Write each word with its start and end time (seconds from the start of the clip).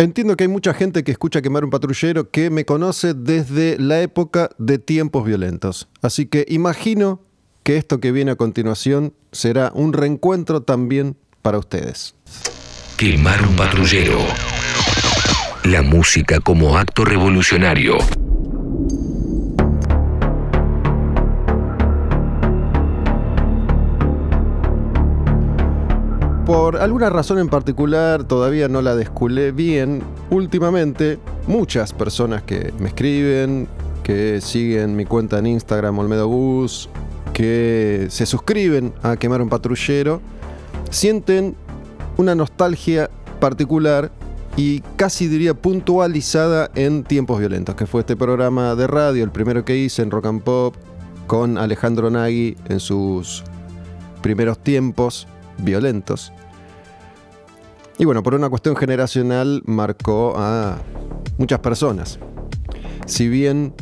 Entiendo 0.00 0.34
que 0.34 0.44
hay 0.44 0.48
mucha 0.48 0.72
gente 0.72 1.04
que 1.04 1.12
escucha 1.12 1.42
quemar 1.42 1.62
un 1.62 1.68
patrullero 1.68 2.30
que 2.30 2.48
me 2.48 2.64
conoce 2.64 3.12
desde 3.12 3.78
la 3.78 4.00
época 4.00 4.48
de 4.56 4.78
tiempos 4.78 5.26
violentos. 5.26 5.90
Así 6.00 6.24
que 6.24 6.46
imagino 6.48 7.20
que 7.64 7.76
esto 7.76 8.00
que 8.00 8.10
viene 8.10 8.30
a 8.30 8.36
continuación 8.36 9.12
será 9.30 9.70
un 9.74 9.92
reencuentro 9.92 10.62
también 10.62 11.18
para 11.42 11.58
ustedes. 11.58 12.14
Quemar 12.96 13.46
un 13.46 13.54
patrullero. 13.56 14.16
La 15.64 15.82
música 15.82 16.40
como 16.40 16.78
acto 16.78 17.04
revolucionario. 17.04 17.98
Por 26.50 26.78
alguna 26.78 27.10
razón 27.10 27.38
en 27.38 27.48
particular, 27.48 28.24
todavía 28.24 28.66
no 28.66 28.82
la 28.82 28.96
desculé 28.96 29.52
bien, 29.52 30.02
últimamente 30.30 31.20
muchas 31.46 31.92
personas 31.92 32.42
que 32.42 32.74
me 32.80 32.88
escriben, 32.88 33.68
que 34.02 34.40
siguen 34.40 34.96
mi 34.96 35.04
cuenta 35.04 35.38
en 35.38 35.46
Instagram 35.46 35.96
Olmedo 36.00 36.26
Gus, 36.26 36.88
que 37.32 38.08
se 38.10 38.26
suscriben 38.26 38.92
a 39.04 39.16
Quemar 39.16 39.40
un 39.42 39.48
Patrullero, 39.48 40.20
sienten 40.90 41.54
una 42.16 42.34
nostalgia 42.34 43.08
particular 43.38 44.10
y 44.56 44.80
casi 44.96 45.28
diría 45.28 45.54
puntualizada 45.54 46.68
en 46.74 47.04
Tiempos 47.04 47.38
Violentos, 47.38 47.76
que 47.76 47.86
fue 47.86 48.00
este 48.00 48.16
programa 48.16 48.74
de 48.74 48.88
radio, 48.88 49.22
el 49.22 49.30
primero 49.30 49.64
que 49.64 49.76
hice 49.76 50.02
en 50.02 50.10
Rock 50.10 50.26
and 50.26 50.42
Pop, 50.42 50.74
con 51.28 51.58
Alejandro 51.58 52.10
Nagui 52.10 52.56
en 52.68 52.80
sus 52.80 53.44
primeros 54.20 54.58
tiempos 54.58 55.28
violentos. 55.58 56.32
Y 58.00 58.06
bueno, 58.06 58.22
por 58.22 58.34
una 58.34 58.48
cuestión 58.48 58.76
generacional 58.76 59.62
marcó 59.66 60.32
a 60.34 60.78
muchas 61.36 61.58
personas. 61.58 62.18
Si 63.04 63.28
bien 63.28 63.74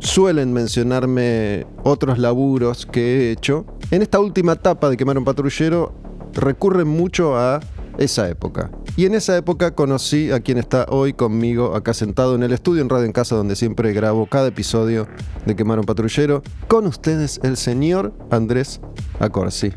suelen 0.00 0.52
mencionarme 0.52 1.66
otros 1.82 2.18
laburos 2.18 2.84
que 2.84 3.00
he 3.00 3.30
hecho, 3.30 3.64
en 3.90 4.02
esta 4.02 4.20
última 4.20 4.52
etapa 4.52 4.90
de 4.90 4.98
Quemar 4.98 5.16
un 5.16 5.24
Patrullero 5.24 5.94
recurren 6.34 6.86
mucho 6.88 7.38
a 7.38 7.60
esa 7.96 8.28
época. 8.28 8.70
Y 8.96 9.06
en 9.06 9.14
esa 9.14 9.34
época 9.38 9.74
conocí 9.74 10.30
a 10.30 10.40
quien 10.40 10.58
está 10.58 10.84
hoy 10.90 11.14
conmigo 11.14 11.74
acá 11.74 11.94
sentado 11.94 12.34
en 12.34 12.42
el 12.42 12.52
estudio 12.52 12.82
en 12.82 12.90
Radio 12.90 13.06
en 13.06 13.12
Casa 13.12 13.34
donde 13.34 13.56
siempre 13.56 13.94
grabo 13.94 14.26
cada 14.26 14.48
episodio 14.48 15.08
de 15.46 15.56
Quemar 15.56 15.78
un 15.78 15.86
Patrullero. 15.86 16.42
Con 16.68 16.86
ustedes 16.86 17.40
el 17.42 17.56
señor 17.56 18.12
Andrés 18.30 18.82
Acorsi. 19.20 19.72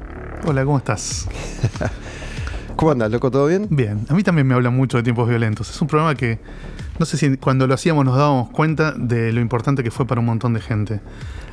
Hola, 0.45 0.65
¿cómo 0.65 0.77
estás? 0.77 1.25
¿Cómo 2.79 2.93
andas, 2.93 3.11
loco? 3.11 3.29
¿Todo 3.29 3.45
bien? 3.47 3.67
Bien, 3.69 4.05
a 4.07 4.13
mí 4.13 4.23
también 4.23 4.47
me 4.47 4.53
hablan 4.53 4.73
mucho 4.73 4.95
de 4.95 5.03
tiempos 5.03 5.27
violentos. 5.27 5.69
Es 5.69 5.81
un 5.81 5.89
programa 5.89 6.15
que 6.15 6.39
no 6.97 7.05
sé 7.05 7.17
si 7.17 7.35
cuando 7.35 7.67
lo 7.67 7.73
hacíamos 7.73 8.05
nos 8.05 8.15
dábamos 8.15 8.51
cuenta 8.51 8.93
de 8.93 9.33
lo 9.33 9.41
importante 9.41 9.83
que 9.83 9.91
fue 9.91 10.07
para 10.07 10.21
un 10.21 10.27
montón 10.27 10.53
de 10.53 10.61
gente. 10.61 11.01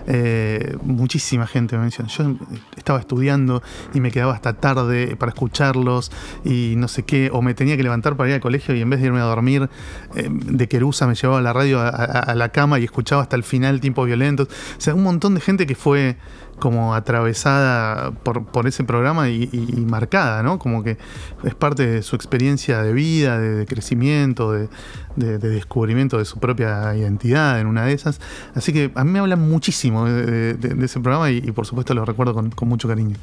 Eh, 0.06 0.76
muchísima 0.82 1.48
gente 1.48 1.76
me 1.76 1.82
menciona. 1.82 2.08
Yo 2.08 2.36
estaba 2.76 3.00
estudiando 3.00 3.60
y 3.92 4.00
me 4.00 4.12
quedaba 4.12 4.34
hasta 4.34 4.52
tarde 4.52 5.16
para 5.16 5.30
escucharlos 5.30 6.12
y 6.44 6.74
no 6.76 6.86
sé 6.86 7.02
qué, 7.02 7.30
o 7.32 7.42
me 7.42 7.54
tenía 7.54 7.76
que 7.76 7.82
levantar 7.82 8.16
para 8.16 8.28
ir 8.28 8.34
al 8.36 8.40
colegio 8.40 8.76
y 8.76 8.80
en 8.80 8.90
vez 8.90 9.00
de 9.00 9.06
irme 9.06 9.18
a 9.18 9.24
dormir, 9.24 9.68
eh, 10.14 10.28
de 10.30 10.68
Querusa 10.68 11.08
me 11.08 11.16
llevaba 11.16 11.40
la 11.40 11.52
radio 11.52 11.80
a, 11.80 12.34
la 12.36 12.48
cama 12.50 12.78
y 12.78 12.84
escuchaba 12.84 13.22
hasta 13.22 13.34
el 13.34 13.42
final 13.42 13.80
tiempos 13.80 14.06
violentos. 14.06 14.46
O 14.46 14.80
sea, 14.80 14.94
un 14.94 15.02
montón 15.02 15.34
de 15.34 15.40
gente 15.40 15.66
que 15.66 15.74
fue 15.74 16.16
como 16.58 16.94
atravesada 16.94 18.12
por, 18.12 18.66
ese 18.66 18.84
programa 18.84 19.28
y, 19.28 19.48
marcada, 19.88 20.42
¿no? 20.42 20.58
Como 20.58 20.82
que 20.82 20.96
es 21.44 21.54
parte 21.54 21.86
de 21.86 22.02
su 22.02 22.16
experiencia 22.16 22.82
de 22.82 22.92
vida, 22.92 23.38
de, 23.38 23.66
crecimiento, 23.66 24.52
de, 24.52 24.68
descubrimiento 25.16 26.18
de 26.18 26.24
su 26.24 26.38
propia 26.38 26.94
identidad 26.94 27.60
en 27.60 27.66
una 27.66 27.84
de 27.84 27.92
esas. 27.92 28.20
Así 28.54 28.72
que 28.72 28.90
a 28.94 29.04
mí 29.04 29.10
me 29.10 29.18
hablan 29.18 29.48
muchísimo 29.48 30.06
de, 30.06 30.56
ese 30.82 31.00
programa 31.00 31.30
y, 31.30 31.40
por 31.52 31.66
supuesto 31.66 31.94
lo 31.94 32.04
recuerdo 32.04 32.34
con, 32.34 32.68
mucho 32.68 32.88
cariño. 32.88 33.16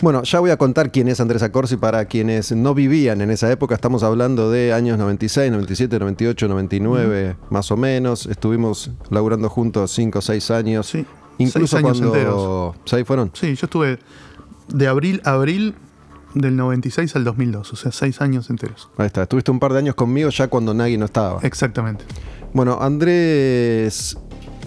Bueno, 0.00 0.22
ya 0.22 0.38
voy 0.38 0.50
a 0.50 0.56
contar 0.56 0.92
quién 0.92 1.08
es 1.08 1.20
Andrés 1.20 1.42
Acorsi 1.42 1.76
para 1.76 2.04
quienes 2.04 2.52
no 2.52 2.72
vivían 2.72 3.20
en 3.20 3.32
esa 3.32 3.50
época. 3.50 3.74
Estamos 3.74 4.04
hablando 4.04 4.48
de 4.48 4.72
años 4.72 4.96
96, 4.96 5.50
97, 5.50 5.98
98, 5.98 6.46
99, 6.46 7.36
más 7.50 7.72
o 7.72 7.76
menos. 7.76 8.26
Estuvimos 8.26 8.92
laburando 9.10 9.48
juntos 9.48 9.90
5 9.90 10.20
o 10.20 10.22
6 10.22 10.50
años. 10.52 10.86
Sí. 10.86 11.04
Incluso 11.38 11.76
seis 11.76 11.84
años 11.84 12.00
enteros. 12.00 12.76
¿Seis 12.84 13.06
fueron? 13.06 13.30
Sí, 13.34 13.54
yo 13.54 13.66
estuve 13.66 13.98
de 14.68 14.86
abril 14.86 15.20
a 15.24 15.32
abril 15.32 15.74
del 16.34 16.56
96 16.56 17.16
al 17.16 17.24
2002, 17.24 17.72
o 17.72 17.76
sea, 17.76 17.92
seis 17.92 18.20
años 18.20 18.50
enteros. 18.50 18.90
Ahí 18.96 19.06
está, 19.06 19.22
estuviste 19.22 19.50
un 19.50 19.58
par 19.58 19.72
de 19.72 19.78
años 19.78 19.94
conmigo 19.94 20.30
ya 20.30 20.48
cuando 20.48 20.74
Nagui 20.74 20.98
no 20.98 21.06
estaba. 21.06 21.40
Exactamente. 21.42 22.04
Bueno, 22.52 22.78
Andrés, 22.80 24.16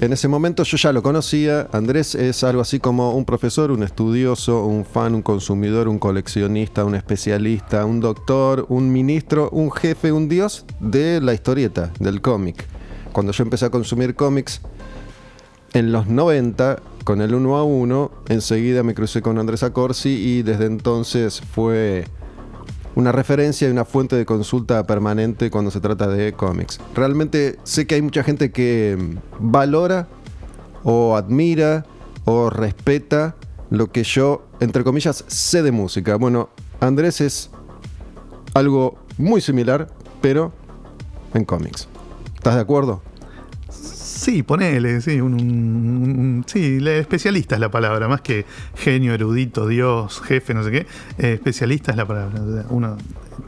en 0.02 0.14
ese 0.14 0.28
momento 0.28 0.64
yo 0.64 0.78
ya 0.78 0.92
lo 0.92 1.04
conocía. 1.04 1.68
Andrés 1.72 2.16
es 2.16 2.44
algo 2.44 2.62
así 2.62 2.80
como 2.80 3.14
un 3.16 3.26
profesor, 3.26 3.72
un 3.72 3.84
estudioso, 3.84 4.66
un 4.66 4.86
fan, 4.86 5.14
un 5.14 5.22
consumidor, 5.22 5.88
un 5.88 6.00
coleccionista, 6.00 6.86
un 6.86 6.96
especialista, 6.96 7.86
un 7.86 8.00
doctor, 8.00 8.66
un 8.70 8.92
ministro, 8.92 9.50
un 9.52 9.72
jefe, 9.72 10.12
un 10.12 10.28
dios 10.28 10.66
de 10.80 11.22
la 11.22 11.34
historieta, 11.34 11.92
del 12.00 12.22
cómic. 12.22 12.66
Cuando 13.12 13.32
yo 13.32 13.44
empecé 13.44 13.66
a 13.66 13.70
consumir 13.70 14.16
cómics, 14.16 14.62
en 15.74 15.92
los 15.92 16.08
90, 16.08 16.80
con 17.04 17.22
el 17.22 17.34
1 17.34 17.58
a 17.58 17.64
1, 17.64 18.12
enseguida 18.30 18.84
me 18.84 18.94
crucé 18.94 19.22
con 19.22 19.38
Andrés 19.38 19.64
Acorsi 19.64 20.10
y 20.10 20.44
desde 20.44 20.66
entonces 20.66 21.42
fue 21.42 22.06
una 22.96 23.12
referencia 23.12 23.68
y 23.68 23.72
una 23.72 23.86
fuente 23.86 24.16
de 24.16 24.26
consulta 24.26 24.86
permanente 24.86 25.50
cuando 25.50 25.72
se 25.72 25.80
trata 25.80 26.08
de 26.08 26.34
cómics. 26.34 26.80
Realmente 26.94 27.58
sé 27.64 27.88
que 27.88 27.96
hay 27.96 28.02
mucha 28.02 28.24
gente 28.24 28.52
que 28.52 29.18
valora 29.40 30.08
o 30.84 31.16
admira 31.16 31.86
o 32.26 32.50
respeta 32.50 33.36
lo 33.70 33.92
que 33.92 34.04
yo, 34.04 34.44
entre 34.60 34.84
comillas, 34.84 35.24
sé 35.28 35.64
de 35.64 35.72
música. 35.72 36.18
Bueno, 36.18 36.50
Andrés 36.82 37.22
es 37.22 37.50
algo 38.54 38.98
muy 39.18 39.40
similar, 39.40 39.88
pero 40.22 40.52
en 41.34 41.46
cómics. 41.46 41.88
¿Estás 42.36 42.56
de 42.56 42.62
acuerdo? 42.62 43.02
Sí, 44.22 44.44
ponele, 44.44 45.02
sí, 45.02 45.20
un, 45.20 46.44
sí, 46.46 46.78
especialista 46.88 47.56
es 47.56 47.62
la 47.62 47.72
palabra, 47.72 48.08
más 48.08 48.22
que 48.22 48.46
genio, 48.76 49.16
erudito, 49.16 49.66
Dios, 49.66 50.22
jefe, 50.22 50.54
no 50.54 50.64
sé 50.64 50.70
qué, 50.70 50.86
eh, 51.18 51.34
especialista 51.34 51.90
es 51.90 51.98
la 51.98 52.06
palabra. 52.06 52.40
Uno 52.70 52.98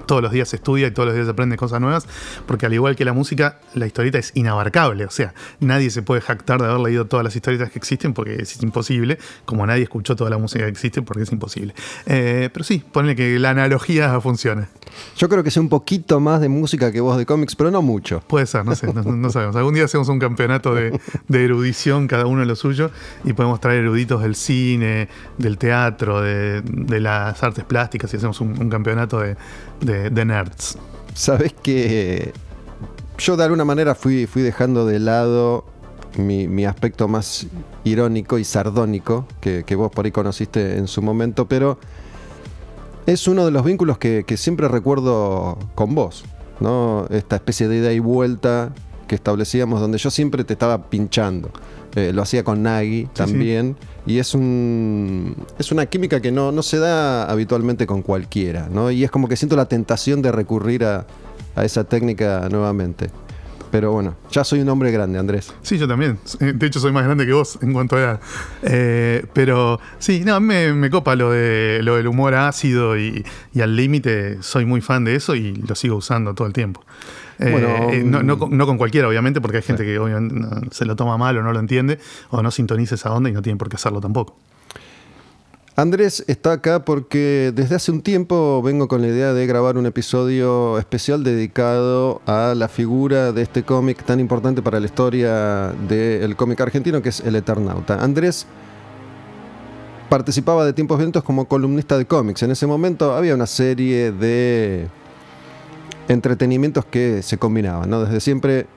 todos 0.06 0.22
los 0.22 0.32
días 0.32 0.54
estudia 0.54 0.88
y 0.88 0.92
todos 0.92 1.08
los 1.08 1.16
días 1.16 1.28
aprende 1.28 1.58
cosas 1.58 1.82
nuevas, 1.82 2.08
porque 2.46 2.66
al 2.66 2.74
igual 2.74 2.96
que 2.96 3.06
la 3.06 3.14
música, 3.14 3.60
la 3.74 3.86
historieta 3.86 4.18
es 4.18 4.32
inabarcable, 4.36 5.06
o 5.06 5.12
sea, 5.12 5.34
nadie 5.60 5.90
se 5.90 6.02
puede 6.02 6.22
jactar 6.22 6.62
de 6.62 6.68
haber 6.68 6.80
leído 6.80 7.06
todas 7.06 7.24
las 7.24 7.36
historietas 7.36 7.72
que 7.72 7.80
existen 7.80 8.14
porque 8.14 8.36
es 8.36 8.62
imposible, 8.62 9.18
como 9.46 9.66
nadie 9.66 9.84
escuchó 9.84 10.16
toda 10.16 10.30
la 10.30 10.38
música 10.38 10.66
que 10.66 10.72
existe 10.72 11.02
porque 11.02 11.24
es 11.24 11.32
imposible. 11.32 11.74
Eh, 12.06 12.50
pero 12.52 12.64
sí, 12.64 12.84
ponle 12.92 13.16
que 13.16 13.40
la 13.40 13.52
analogía 13.52 14.20
funciona. 14.22 14.70
Yo 15.18 15.30
creo 15.30 15.44
que 15.44 15.52
sé 15.52 15.60
un 15.60 15.70
poquito 15.70 16.20
más 16.20 16.42
de 16.42 16.50
música 16.50 16.92
que 16.92 17.02
vos 17.02 17.18
de 17.18 17.26
cómics, 17.26 17.56
pero 17.56 17.72
no 17.72 17.82
mucho. 17.82 18.22
Puede 18.28 18.46
ser, 18.46 18.66
no 18.66 18.76
sé, 18.76 18.94
no, 18.94 19.30
sabemos. 19.30 19.56
Algún 19.56 19.74
día 19.74 19.86
hacemos 19.86 20.08
un 20.10 20.20
campeonato 20.20 20.76
de, 20.76 21.00
erudición, 21.30 22.08
cada 22.08 22.26
uno 22.26 22.46
lo 22.46 22.56
suyo, 22.56 22.92
y 23.24 23.34
podemos 23.34 23.60
traer 23.60 23.80
eruditos 23.80 24.22
del 24.22 24.36
cine, 24.36 25.10
del 25.38 25.58
teatro, 25.58 26.22
de, 26.22 26.62
las 27.00 27.42
artes 27.42 27.64
plásticas, 27.64 28.14
y 28.14 28.18
hacemos 28.18 28.40
un 28.42 28.70
campeonato 28.70 29.20
de, 29.20 29.36
de, 29.86 30.26
nerds. 30.26 30.78
Sabes 31.14 31.54
que 31.54 32.34
yo 33.18 33.38
de 33.38 33.44
alguna 33.44 33.66
manera 33.66 33.96
fui, 33.96 34.26
fui 34.26 34.42
dejando 34.42 34.86
de 34.86 35.00
lado 35.00 35.66
mi, 36.18 36.66
aspecto 36.66 37.08
más 37.08 37.48
irónico 37.84 38.38
y 38.38 38.44
sardónico 38.44 39.28
que, 39.42 39.76
vos 39.76 39.92
por 39.92 40.06
ahí 40.06 40.12
conociste 40.12 40.78
en 40.78 40.88
su 40.88 41.02
momento, 41.02 41.48
pero 41.48 41.80
es 43.06 43.28
uno 43.28 43.46
de 43.46 43.52
los 43.52 43.64
vínculos 43.66 43.98
que, 43.98 44.26
siempre 44.38 44.68
recuerdo 44.68 45.58
con 45.76 45.96
vos, 45.96 46.24
¿no? 46.60 47.08
Esta 47.10 47.36
especie 47.36 47.68
de 47.68 47.78
ida 47.78 47.92
y 47.92 48.00
vuelta 48.00 48.74
que 49.08 49.16
establecíamos 49.16 49.82
donde 49.82 49.98
yo 49.98 50.10
siempre 50.10 50.44
te 50.44 50.54
estaba 50.54 50.90
pinchando. 50.90 51.52
Eh, 51.96 52.12
lo 52.14 52.22
hacía 52.24 52.44
con 52.44 52.64
Nagi 52.64 53.08
también. 53.14 53.76
Y 54.06 54.20
es 54.20 54.34
un 54.34 55.36
es 55.58 55.72
una 55.72 55.86
química 55.86 56.22
que 56.22 56.32
no, 56.32 56.52
no 56.52 56.64
se 56.64 56.78
da 56.78 57.26
habitualmente 57.26 57.88
con 57.88 58.02
cualquiera, 58.02 58.68
¿no? 58.70 58.92
Y 58.92 59.04
es 59.04 59.12
como 59.12 59.28
que 59.28 59.38
siento 59.38 59.56
la 59.56 59.68
tentación 59.68 60.22
de 60.22 60.32
recurrir 60.32 60.84
a, 60.84 61.06
esa 61.56 61.84
técnica 61.84 62.48
nuevamente. 62.50 63.10
Pero 63.72 63.92
bueno, 63.92 64.16
ya 64.32 64.44
soy 64.44 64.60
un 64.60 64.70
hombre 64.70 64.92
grande, 64.92 65.18
Andrés. 65.18 65.54
Sí, 65.64 65.78
yo 65.78 65.88
también. 65.88 66.20
Eh, 66.40 66.54
de 66.54 66.68
hecho, 66.68 66.80
soy 66.80 66.92
más 66.92 67.06
grande 67.06 67.26
que 67.26 67.34
vos 67.34 67.58
en 67.62 67.74
cuanto 67.74 67.96
a 67.96 68.00
edad. 68.00 68.20
Eh, 68.64 69.26
pero 69.34 69.80
sí, 70.00 70.24
no, 70.26 70.40
me, 70.40 70.74
me 70.74 70.90
copa 70.90 71.16
lo, 71.16 71.32
de, 71.32 71.80
lo 71.82 71.96
del 71.96 72.08
humor 72.08 72.36
ácido 72.36 72.98
y, 72.98 73.26
y 73.54 73.62
al 73.62 73.76
límite. 73.76 74.44
Soy 74.44 74.66
muy 74.66 74.82
fan 74.82 75.06
de 75.06 75.16
eso 75.16 75.36
y 75.36 75.56
lo 75.56 75.74
sigo 75.76 75.96
usando 75.96 76.34
todo 76.36 76.48
el 76.48 76.54
tiempo. 76.54 76.84
Eh, 77.40 77.90
eh, 77.94 78.04
no, 78.04 78.38
con 78.38 78.78
cualquiera, 78.78 79.08
obviamente, 79.08 79.42
porque 79.42 79.58
hay 79.58 79.64
gente 79.64 79.84
que 79.84 80.00
se 80.72 80.86
lo 80.86 80.96
toma 80.96 81.18
mal 81.18 81.38
o 81.38 81.44
no 81.44 81.52
lo 81.54 81.60
entiende, 81.60 82.00
o 82.30 82.42
no 82.42 82.52
sintoniza 82.52 82.96
esa 82.96 83.12
onda 83.12 83.30
y 83.30 83.34
no 83.34 83.42
tiene 83.42 83.58
por 83.58 83.70
qué 83.70 83.76
hacerlo 83.76 84.02
tampoco. 84.02 84.36
Andrés 85.76 86.24
está 86.28 86.52
acá 86.52 86.86
porque 86.86 87.52
desde 87.56 87.74
hace 87.74 87.92
un 87.92 88.04
tiempo 88.04 88.62
vengo 88.62 88.88
con 88.88 89.02
la 89.02 89.08
idea 89.08 89.34
de 89.34 89.48
grabar 89.48 89.76
un 89.76 89.88
episodio 89.88 90.78
especial 90.78 91.24
dedicado 91.24 92.22
a 92.28 92.54
la 92.56 92.68
figura 92.68 93.32
de 93.32 93.42
este 93.42 93.64
cómic 93.64 94.04
tan 94.04 94.20
importante 94.20 94.62
para 94.62 94.80
la 94.80 94.86
historia 94.86 95.74
del 95.90 96.36
cómic 96.36 96.62
argentino 96.62 97.02
que 97.02 97.10
es 97.10 97.22
El 97.22 97.36
Eternauta. 97.36 98.04
Andrés 98.04 98.46
participaba 100.10 100.64
de 100.64 100.74
tiempos 100.74 101.00
vientos 101.00 101.24
como 101.24 101.46
columnista 101.46 101.98
de 101.98 102.06
cómics. 102.06 102.44
En 102.44 102.52
ese 102.52 102.68
momento 102.68 103.16
había 103.16 103.34
una 103.34 103.48
serie 103.48 104.12
de 104.12 104.88
entretenimientos 106.08 106.86
que 106.86 107.22
se 107.22 107.38
combinaban, 107.38 107.90
¿no? 107.90 108.04
Desde 108.04 108.20
siempre 108.20 108.68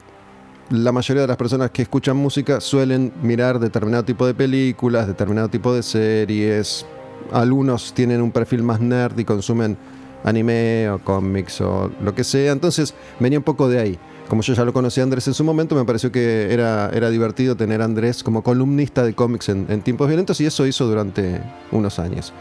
la 0.70 0.92
mayoría 0.92 1.22
de 1.22 1.28
las 1.28 1.36
personas 1.36 1.70
que 1.70 1.82
escuchan 1.82 2.16
música 2.16 2.60
suelen 2.60 3.12
mirar 3.22 3.58
determinado 3.58 4.04
tipo 4.04 4.26
de 4.26 4.34
películas, 4.34 5.06
determinado 5.06 5.48
tipo 5.48 5.72
de 5.72 5.82
series. 5.82 6.84
Algunos 7.32 7.92
tienen 7.94 8.20
un 8.20 8.32
perfil 8.32 8.62
más 8.62 8.80
nerd 8.80 9.18
y 9.18 9.24
consumen 9.24 9.76
anime 10.24 10.90
o 10.90 10.98
cómics 10.98 11.60
o 11.60 11.90
lo 12.02 12.14
que 12.14 12.24
sea. 12.24 12.52
Entonces 12.52 12.94
venía 13.20 13.38
un 13.38 13.44
poco 13.44 13.68
de 13.68 13.78
ahí. 13.78 13.98
Como 14.28 14.42
yo 14.42 14.54
ya 14.54 14.64
lo 14.64 14.72
conocí 14.72 15.00
a 15.00 15.04
Andrés 15.04 15.28
en 15.28 15.34
su 15.34 15.44
momento, 15.44 15.76
me 15.76 15.84
pareció 15.84 16.10
que 16.10 16.52
era, 16.52 16.90
era 16.92 17.10
divertido 17.10 17.56
tener 17.56 17.80
a 17.80 17.84
Andrés 17.84 18.24
como 18.24 18.42
columnista 18.42 19.04
de 19.04 19.14
cómics 19.14 19.48
en, 19.50 19.66
en 19.68 19.82
tiempos 19.82 20.08
violentos 20.08 20.40
y 20.40 20.46
eso 20.46 20.66
hizo 20.66 20.86
durante 20.86 21.40
unos 21.70 22.00
años. 22.00 22.32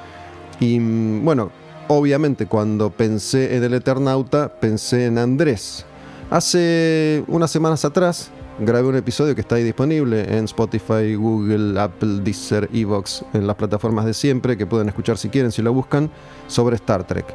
Y 0.59 0.79
mm, 0.79 1.23
bueno, 1.23 1.51
obviamente 1.87 2.45
cuando 2.45 2.89
pensé 2.89 3.55
en 3.55 3.63
el 3.63 3.73
Eternauta, 3.73 4.59
pensé 4.59 5.05
en 5.05 5.17
Andrés 5.17 5.85
Hace 6.31 7.23
unas 7.27 7.51
semanas 7.51 7.85
atrás 7.85 8.31
grabé 8.59 8.87
un 8.87 8.95
episodio 8.95 9.35
que 9.35 9.41
está 9.41 9.55
ahí 9.55 9.63
disponible 9.63 10.37
en 10.37 10.45
Spotify, 10.45 11.13
Google, 11.13 11.79
Apple, 11.79 12.21
Deezer, 12.23 12.67
Evox, 12.73 13.23
en 13.33 13.45
las 13.45 13.55
plataformas 13.55 14.05
de 14.05 14.13
siempre 14.13 14.57
que 14.57 14.65
pueden 14.65 14.87
escuchar 14.87 15.19
si 15.19 15.29
quieren, 15.29 15.51
si 15.51 15.61
lo 15.61 15.71
buscan, 15.71 16.09
sobre 16.47 16.77
Star 16.77 17.05
Trek. 17.05 17.25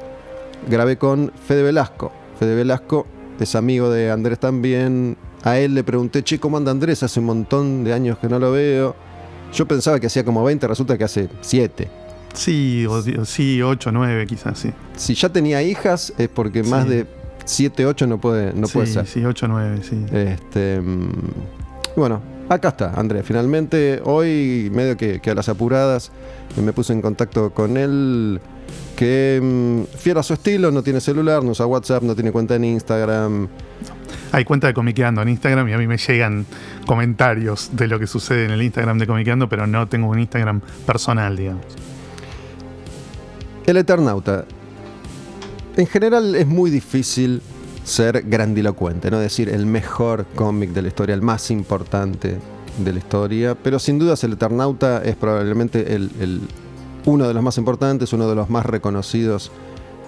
Grabé 0.69 0.99
con 0.99 1.31
Fede 1.47 1.63
Velasco. 1.63 2.11
Fede 2.39 2.57
Velasco 2.57 3.07
es 3.39 3.55
amigo 3.55 3.91
de 3.91 4.11
Andrés 4.11 4.41
también. 4.41 5.17
A 5.45 5.59
él 5.59 5.75
le 5.75 5.85
pregunté, 5.85 6.25
che, 6.25 6.41
¿cómo 6.41 6.57
anda 6.57 6.73
Andrés? 6.73 7.03
Hace 7.05 7.21
un 7.21 7.27
montón 7.27 7.85
de 7.85 7.93
años 7.93 8.19
que 8.19 8.29
no 8.29 8.41
lo 8.41 8.51
veo. 8.51 8.97
Yo 9.53 9.69
pensaba 9.69 10.01
que 10.01 10.09
hacía 10.09 10.25
como 10.25 10.43
20, 10.43 10.67
resulta 10.67 10.99
que 10.99 11.05
hace 11.05 11.29
7. 11.41 12.00
Sí, 12.35 12.87
o, 12.87 13.03
sí, 13.25 13.63
8, 13.63 13.93
9 13.93 14.27
quizás, 14.27 14.59
sí. 14.59 14.73
Si 14.97 15.15
ya 15.15 15.29
tenía 15.29 15.63
hijas 15.63 16.13
es 16.17 16.29
porque 16.29 16.63
más 16.63 16.89
de 16.89 17.07
7, 17.45 17.87
8 17.87 18.07
no 18.07 18.21
puede, 18.21 18.53
no 18.53 18.69
puede 18.69 18.87
ser. 18.87 19.07
Sí, 19.07 19.25
8, 19.25 19.49
9, 19.49 19.81
sí. 19.83 20.05
Este, 20.13 20.81
mm, 20.81 21.11
bueno, 21.97 22.21
acá 22.49 22.69
está, 22.69 22.93
Andrés. 22.95 23.25
Finalmente, 23.27 24.01
hoy, 24.05 24.71
medio 24.73 24.97
que, 24.97 25.21
a 25.25 25.35
las 25.35 25.49
apuradas, 25.49 26.13
me 26.63 26.73
puse 26.73 26.93
en 26.93 27.03
contacto 27.03 27.51
con 27.51 27.77
él. 27.77 28.41
Que 28.97 29.41
mm, 29.43 29.97
fiera 29.97 30.23
su 30.23 30.35
estilo, 30.35 30.71
no 30.71 30.83
tiene 30.83 31.01
celular, 31.01 31.43
no 31.43 31.51
usa 31.51 31.67
WhatsApp, 31.67 32.03
no 32.03 32.15
tiene 32.15 32.31
cuenta 32.33 32.55
en 32.55 32.65
Instagram. 32.65 33.49
Hay 34.33 34.45
cuenta 34.45 34.69
de 34.69 34.75
Comiqueando 34.75 35.23
en 35.23 35.29
Instagram 35.31 35.69
y 35.69 35.73
a 35.73 35.79
mí 35.79 35.87
me 35.89 35.97
llegan 35.97 36.47
comentarios 36.87 37.71
de 37.73 37.89
lo 37.89 37.99
que 37.99 38.07
sucede 38.07 38.45
en 38.45 38.53
el 38.53 38.63
Instagram 38.63 38.99
de 38.99 39.07
Comiqueando, 39.07 39.49
pero 39.49 39.67
no 39.67 39.89
tengo 39.89 40.09
un 40.09 40.21
Instagram 40.21 40.61
personal, 40.87 41.37
digamos. 41.37 41.65
El 43.71 43.77
Eternauta. 43.77 44.47
En 45.77 45.87
general 45.87 46.35
es 46.35 46.47
muy 46.49 46.71
difícil 46.71 47.41
ser 47.85 48.23
grandilocuente, 48.27 49.13
no 49.13 49.21
decir 49.21 49.49
el 49.49 49.65
mejor 49.65 50.27
cómic 50.35 50.71
de 50.71 50.83
la 50.83 50.89
historia, 50.89 51.15
el 51.15 51.23
más 51.23 51.53
importante 51.53 52.39
de 52.79 52.93
la 52.93 52.99
historia, 52.99 53.55
pero 53.55 53.79
sin 53.79 54.01
dudas 54.01 54.25
el 54.25 54.33
Eternauta 54.33 55.03
es 55.05 55.15
probablemente 55.15 55.95
el, 55.95 56.41
uno 57.05 57.29
de 57.29 57.33
los 57.33 57.43
más 57.45 57.59
importantes, 57.59 58.13
uno 58.13 58.29
de 58.29 58.35
los 58.35 58.51
más 58.51 58.67
reconocidos 58.67 59.53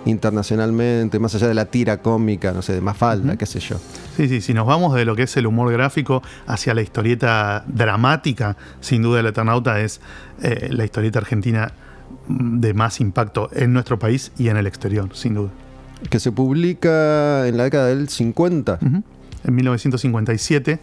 internacionalmente, 0.07 1.21
más 1.21 1.33
allá 1.37 1.47
de 1.47 1.55
la 1.55 1.67
tira 1.67 2.03
cómica, 2.03 2.51
no 2.51 2.63
sé, 2.63 2.73
de 2.73 2.81
más 2.81 2.97
falta, 2.97 3.37
qué 3.37 3.47
sé 3.47 3.61
yo. 3.61 3.77
Sí, 4.17 4.27
sí, 4.27 4.41
si 4.41 4.55
nos 4.55 4.67
vamos 4.67 4.93
de 4.95 5.05
lo 5.05 5.15
que 5.15 5.23
es 5.23 5.37
el 5.37 5.47
humor 5.47 5.73
gráfico 5.73 6.21
hacia 6.49 6.75
la 6.75 6.83
historieta 6.83 7.65
dramática, 7.69 8.57
sin 8.81 9.03
duda 9.03 9.21
el 9.21 9.27
Eternauta 9.27 9.81
es 9.81 10.01
eh, 10.43 10.69
la 10.73 10.85
historieta 10.85 11.21
argentina 11.21 11.73
de 12.29 12.75
más 12.75 13.01
impacto 13.01 13.51
en 13.53 13.73
nuestro 13.73 13.99
país 13.99 14.33
y 14.39 14.49
en 14.49 14.57
el 14.57 14.67
exterior, 14.67 15.09
sin 15.15 15.35
duda. 15.35 15.51
Que 16.11 16.21
se 16.21 16.33
publica 16.33 17.47
en 17.47 17.57
la 17.57 17.65
década 17.65 17.87
del 17.87 18.09
50. 18.09 18.79
En 18.83 19.55
1957 19.55 20.81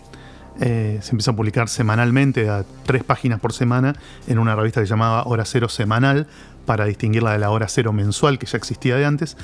eh, 0.61 0.99
se 1.01 1.11
empezó 1.11 1.31
a 1.31 1.35
publicar 1.35 1.69
semanalmente, 1.69 2.49
a 2.49 2.65
tres 2.85 3.03
páginas 3.03 3.39
por 3.39 3.53
semana, 3.53 3.95
en 4.27 4.39
una 4.39 4.55
revista 4.55 4.81
que 4.81 4.87
se 4.87 4.91
llamaba 4.91 5.23
Hora 5.25 5.45
Cero 5.45 5.69
Semanal, 5.69 6.27
para 6.69 6.85
distinguirla 6.85 7.31
de 7.31 7.39
la 7.39 7.49
Hora 7.49 7.67
Cero 7.67 7.93
Mensual, 7.93 8.37
que 8.37 8.45
ya 8.45 8.55
existía 8.55 8.95
de 8.95 9.03
antes. 9.03 9.37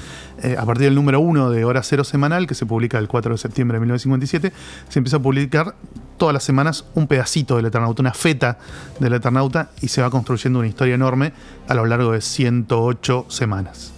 Eh, 0.44 0.58
a 0.60 0.64
partir 0.64 0.86
del 0.86 0.94
número 0.94 1.20
uno 1.20 1.50
de 1.50 1.66
Hora 1.66 1.82
Cero 1.82 2.04
Semanal, 2.04 2.46
que 2.46 2.54
se 2.54 2.68
publica 2.68 3.00
el 3.00 3.08
4 3.08 3.32
de 3.32 3.38
septiembre 3.40 3.78
de 3.78 3.80
1957, 3.80 4.54
se 4.90 5.00
empezó 5.00 5.18
a 5.18 5.20
publicar 5.24 5.74
todas 6.18 6.34
las 6.34 6.44
semanas 6.44 6.86
un 6.94 7.08
pedacito 7.08 7.56
del 7.56 7.66
Eternauta, 7.66 8.04
una 8.04 8.14
feta 8.14 8.60
del 9.00 9.12
Eternauta, 9.14 9.72
y 9.82 9.88
se 9.88 10.04
va 10.04 10.12
construyendo 10.12 10.60
una 10.60 10.68
historia 10.68 10.94
enorme 10.94 11.34
a 11.68 11.74
lo 11.74 11.88
largo 11.88 12.12
de 12.12 12.22
108 12.22 13.26
semanas. 13.30 13.92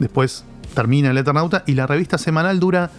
Después 0.00 0.44
termina 0.74 1.12
el 1.12 1.18
Eternauta 1.18 1.62
y 1.68 1.74
la 1.74 1.86
revista 1.86 2.18
semanal 2.18 2.58
dura 2.58 2.90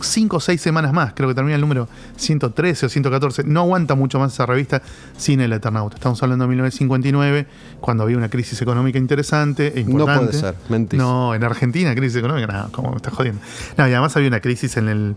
5 0.00 0.36
o 0.36 0.40
6 0.40 0.60
semanas 0.60 0.92
más, 0.92 1.12
creo 1.14 1.28
que 1.28 1.34
termina 1.34 1.54
el 1.54 1.60
número 1.60 1.88
113 2.16 2.86
o 2.86 2.88
114. 2.88 3.44
No 3.44 3.60
aguanta 3.60 3.94
mucho 3.94 4.18
más 4.18 4.32
esa 4.32 4.46
revista 4.46 4.82
sin 5.16 5.40
el 5.40 5.52
Eternauta. 5.52 5.96
Estamos 5.96 6.22
hablando 6.22 6.44
de 6.44 6.48
1959, 6.48 7.46
cuando 7.80 8.04
había 8.04 8.16
una 8.16 8.28
crisis 8.28 8.60
económica 8.62 8.98
interesante 8.98 9.72
e 9.76 9.80
importante. 9.80 10.24
No 10.24 10.30
puede 10.30 10.40
ser, 10.40 10.54
mentira. 10.68 11.02
No, 11.02 11.34
en 11.34 11.44
Argentina, 11.44 11.94
crisis 11.94 12.16
económica, 12.16 12.46
no, 12.46 12.72
como 12.72 12.90
me 12.90 12.96
estás 12.96 13.14
jodiendo. 13.14 13.40
No, 13.76 13.88
y 13.88 13.92
además 13.92 14.16
había 14.16 14.28
una 14.28 14.40
crisis 14.40 14.76
en 14.76 14.88
el 14.88 15.16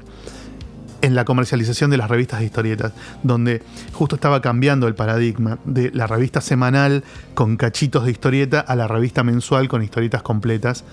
en 1.02 1.16
la 1.16 1.26
comercialización 1.26 1.90
de 1.90 1.98
las 1.98 2.10
revistas 2.10 2.40
de 2.40 2.46
historietas, 2.46 2.94
donde 3.24 3.62
justo 3.94 4.16
estaba 4.16 4.42
cambiando 4.42 4.88
el 4.88 4.96
paradigma 4.96 5.60
de 5.66 5.92
la 5.94 6.08
revista 6.08 6.42
semanal 6.42 7.04
con 7.34 7.58
cachitos 7.58 8.06
de 8.06 8.12
historieta 8.12 8.60
a 8.60 8.76
la 8.76 8.88
revista 8.88 9.24
mensual 9.24 9.68
con 9.68 9.84
historietas 9.84 10.22
completas, 10.22 10.84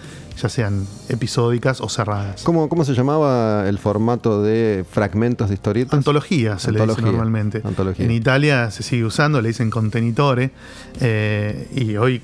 ya 0.40 0.48
sean 0.48 0.86
episódicas 1.08 1.80
o 1.80 1.88
cerradas. 1.88 2.42
¿Cómo, 2.42 2.68
cómo 2.68 2.84
se 2.84 2.94
llamaba 2.94 3.68
el 3.68 3.78
formato 3.78 4.42
de 4.42 4.84
fragmentos 4.90 5.48
de 5.48 5.54
historietas? 5.54 5.94
Antología 5.94 6.58
se 6.58 6.72
le 6.72 6.86
dice 6.86 7.02
normalmente. 7.02 7.62
En 7.98 8.10
Italia 8.10 8.70
se 8.70 8.82
sigue 8.82 9.04
usando, 9.04 9.40
le 9.40 9.48
dicen 9.48 9.70
contenitore, 9.70 10.50
eh, 11.00 11.68
y 11.74 11.96
hoy 11.96 12.22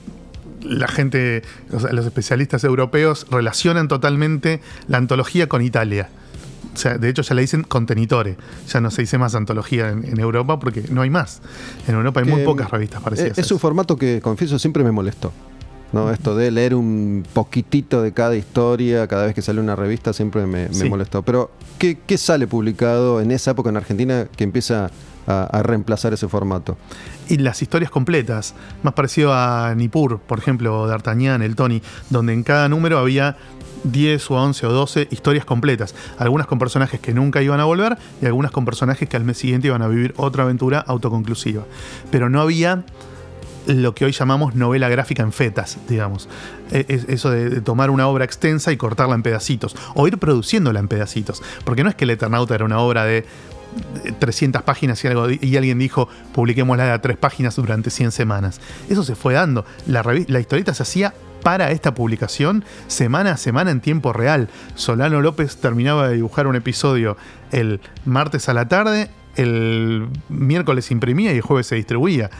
la 0.62 0.86
gente, 0.86 1.42
los 1.70 2.06
especialistas 2.06 2.62
europeos 2.62 3.26
relacionan 3.30 3.88
totalmente 3.88 4.60
la 4.86 4.98
antología 4.98 5.48
con 5.48 5.62
Italia 5.62 6.08
o 6.74 6.76
sea, 6.76 6.98
de 6.98 7.08
hecho 7.08 7.22
ya 7.22 7.34
le 7.34 7.42
dicen 7.42 7.64
contenitore. 7.64 8.36
Ya 8.68 8.80
no 8.80 8.90
se 8.90 9.02
dice 9.02 9.18
más 9.18 9.34
antología 9.34 9.90
en, 9.90 10.18
Europa 10.18 10.58
porque 10.58 10.84
no 10.90 11.02
hay 11.02 11.10
más. 11.10 11.40
En 11.86 11.94
Europa 11.94 12.20
hay 12.20 12.26
muy 12.26 12.42
pocas 12.42 12.70
revistas 12.70 13.02
parecidas. 13.02 13.38
Es, 13.38 13.50
un 13.52 13.58
formato 13.58 13.96
que, 13.96 14.20
confieso, 14.20 14.58
siempre 14.58 14.82
me 14.82 14.92
molestó. 14.92 15.32
¿no? 15.92 16.10
Esto 16.10 16.34
de 16.34 16.50
leer 16.50 16.74
un 16.74 17.24
poquitito 17.32 18.00
de 18.00 18.12
cada 18.12 18.34
historia 18.34 19.06
cada 19.06 19.26
vez 19.26 19.34
que 19.34 19.42
sale 19.42 19.60
una 19.60 19.76
revista 19.76 20.12
siempre 20.12 20.46
me, 20.46 20.68
molestó. 20.88 21.22
Pero, 21.22 21.50
¿qué, 21.78 22.18
sale 22.18 22.46
publicado 22.46 23.20
en 23.20 23.30
esa 23.30 23.50
época 23.50 23.68
en 23.68 23.76
Argentina 23.76 24.26
que 24.34 24.44
empieza 24.44 24.90
a, 25.26 25.44
a, 25.44 25.62
reemplazar 25.62 26.14
ese 26.14 26.28
formato? 26.28 26.78
Y 27.28 27.36
las 27.38 27.60
historias 27.60 27.90
completas, 27.90 28.54
más 28.82 28.94
parecido 28.94 29.34
a 29.34 29.74
Nippur, 29.76 30.18
por 30.20 30.38
ejemplo, 30.38 30.86
D'Artagnan, 30.86 31.42
el 31.42 31.54
Tony, 31.54 31.82
donde 32.08 32.32
en 32.32 32.42
cada 32.42 32.68
número 32.68 32.98
había 32.98 33.36
10 33.84 34.30
o 34.30 34.34
11 34.34 34.66
o 34.66 34.72
12 34.72 35.08
historias 35.10 35.44
completas. 35.44 35.94
Algunas 36.18 36.46
con 36.46 36.58
personajes 36.58 37.00
que 37.00 37.12
nunca 37.14 37.42
iban 37.42 37.60
a 37.60 37.64
volver 37.64 37.96
y 38.20 38.26
algunas 38.26 38.50
con 38.50 38.64
personajes 38.64 39.08
que 39.08 39.16
al 39.16 39.24
mes 39.24 39.38
siguiente 39.38 39.68
iban 39.68 39.82
a 39.82 39.88
vivir 39.88 40.14
otra 40.16 40.44
aventura 40.44 40.80
autoconclusiva. 40.80 41.64
Pero 42.10 42.28
no 42.28 42.40
había 42.40 42.84
lo 43.66 43.94
que 43.94 44.04
hoy 44.04 44.12
llamamos 44.12 44.54
novela 44.54 44.88
gráfica 44.88 45.22
en 45.22 45.32
fetas, 45.32 45.78
digamos. 45.88 46.28
E, 46.70 47.04
eso 47.08 47.30
de, 47.30 47.60
tomar 47.60 47.90
una 47.90 48.08
obra 48.08 48.24
extensa 48.24 48.72
y 48.72 48.76
cortarla 48.76 49.14
en 49.14 49.22
pedacitos, 49.22 49.76
o 49.94 50.06
ir 50.08 50.18
produciéndola 50.18 50.80
en 50.80 50.88
pedacitos. 50.88 51.42
Porque 51.64 51.84
no 51.84 51.90
es 51.90 51.94
que 51.94 52.04
El 52.04 52.10
Eternauta 52.10 52.54
era 52.54 52.64
una 52.64 52.80
obra 52.80 53.04
de 53.04 53.24
300 54.18 54.62
páginas 54.62 55.02
y 55.04 55.56
alguien 55.56 55.78
dijo, 55.78 56.08
publiquémosla 56.34 56.84
de 56.84 56.90
a 56.90 57.00
tres 57.00 57.16
páginas 57.16 57.56
durante 57.56 57.90
100 57.90 58.12
semanas. 58.12 58.60
Eso 58.88 59.04
se 59.04 59.14
fue 59.14 59.34
dando. 59.34 59.64
La, 59.86 60.02
la 60.02 60.40
historieta 60.40 60.74
se 60.74 60.82
hacía 60.82 61.14
para 61.42 61.70
esta 61.70 61.94
publicación 61.94 62.64
semana 62.86 63.32
a 63.32 63.36
semana 63.36 63.70
en 63.70 63.80
tiempo 63.80 64.12
real. 64.12 64.48
Solano 64.74 65.20
López 65.20 65.56
terminaba 65.56 66.08
de 66.08 66.14
dibujar 66.14 66.46
un 66.46 66.56
episodio 66.56 67.16
el 67.50 67.80
martes 68.04 68.48
a 68.48 68.54
la 68.54 68.68
tarde, 68.68 69.10
el 69.36 70.08
miércoles 70.28 70.90
imprimía 70.90 71.32
y 71.32 71.36
el 71.36 71.42
jueves 71.42 71.66
se 71.66 71.76
distribuía. 71.76 72.30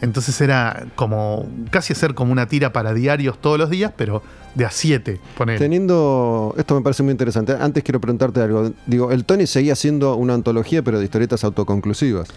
Entonces 0.00 0.40
era 0.40 0.86
como 0.94 1.48
casi 1.70 1.92
hacer 1.92 2.14
como 2.14 2.30
una 2.30 2.46
tira 2.46 2.72
para 2.72 2.94
diarios 2.94 3.38
todos 3.40 3.58
los 3.58 3.70
días, 3.70 3.92
pero 3.96 4.22
de 4.54 4.64
a 4.64 4.70
siete, 4.70 5.20
Teniendo, 5.58 6.54
esto 6.56 6.74
me 6.74 6.82
parece 6.82 7.02
muy 7.02 7.12
interesante. 7.12 7.56
Antes 7.58 7.82
quiero 7.82 8.00
preguntarte 8.00 8.40
algo. 8.40 8.72
Digo, 8.86 9.10
el 9.10 9.24
Tony 9.24 9.46
seguía 9.46 9.74
siendo 9.74 10.14
una 10.16 10.34
antología, 10.34 10.82
pero 10.82 10.98
de 10.98 11.04
historietas 11.04 11.44
autoconclusivas. 11.44 12.28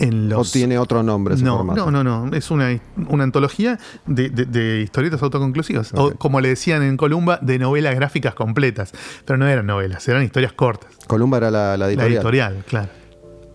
En 0.00 0.28
los... 0.28 0.48
¿O 0.48 0.52
tiene 0.52 0.78
otro 0.78 1.02
nombre 1.02 1.34
ese 1.34 1.44
no, 1.44 1.58
formato? 1.58 1.90
no, 1.90 2.02
no, 2.02 2.26
no. 2.26 2.36
Es 2.36 2.50
una, 2.50 2.78
una 3.08 3.24
antología 3.24 3.78
de, 4.06 4.28
de- 4.30 4.46
de 4.46 4.80
historietas 4.80 5.22
autoconclusivas. 5.22 5.92
O 5.94 6.14
como 6.16 6.40
le 6.40 6.48
decían 6.48 6.82
en 6.82 6.96
Columba, 6.96 7.38
de 7.42 7.58
novelas 7.58 7.94
gráficas 7.94 8.34
completas. 8.34 8.92
Pero 9.24 9.36
no 9.36 9.46
eran 9.46 9.66
novelas, 9.66 10.06
eran 10.08 10.24
historias 10.24 10.52
cortas. 10.52 10.90
Columba 11.06 11.36
era 11.38 11.50
la, 11.50 11.76
la 11.76 11.86
La 11.86 11.88
editorial. 11.88 12.12
editorial, 12.16 12.64
claro. 12.66 12.88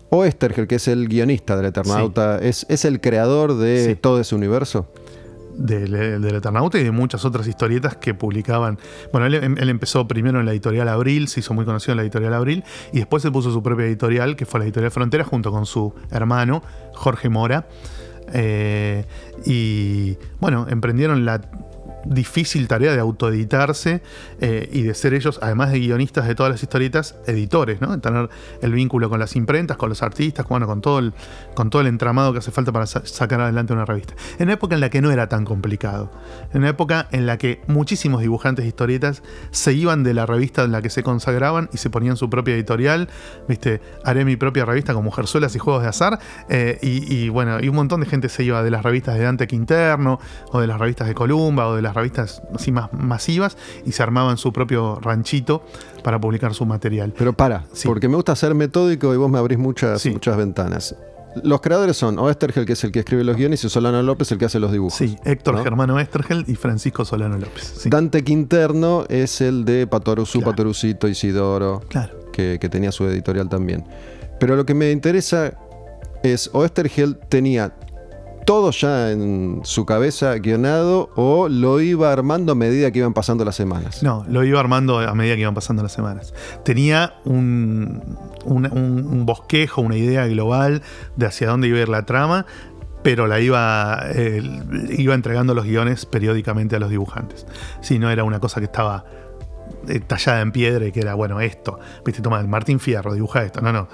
Oestergel, 0.08 0.66
que 0.68 0.76
es 0.76 0.86
el 0.88 1.08
guionista 1.08 1.56
del 1.56 1.66
Eternauta, 1.66 2.38
es, 2.38 2.64
es 2.68 2.84
el 2.84 3.00
creador 3.00 3.56
de 3.58 3.84
Sí. 3.86 3.94
todo 4.00 4.20
ese 4.20 4.34
universo. 4.36 4.86
Del, 5.56 6.20
del 6.20 6.34
Eternauta 6.34 6.78
y 6.78 6.84
de 6.84 6.90
muchas 6.90 7.24
otras 7.24 7.46
historietas 7.46 7.96
que 7.96 8.14
publicaban. 8.14 8.78
Bueno, 9.12 9.26
él, 9.26 9.34
él 9.34 9.68
empezó 9.68 10.06
primero 10.06 10.40
en 10.40 10.46
la 10.46 10.52
editorial 10.52 10.88
Abril, 10.88 11.28
se 11.28 11.40
hizo 11.40 11.54
muy 11.54 11.64
conocido 11.64 11.92
en 11.92 11.96
la 11.98 12.02
editorial 12.02 12.34
Abril, 12.34 12.64
y 12.92 12.98
después 12.98 13.22
se 13.22 13.30
puso 13.30 13.50
su 13.52 13.62
propia 13.62 13.86
editorial, 13.86 14.36
que 14.36 14.46
fue 14.46 14.60
la 14.60 14.66
editorial 14.66 14.90
Frontera, 14.90 15.24
junto 15.24 15.50
con 15.50 15.66
su 15.66 15.94
hermano, 16.10 16.62
Jorge 16.94 17.28
Mora. 17.28 17.66
Eh, 18.32 19.04
y 19.44 20.16
bueno, 20.40 20.66
emprendieron 20.68 21.24
la 21.24 21.40
difícil 22.08 22.68
tarea 22.68 22.92
de 22.92 23.00
autoeditarse 23.00 24.02
eh, 24.40 24.68
y 24.72 24.82
de 24.82 24.94
ser 24.94 25.14
ellos, 25.14 25.38
además 25.42 25.72
de 25.72 25.80
guionistas 25.80 26.26
de 26.26 26.34
todas 26.34 26.52
las 26.52 26.62
historietas, 26.62 27.16
editores, 27.26 27.80
¿no? 27.80 27.98
Tener 28.00 28.28
el 28.62 28.72
vínculo 28.72 29.08
con 29.10 29.18
las 29.18 29.36
imprentas, 29.36 29.76
con 29.76 29.88
los 29.88 30.02
artistas, 30.02 30.46
bueno, 30.48 30.66
con 30.66 30.80
todo 30.80 30.98
el, 30.98 31.12
con 31.54 31.70
todo 31.70 31.82
el 31.82 31.88
entramado 31.88 32.32
que 32.32 32.38
hace 32.38 32.50
falta 32.50 32.72
para 32.72 32.86
sa- 32.86 33.04
sacar 33.04 33.40
adelante 33.40 33.72
una 33.72 33.84
revista. 33.84 34.14
En 34.38 34.44
una 34.44 34.54
época 34.54 34.74
en 34.74 34.80
la 34.80 34.90
que 34.90 35.00
no 35.00 35.10
era 35.10 35.28
tan 35.28 35.44
complicado. 35.44 36.10
En 36.52 36.58
una 36.60 36.70
época 36.70 37.08
en 37.10 37.26
la 37.26 37.38
que 37.38 37.60
muchísimos 37.66 38.20
dibujantes 38.20 38.64
de 38.64 38.68
historietas 38.68 39.22
se 39.50 39.72
iban 39.72 40.02
de 40.04 40.14
la 40.14 40.26
revista 40.26 40.64
en 40.64 40.72
la 40.72 40.82
que 40.82 40.90
se 40.90 41.02
consagraban 41.02 41.68
y 41.72 41.78
se 41.78 41.90
ponían 41.90 42.16
su 42.16 42.30
propia 42.30 42.54
editorial. 42.54 43.08
Viste, 43.48 43.80
haré 44.04 44.24
mi 44.24 44.36
propia 44.36 44.64
revista 44.64 44.94
con 44.94 45.04
mujerzuelas 45.04 45.54
y 45.56 45.58
juegos 45.58 45.82
de 45.82 45.88
azar. 45.88 46.18
eh, 46.48 46.78
y, 46.82 47.12
y, 47.12 47.28
bueno, 47.28 47.58
y 47.60 47.68
un 47.68 47.74
montón 47.76 48.00
de 48.00 48.06
gente 48.06 48.28
se 48.28 48.44
iba 48.44 48.62
de 48.62 48.70
las 48.70 48.82
revistas 48.84 49.16
de 49.16 49.24
Dante 49.24 49.46
Quinterno, 49.46 50.20
o 50.52 50.60
de 50.60 50.66
las 50.66 50.78
revistas 50.78 51.08
de 51.08 51.14
Columba, 51.14 51.66
o 51.68 51.74
de 51.74 51.82
las 51.82 51.94
revistas 51.96 52.42
así 52.54 52.70
más 52.70 52.92
masivas, 52.92 53.56
y 53.84 53.92
se 53.92 54.02
armaban 54.02 54.36
su 54.36 54.52
propio 54.52 55.00
ranchito 55.02 55.64
para 56.04 56.20
publicar 56.20 56.54
su 56.54 56.64
material. 56.66 57.12
Pero 57.18 57.32
para, 57.32 57.64
Sí. 57.72 57.88
porque 57.88 58.08
me 58.08 58.14
gusta 58.16 58.36
ser 58.36 58.54
metódico 58.54 59.12
y 59.12 59.16
vos 59.16 59.28
me 59.30 59.38
abrís 59.38 59.58
muchas, 59.58 60.00
Sí. 60.00 60.10
muchas 60.10 60.36
ventanas. 60.36 60.94
Los 61.42 61.60
creadores 61.60 61.96
son 61.98 62.18
Oestergel, 62.18 62.64
que 62.64 62.72
es 62.72 62.84
el 62.84 62.92
que 62.92 63.00
escribe 63.00 63.22
los 63.22 63.36
guiones, 63.36 63.62
y 63.62 63.68
Solano 63.68 64.02
López, 64.02 64.32
el 64.32 64.38
que 64.38 64.46
hace 64.46 64.58
los 64.58 64.72
dibujos. 64.72 64.96
Sí, 64.96 65.16
Héctor 65.24 65.56
¿no? 65.56 65.62
Germano 65.64 66.00
Estergel 66.00 66.44
y 66.46 66.54
Francisco 66.54 67.04
Solano 67.04 67.36
López. 67.36 67.74
Sí, 67.78 67.90
Dante 67.90 68.24
Quinterno 68.24 69.04
es 69.10 69.42
el 69.42 69.64
de 69.66 69.86
Patoruzú, 69.86 70.38
Claro. 70.38 70.52
Patorucito, 70.52 71.08
Isidoro, 71.08 71.82
claro. 71.88 72.14
que, 72.32 72.56
que 72.58 72.68
tenía 72.70 72.90
su 72.90 73.04
editorial 73.04 73.50
también. 73.50 73.84
Pero 74.40 74.56
lo 74.56 74.64
que 74.64 74.72
me 74.72 74.90
interesa 74.92 75.52
es, 76.22 76.48
Oestergel 76.54 77.18
tenía 77.28 77.74
todo 78.46 78.70
ya 78.70 79.10
en 79.10 79.60
su 79.64 79.84
cabeza 79.84 80.36
guionado 80.36 81.10
o 81.16 81.48
lo 81.48 81.80
iba 81.80 82.12
armando 82.12 82.52
a 82.52 82.54
medida 82.54 82.92
que 82.92 83.00
iban 83.00 83.12
pasando 83.12 83.44
las 83.44 83.56
semanas. 83.56 84.04
No, 84.04 84.24
lo 84.28 84.44
iba 84.44 84.60
armando 84.60 85.00
a 85.00 85.14
medida 85.14 85.34
que 85.34 85.42
iban 85.42 85.54
pasando 85.54 85.82
las 85.82 85.92
semanas. 85.92 86.32
Tenía 86.64 87.14
un, 87.24 88.00
bosquejo, 89.26 89.82
una 89.82 89.96
idea 89.96 90.26
global 90.28 90.82
de 91.16 91.26
hacia 91.26 91.48
dónde 91.48 91.66
iba 91.66 91.78
a 91.78 91.82
ir 91.82 91.88
la 91.88 92.06
trama, 92.06 92.46
pero 93.02 93.26
la 93.26 93.40
iba, 93.40 94.00
eh, 94.14 94.42
iba 94.96 95.14
entregando 95.14 95.52
los 95.52 95.64
guiones 95.64 96.06
periódicamente 96.06 96.76
a 96.76 96.78
los 96.78 96.88
dibujantes. 96.88 97.46
Sí, 97.80 97.98
no 97.98 98.10
era 98.10 98.22
una 98.22 98.38
cosa 98.38 98.60
que 98.60 98.66
estaba 98.66 99.04
tallada 100.06 100.40
en 100.40 100.52
piedra 100.52 100.86
y 100.86 100.92
que 100.92 101.00
era, 101.00 101.14
bueno, 101.14 101.40
esto. 101.40 101.78
Viste, 102.04 102.22
toma, 102.22 102.42
Martín 102.44 102.80
Fierro 102.80 103.14
dibuja 103.14 103.42
esto. 103.44 103.60
No, 103.60 103.72
no. 103.72 103.88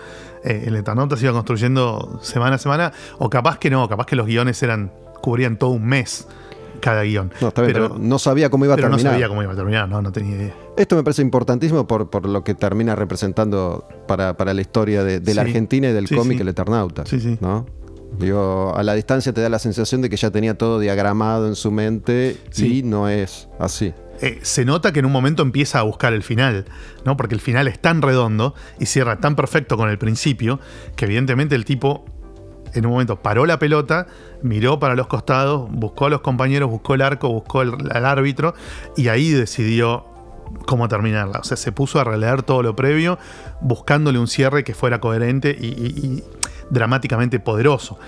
Eh, 0.45 0.65
el 0.67 0.77
Eternauta 0.77 1.17
se 1.17 1.25
iba 1.25 1.33
construyendo 1.33 2.19
semana 2.23 2.57
a 2.57 2.59
semana, 2.59 2.93
o 3.19 3.29
capaz 3.31 3.59
que 3.59 3.71
no, 3.71 3.89
capaz 3.89 4.07
que 4.07 4.17
los 4.17 4.27
guiones 4.27 4.63
eran 4.63 4.93
cubrían 5.21 5.57
todo 5.57 5.71
un 5.71 5.87
mes 5.87 6.27
cada 6.81 7.03
guion. 7.05 7.33
No, 7.41 7.49
está 7.49 7.63
bien, 7.63 7.75
pero, 7.75 7.97
no 7.97 8.19
sabía 8.19 8.51
cómo 8.51 8.65
iba 8.65 8.75
a 8.75 8.77
pero 8.77 8.89
no 8.89 8.97
terminar. 8.97 9.13
sabía 9.15 9.29
cómo 9.29 9.43
iba 9.43 9.53
a 9.53 9.57
terminar, 9.57 9.89
no, 9.89 10.03
no 10.03 10.11
tenía 10.11 10.35
idea. 10.35 10.55
Esto 10.77 10.97
me 10.97 11.05
parece 11.05 11.23
importantísimo 11.23 11.87
por, 11.87 12.11
por 12.11 12.27
lo 12.27 12.43
que 12.43 12.55
termina 12.57 12.97
representando 12.97 13.87
para, 14.09 14.37
para 14.37 14.53
la 14.53 14.61
historia 14.63 15.05
de, 15.05 15.21
de 15.21 15.35
la 15.35 15.43
Sí. 15.43 15.49
Argentina 15.49 15.89
y 15.91 15.93
del 15.93 16.09
Sí, 16.09 16.17
cómic 16.17 16.39
sí. 16.39 16.43
El 16.43 16.49
Eternauta. 16.49 17.07
Sí, 17.07 17.21
sí. 17.21 17.39
¿no? 17.41 17.67
Digo, 18.19 18.75
a 18.77 18.83
la 18.83 18.95
distancia 18.95 19.33
te 19.33 19.41
da 19.41 19.49
la 19.49 19.61
sensación 19.61 20.03
de 20.03 20.11
que 20.11 20.17
ya 20.17 20.31
tenía 20.33 20.59
todo 20.59 20.81
diagramado 20.81 21.47
en 21.47 21.55
su 21.55 21.71
mente 21.71 22.37
Sí. 22.51 22.79
y 22.79 22.83
no 22.83 23.09
es 23.09 23.49
así. 23.61 23.95
Eh, 24.23 24.39
se 24.43 24.65
nota 24.65 24.93
que 24.93 25.01
en 25.01 25.07
un 25.07 25.13
momento 25.13 25.43
empieza 25.43 25.81
a 25.81 25.83
buscar 25.83 26.13
el 26.13 26.23
final, 26.23 26.65
¿no? 27.05 27.17
Porque 27.17 27.35
el 27.35 27.41
final 27.41 27.67
es 27.69 27.81
tan 27.81 28.01
redondo 28.03 28.55
y 28.79 28.87
cierra 28.87 29.19
tan 29.19 29.35
perfecto 29.37 29.77
con 29.77 29.89
el 29.91 29.99
principio 29.99 30.61
que 30.97 31.05
evidentemente 31.07 31.55
el 31.57 31.65
tipo 31.65 32.05
en 32.73 32.87
un 32.87 32.93
momento 32.93 33.21
paró 33.21 33.45
la 33.47 33.59
pelota, 33.59 34.07
miró 34.43 34.79
para 34.79 34.95
los 34.95 35.07
costados, 35.09 35.69
buscó 35.71 36.07
a 36.07 36.11
los 36.11 36.21
compañeros, 36.23 36.71
buscó 36.71 36.95
el 36.95 37.03
arco, 37.03 37.29
buscó 37.31 37.63
el- 37.63 37.75
al 37.93 38.07
árbitro 38.07 38.55
y 38.97 39.09
ahí 39.09 39.31
decidió 39.33 40.07
cómo 40.67 40.87
terminarla. 40.89 41.41
O 41.41 41.45
sea, 41.45 41.57
se 41.57 41.73
puso 41.73 41.99
a 42.01 42.05
releer 42.05 42.43
todo 42.45 42.63
lo 42.63 42.77
previo, 42.77 43.19
buscándole 43.61 44.19
un 44.19 44.29
cierre 44.29 44.65
que 44.65 44.73
fuera 44.73 45.01
coherente 45.01 45.55
y, 45.61 45.67
y- 45.67 46.07
y 46.07 46.25
dramáticamente 46.71 47.41
poderoso. 47.41 47.99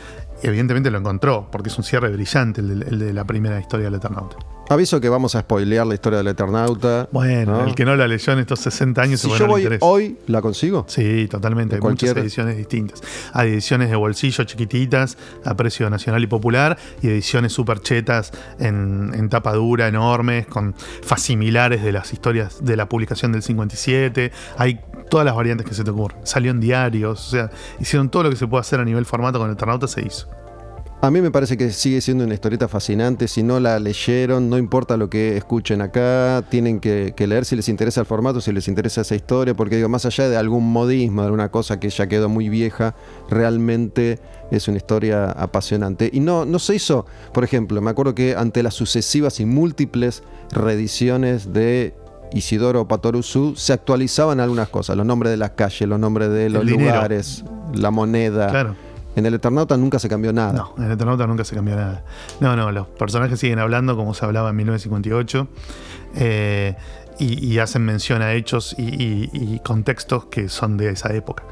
Evidentemente 0.42 0.90
lo 0.90 0.98
encontró, 0.98 1.48
porque 1.50 1.68
es 1.70 1.76
un 1.76 1.84
cierre 1.84 2.08
brillante 2.10 2.60
el 2.60 2.78
de, 2.80 2.88
el 2.88 2.98
de 3.00 3.12
la 3.12 3.24
primera 3.24 3.58
historia 3.60 3.86
del 3.86 3.94
Eternauta. 3.96 4.36
Aviso 4.70 4.98
que 4.98 5.10
vamos 5.10 5.34
a 5.34 5.40
spoilear 5.40 5.86
la 5.86 5.94
historia 5.94 6.18
del 6.18 6.28
Eternauta. 6.28 7.08
Bueno, 7.12 7.58
¿no? 7.58 7.64
el 7.66 7.74
que 7.74 7.84
no 7.84 7.94
la 7.96 8.08
leyó 8.08 8.32
en 8.32 8.38
estos 8.38 8.60
60 8.60 9.02
años 9.02 9.20
Si 9.20 9.30
se 9.30 9.38
yo 9.38 9.46
voy 9.46 9.68
hoy, 9.80 10.16
¿la 10.26 10.40
consigo? 10.40 10.86
Sí, 10.88 11.28
totalmente. 11.28 11.76
Hay 11.76 11.82
muchas 11.82 12.16
ediciones 12.16 12.56
distintas. 12.56 13.02
Hay 13.32 13.50
ediciones 13.50 13.90
de 13.90 13.96
bolsillo 13.96 14.44
chiquititas 14.44 15.18
a 15.44 15.54
precio 15.54 15.90
nacional 15.90 16.22
y 16.22 16.26
popular 16.26 16.78
y 17.02 17.08
ediciones 17.08 17.52
super 17.52 17.80
chetas 17.80 18.32
en, 18.58 19.12
en 19.14 19.28
tapa 19.28 19.52
dura, 19.52 19.86
enormes, 19.86 20.46
con 20.46 20.74
facsimilares 21.02 21.82
de 21.82 21.92
las 21.92 22.12
historias 22.12 22.64
de 22.64 22.76
la 22.76 22.88
publicación 22.88 23.32
del 23.32 23.42
57. 23.42 24.32
Hay 24.56 24.80
todas 25.10 25.26
las 25.26 25.34
variantes 25.34 25.66
que 25.66 25.74
se 25.74 25.84
te 25.84 25.90
ocurren. 25.90 26.18
Salió 26.24 26.50
en 26.50 26.60
diarios, 26.60 27.28
o 27.28 27.30
sea, 27.30 27.50
hicieron 27.80 28.08
todo 28.08 28.24
lo 28.24 28.30
que 28.30 28.36
se 28.36 28.46
puede 28.46 28.62
hacer 28.62 28.80
a 28.80 28.84
nivel 28.84 29.04
formato 29.04 29.38
con 29.38 29.48
el 29.48 29.54
Eternauta, 29.54 29.86
se 29.88 30.06
hizo. 30.06 30.28
A 31.04 31.10
mí 31.10 31.20
me 31.20 31.30
parece 31.30 31.58
que 31.58 31.70
sigue 31.70 32.00
siendo 32.00 32.24
una 32.24 32.32
historieta 32.32 32.66
fascinante. 32.66 33.28
Si 33.28 33.42
no 33.42 33.60
la 33.60 33.78
leyeron, 33.78 34.48
no 34.48 34.56
importa 34.56 34.96
lo 34.96 35.10
que 35.10 35.36
escuchen 35.36 35.82
acá, 35.82 36.42
tienen 36.48 36.80
que, 36.80 37.12
que 37.14 37.26
leer 37.26 37.44
si 37.44 37.56
les 37.56 37.68
interesa 37.68 38.00
el 38.00 38.06
formato, 38.06 38.40
si 38.40 38.52
les 38.52 38.68
interesa 38.68 39.02
esa 39.02 39.14
historia, 39.14 39.52
porque 39.52 39.76
digo, 39.76 39.90
más 39.90 40.06
allá 40.06 40.30
de 40.30 40.38
algún 40.38 40.72
modismo, 40.72 41.20
de 41.20 41.26
alguna 41.26 41.50
cosa 41.50 41.78
que 41.78 41.90
ya 41.90 42.06
quedó 42.06 42.30
muy 42.30 42.48
vieja, 42.48 42.94
realmente 43.28 44.18
es 44.50 44.66
una 44.66 44.78
historia 44.78 45.30
apasionante. 45.30 46.08
Y 46.10 46.20
no, 46.20 46.46
no 46.46 46.58
se 46.58 46.76
hizo, 46.76 47.04
por 47.34 47.44
ejemplo, 47.44 47.82
me 47.82 47.90
acuerdo 47.90 48.14
que 48.14 48.34
ante 48.34 48.62
las 48.62 48.72
sucesivas 48.72 49.40
y 49.40 49.44
múltiples 49.44 50.22
reediciones 50.52 51.52
de 51.52 51.92
Isidoro 52.32 52.88
Patoruzú 52.88 53.56
se 53.56 53.74
actualizaban 53.74 54.40
algunas 54.40 54.70
cosas, 54.70 54.96
los 54.96 55.04
nombres 55.04 55.32
de 55.32 55.36
las 55.36 55.50
calles, 55.50 55.86
los 55.86 56.00
nombres 56.00 56.30
de 56.30 56.48
los 56.48 56.64
lugares, 56.64 57.44
la 57.74 57.90
moneda. 57.90 58.48
Claro. 58.48 58.83
En 59.16 59.26
el 59.26 59.34
Eternauta 59.34 59.76
nunca 59.76 59.98
se 59.98 60.08
cambió 60.08 60.32
nada. 60.32 60.52
No, 60.52 60.74
en 60.78 60.84
el 60.84 60.92
Eternauta 60.92 61.26
nunca 61.26 61.44
se 61.44 61.54
cambió 61.54 61.76
nada. 61.76 62.04
No, 62.40 62.56
no, 62.56 62.72
los 62.72 62.86
personajes 62.88 63.38
siguen 63.38 63.58
hablando 63.58 63.96
como 63.96 64.14
se 64.14 64.24
hablaba 64.24 64.50
en 64.50 64.56
1958 64.56 65.48
eh, 66.16 66.76
y, 67.20 67.58
hacen 67.58 67.84
mención 67.84 68.22
a 68.22 68.32
hechos 68.32 68.74
y, 68.76 69.60
contextos 69.60 70.24
que 70.26 70.48
son 70.48 70.76
de 70.76 70.90
esa 70.90 71.14
época. 71.14 71.44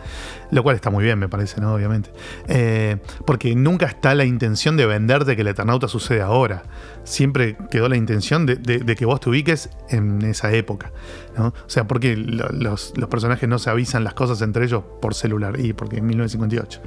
Lo 0.50 0.64
cual 0.64 0.74
está 0.74 0.90
muy 0.90 1.04
bien, 1.04 1.20
me 1.20 1.28
parece, 1.28 1.60
¿no? 1.60 1.72
Obviamente. 1.72 2.10
Eh, 2.48 2.96
porque 3.24 3.54
nunca 3.54 3.86
está 3.86 4.16
la 4.16 4.24
intención 4.24 4.76
de 4.76 4.86
venderte 4.86 5.36
que 5.36 5.42
el 5.42 5.48
Eternauta 5.48 5.86
sucede 5.86 6.20
ahora. 6.20 6.64
Siempre 7.04 7.56
quedó 7.70 7.88
la 7.88 7.96
intención 7.96 8.44
de, 8.44 8.96
que 8.96 9.06
vos 9.06 9.20
te 9.20 9.30
ubiques 9.30 9.70
en 9.88 10.22
esa 10.22 10.52
época. 10.52 10.90
¿no? 11.38 11.46
O 11.48 11.68
sea, 11.68 11.86
porque 11.86 12.16
lo- 12.16 12.48
los, 12.48 12.92
los 12.96 13.08
personajes 13.08 13.48
no 13.48 13.60
se 13.60 13.70
avisan 13.70 14.02
las 14.02 14.14
cosas 14.14 14.42
entre 14.42 14.64
ellos 14.64 14.82
por 15.00 15.14
celular 15.14 15.60
y 15.60 15.72
porque 15.74 15.98
en 15.98 16.06
1958. 16.06 16.80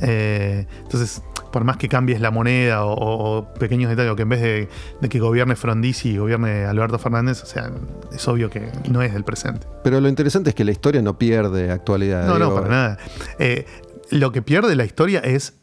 Eh, 0.00 0.66
entonces, 0.82 1.22
por 1.52 1.64
más 1.64 1.76
que 1.76 1.88
cambies 1.88 2.20
la 2.20 2.30
moneda 2.30 2.84
o, 2.84 2.94
o 3.38 3.54
pequeños 3.54 3.88
detalles, 3.88 4.12
o 4.12 4.16
que 4.16 4.22
en 4.22 4.28
vez 4.28 4.40
de, 4.40 4.68
de 5.00 5.08
que 5.08 5.20
gobierne 5.20 5.54
Frondizi 5.54 6.10
y 6.10 6.18
gobierne 6.18 6.64
Alberto 6.64 6.98
Fernández, 6.98 7.42
o 7.42 7.46
sea, 7.46 7.70
es 8.12 8.26
obvio 8.26 8.50
que 8.50 8.70
no 8.90 9.02
es 9.02 9.12
del 9.12 9.24
presente. 9.24 9.66
Pero 9.84 10.00
lo 10.00 10.08
interesante 10.08 10.50
es 10.50 10.56
que 10.56 10.64
la 10.64 10.72
historia 10.72 11.00
no 11.00 11.16
pierde 11.18 11.70
actualidad. 11.70 12.26
No, 12.26 12.38
no, 12.38 12.54
para 12.54 12.68
nada. 12.68 12.98
Eh, 13.38 13.66
lo 14.10 14.32
que 14.32 14.42
pierde 14.42 14.74
la 14.74 14.84
historia 14.84 15.20
es 15.20 15.54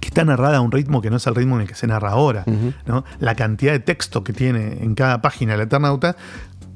que 0.00 0.08
está 0.08 0.24
narrada 0.24 0.58
a 0.58 0.60
un 0.60 0.72
ritmo 0.72 1.00
que 1.00 1.10
no 1.10 1.16
es 1.16 1.26
el 1.26 1.34
ritmo 1.34 1.56
en 1.56 1.62
el 1.62 1.68
que 1.68 1.74
se 1.74 1.86
narra 1.86 2.10
ahora. 2.10 2.44
¿no? 2.86 3.04
La 3.20 3.34
cantidad 3.34 3.72
de 3.72 3.80
texto 3.80 4.24
que 4.24 4.32
tiene 4.32 4.78
en 4.82 4.94
cada 4.94 5.22
página 5.22 5.54
el 5.54 5.60
Eternauta, 5.60 6.16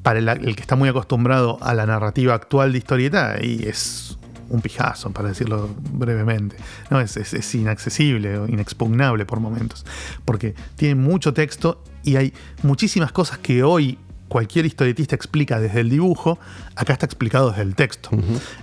para 0.03 0.19
el, 0.19 0.29
el 0.29 0.57
que 0.57 0.63
está 0.63 0.77
muy 0.77 0.89
acostumbrado 0.89 1.59
a 1.63 1.75
la 1.75 1.87
narrativa 1.87 2.35
actual 2.35 2.73
de 2.73 2.79
historieta, 2.79 3.37
y 3.41 3.67
es 3.69 4.19
un 4.53 4.61
pijazo, 4.61 5.11
para 5.11 5.29
decirlo 5.29 5.69
brevemente. 5.93 6.57
No, 6.91 7.01
es, 7.01 7.17
es- 7.17 7.35
es 7.35 7.55
inaccesible 7.55 8.39
o 8.39 8.47
inexpugnable 8.47 9.25
por 9.27 9.41
momentos. 9.41 9.85
Porque 10.25 10.55
tiene 10.77 10.95
mucho 10.95 11.33
texto 11.33 11.83
y 12.05 12.17
hay 12.17 12.33
muchísimas 12.63 13.13
cosas 13.13 13.39
que 13.39 13.63
hoy 13.63 13.99
cualquier 14.29 14.65
historietista 14.65 15.15
explica 15.15 15.61
desde 15.61 15.81
el 15.81 15.91
dibujo, 15.91 16.39
acá 16.75 16.95
está 16.95 17.05
explicado 17.07 17.51
desde 17.51 17.63
el 17.63 17.75
texto. 17.75 18.09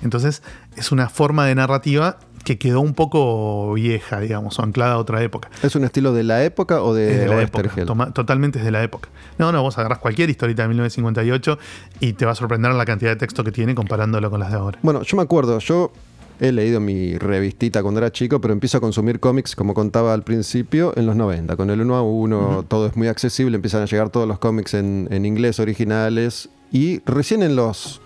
Entonces, 0.01 0.41
es 0.75 0.91
una 0.91 1.10
forma 1.10 1.46
de 1.46 1.53
narrativa 1.55 2.17
que 2.43 2.58
quedó 2.58 2.81
un 2.81 2.93
poco 2.93 3.74
vieja, 3.74 4.19
digamos, 4.19 4.58
o 4.60 4.63
anclada 4.63 4.93
a 4.93 4.98
otra 4.98 5.22
época. 5.22 5.50
¿Es 5.62 5.75
un 5.75 5.84
estilo 5.84 6.13
de 6.13 6.24
la 6.24 6.43
época 6.43 6.81
o 6.81 6.93
de, 6.93 7.27
la 7.27 7.41
época, 7.41 7.69
toma- 7.86 8.12
totalmente 8.13 8.60
es 8.60 8.65
de 8.65 8.72
la 8.72 8.81
época. 8.84 9.10
No, 9.38 9.51
no, 9.51 9.62
vos 9.62 9.77
agarrás 9.77 10.00
cualquier 10.00 10.29
historieta 10.29 10.63
de 10.63 10.69
1958 10.69 11.60
y 12.00 12.13
te 12.13 12.25
va 12.25 12.31
a 12.31 12.36
sorprender 12.36 12.72
la 12.74 12.86
cantidad 12.86 13.12
de 13.12 13.17
texto 13.17 13.43
que 13.43 13.51
tiene 13.51 13.75
comparándolo 13.75 14.29
con 14.31 14.39
las 14.39 14.51
de 14.51 14.58
ahora. 14.58 14.79
Bueno, 14.81 15.03
yo 15.03 15.17
me 15.17 15.24
acuerdo, 15.24 15.60
yo 15.60 15.91
he 16.39 16.51
leído 16.53 16.79
mi 16.79 17.17
revistita 17.17 17.81
cuando 17.84 18.00
era 18.00 18.12
chico, 18.12 18.39
pero 18.39 18.53
empiezo 18.53 18.77
a 18.77 18.81
consumir 18.81 19.19
cómics, 19.19 19.55
como 19.55 19.74
contaba 19.74 20.13
al 20.13 20.24
principio, 20.24 20.93
en 20.96 21.05
los 21.05 21.15
90. 21.15 21.55
Con 21.58 21.69
el 21.69 21.81
1 21.81 21.96
a 21.96 22.01
1 22.01 22.65
todo 22.67 22.88
es 22.88 22.96
muy 22.96 23.08
accesible, 23.10 23.55
empiezan 23.58 23.81
a 23.81 23.86
llegar 23.86 24.10
todos 24.10 24.27
los 24.27 24.39
cómics 24.39 24.74
en, 24.74 25.08
en 25.12 25.25
inglés 25.25 25.60
originales. 25.60 26.50
Y 26.72 27.00
recién 27.05 27.43
en 27.43 27.55
los 27.55 28.00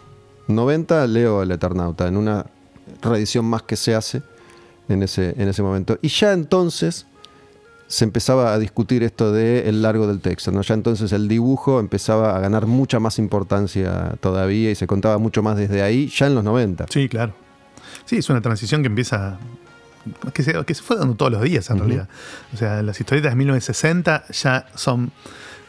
90 0.48 1.06
leo 1.08 1.42
El 1.44 1.52
Eternauta, 1.52 2.08
en 2.08 2.18
una 2.18 2.46
reedición 3.04 3.46
más 3.46 3.64
que 3.64 3.76
se 3.76 3.96
hace 3.96 4.22
en 4.90 5.04
ese, 5.04 5.34
en 5.38 5.48
ese 5.48 5.62
momento. 5.62 5.98
Y 6.02 6.08
ya 6.10 6.34
entonces 6.34 7.06
se 7.88 8.06
empezaba 8.06 8.54
a 8.54 8.60
discutir 8.60 9.04
esto 9.04 9.32
de 9.32 9.70
el 9.70 9.82
largo 9.82 10.08
del 10.08 10.20
texto, 10.20 10.52
¿no? 10.52 10.62
Ya 10.62 10.74
entonces 10.74 11.12
el 11.12 11.28
dibujo 11.28 11.80
empezaba 11.80 12.36
a 12.36 12.40
ganar 12.40 12.66
mucha 12.66 13.00
más 13.00 13.20
importancia 13.20 14.16
todavía 14.20 14.72
y 14.72 14.76
se 14.76 14.88
contaba 14.88 15.18
mucho 15.18 15.44
más 15.44 15.58
desde 15.58 15.84
ahí, 15.84 16.08
ya 16.08 16.28
en 16.28 16.36
los 16.36 16.44
90. 16.44 16.88
Sí, 16.90 17.08
claro. 17.08 17.36
Sí, 18.06 18.18
es 18.18 18.30
una 18.30 18.42
transición 18.42 18.82
que 18.82 18.88
empieza. 18.88 19.38
que 20.34 20.44
se, 20.44 20.54
que 20.66 20.74
se 20.74 20.82
fue 20.82 20.98
dando 20.98 21.16
todos 21.16 21.32
los 21.32 21.42
días 21.44 21.70
en 21.70 21.80
realidad. 21.80 22.10
O 22.54 22.58
sea, 22.58 22.82
las 22.82 23.00
historietas 23.00 23.32
de 23.32 23.36
1960 23.36 24.26
ya 24.32 24.66
son 24.76 25.12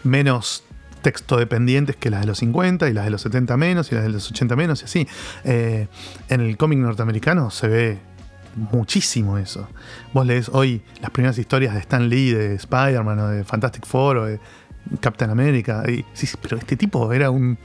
menos 0.02 0.64
texto 1.04 1.36
dependientes 1.36 1.96
que 1.96 2.08
las 2.08 2.22
de 2.22 2.26
los 2.26 2.38
50 2.38 2.88
y 2.88 2.94
las 2.94 3.04
de 3.04 3.10
los 3.10 3.20
70 3.20 3.56
menos 3.58 3.92
y 3.92 3.94
las 3.94 4.04
de 4.04 4.10
los 4.10 4.30
80 4.30 4.56
menos 4.56 4.80
y 4.80 4.84
así. 4.86 5.08
Eh, 5.44 5.86
en 6.30 6.40
el 6.40 6.56
cómic 6.56 6.78
norteamericano 6.78 7.50
se 7.50 7.68
ve 7.68 7.98
muchísimo 8.56 9.36
eso. 9.36 9.68
Vos 10.14 10.26
lees 10.26 10.48
hoy 10.48 10.82
las 11.02 11.10
primeras 11.10 11.36
historias 11.36 11.74
de 11.74 11.80
Stan 11.80 12.08
Lee, 12.08 12.30
de 12.30 12.54
Spider-Man 12.54 13.18
o 13.18 13.28
de 13.28 13.44
Fantastic 13.44 13.84
Four 13.84 14.16
o 14.16 14.24
de 14.24 14.40
Captain 15.00 15.30
America. 15.30 15.82
Decís, 15.82 16.38
pero 16.40 16.56
este 16.56 16.76
tipo 16.76 17.12
era 17.12 17.30
un 17.30 17.58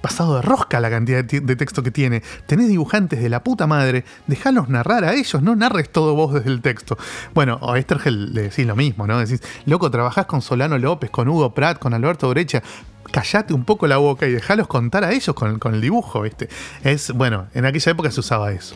pasado 0.00 0.36
de 0.36 0.42
rosca 0.42 0.80
la 0.80 0.90
cantidad 0.90 1.24
de, 1.24 1.56
texto 1.56 1.82
que 1.82 1.90
tiene. 1.90 2.22
Tenés 2.46 2.68
dibujantes 2.68 3.20
de 3.20 3.28
la 3.28 3.42
puta 3.42 3.66
madre, 3.66 4.04
dejalos 4.26 4.68
narrar 4.68 5.04
a 5.04 5.14
ellos, 5.14 5.42
no 5.42 5.56
narres 5.56 5.90
todo 5.90 6.14
vos 6.14 6.34
desde 6.34 6.50
el 6.50 6.60
texto. 6.60 6.96
Bueno, 7.34 7.58
a 7.62 7.78
Estergel 7.78 8.34
le 8.34 8.42
decís 8.42 8.66
lo 8.66 8.76
mismo, 8.76 9.06
¿no? 9.06 9.18
Decís, 9.18 9.42
loco, 9.64 9.90
trabajás 9.90 10.26
con 10.26 10.42
Solano 10.42 10.78
López, 10.78 11.10
con 11.10 11.28
Hugo 11.28 11.54
Pratt, 11.54 11.78
con 11.78 11.94
Alberto 11.94 12.28
Brecha. 12.30 12.62
Callate 13.10 13.54
un 13.54 13.64
poco 13.64 13.86
la 13.86 13.98
boca 13.98 14.26
y 14.26 14.32
dejalos 14.32 14.66
contar 14.66 15.04
a 15.04 15.12
ellos 15.12 15.34
con, 15.34 15.74
el 15.74 15.80
dibujo, 15.80 16.22
¿viste? 16.22 16.48
Es, 16.82 17.12
bueno, 17.12 17.46
en 17.54 17.64
aquella 17.64 17.92
época 17.92 18.10
se 18.10 18.20
usaba 18.20 18.52
eso. 18.52 18.74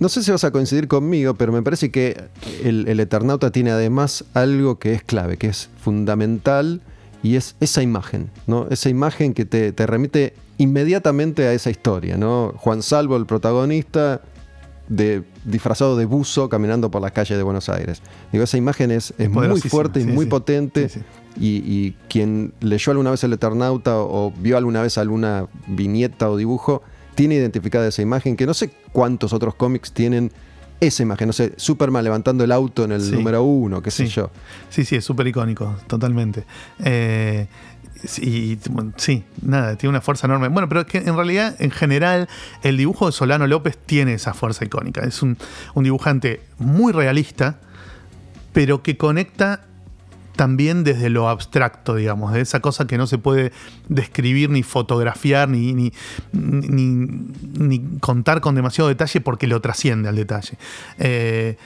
No 0.00 0.08
sé 0.08 0.24
si 0.24 0.32
vas 0.32 0.42
a 0.42 0.50
coincidir 0.50 0.88
conmigo, 0.88 1.34
pero 1.34 1.52
me 1.52 1.62
parece 1.62 1.92
que 1.92 2.24
el 2.64 2.98
Eternauta 2.98 3.52
tiene 3.52 3.70
además 3.70 4.24
algo 4.34 4.80
que 4.80 4.94
es 4.94 5.02
clave, 5.04 5.36
que 5.36 5.46
es 5.46 5.70
fundamental, 5.80 6.80
y 7.22 7.36
es 7.36 7.56
esa 7.60 7.82
imagen, 7.82 8.30
¿no? 8.46 8.66
Esa 8.70 8.88
imagen 8.88 9.34
que 9.34 9.44
te, 9.44 9.72
te 9.72 9.86
remite 9.86 10.34
inmediatamente 10.58 11.46
a 11.46 11.52
esa 11.52 11.70
historia, 11.70 12.16
¿no? 12.16 12.54
Juan 12.56 12.82
Salvo, 12.82 13.16
el 13.16 13.26
protagonista, 13.26 14.22
de, 14.88 15.22
disfrazado 15.44 15.96
de 15.96 16.04
buzo 16.04 16.48
caminando 16.48 16.90
por 16.90 17.00
las 17.00 17.12
calles 17.12 17.36
de 17.36 17.42
Buenos 17.42 17.68
Aires. 17.68 18.02
Digo, 18.32 18.44
esa 18.44 18.56
imagen 18.56 18.90
es, 18.90 19.14
es 19.18 19.30
muy 19.30 19.60
fuerte 19.60 20.00
y 20.00 20.04
sí, 20.04 20.08
muy 20.08 20.26
sí. 20.26 20.30
potente. 20.30 20.88
Sí. 20.88 21.00
Y, 21.40 21.62
y 21.64 21.96
quien 22.08 22.52
leyó 22.60 22.90
alguna 22.90 23.10
vez 23.10 23.24
el 23.24 23.32
Eternauta 23.32 23.98
o, 23.98 24.26
o 24.26 24.32
vio 24.32 24.58
alguna 24.58 24.82
vez 24.82 24.98
alguna 24.98 25.46
viñeta 25.66 26.30
o 26.30 26.36
dibujo, 26.36 26.82
tiene 27.14 27.36
identificada 27.36 27.88
esa 27.88 28.02
imagen, 28.02 28.36
que 28.36 28.46
no 28.46 28.54
sé 28.54 28.70
cuántos 28.92 29.32
otros 29.32 29.54
cómics 29.54 29.92
tienen 29.92 30.30
esa 30.86 31.02
imagen. 31.02 31.28
No 31.28 31.32
sé, 31.32 31.52
Superman 31.56 32.04
levantando 32.04 32.44
el 32.44 32.52
auto 32.52 32.84
en 32.84 32.92
el 32.92 33.00
Sí. 33.00 33.12
número 33.12 33.42
uno, 33.42 33.80
qué 33.82 33.90
sé 33.90 34.06
yo. 34.06 34.30
Sí, 34.68 34.84
sí, 34.84 34.96
es 34.96 35.04
súper 35.04 35.26
icónico, 35.26 35.76
totalmente. 35.86 36.44
Eh, 36.84 37.46
y 38.18 38.56
bueno, 38.68 38.92
sí, 38.96 39.22
nada, 39.42 39.76
tiene 39.76 39.90
una 39.90 40.00
fuerza 40.00 40.26
enorme. 40.26 40.48
Bueno, 40.48 40.68
pero 40.68 40.80
es 40.80 40.86
que 40.88 40.98
en 40.98 41.14
realidad, 41.14 41.54
en 41.60 41.70
general, 41.70 42.28
el 42.62 42.76
dibujo 42.76 43.06
de 43.06 43.12
Solano 43.12 43.46
López 43.46 43.78
tiene 43.86 44.14
esa 44.14 44.34
fuerza 44.34 44.64
icónica. 44.64 45.02
Es 45.02 45.22
un, 45.22 45.38
un 45.74 45.84
dibujante 45.84 46.40
muy 46.58 46.92
realista, 46.92 47.60
pero 48.52 48.82
que 48.82 48.96
conecta 48.96 49.60
también 50.36 50.84
desde 50.84 51.10
lo 51.10 51.28
abstracto, 51.28 51.94
digamos, 51.94 52.32
de 52.32 52.40
esa 52.40 52.60
cosa 52.60 52.86
que 52.86 52.98
no 52.98 53.06
se 53.06 53.18
puede 53.18 53.52
describir 53.88 54.50
ni 54.50 54.62
fotografiar 54.62 55.48
ni, 55.48 55.92
ni, 56.32 57.80
contar 58.00 58.40
con 58.40 58.54
demasiado 58.54 58.88
detalle 58.88 59.20
porque 59.20 59.46
lo 59.46 59.60
trasciende 59.60 60.08
al 60.08 60.16
detalle. 60.16 60.56
Eh, 60.98 61.56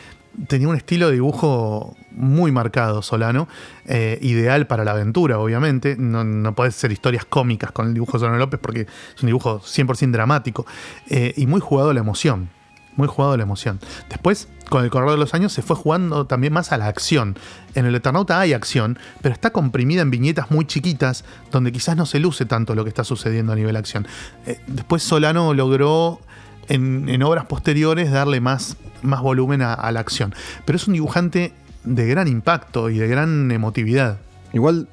tenía 0.48 0.68
un 0.68 0.76
estilo 0.76 1.06
de 1.08 1.14
dibujo 1.14 1.96
muy 2.12 2.52
marcado, 2.52 3.02
Solano, 3.02 3.48
eh, 3.86 4.18
ideal 4.22 4.66
para 4.66 4.84
la 4.84 4.92
aventura, 4.92 5.38
obviamente. 5.38 5.96
No, 5.98 6.24
no 6.24 6.54
podés 6.54 6.76
hacer 6.76 6.92
historias 6.92 7.24
cómicas 7.24 7.72
con 7.72 7.88
el 7.88 7.94
dibujo 7.94 8.12
de 8.12 8.20
Solano 8.20 8.38
López 8.38 8.60
porque 8.60 8.82
es 8.82 9.22
un 9.22 9.26
dibujo 9.26 9.60
100% 9.60 10.10
dramático 10.10 10.66
eh, 11.08 11.34
y 11.36 11.46
muy 11.46 11.60
jugado 11.60 11.90
a 11.90 11.94
la 11.94 12.00
emoción. 12.00 12.50
Muy 12.96 13.08
jugado 13.08 13.34
a 13.34 13.36
la 13.36 13.42
emoción. 13.42 13.78
Después, 14.08 14.48
con 14.68 14.84
el 14.84 14.90
correr 14.90 15.10
de 15.10 15.16
los 15.18 15.34
años, 15.34 15.52
se 15.52 15.62
fue 15.62 15.76
jugando 15.76 16.26
también 16.26 16.52
más 16.52 16.72
a 16.72 16.78
la 16.78 16.86
acción. 16.86 17.36
En 17.74 17.86
el 17.86 17.94
Eternauta 17.94 18.40
hay 18.40 18.52
acción, 18.52 18.98
pero 19.22 19.34
está 19.34 19.50
comprimida 19.50 20.02
en 20.02 20.10
viñetas 20.10 20.50
muy 20.50 20.66
chiquitas, 20.66 21.24
donde 21.52 21.72
quizás 21.72 21.96
no 21.96 22.06
se 22.06 22.18
luce 22.18 22.46
tanto 22.46 22.74
lo 22.74 22.84
que 22.84 22.88
está 22.88 23.04
sucediendo 23.04 23.52
a 23.52 23.56
nivel 23.56 23.76
acción. 23.76 24.06
Eh, 24.46 24.58
después 24.66 25.02
Solano 25.02 25.54
logró 25.54 26.20
en, 26.68 27.22
obras 27.22 27.46
posteriores 27.46 28.10
darle 28.10 28.40
más, 28.40 28.76
más 29.02 29.20
volumen 29.20 29.62
a, 29.62 29.90
la 29.92 30.00
acción. 30.00 30.34
Pero 30.64 30.76
es 30.76 30.86
un 30.88 30.94
dibujante 30.94 31.52
de 31.84 32.06
gran 32.06 32.26
impacto 32.26 32.90
y 32.90 32.98
de 32.98 33.06
gran 33.06 33.50
emotividad. 33.50 34.18
Igual, 34.52 34.88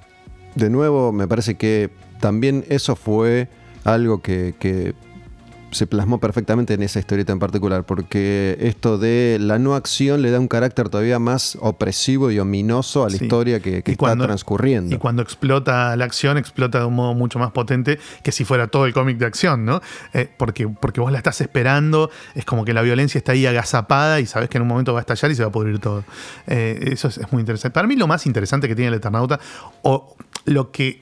de 0.56 0.70
nuevo, 0.70 1.12
me 1.12 1.28
parece 1.28 1.56
que 1.56 1.90
también 2.20 2.66
eso 2.70 2.96
fue 2.96 3.50
algo 3.86 4.22
que 4.22 4.94
se 5.74 5.88
plasmó 5.88 6.20
perfectamente 6.20 6.74
en 6.74 6.84
esa 6.84 7.00
historieta 7.00 7.34
en 7.34 7.40
particular, 7.40 7.84
porque 7.86 8.58
esto 8.60 8.98
de 8.98 9.38
la 9.42 9.60
no 9.60 9.76
acción 9.76 10.22
le 10.22 10.32
da 10.32 10.40
un 10.40 10.48
carácter 10.48 10.90
todavía 10.90 11.20
más 11.20 11.58
opresivo 11.62 12.32
y 12.32 12.40
ominoso 12.40 13.04
a 13.06 13.10
la 13.10 13.18
Sí. 13.18 13.26
historia 13.26 13.60
que, 13.60 13.78
está 13.80 13.96
cuando- 13.96 14.26
transcurriendo. 14.26 14.96
Y 14.96 14.98
cuando 14.98 15.22
explota 15.22 15.96
la 15.96 16.06
acción, 16.06 16.38
explota 16.38 16.80
de 16.80 16.86
un 16.86 16.96
modo 16.96 17.14
mucho 17.14 17.40
más 17.40 17.52
potente 17.52 18.00
que 18.24 18.32
si 18.32 18.46
fuera 18.46 18.68
todo 18.68 18.86
el 18.86 18.94
cómic 18.94 19.18
de 19.18 19.26
acción, 19.26 19.66
¿no? 19.66 19.82
Eh, 20.14 20.30
porque, 20.38 20.68
porque 20.68 21.02
vos 21.02 21.12
la 21.12 21.18
estás 21.18 21.42
esperando, 21.42 22.10
es 22.36 22.46
como 22.46 22.66
que 22.66 22.74
la 22.74 22.82
violencia 22.82 23.18
está 23.18 23.32
ahí 23.34 23.46
agazapada 23.46 24.20
y 24.20 24.26
sabes 24.26 24.50
que 24.50 24.58
en 24.58 24.62
un 24.64 24.68
momento 24.68 24.94
va 24.94 25.00
a 25.00 25.02
estallar 25.02 25.32
y 25.32 25.36
se 25.36 25.44
va 25.44 25.50
a 25.50 25.52
pudrir 25.52 25.80
todo. 25.80 26.04
Eh, 26.48 26.90
eso 26.94 27.08
es, 27.08 27.18
es 27.18 27.32
muy 27.32 27.40
interesante. 27.42 27.74
Para 27.74 27.88
mí 27.88 27.96
lo 27.96 28.08
más 28.08 28.26
interesante 28.26 28.68
que 28.68 28.76
tiene 28.76 28.90
el 28.90 28.96
Eternauta, 28.96 29.40
o 29.82 30.16
lo 30.46 30.72
que 30.72 31.02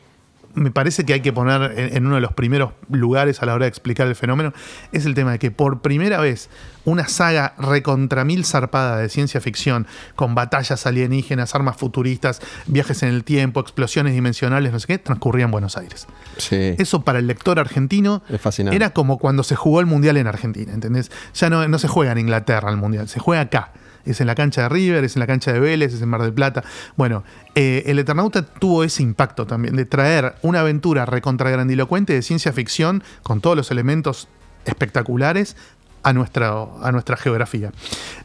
me 0.53 0.71
parece 0.71 1.05
que 1.05 1.13
hay 1.13 1.21
que 1.21 1.33
poner 1.33 1.77
en, 1.77 1.97
en 1.97 2.05
uno 2.05 2.15
de 2.15 2.21
los 2.21 2.33
primeros 2.33 2.71
lugares 2.89 3.41
a 3.41 3.45
la 3.45 3.53
hora 3.53 3.65
de 3.65 3.69
explicar 3.69 4.07
el 4.07 4.15
fenómeno, 4.15 4.53
es 4.91 5.05
el 5.05 5.13
tema 5.13 5.31
de 5.31 5.39
que 5.39 5.51
por 5.51 5.81
primera 5.81 6.19
vez 6.19 6.49
una 6.85 7.07
saga 7.07 7.53
recontra 7.57 8.25
mil 8.25 8.45
zarpada 8.45 8.97
de 8.97 9.09
ciencia 9.09 9.41
ficción, 9.41 9.87
con 10.15 10.35
batallas 10.35 10.85
alienígenas, 10.85 11.53
armas 11.55 11.77
futuristas, 11.77 12.41
viajes 12.65 13.03
en 13.03 13.09
el 13.09 13.23
tiempo, 13.23 13.59
explosiones 13.59 14.13
dimensionales, 14.13 14.71
no 14.71 14.79
sé 14.79 14.87
qué, 14.87 14.97
transcurría 14.97 15.45
en 15.45 15.51
Buenos 15.51 15.77
Aires. 15.77 16.07
Sí. 16.37 16.75
Eso 16.77 17.03
para 17.03 17.19
el 17.19 17.27
lector 17.27 17.59
argentino 17.59 18.23
era 18.71 18.91
como 18.91 19.17
cuando 19.17 19.43
se 19.43 19.55
jugó 19.55 19.79
el 19.79 19.85
Mundial 19.85 20.17
en 20.17 20.27
Argentina, 20.27 20.73
¿entendés? 20.73 21.11
Ya 21.35 21.49
no, 21.49 21.67
no 21.67 21.79
se 21.79 21.87
juega 21.87 22.11
en 22.11 22.17
Inglaterra 22.17 22.69
el 22.69 22.77
Mundial, 22.77 23.07
se 23.07 23.19
juega 23.19 23.41
acá. 23.41 23.71
Es 24.05 24.21
en 24.21 24.27
la 24.27 24.35
cancha 24.35 24.63
de 24.63 24.69
River, 24.69 25.03
es 25.03 25.15
en 25.15 25.21
la 25.21 25.27
cancha 25.27 25.51
de 25.51 25.59
Vélez, 25.59 25.93
es 25.93 26.01
en 26.01 26.09
Mar 26.09 26.21
del 26.21 26.33
Plata. 26.33 26.63
Bueno, 26.95 27.23
eh, 27.55 27.83
el 27.85 27.99
Eternauta 27.99 28.43
tuvo 28.43 28.83
ese 28.83 29.03
impacto 29.03 29.45
también 29.45 29.75
de 29.75 29.85
traer 29.85 30.35
una 30.41 30.61
aventura 30.61 31.05
recontra 31.05 31.49
grandilocuente 31.49 32.13
de 32.13 32.21
ciencia 32.21 32.53
ficción 32.53 33.03
con 33.23 33.41
todos 33.41 33.55
los 33.55 33.71
elementos 33.71 34.27
espectaculares 34.65 35.55
a 36.03 36.13
nuestra, 36.13 36.65
a 36.81 36.91
nuestra 36.91 37.17
geografía. 37.17 37.71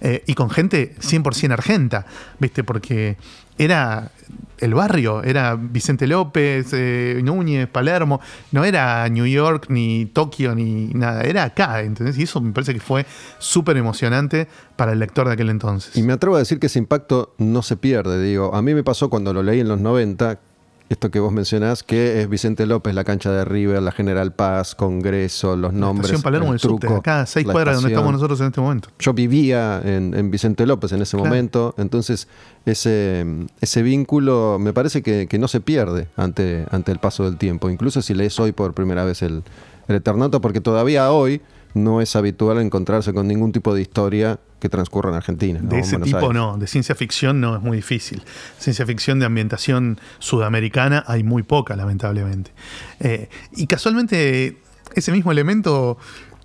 Eh, 0.01 0.23
y 0.27 0.35
con 0.35 0.51
gente 0.51 0.95
100% 1.01 1.53
argenta, 1.53 2.07
¿viste? 2.39 2.65
Porque 2.65 3.17
era 3.59 4.11
el 4.59 4.75
barrio, 4.75 5.23
era 5.23 5.55
Vicente 5.55 6.07
López, 6.07 6.69
eh, 6.73 7.21
Núñez, 7.23 7.69
Palermo, 7.69 8.21
no 8.53 8.65
era 8.65 9.09
New 9.09 9.27
York, 9.27 9.67
ni 9.69 10.07
Tokio, 10.07 10.55
ni 10.55 10.89
nada, 10.89 11.23
era 11.23 11.45
acá, 11.45 11.83
¿entendés? 11.83 12.19
Y 12.19 12.23
eso 12.23 12.41
me 12.41 12.53
parece 12.53 12.73
que 12.73 12.81
fue 12.81 13.07
súper 13.39 13.77
emocionante 13.77 14.49
para 14.77 14.93
el 14.93 14.99
lector 14.99 15.27
de 15.27 15.35
aquel 15.35 15.51
entonces. 15.51 15.97
Y 15.97 16.03
me 16.03 16.13
atrevo 16.13 16.37
a 16.37 16.39
decir 16.39 16.59
que 16.59 16.67
ese 16.67 16.79
impacto 16.79 17.35
no 17.39 17.63
se 17.63 17.77
pierde. 17.77 18.23
Digo, 18.23 18.55
a 18.55 18.63
mí 18.63 18.75
me 18.75 18.83
pasó 18.83 19.11
cuando 19.11 19.33
lo 19.33 19.43
leí 19.43 19.61
en 19.61 19.69
los 19.69 19.81
90, 19.81 20.39
esto 20.89 21.11
que 21.11 21.19
vos 21.19 21.33
mencionás, 21.33 21.83
que 21.83 22.21
es 22.23 22.29
Vicente 22.29 22.65
López, 22.67 22.95
la 22.95 23.03
cancha 23.05 23.31
de 23.33 23.45
River, 23.45 23.83
la 23.83 23.91
General 23.93 24.33
Paz, 24.33 24.75
Congreso, 24.75 25.57
los 25.57 25.73
La 25.73 25.79
nombres. 25.81 26.07
estación 26.07 26.23
Palermo 26.23 26.47
el 26.53 26.53
del 26.53 26.61
subte, 26.61 26.87
acá 26.89 27.23
a 27.23 27.27
seis 27.27 27.45
la 27.47 27.53
cuadras 27.53 27.77
donde 27.77 27.91
estamos 27.91 28.13
nosotros 28.13 28.41
en 28.41 28.47
este 28.47 28.61
momento. 28.61 28.89
Yo 28.99 29.13
vivía 29.13 29.81
en, 29.85 30.15
en 30.15 30.31
Vicente 30.31 30.65
López 30.67 30.93
en 30.93 31.03
ese 31.03 31.17
Claro. 31.17 31.29
momento, 31.31 31.75
entonces 31.79 32.29
ese, 32.67 33.27
ese 33.61 33.83
vínculo 33.83 34.59
me 34.61 34.73
parece 34.73 35.03
que, 35.03 35.27
que 35.29 35.39
no 35.39 35.49
se 35.49 35.61
pierde 35.61 36.09
ante, 36.17 36.67
ante 36.71 36.93
el 36.93 36.99
paso 36.99 37.25
del 37.25 37.37
tiempo, 37.37 37.69
incluso 37.71 38.03
si 38.03 38.15
lees 38.15 38.39
hoy 38.39 38.53
por 38.53 38.73
primera 38.75 39.05
vez 39.05 39.23
el, 39.23 39.43
el 39.89 39.97
Eternauta, 39.97 40.41
porque 40.41 40.61
todavía 40.61 41.11
hoy 41.11 41.41
no 41.77 42.01
es 42.01 42.17
habitual 42.17 42.59
encontrarse 42.59 43.13
con 43.13 43.29
ningún 43.29 43.53
tipo 43.53 43.75
de 43.75 43.83
historia 43.83 44.41
que 44.59 44.69
transcurra 44.69 45.11
en 45.11 45.17
Argentina. 45.17 45.61
De 45.63 45.81
ese 45.81 45.99
tipo 45.99 46.33
no, 46.33 46.57
de 46.57 46.67
ciencia 46.67 46.95
ficción 46.95 47.41
no 47.41 47.55
es 47.55 47.63
muy 47.63 47.77
difícil. 47.77 48.23
Ciencia 48.59 48.87
ficción 48.87 49.21
de 49.21 49.27
ambientación 49.27 50.01
sudamericana 50.19 51.05
hay 51.07 51.23
muy 51.23 51.43
poca, 51.43 51.77
lamentablemente. 51.77 52.51
Eh, 52.99 53.29
y 53.55 53.67
casualmente 53.67 54.57
ese 54.95 55.13
mismo 55.13 55.31
elemento 55.31 55.99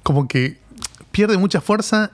como 0.03 0.27
que 0.27 0.59
pierde 1.11 1.37
mucha 1.37 1.61
fuerza 1.61 2.11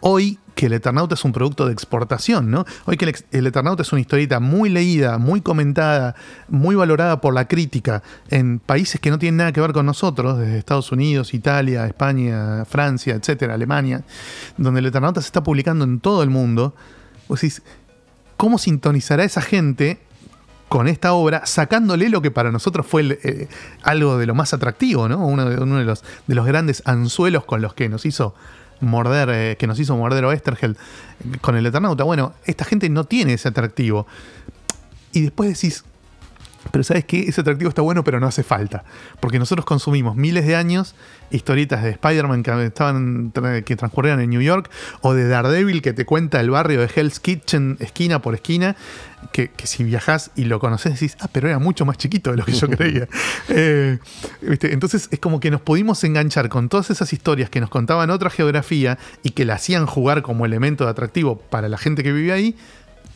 hoy 0.00 0.38
que 0.60 0.66
el 0.66 0.74
Eternauta 0.74 1.14
es 1.14 1.24
un 1.24 1.32
producto 1.32 1.64
de 1.64 1.72
exportación, 1.72 2.50
¿no? 2.50 2.66
Hoy 2.84 2.98
que 2.98 3.14
el, 3.30 3.46
Eternauta 3.46 3.80
es 3.80 3.92
una 3.92 4.02
historieta 4.02 4.40
muy 4.40 4.68
leída, 4.68 5.16
muy 5.16 5.40
comentada, 5.40 6.14
muy 6.48 6.74
valorada 6.74 7.22
por 7.22 7.32
la 7.32 7.48
crítica 7.48 8.02
en 8.28 8.58
países 8.58 9.00
que 9.00 9.08
no 9.08 9.18
tienen 9.18 9.38
nada 9.38 9.52
que 9.52 9.62
ver 9.62 9.72
con 9.72 9.86
nosotros, 9.86 10.38
desde 10.38 10.58
Estados 10.58 10.92
Unidos, 10.92 11.32
Italia, 11.32 11.86
España, 11.86 12.66
Francia, 12.66 13.14
etcétera, 13.14 13.54
Alemania, 13.54 14.04
donde 14.58 14.80
el 14.80 14.86
Eternauta 14.86 15.22
se 15.22 15.28
está 15.28 15.42
publicando 15.42 15.86
en 15.86 15.98
todo 15.98 16.22
el 16.22 16.28
mundo. 16.28 16.74
Vos 17.26 17.40
decís, 17.40 17.62
¿cómo 18.36 18.58
sintonizará 18.58 19.24
esa 19.24 19.40
gente 19.40 19.98
con 20.68 20.88
esta 20.88 21.14
obra, 21.14 21.46
sacándole 21.46 22.10
lo 22.10 22.20
que 22.20 22.30
para 22.30 22.52
nosotros 22.52 22.86
fue 22.86 23.18
eh, 23.24 23.48
algo 23.82 24.18
de 24.18 24.26
lo 24.26 24.34
más 24.34 24.52
atractivo, 24.52 25.08
¿no? 25.08 25.26
Uno, 25.26 25.48
de, 25.48 25.96
los 26.26 26.46
grandes 26.46 26.82
anzuelos 26.84 27.46
con 27.46 27.62
los 27.62 27.72
que 27.72 27.88
nos 27.88 28.04
hizo 28.04 28.34
morder, 28.80 29.28
eh, 29.30 29.56
que 29.58 29.66
nos 29.66 29.78
hizo 29.78 29.96
morder 29.96 30.24
Oestergeld 30.24 30.76
con 31.40 31.56
el 31.56 31.66
Eternauta. 31.66 32.04
Bueno, 32.04 32.32
esta 32.44 32.64
gente 32.64 32.88
no 32.88 33.04
tiene 33.04 33.34
ese 33.34 33.48
atractivo. 33.48 34.06
Y 35.12 35.22
después 35.22 35.50
decís, 35.50 35.84
pero 36.70 36.84
sabes 36.84 37.04
que 37.04 37.20
ese 37.20 37.40
atractivo 37.40 37.68
está 37.68 37.82
bueno, 37.82 38.04
pero 38.04 38.20
no 38.20 38.26
hace 38.26 38.42
falta. 38.42 38.84
Porque 39.20 39.38
nosotros 39.38 39.64
consumimos 39.64 40.16
miles 40.16 40.46
de 40.46 40.56
años 40.56 40.94
historietas 41.30 41.82
de 41.82 41.90
Spider-Man 41.90 42.42
que, 42.42 42.66
estaban, 42.66 43.32
que 43.64 43.76
transcurrían 43.76 44.20
en 44.20 44.30
New 44.30 44.40
York, 44.40 44.70
o 45.00 45.14
de 45.14 45.28
Daredevil 45.28 45.80
que 45.80 45.92
te 45.92 46.04
cuenta 46.04 46.40
el 46.40 46.50
barrio 46.50 46.80
de 46.80 46.90
Hell's 46.94 47.20
Kitchen 47.20 47.76
esquina 47.80 48.20
por 48.20 48.34
esquina, 48.34 48.76
que, 49.32 49.50
si 49.64 49.84
viajás 49.84 50.30
y 50.34 50.44
lo 50.44 50.58
conoces 50.60 50.94
decís, 50.94 51.16
ah, 51.20 51.28
pero 51.32 51.48
era 51.48 51.58
mucho 51.58 51.84
más 51.84 51.98
chiquito 51.98 52.30
de 52.30 52.38
lo 52.38 52.44
que 52.44 52.52
yo 52.52 52.68
creía. 52.68 53.08
Eh, 53.52 53.98
Entonces 54.42 55.08
es 55.10 55.18
como 55.18 55.40
que 55.40 55.50
nos 55.50 55.60
pudimos 55.60 56.02
enganchar 56.04 56.48
con 56.48 56.68
todas 56.68 56.90
esas 56.90 57.12
historias 57.12 57.50
que 57.50 57.60
nos 57.60 57.68
contaban 57.68 58.10
otra 58.10 58.30
geografía 58.30 58.98
y 59.22 59.30
que 59.30 59.44
la 59.44 59.54
hacían 59.54 59.86
jugar 59.86 60.22
como 60.22 60.46
elemento 60.46 60.84
de 60.84 60.90
atractivo 60.90 61.38
para 61.38 61.68
la 61.68 61.78
gente 61.78 62.02
que 62.02 62.12
vivía 62.12 62.34
ahí 62.34 62.56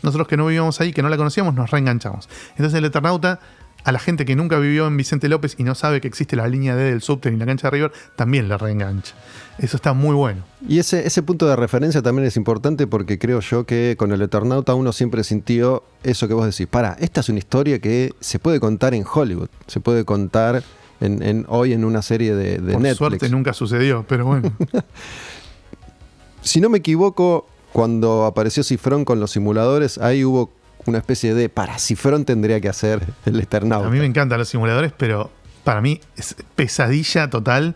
nosotros 0.04 0.28
que 0.28 0.36
no 0.36 0.46
vivíamos 0.46 0.80
ahí, 0.80 0.92
que 0.92 1.02
no 1.02 1.08
la 1.08 1.16
conocíamos, 1.16 1.54
nos 1.54 1.70
reenganchamos. 1.70 2.28
Entonces 2.50 2.74
el 2.74 2.84
Eternauta, 2.84 3.40
a 3.84 3.92
la 3.92 3.98
gente 3.98 4.24
que 4.24 4.34
nunca 4.34 4.58
vivió 4.58 4.86
en 4.86 4.96
Vicente 4.96 5.28
López 5.28 5.56
y 5.58 5.64
no 5.64 5.74
sabe 5.74 6.00
que 6.00 6.08
existe 6.08 6.36
la 6.36 6.48
línea 6.48 6.74
D 6.74 6.84
del 6.84 7.02
subte 7.02 7.30
ni 7.30 7.36
la 7.36 7.46
cancha 7.46 7.68
de 7.68 7.70
River, 7.72 7.92
también 8.16 8.48
la 8.48 8.56
reengancha. 8.56 9.14
Eso 9.58 9.76
está 9.76 9.92
muy 9.92 10.14
bueno. 10.14 10.42
Y 10.66 10.78
ese, 10.78 11.06
ese 11.06 11.22
punto 11.22 11.46
de 11.46 11.54
referencia 11.54 12.02
también 12.02 12.26
es 12.26 12.36
importante 12.36 12.86
porque 12.86 13.18
creo 13.18 13.40
yo 13.40 13.66
que 13.66 13.94
con 13.98 14.12
el 14.12 14.22
Eternauta 14.22 14.74
uno 14.74 14.92
siempre 14.92 15.22
sintió 15.22 15.84
eso 16.02 16.26
que 16.28 16.34
vos 16.34 16.46
decís. 16.46 16.66
Para, 16.66 16.94
esta 16.94 17.20
es 17.20 17.28
una 17.28 17.38
historia 17.38 17.78
que 17.78 18.14
se 18.20 18.38
puede 18.38 18.58
contar 18.58 18.94
en 18.94 19.04
Hollywood, 19.04 19.48
se 19.66 19.80
puede 19.80 20.04
contar 20.04 20.62
en, 21.00 21.44
hoy 21.48 21.72
en 21.72 21.84
una 21.84 22.02
serie 22.02 22.34
de, 22.34 22.58
de 22.58 22.72
Por 22.72 22.94
suerte 22.94 23.28
nunca 23.28 23.52
sucedió, 23.52 24.04
pero 24.08 24.24
bueno. 24.24 24.52
si 26.40 26.60
no 26.60 26.68
me 26.68 26.78
equivoco, 26.78 27.46
cuando 27.74 28.24
apareció 28.24 28.62
Cifrón 28.62 29.04
con 29.04 29.18
los 29.18 29.32
simuladores, 29.32 29.98
ahí 29.98 30.24
hubo 30.24 30.52
una 30.87 30.98
especie 30.98 31.34
de 31.34 31.48
para 31.48 31.80
Cifrón 31.80 32.24
tendría 32.24 32.60
que 32.60 32.68
hacer 32.68 33.04
el 33.26 33.40
Eternauta. 33.40 33.88
A 33.88 33.90
mí 33.90 33.98
me 33.98 34.06
encantan 34.06 34.38
los 34.38 34.48
simuladores, 34.48 34.92
pero 34.96 35.32
para 35.64 35.80
mí 35.80 36.00
es 36.16 36.37
pesadilla 36.54 37.30
total 37.30 37.74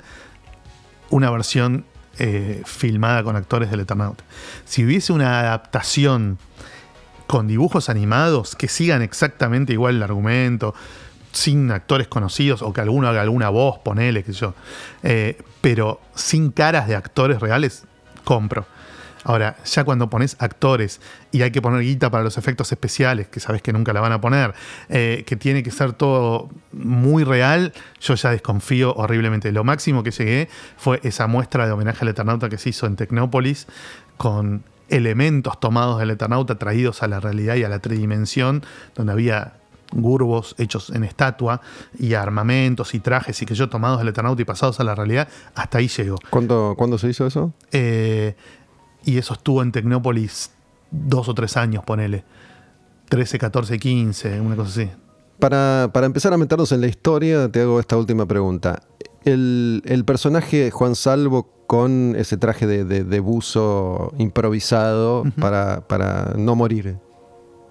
una 1.11 1.33
versión 1.33 1.85
eh, 2.21 2.63
filmada 2.65 3.25
con 3.25 3.35
actores 3.35 3.73
del 3.73 3.81
Eternauta. 3.81 4.23
Si 4.67 4.85
hubiese 4.85 5.13
una 5.13 5.41
adaptación 5.41 6.39
con 7.27 7.49
dibujos 7.49 7.89
animados 7.89 8.55
que 8.55 8.69
sigan 8.69 9.03
exactamente 9.03 9.73
igual 9.73 9.97
el 9.97 10.05
argumento, 10.05 10.77
sin 11.33 11.73
actores 11.73 12.07
conocidos 12.07 12.63
o 12.63 12.73
que 12.73 12.83
alguno 12.83 13.09
haga 13.09 13.23
alguna 13.23 13.49
voz, 13.49 13.81
ponele, 13.81 14.23
qué 14.23 14.33
sé 14.33 14.39
yo, 14.39 14.55
eh, 15.03 15.43
pero 15.61 16.01
sin 16.15 16.53
caras 16.53 16.87
de 16.87 16.95
actores 16.95 17.41
reales, 17.41 17.83
compro. 18.23 18.65
Ahora, 19.29 19.59
ya 19.63 19.85
cuando 19.85 20.09
pones 20.09 20.37
actores 20.39 21.03
y 21.33 21.43
hay 21.43 21.51
que 21.51 21.61
poner 21.61 21.83
guita 21.83 22.11
para 22.11 22.25
los 22.25 22.39
efectos 22.39 22.73
especiales, 22.73 23.29
que 23.29 23.41
sabes 23.41 23.61
que 23.61 23.75
nunca 23.75 23.93
la 23.93 24.01
van 24.01 24.13
a 24.13 24.23
poner, 24.23 24.55
eh, 24.89 25.23
que 25.27 25.37
tiene 25.37 25.63
que 25.63 25.71
ser 25.71 25.93
todo 25.93 26.49
muy 26.73 27.25
real, 27.25 27.75
yo 28.01 28.15
ya 28.15 28.31
desconfío 28.31 28.95
horriblemente. 28.95 29.53
Lo 29.53 29.65
máximo 29.65 30.03
que 30.03 30.13
llegué 30.13 30.49
fue 30.79 31.01
esa 31.03 31.27
muestra 31.27 31.67
de 31.67 31.73
homenaje 31.73 31.99
al 32.07 32.09
Eternauta 32.09 32.49
que 32.49 32.57
se 32.57 32.71
hizo 32.71 32.87
en 32.87 32.97
Tecnópolis 32.97 33.67
con 34.17 34.65
elementos 34.89 35.61
tomados 35.61 35.99
del 35.99 36.11
Eternauta 36.13 36.57
traídos 36.57 37.03
a 37.03 37.07
la 37.07 37.21
realidad 37.21 37.57
y 37.57 37.65
a 37.65 37.69
la 37.69 37.81
tridimensión, 37.81 38.65
donde 38.95 39.13
había 39.13 39.59
gurbos 39.93 40.55
hechos 40.59 40.91
en 40.91 41.05
estatua 41.05 41.61
y 41.99 42.15
armamentos 42.15 42.95
y 42.95 43.01
trajes 43.01 43.41
y 43.43 43.47
que 43.47 43.55
yo 43.55 43.69
tomados 43.69 43.99
del 43.99 44.09
Eternauta 44.09 44.41
y 44.41 44.45
pasados 44.45 44.81
a 44.81 44.85
la 44.85 44.95
realidad, 44.95 45.29
hasta 45.55 45.79
ahí 45.79 45.89
llegó. 45.89 46.17
¿Cuándo, 46.31 46.75
¿cuándo 46.77 46.99
se 46.99 47.09
hizo 47.09 47.27
eso? 47.27 47.53
Eh, 47.73 48.35
y 49.09 49.17
eso 49.17 49.33
estuvo 49.33 49.63
en 49.63 49.73
Tecnópolis 49.73 50.51
dos 50.91 51.31
o 51.31 51.35
tres 51.35 51.57
años, 51.57 51.83
ponele. 51.83 52.25
13, 53.09 53.39
14, 53.39 53.79
15, 53.79 54.41
una 54.43 54.55
cosa 54.55 54.69
así. 54.83 54.91
Para, 55.39 55.91
empezar 56.05 56.35
a 56.35 56.37
meternos 56.37 56.73
en 56.73 56.83
la 56.83 56.89
historia, 56.89 57.51
te 57.51 57.63
hago 57.63 57.81
esta 57.81 57.97
última 57.97 58.27
pregunta. 58.27 58.83
El, 59.25 60.03
personaje 60.07 60.71
Juan 60.71 60.95
Salvo 60.95 61.49
con 61.67 62.17
ese 62.17 62.37
traje 62.37 62.67
de, 62.67 63.21
buzo 63.21 64.13
improvisado 64.19 65.25
para, 65.41 65.81
para 65.89 66.35
no 66.37 66.55
morir, 66.55 66.99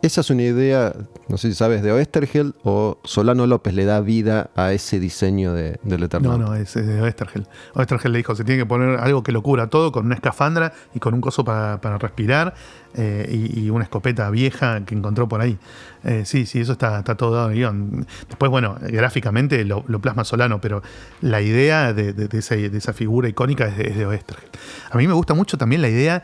esa 0.02 0.22
es 0.22 0.30
una 0.30 0.44
idea, 0.44 0.94
no 1.28 1.38
sé 1.38 1.50
si 1.50 1.56
sabes, 1.56 1.82
de 1.82 1.92
Oestergel 1.92 2.54
o 2.64 3.00
Solano 3.04 3.48
López 3.48 3.74
le 3.74 3.86
da 3.86 4.00
vida 4.00 4.52
a 4.56 4.72
ese 4.72 5.00
diseño 5.00 5.54
de, 5.54 5.80
del 5.84 6.04
Eternauta. 6.04 6.38
No, 6.38 6.50
no, 6.50 6.56
es 6.56 6.74
de 6.76 7.02
Oestergel. 7.02 7.48
Oestergel 7.74 8.12
le 8.12 8.20
dijo, 8.20 8.36
se 8.36 8.44
tiene 8.44 8.62
que 8.62 8.66
poner 8.66 9.00
algo 9.00 9.24
que 9.24 9.32
lo 9.32 9.42
cura 9.42 9.68
todo 9.68 9.92
con 9.92 10.06
una 10.06 10.16
escafandra 10.16 10.72
y 10.94 11.00
con 11.00 11.14
un 11.14 11.22
coso 11.22 11.44
para, 11.44 11.80
respirar 11.98 12.54
eh, 12.96 13.52
y, 13.56 13.70
una 13.70 13.84
escopeta 13.84 14.30
vieja 14.30 14.86
que 14.86 14.94
encontró 14.94 15.28
por 15.28 15.42
ahí. 15.42 15.58
Eh, 16.04 16.24
sí, 16.26 16.46
sí, 16.46 16.60
eso 16.62 16.74
está, 16.74 17.04
todo 17.04 17.32
dado 17.32 17.50
en 17.50 17.56
guion. 17.56 18.08
Después, 18.28 18.52
bueno, 18.52 18.78
gráficamente 18.80 19.66
lo, 19.66 19.84
plasma 20.00 20.24
Solano, 20.24 20.62
pero 20.62 20.84
la 21.22 21.42
idea 21.42 21.94
de, 21.94 22.30
esa, 22.32 22.94
figura 22.94 23.30
icónica 23.30 23.68
es 23.68 23.78
de, 23.78 23.88
es 23.90 23.98
de 23.98 24.06
Oestergel. 24.06 24.50
A 24.92 24.98
mí 24.98 25.08
me 25.08 25.14
gusta 25.14 25.34
mucho 25.34 25.58
también 25.58 25.82
la 25.82 25.90
idea 25.90 26.24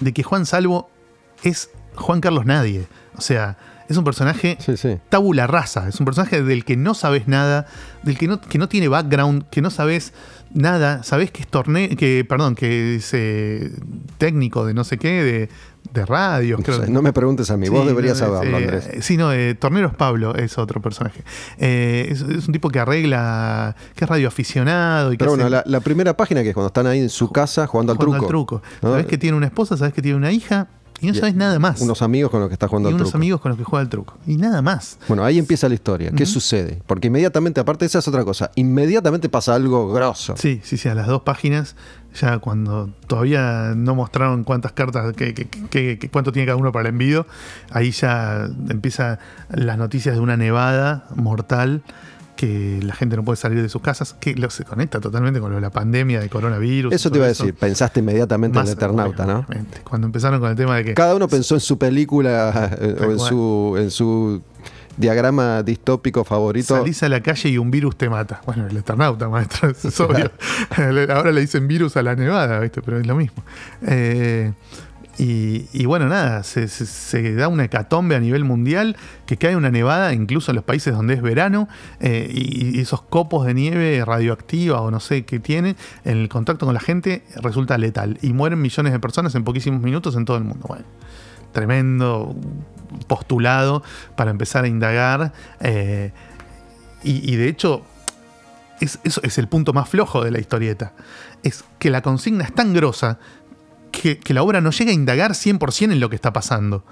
de 0.00 0.12
que 0.12 0.22
Juan 0.22 0.46
Salvo 0.46 0.88
es 1.42 1.70
Juan 1.98 2.20
Carlos 2.20 2.46
Nadie. 2.46 2.86
O 3.18 3.20
sea, 3.20 3.56
es 3.88 3.96
un 3.96 4.04
personaje 4.04 4.58
tabula 5.08 5.46
rasa, 5.46 5.88
es 5.88 5.98
un 5.98 6.04
personaje 6.04 6.42
del 6.42 6.64
que 6.64 6.76
no 6.76 6.94
sabes 6.94 7.26
nada, 7.26 7.66
del 8.02 8.18
que 8.18 8.28
no, 8.28 8.40
que 8.40 8.58
no 8.58 8.68
tiene 8.68 8.88
background, 8.88 9.48
que 9.50 9.62
no 9.62 9.70
sabes 9.70 10.12
nada, 10.52 11.02
sabes 11.02 11.30
que 11.30 11.42
es 11.42 11.48
torneo, 11.48 11.88
que, 11.96 12.24
perdón, 12.28 12.54
que 12.54 12.96
es 12.96 13.10
eh, 13.12 13.72
técnico 14.18 14.66
de 14.66 14.74
no 14.74 14.84
sé 14.84 14.98
qué, 14.98 15.22
de, 15.22 15.48
de 15.92 16.06
radio. 16.06 16.58
no 16.88 17.02
me 17.02 17.12
preguntes 17.12 17.50
a 17.50 17.56
mí, 17.56 17.68
vos 17.68 17.86
deberías 17.86 18.18
saberlo, 18.18 18.58
Andrés. 18.58 18.90
Sí, 19.00 19.16
no, 19.16 19.32
eh, 19.32 19.54
Torneros 19.54 19.94
Pablo 19.94 20.34
es 20.34 20.58
otro 20.58 20.82
personaje. 20.82 21.24
Eh, 21.58 22.08
es, 22.10 22.22
un 22.22 22.52
tipo 22.52 22.68
que 22.68 22.80
arregla, 22.80 23.74
que 23.94 24.04
es 24.04 24.08
radioaficionado. 24.08 25.12
Y 25.12 25.16
Pero 25.16 25.34
bueno, 25.34 25.48
la, 25.64 25.80
primera 25.80 26.16
página 26.16 26.42
que 26.42 26.50
es 26.50 26.54
cuando 26.54 26.68
están 26.68 26.86
ahí 26.86 27.00
en 27.00 27.08
su 27.08 27.30
casa 27.30 27.66
jugando 27.66 27.92
al 27.92 27.98
truco. 27.98 28.16
Al 28.16 28.26
truco. 28.26 28.62
Sabes 28.82 29.06
que 29.06 29.18
tiene 29.18 29.36
una 29.36 29.46
esposa, 29.46 29.76
sabes 29.76 29.94
que 29.94 30.02
tiene 30.02 30.16
una 30.16 30.30
hija, 30.30 30.68
y 31.00 31.06
no 31.06 31.14
sabes 31.14 31.34
nada 31.34 31.58
más. 31.58 31.80
Unos 31.80 32.02
amigos 32.02 32.30
con 32.30 32.40
los 32.40 32.48
que 32.48 32.54
está 32.54 32.68
jugando 32.68 32.90
y 32.90 32.94
al 32.94 33.00
unos 33.00 33.14
amigos 33.14 33.40
con 33.40 33.50
los 33.50 33.58
que 33.58 33.64
juega 33.64 33.82
el 33.82 33.88
truco. 33.88 34.16
Y 34.26 34.36
nada 34.36 34.62
más. 34.62 34.98
Bueno, 35.08 35.24
ahí 35.24 35.38
empieza 35.38 35.68
la 35.68 35.74
historia. 35.74 36.10
¿Qué 36.10 36.26
sucede? 36.26 36.82
Porque 36.86 37.08
inmediatamente, 37.08 37.60
aparte 37.60 37.84
de 37.84 37.88
esa 37.88 38.00
es 38.00 38.08
otra 38.08 38.24
cosa, 38.24 38.50
inmediatamente 38.56 39.28
pasa 39.28 39.54
algo 39.54 39.92
grosso. 39.92 40.34
Sí, 40.36 40.60
sí, 40.64 40.76
sí, 40.76 40.88
a 40.88 40.94
las 40.94 41.06
dos 41.06 41.22
páginas, 41.22 41.76
ya 42.20 42.38
cuando 42.38 42.90
todavía 43.06 43.74
no 43.76 43.94
mostraron 43.94 44.44
cuántas 44.44 44.72
cartas, 44.72 45.14
que, 45.14 46.08
cuánto 46.10 46.32
tiene 46.32 46.46
cada 46.46 46.56
uno 46.56 46.72
para 46.72 46.88
el 46.88 46.94
envío, 46.94 47.26
ahí 47.70 47.90
ya 47.90 48.48
empieza 48.68 49.18
las 49.50 49.78
noticias 49.78 50.14
de 50.14 50.20
una 50.20 50.36
nevada 50.36 51.06
mortal 51.14 51.82
que 52.38 52.78
la 52.84 52.94
gente 52.94 53.16
no 53.16 53.24
puede 53.24 53.36
salir 53.36 53.60
de 53.60 53.68
sus 53.68 53.82
casas, 53.82 54.14
que 54.20 54.32
lo, 54.36 54.48
se 54.48 54.64
conecta 54.64 55.00
totalmente 55.00 55.40
con 55.40 55.50
lo 55.50 55.56
de 55.56 55.60
la 55.60 55.70
pandemia 55.70 56.20
de 56.20 56.28
coronavirus. 56.28 56.94
Eso 56.94 57.10
te 57.10 57.18
iba 57.18 57.24
a 57.24 57.30
decir, 57.30 57.52
pensaste 57.52 57.98
inmediatamente 57.98 58.56
en 58.60 58.64
el 58.64 58.72
Eternauta, 58.74 59.26
¿no? 59.26 59.44
Cuando 59.82 60.06
empezaron 60.06 60.38
con 60.38 60.48
el 60.48 60.54
tema 60.54 60.76
de 60.76 60.84
que... 60.84 60.94
Cada 60.94 61.16
uno 61.16 61.26
pensó 61.26 61.56
en 61.56 61.60
su 61.60 61.76
película 61.78 62.70
eh, 62.80 62.96
o 63.00 63.10
en 63.10 63.18
su, 63.18 63.76
en 63.76 63.90
su 63.90 64.40
diagrama 64.96 65.64
distópico 65.64 66.22
favorito. 66.22 66.76
Salís 66.76 67.02
a 67.02 67.08
la 67.08 67.20
calle 67.24 67.48
y 67.48 67.58
un 67.58 67.72
virus 67.72 67.96
te 67.96 68.08
mata. 68.08 68.40
Bueno, 68.46 68.68
el 68.68 68.76
Eternauta, 68.76 69.28
maestro, 69.28 69.70
es 69.70 70.00
obvio. 70.00 70.30
Ahora 71.12 71.32
le 71.32 71.40
dicen 71.40 71.66
virus 71.66 71.96
a 71.96 72.04
la 72.04 72.14
nevada, 72.14 72.60
¿viste? 72.60 72.82
pero 72.82 73.00
es 73.00 73.06
lo 73.08 73.16
mismo. 73.16 73.42
Eh, 73.84 74.52
Y, 75.20 75.84
bueno, 75.86 76.06
nada, 76.06 76.44
se, 76.44 76.68
se- 76.68 77.34
da 77.34 77.48
una 77.48 77.64
hecatombe 77.64 78.14
a 78.14 78.20
nivel 78.20 78.44
mundial, 78.44 78.96
que 79.26 79.36
cae 79.36 79.56
una 79.56 79.70
nevada, 79.70 80.12
incluso 80.12 80.52
en 80.52 80.54
los 80.56 80.64
países 80.64 80.94
donde 80.94 81.14
es 81.14 81.22
verano, 81.22 81.68
eh, 81.98 82.30
y, 82.32 82.78
esos 82.78 83.02
copos 83.02 83.44
de 83.44 83.52
nieve 83.54 84.04
radioactiva 84.04 84.80
o 84.80 84.92
no 84.92 85.00
sé 85.00 85.24
qué 85.24 85.40
tienen, 85.40 85.76
en 86.04 86.18
el 86.18 86.28
contacto 86.28 86.66
con 86.66 86.74
la 86.74 86.80
gente 86.80 87.24
resulta 87.42 87.76
letal. 87.78 88.16
Y 88.22 88.32
mueren 88.32 88.60
millones 88.62 88.92
de 88.92 89.00
personas 89.00 89.34
en 89.34 89.42
poquísimos 89.42 89.82
minutos 89.82 90.14
en 90.14 90.24
todo 90.24 90.36
el 90.36 90.44
mundo. 90.44 90.64
Bueno, 90.68 90.84
tremendo 91.52 92.36
postulado 93.08 93.82
para 94.16 94.30
empezar 94.30 94.64
a 94.64 94.68
indagar. 94.68 95.32
eh, 95.60 96.12
y, 97.02 97.32
y 97.32 97.36
de 97.36 97.48
hecho, 97.48 97.82
es, 98.80 99.00
eso 99.02 99.20
es 99.24 99.36
el 99.38 99.48
punto 99.48 99.72
más 99.72 99.88
flojo 99.88 100.22
de 100.22 100.30
la 100.30 100.38
historieta. 100.38 100.92
Es 101.42 101.64
que 101.80 101.90
la 101.90 102.02
consigna 102.02 102.44
es 102.44 102.54
tan 102.54 102.72
grosa 102.72 103.18
que, 104.00 104.18
que 104.18 104.34
la 104.34 104.42
obra 104.42 104.60
no 104.60 104.70
llega 104.70 104.90
a 104.90 104.94
indagar 104.94 105.32
100% 105.32 105.92
en 105.92 106.00
lo 106.00 106.10
que 106.10 106.16
está 106.16 106.32
pasando. 106.32 106.84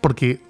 Porque 0.00 0.40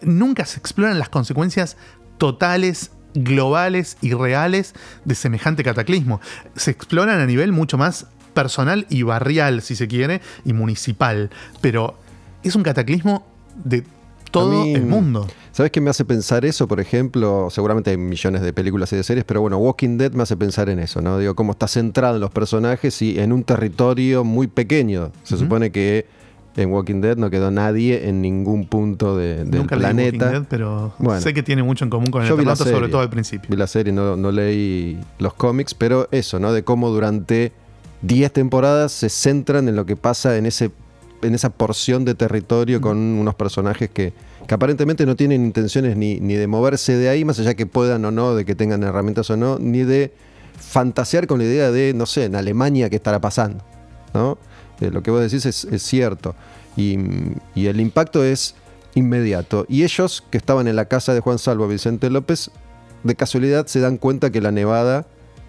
nunca 0.00 0.46
se 0.46 0.58
exploran 0.58 0.98
las 0.98 1.08
consecuencias 1.08 1.76
totales, 2.18 2.90
globales 3.14 3.96
y 4.00 4.12
reales 4.12 4.74
de 5.04 5.14
semejante 5.14 5.64
cataclismo. 5.64 6.20
Se 6.54 6.70
exploran 6.70 7.20
a 7.20 7.26
nivel 7.26 7.52
mucho 7.52 7.78
más 7.78 8.06
personal 8.34 8.86
y 8.90 9.02
barrial, 9.02 9.62
si 9.62 9.76
se 9.76 9.88
quiere, 9.88 10.20
y 10.44 10.52
municipal. 10.52 11.30
Pero 11.60 11.98
es 12.42 12.54
un 12.54 12.62
cataclismo 12.62 13.26
de 13.64 13.84
todo 14.40 14.64
mí- 14.64 14.74
el 14.74 14.86
mundo. 14.86 15.26
¿Sabes 15.52 15.72
qué 15.72 15.80
me 15.80 15.90
hace 15.90 16.04
pensar 16.04 16.44
eso? 16.44 16.68
Por 16.68 16.80
ejemplo, 16.80 17.48
seguramente 17.50 17.90
hay 17.90 17.96
millones 17.96 18.42
de 18.42 18.52
películas 18.52 18.92
y 18.92 18.96
de 18.96 19.02
series, 19.02 19.24
pero 19.24 19.40
bueno, 19.40 19.56
Walking 19.58 19.96
Dead 19.98 20.12
me 20.12 20.22
hace 20.22 20.36
pensar 20.36 20.68
en 20.68 20.78
eso, 20.78 21.00
¿no? 21.00 21.18
Digo, 21.18 21.34
cómo 21.34 21.52
está 21.52 21.66
centrado 21.68 22.16
en 22.16 22.20
los 22.20 22.30
personajes 22.30 23.00
y 23.02 23.18
en 23.18 23.32
un 23.32 23.42
territorio 23.44 24.22
muy 24.24 24.46
pequeño. 24.48 25.12
Se 25.22 25.36
supone 25.38 25.70
que 25.72 26.06
en 26.56 26.70
Walking 26.72 27.00
Dead 27.02 27.16
no 27.18 27.28
quedó 27.30 27.50
nadie 27.50 28.08
en 28.08 28.22
ningún 28.22 28.66
punto 28.66 29.16
de- 29.16 29.44
del 29.44 29.50
Nunca 29.50 29.74
Walking 29.76 29.78
planeta. 29.78 30.30
Dead, 30.30 30.44
pero 30.48 30.94
Bueno. 30.98 31.20
sé 31.20 31.34
que 31.34 31.42
tiene 31.42 31.62
mucho 31.62 31.84
en 31.84 31.90
común 31.90 32.10
con 32.10 32.22
el 32.22 32.28
Eternauta, 32.32 32.64
sobre 32.64 32.88
todo 32.88 33.00
al 33.02 33.10
principio. 33.10 33.48
Vi 33.50 33.56
la 33.56 33.66
serie, 33.66 33.92
no, 33.92 34.16
no 34.16 34.30
leí 34.32 34.98
los 35.18 35.34
cómics, 35.34 35.74
pero 35.74 36.08
eso, 36.12 36.38
¿no? 36.38 36.52
De 36.52 36.64
cómo 36.64 36.88
durante 36.90 37.52
10 38.02 38.32
temporadas 38.32 38.92
se 38.92 39.08
centran 39.10 39.68
en 39.68 39.76
lo 39.76 39.84
que 39.86 39.96
pasa 39.96 40.36
en 40.36 40.46
ese 40.46 40.70
en 41.22 41.34
esa 41.34 41.50
porción 41.50 42.04
de 42.04 42.14
territorio 42.14 42.80
con 42.80 42.96
unos 42.96 43.34
personajes 43.34 43.90
que, 43.90 44.12
aparentemente 44.48 45.06
no 45.06 45.16
tienen 45.16 45.44
intenciones 45.44 45.96
ni, 45.96 46.20
ni 46.20 46.34
de 46.34 46.46
moverse 46.46 46.96
de 46.96 47.08
ahí, 47.08 47.24
más 47.24 47.38
allá 47.40 47.54
que 47.54 47.66
puedan 47.66 48.04
o 48.04 48.10
no, 48.10 48.34
de 48.34 48.44
que 48.44 48.54
tengan 48.54 48.82
herramientas 48.84 49.28
o 49.30 49.36
no, 49.36 49.58
ni 49.58 49.82
de 49.82 50.12
fantasear 50.58 51.26
con 51.26 51.38
la 51.38 51.44
idea 51.44 51.70
de, 51.70 51.94
no 51.94 52.06
sé, 52.06 52.24
en 52.24 52.36
Alemania 52.36 52.88
qué 52.88 52.96
estará 52.96 53.20
pasando. 53.20 53.64
¿no? 54.14 54.38
Eh, 54.80 54.90
lo 54.90 55.02
que 55.02 55.10
vos 55.10 55.20
decís 55.20 55.46
es, 55.46 55.64
es 55.64 55.82
cierto. 55.82 56.34
Y, 56.76 56.98
y 57.54 57.66
el 57.66 57.80
impacto 57.80 58.24
es 58.24 58.54
inmediato. 58.94 59.66
Y 59.68 59.84
ellos, 59.84 60.22
que 60.30 60.38
estaban 60.38 60.68
en 60.68 60.76
la 60.76 60.86
casa 60.86 61.14
de 61.14 61.20
Juan 61.20 61.38
Salvo 61.38 61.66
Vicente 61.68 62.10
López, 62.10 62.50
de 63.02 63.14
casualidad 63.14 63.66
se 63.66 63.80
dan 63.80 63.98
cuenta 63.98 64.30
que 64.30 64.40
la 64.40 64.52
nevada 64.52 65.06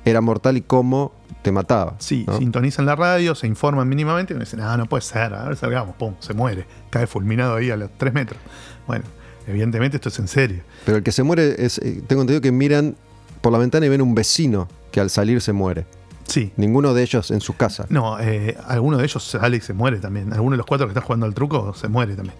era 0.09 0.21
mortal 0.21 0.57
y 0.57 0.61
cómo 0.61 1.13
te 1.41 1.51
mataba. 1.51 1.95
Sí, 1.99 2.25
¿no? 2.27 2.37
sintonizan 2.37 2.85
la 2.85 2.95
radio, 2.95 3.35
se 3.35 3.47
informan 3.47 3.87
mínimamente 3.87 4.33
y 4.33 4.37
me 4.37 4.43
dicen, 4.45 4.59
ah, 4.61 4.75
no 4.77 4.85
puede 4.85 5.01
ser, 5.01 5.33
a 5.33 5.45
ver, 5.45 5.55
salgamos, 5.55 5.95
pum, 5.95 6.15
se 6.19 6.33
muere, 6.33 6.65
cae 6.89 7.07
fulminado 7.07 7.55
ahí 7.55 7.69
a 7.71 7.77
los 7.77 7.89
3 7.97 8.13
metros. 8.13 8.39
Bueno, 8.87 9.05
evidentemente 9.47 9.97
esto 9.97 10.09
es 10.09 10.19
en 10.19 10.27
serio. 10.27 10.61
Pero 10.85 10.97
el 10.97 11.03
que 11.03 11.11
se 11.11 11.23
muere 11.23 11.55
es, 11.65 11.77
eh, 11.79 12.01
tengo 12.07 12.21
entendido 12.21 12.41
que 12.41 12.51
miran 12.51 12.95
por 13.41 13.51
la 13.51 13.57
ventana 13.59 13.85
y 13.85 13.89
ven 13.89 14.01
un 14.01 14.15
vecino 14.15 14.67
que 14.91 14.99
al 14.99 15.09
salir 15.09 15.41
se 15.41 15.53
muere. 15.53 15.85
Sí. 16.25 16.51
Ninguno 16.57 16.93
de 16.93 17.03
ellos 17.03 17.31
en 17.31 17.39
su 17.39 17.55
casa. 17.55 17.85
No, 17.89 18.19
eh, 18.19 18.57
alguno 18.67 18.97
de 18.97 19.05
ellos 19.05 19.23
sale 19.23 19.57
y 19.57 19.61
se 19.61 19.73
muere 19.73 19.99
también. 19.99 20.33
Alguno 20.33 20.51
de 20.51 20.57
los 20.57 20.65
cuatro 20.65 20.85
que 20.87 20.91
están 20.91 21.03
jugando 21.03 21.25
al 21.25 21.33
truco 21.33 21.73
se 21.73 21.87
muere 21.87 22.15
también. 22.15 22.35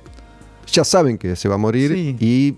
Ya 0.73 0.83
saben 0.83 1.17
que 1.17 1.37
se 1.37 1.47
va 1.47 1.55
a 1.55 1.57
morir 1.57 1.91
Sí. 1.93 2.17
y 2.19 2.57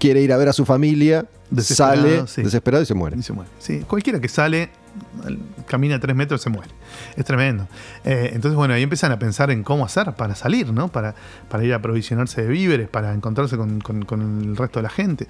quiere 0.00 0.20
ir 0.22 0.32
a 0.32 0.36
ver 0.36 0.48
a 0.48 0.52
su 0.52 0.64
familia, 0.64 1.26
Desesperado, 1.50 1.96
sale 2.02 2.26
sí. 2.26 2.42
desesperado 2.42 2.82
y 2.82 2.86
se 2.86 2.94
muere. 2.94 3.16
Y 3.18 3.22
se 3.22 3.32
muere. 3.32 3.50
Sí, 3.58 3.80
cualquiera 3.86 4.20
que 4.20 4.28
sale, 4.28 4.70
al- 5.24 5.38
camina 5.66 5.98
tres 6.00 6.16
metros, 6.16 6.40
se 6.42 6.50
muere. 6.50 6.70
Es 7.16 7.24
tremendo. 7.24 7.66
Eh, 8.04 8.30
entonces, 8.34 8.56
bueno, 8.56 8.74
ahí 8.74 8.82
empiezan 8.82 9.12
a 9.12 9.18
pensar 9.18 9.50
en 9.50 9.62
cómo 9.62 9.84
hacer 9.84 10.12
para 10.14 10.34
salir, 10.34 10.72
¿no? 10.72 10.88
Para, 10.88 11.14
para 11.48 11.64
ir 11.64 11.72
a 11.72 11.76
aprovisionarse 11.76 12.42
de 12.42 12.48
víveres, 12.48 12.88
para 12.88 13.12
encontrarse 13.14 13.56
con, 13.56 13.80
con- 13.80 14.04
con 14.04 14.42
el 14.42 14.56
resto 14.56 14.78
de 14.78 14.82
la 14.84 14.90
gente. 14.90 15.28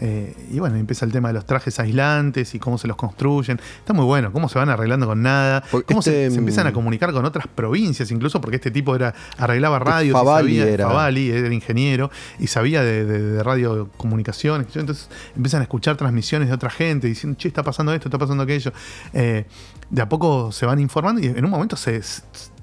Eh, 0.00 0.34
y 0.50 0.58
bueno, 0.58 0.74
empieza 0.74 1.04
el 1.06 1.12
tema 1.12 1.28
de 1.28 1.34
los 1.34 1.46
trajes 1.46 1.78
aislantes 1.78 2.52
y 2.56 2.58
cómo 2.58 2.78
se 2.78 2.88
los 2.88 2.96
construyen. 2.96 3.60
Está 3.78 3.92
muy 3.92 4.04
bueno, 4.04 4.32
cómo 4.32 4.48
se 4.48 4.58
van 4.58 4.68
arreglando 4.68 5.06
con 5.06 5.22
nada, 5.22 5.62
Porque 5.70 5.86
cómo 5.86 6.02
se, 6.02 6.24
este, 6.24 6.32
se 6.32 6.38
empiezan 6.40 6.66
a 6.66 6.70
mm, 6.70 6.74
comunicar 6.74 7.12
con 7.12 7.24
otras 7.24 7.46
provincias, 7.46 8.10
incluso 8.10 8.40
porque 8.40 8.56
este 8.56 8.72
tipo 8.72 8.96
era 8.96 9.14
arreglaba 9.38 9.78
radios. 9.78 10.12
Favali 10.18 10.56
sabía- 10.58 10.68
era. 10.72 10.88
Favali 10.88 11.30
era 11.30 11.54
ingeniero 11.54 12.10
y 12.40 12.48
sabía 12.48 12.82
de, 12.82 13.04
de, 13.04 13.22
de 13.22 13.42
radiocomunicaciones. 13.44 14.66
Entonces 14.74 15.08
empiezan 15.36 15.60
a 15.60 15.64
escuchar 15.64 15.96
transmisiones 15.96 16.48
de 16.48 16.54
otra 16.54 16.70
gente 16.70 17.06
diciendo, 17.06 17.38
che, 17.38 17.46
está 17.48 17.62
pasando 17.62 17.92
esto, 17.94 18.08
está 18.08 18.18
pasando 18.18 18.42
aquello. 18.42 18.72
Eh, 19.12 19.46
de 19.90 20.02
a 20.02 20.08
poco 20.08 20.52
se 20.52 20.66
van 20.66 20.78
informando 20.78 21.20
y 21.20 21.26
en 21.26 21.44
un 21.44 21.50
momento 21.50 21.76
se, 21.76 22.00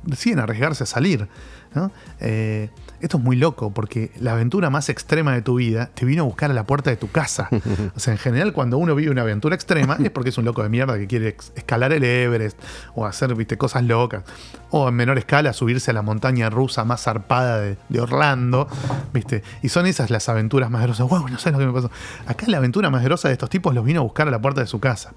deciden 0.03 0.39
arriesgarse 0.39 0.83
a 0.83 0.87
salir. 0.87 1.27
¿no? 1.73 1.91
Eh, 2.19 2.69
esto 3.01 3.17
es 3.17 3.23
muy 3.23 3.35
loco 3.35 3.73
porque 3.73 4.11
la 4.19 4.33
aventura 4.33 4.69
más 4.69 4.89
extrema 4.89 5.33
de 5.33 5.41
tu 5.41 5.55
vida 5.55 5.89
te 5.93 6.05
vino 6.05 6.23
a 6.23 6.25
buscar 6.25 6.51
a 6.51 6.53
la 6.53 6.65
puerta 6.65 6.89
de 6.89 6.97
tu 6.97 7.09
casa. 7.09 7.49
O 7.95 7.99
sea, 7.99 8.13
en 8.13 8.19
general, 8.19 8.53
cuando 8.53 8.77
uno 8.77 8.95
vive 8.95 9.11
una 9.11 9.21
aventura 9.21 9.55
extrema 9.55 9.97
es 10.03 10.11
porque 10.11 10.29
es 10.29 10.37
un 10.37 10.45
loco 10.45 10.63
de 10.63 10.69
mierda 10.69 10.97
que 10.97 11.07
quiere 11.07 11.35
escalar 11.55 11.91
el 11.93 12.03
Everest 12.03 12.57
o 12.95 13.05
hacer 13.05 13.33
¿viste, 13.35 13.57
cosas 13.57 13.83
locas. 13.83 14.23
O 14.69 14.87
en 14.87 14.95
menor 14.95 15.17
escala, 15.17 15.53
subirse 15.53 15.91
a 15.91 15.93
la 15.93 16.01
montaña 16.01 16.49
rusa 16.49 16.85
más 16.85 17.03
zarpada 17.03 17.59
de, 17.59 17.77
de 17.89 17.99
Orlando. 17.99 18.67
¿viste? 19.13 19.43
Y 19.61 19.69
son 19.69 19.85
esas 19.85 20.09
las 20.09 20.29
aventuras 20.29 20.69
más 20.69 20.83
grosas. 20.83 21.07
Wow, 21.07 21.27
no 21.27 21.37
sé 21.37 21.51
lo 21.51 21.59
que 21.59 21.65
me 21.65 21.73
pasó. 21.73 21.91
Acá 22.25 22.45
la 22.47 22.57
aventura 22.57 22.89
más 22.89 23.03
grosa 23.03 23.27
de 23.27 23.33
estos 23.33 23.49
tipos 23.49 23.73
los 23.73 23.83
vino 23.85 23.99
a 23.99 24.03
buscar 24.03 24.27
a 24.27 24.31
la 24.31 24.41
puerta 24.41 24.61
de 24.61 24.67
su 24.67 24.79
casa. 24.79 25.13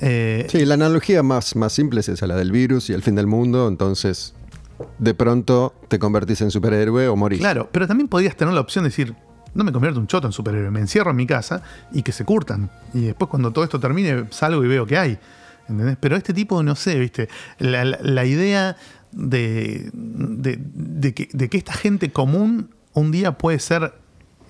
Eh, 0.00 0.46
Sí, 0.48 0.64
la 0.64 0.74
analogía 0.74 1.22
más, 1.22 1.56
más 1.56 1.72
simple 1.72 2.00
es 2.00 2.08
esa, 2.08 2.26
la 2.26 2.36
del 2.36 2.52
virus 2.52 2.90
y 2.90 2.92
el 2.92 3.02
fin 3.02 3.14
del 3.14 3.26
mundo. 3.26 3.68
Entonces, 3.68 4.34
de 4.98 5.14
pronto 5.14 5.74
te 5.88 5.98
convertís 5.98 6.40
en 6.40 6.50
superhéroe 6.50 7.08
o 7.08 7.16
morís. 7.16 7.40
Claro, 7.40 7.68
pero 7.72 7.86
también 7.86 8.08
podías 8.08 8.36
tener 8.36 8.54
la 8.54 8.60
opción 8.60 8.84
de 8.84 8.90
decir, 8.90 9.14
no 9.54 9.64
me 9.64 9.72
convierto 9.72 10.00
un 10.00 10.06
choto 10.06 10.26
en 10.26 10.32
superhéroe, 10.32 10.70
me 10.70 10.80
encierro 10.80 11.10
en 11.10 11.16
mi 11.16 11.26
casa 11.26 11.62
y 11.92 12.02
que 12.02 12.12
se 12.12 12.24
curtan. 12.24 12.70
Y 12.92 13.02
después 13.06 13.28
cuando 13.30 13.52
todo 13.52 13.64
esto 13.64 13.78
termine 13.80 14.24
salgo 14.30 14.64
y 14.64 14.68
veo 14.68 14.86
qué 14.86 14.98
hay. 14.98 15.18
¿Entendés? 15.68 15.96
Pero 16.00 16.16
este 16.16 16.34
tipo, 16.34 16.62
no 16.62 16.74
sé, 16.76 16.98
viste, 16.98 17.28
la, 17.58 17.84
la- 17.84 17.98
la 18.02 18.24
idea 18.26 18.76
de, 19.12 19.90
de- 19.92 20.58
de 20.60 21.14
que, 21.14 21.28
de 21.32 21.48
que 21.48 21.56
esta 21.56 21.72
gente 21.72 22.10
común 22.12 22.70
un 22.92 23.10
día 23.10 23.38
puede 23.38 23.58
ser 23.58 23.94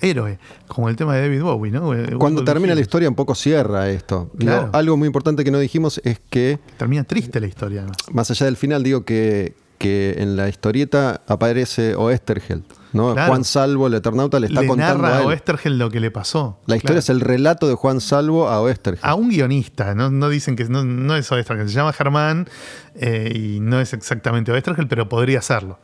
héroe, 0.01 0.39
como 0.67 0.89
el 0.89 0.97
tema 0.97 1.15
de 1.15 1.23
David 1.23 1.43
Bowie, 1.43 1.71
¿no? 1.71 1.93
Cuando 2.19 2.45
termina 2.45 2.75
la 2.75 2.81
historia 2.81 3.09
un 3.09 3.15
poco 3.15 3.35
cierra 3.35 3.89
esto. 3.91 4.31
Claro. 4.39 4.71
algo 4.73 4.97
muy 4.97 5.07
importante 5.07 5.45
que 5.45 5.51
no 5.51 5.59
dijimos 5.59 6.01
es 6.05 6.21
que, 6.31 6.59
Termina 6.77 7.05
triste 7.05 7.41
la 7.41 7.47
historia, 7.47 7.81
además. 7.83 7.97
más 8.13 8.31
allá 8.31 8.47
del 8.47 8.57
final, 8.57 8.83
digo 8.83 9.05
que, 9.05 9.55
que 9.85 10.15
en 10.19 10.37
la 10.37 10.49
historieta 10.49 11.21
aparece 11.29 11.95
Oesterheld. 11.95 12.65
¿no? 12.93 13.13
Claro. 13.13 13.29
Juan 13.29 13.43
Salvo, 13.45 13.89
el 13.89 13.95
Eternauta, 13.95 14.39
le 14.39 14.47
está 14.47 14.61
Le 14.61 14.69
contando 14.69 15.03
narra 15.03 15.17
a 15.19 15.21
él. 15.23 15.27
Oestergel 15.27 15.79
lo 15.79 15.91
que 15.91 15.99
le 15.99 16.13
pasó. 16.13 16.61
La 16.67 16.77
historia 16.77 16.95
Claro. 16.95 16.99
es 17.01 17.09
el 17.11 17.21
relato 17.21 17.67
de 17.67 17.75
Juan 17.75 18.01
Salvo 18.01 18.49
a 18.49 18.61
Oestergeld. 18.61 19.05
a 19.05 19.15
un 19.17 19.31
guionista, 19.31 19.95
no, 19.97 20.11
no 20.11 20.29
dicen 20.29 20.55
que 20.55 20.65
no, 20.67 20.85
no 20.85 21.17
es 21.17 21.31
Oestergel, 21.33 21.69
se 21.69 21.75
llama 21.75 21.93
Germán 21.93 22.49
eh, 22.95 23.33
y 23.35 23.59
no 23.61 23.81
es 23.81 23.93
exactamente 23.95 24.53
Oestergel, 24.53 24.87
pero 24.87 25.09
podría 25.09 25.43
serlo. 25.43 25.81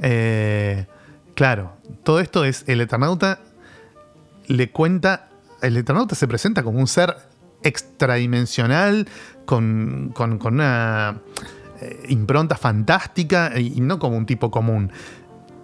Eh, 0.00 0.86
claro, 1.34 1.72
todo 2.04 2.20
esto 2.20 2.44
es 2.44 2.62
el 2.68 2.80
Eternauta 2.80 3.40
le 4.46 4.70
cuenta, 4.70 5.30
el 5.62 5.76
Eternauta 5.76 6.14
se 6.14 6.28
presenta 6.28 6.62
como 6.62 6.78
un 6.78 6.86
ser 6.86 7.16
extradimensional 7.64 9.08
con, 9.46 10.12
con- 10.14 10.38
con 10.38 10.54
una 10.54 11.18
eh, 11.82 12.02
impronta 12.08 12.56
fantástica 12.56 13.52
y, 13.58 13.74
y 13.76 13.80
no 13.80 13.98
como 13.98 14.16
un 14.16 14.26
tipo 14.26 14.50
común. 14.50 14.90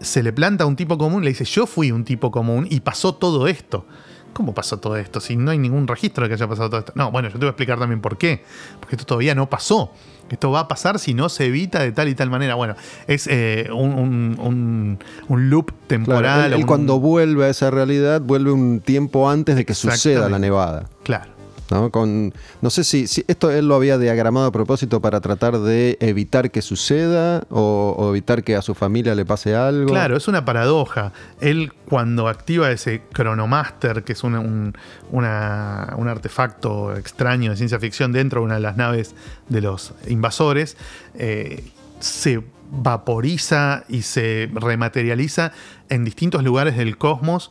Se 0.00 0.22
le 0.22 0.33
planta 0.33 0.64
a 0.64 0.66
un 0.66 0.76
tipo 0.76 0.96
común, 0.98 1.22
le 1.24 1.31
dice, 1.31 1.44
yo 1.44 1.66
fui 1.66 1.90
un 1.90 2.04
tipo 2.04 2.31
común 2.31 2.66
y 2.70 2.81
pasó 2.81 3.14
todo 3.14 3.48
esto. 3.48 3.85
¿Cómo 4.33 4.54
pasó 4.54 4.78
todo 4.78 4.96
esto? 4.96 5.20
Si 5.20 5.35
no 5.37 5.50
hay 5.50 5.59
ningún 5.59 5.88
registro 5.88 6.22
de 6.22 6.28
que 6.28 6.35
haya 6.35 6.46
pasado 6.46 6.68
todo 6.70 6.81
esto. 6.81 6.92
No, 6.94 7.11
bueno, 7.11 7.28
yo 7.28 7.33
te 7.35 7.38
voy 7.40 7.46
a 7.46 7.50
explicar 7.50 7.78
también 7.78 8.00
por 8.00 8.16
qué. 8.18 8.44
Porque 8.78 8.94
esto 8.94 9.04
todavía 9.07 9.35
no 9.35 9.50
pasó. 9.50 9.90
Esto 10.31 10.50
va 10.52 10.61
a 10.61 10.68
pasar 10.68 10.98
si 11.00 11.14
no 11.14 11.28
se 11.31 11.46
evita 11.46 11.81
de 11.81 11.90
tal 11.90 12.07
y 12.09 12.14
tal 12.14 12.31
manera. 12.31 12.54
Bueno, 12.54 12.76
es 13.09 13.26
eh, 13.28 13.68
un, 13.72 13.92
un- 13.94 14.37
un- 14.38 14.98
un 15.28 15.50
loop 15.50 15.70
Claro, 15.70 15.87
temporal. 15.88 16.40
él, 16.46 16.52
o 16.52 16.57
él 16.57 16.62
un- 16.62 16.66
cuando 16.68 17.00
vuelve 17.00 17.46
a 17.46 17.48
esa 17.48 17.70
realidad, 17.70 18.20
vuelve 18.20 18.52
un 18.52 18.78
tiempo 18.81 19.28
antes 19.28 19.57
de 19.57 19.64
que 19.64 19.74
suceda 19.74 20.28
la 20.28 20.38
nevada. 20.38 20.88
Claro. 21.02 21.33
¿No? 21.70 21.90
Con, 21.90 22.33
no 22.61 22.70
sé 22.70 22.85
si, 22.85 23.04
esto 23.26 23.50
él 23.50 23.68
lo 23.68 23.74
había 23.74 23.98
diagramado 23.98 24.46
a 24.46 24.52
propósito 24.52 25.00
para 25.00 25.20
tratar 25.20 25.59
de 25.59 25.96
evitar 26.00 26.50
que 26.50 26.62
suceda 26.62 27.44
o, 27.50 28.09
evitar 28.11 28.42
que 28.42 28.57
a 28.57 28.62
su 28.62 28.74
familia 28.74 29.14
le 29.14 29.24
pase 29.24 29.54
algo. 29.54 29.90
Claro, 29.90 30.16
es 30.16 30.28
una 30.28 30.44
paradoja. 30.44 31.12
Él 31.40 31.72
cuando 31.88 32.28
activa 32.28 32.70
ese 32.70 33.02
Chronomaster, 33.12 34.04
que 34.04 34.12
es 34.12 34.24
un, 34.24 34.74
un 35.11 35.24
artefacto 35.24 36.94
extraño 36.96 37.50
de 37.50 37.57
ciencia 37.57 37.78
ficción 37.78 38.12
dentro 38.12 38.40
de 38.40 38.46
una 38.46 38.54
de 38.54 38.61
las 38.61 38.76
naves 38.76 39.14
de 39.48 39.61
los 39.61 39.92
invasores, 40.07 40.76
eh, 41.14 41.64
se 42.00 42.42
vaporiza 42.70 43.85
y 43.88 44.02
se 44.02 44.50
rematerializa 44.52 45.52
en 45.88 46.04
distintos 46.04 46.44
lugares 46.44 46.76
del 46.76 46.98
cosmos 46.98 47.50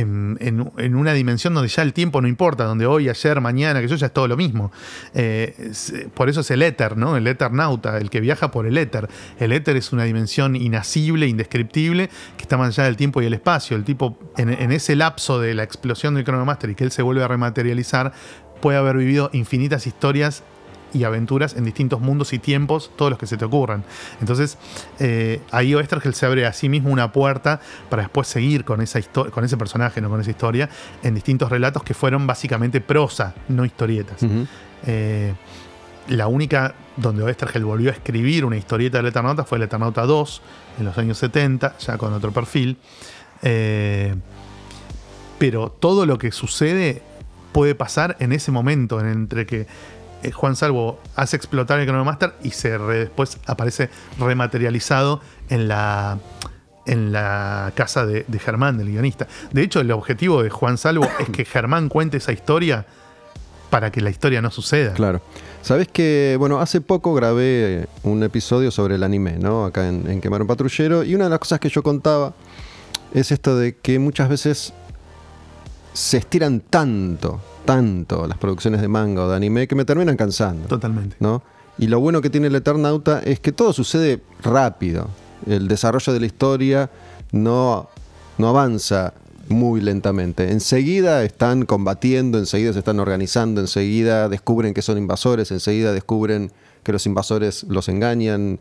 en, 0.00 0.36
en- 0.76 0.94
una 0.94 1.12
dimensión 1.12 1.54
donde 1.54 1.68
ya 1.68 1.82
el 1.82 1.92
tiempo 1.92 2.20
no 2.20 2.28
importa, 2.28 2.64
donde 2.64 2.86
hoy, 2.86 3.08
ayer, 3.08 3.40
mañana, 3.40 3.80
que 3.80 3.86
eso 3.86 3.96
ya 3.96 4.06
es 4.06 4.12
todo 4.12 4.28
lo 4.28 4.36
mismo. 4.36 4.70
Eh, 5.14 5.54
es- 5.58 5.92
por 6.14 6.28
eso 6.28 6.40
es 6.40 6.50
el 6.50 6.62
éter, 6.62 6.96
¿no? 6.96 7.16
El 7.16 7.26
eternauta, 7.26 7.98
el 7.98 8.10
que 8.10 8.20
viaja 8.20 8.50
por 8.50 8.66
el 8.66 8.76
éter. 8.78 9.08
El 9.38 9.52
éter 9.52 9.76
es 9.76 9.92
una 9.92 10.04
dimensión 10.04 10.56
inacible, 10.56 11.26
indescriptible, 11.26 12.08
que 12.36 12.42
está 12.42 12.56
más 12.56 12.68
allá 12.78 12.84
del 12.84 12.96
tiempo 12.96 13.22
y 13.22 13.26
el 13.26 13.34
espacio. 13.34 13.76
El 13.76 13.84
tipo, 13.84 14.18
en, 14.36 14.50
en 14.50 14.72
ese 14.72 14.96
lapso 14.96 15.40
de 15.40 15.54
la 15.54 15.62
explosión 15.62 16.14
del 16.14 16.24
Chronomaster 16.24 16.70
y 16.70 16.74
que 16.74 16.84
él 16.84 16.90
se 16.92 17.02
vuelve 17.02 17.22
a 17.22 17.28
rematerializar, 17.28 18.12
puede 18.60 18.78
haber 18.78 18.96
vivido 18.96 19.30
infinitas 19.32 19.86
historias 19.86 20.42
y 20.96 21.04
aventuras 21.04 21.54
en 21.54 21.64
distintos 21.64 22.00
mundos 22.00 22.32
y 22.32 22.38
tiempos, 22.38 22.90
todos 22.96 23.10
los 23.10 23.18
que 23.18 23.26
se 23.26 23.36
te 23.36 23.44
ocurran. 23.44 23.84
Entonces, 24.20 24.58
eh, 24.98 25.40
ahí 25.50 25.74
Oestergel 25.74 26.14
se 26.14 26.26
abre 26.26 26.46
a 26.46 26.52
sí 26.52 26.68
mismo 26.68 26.90
una 26.90 27.12
puerta 27.12 27.60
para 27.90 28.02
después 28.02 28.28
seguir 28.28 28.64
con, 28.64 28.80
esa 28.80 29.00
con 29.30 29.44
ese 29.44 29.56
personaje, 29.56 30.00
no 30.00 30.08
con 30.08 30.20
esa 30.20 30.30
historia, 30.30 30.68
en 31.02 31.14
distintos 31.14 31.50
relatos 31.50 31.82
que 31.82 31.94
fueron 31.94 32.26
básicamente 32.26 32.80
prosa, 32.80 33.34
no 33.48 33.64
historietas. 33.64 34.24
Eh, 34.86 35.34
la 36.08 36.28
única 36.28 36.74
donde 36.96 37.22
Oestergel 37.22 37.64
volvió 37.64 37.90
a 37.90 37.92
escribir 37.92 38.44
una 38.44 38.56
historieta 38.56 38.98
del 38.98 39.06
Eternauta 39.06 39.44
fue 39.44 39.58
el 39.58 39.64
Eternauta 39.64 40.06
2, 40.06 40.42
en 40.78 40.84
los 40.84 40.96
años 40.96 41.18
70, 41.18 41.76
ya 41.78 41.98
con 41.98 42.12
otro 42.12 42.32
perfil. 42.32 42.78
Eh, 43.42 44.14
pero 45.38 45.70
todo 45.70 46.06
lo 46.06 46.16
que 46.16 46.32
sucede 46.32 47.02
puede 47.52 47.74
pasar 47.74 48.16
en 48.20 48.32
ese 48.32 48.50
momento, 48.50 49.00
en 49.00 49.06
entre 49.06 49.46
que 49.46 49.66
eh, 50.22 50.30
Juan 50.30 50.56
Salvo 50.56 51.00
hace 51.14 51.36
explotar 51.36 51.80
el 51.80 51.86
Chronomaster 51.86 52.34
y 52.42 52.50
se 52.50 52.78
re- 52.78 53.00
después 53.00 53.38
aparece 53.46 53.90
rematerializado 54.18 55.20
en 55.48 55.68
la, 55.68 56.18
en 56.86 57.12
la 57.12 57.72
casa 57.74 58.06
de, 58.06 58.24
Germán, 58.38 58.78
del 58.78 58.90
guionista. 58.90 59.26
De 59.52 59.62
hecho, 59.62 59.80
el 59.80 59.90
objetivo 59.92 60.42
de 60.42 60.50
Juan 60.50 60.78
Salvo 60.78 61.08
es 61.18 61.28
que 61.30 61.44
Germán 61.44 61.88
cuente 61.88 62.16
esa 62.16 62.32
historia 62.32 62.86
para 63.70 63.90
que 63.90 64.00
la 64.00 64.10
historia 64.10 64.40
no 64.40 64.50
suceda. 64.50 64.94
Claro. 64.94 65.20
Sabes 65.62 65.88
que, 65.88 66.36
bueno, 66.38 66.60
hace 66.60 66.80
poco 66.80 67.12
grabé 67.14 67.88
un 68.04 68.22
episodio 68.22 68.70
sobre 68.70 68.94
el 68.94 69.02
anime, 69.02 69.38
¿no? 69.38 69.64
Acá 69.64 69.88
en, 69.88 70.08
en 70.08 70.20
Quemar 70.20 70.40
un 70.40 70.46
Patrullero. 70.46 71.02
Y 71.02 71.16
una 71.16 71.24
de 71.24 71.30
las 71.30 71.40
cosas 71.40 71.58
que 71.58 71.68
yo 71.68 71.82
contaba 71.82 72.32
es 73.12 73.32
esto 73.32 73.58
de 73.58 73.74
que 73.76 73.98
muchas 73.98 74.28
veces 74.28 74.72
se 75.96 76.18
estiran 76.18 76.60
tanto, 76.60 77.40
tanto 77.64 78.26
las 78.26 78.36
producciones 78.36 78.82
de 78.82 78.88
manga 78.88 79.24
o 79.24 79.30
de 79.30 79.36
anime 79.36 79.66
que 79.66 79.74
me 79.74 79.86
terminan 79.86 80.16
cansando. 80.16 80.68
Totalmente. 80.68 81.16
¿no? 81.20 81.42
Y 81.78 81.86
lo 81.86 82.00
bueno 82.00 82.20
que 82.20 82.28
tiene 82.28 82.48
el 82.48 82.54
Eternauta 82.54 83.20
es 83.20 83.40
que 83.40 83.50
todo 83.50 83.72
sucede 83.72 84.20
rápido. 84.42 85.08
El 85.46 85.68
desarrollo 85.68 86.12
de 86.12 86.20
la 86.20 86.26
historia 86.26 86.90
no, 87.32 87.88
no 88.36 88.48
avanza 88.48 89.14
muy 89.48 89.80
lentamente. 89.80 90.52
Enseguida 90.52 91.24
están 91.24 91.64
combatiendo, 91.64 92.38
enseguida 92.38 92.74
se 92.74 92.80
están 92.80 93.00
organizando, 93.00 93.62
enseguida 93.62 94.28
descubren 94.28 94.74
que 94.74 94.82
son 94.82 94.98
invasores, 94.98 95.50
enseguida 95.50 95.94
descubren 95.94 96.52
que 96.82 96.92
los 96.92 97.06
invasores 97.06 97.64
los 97.64 97.88
engañan, 97.88 98.58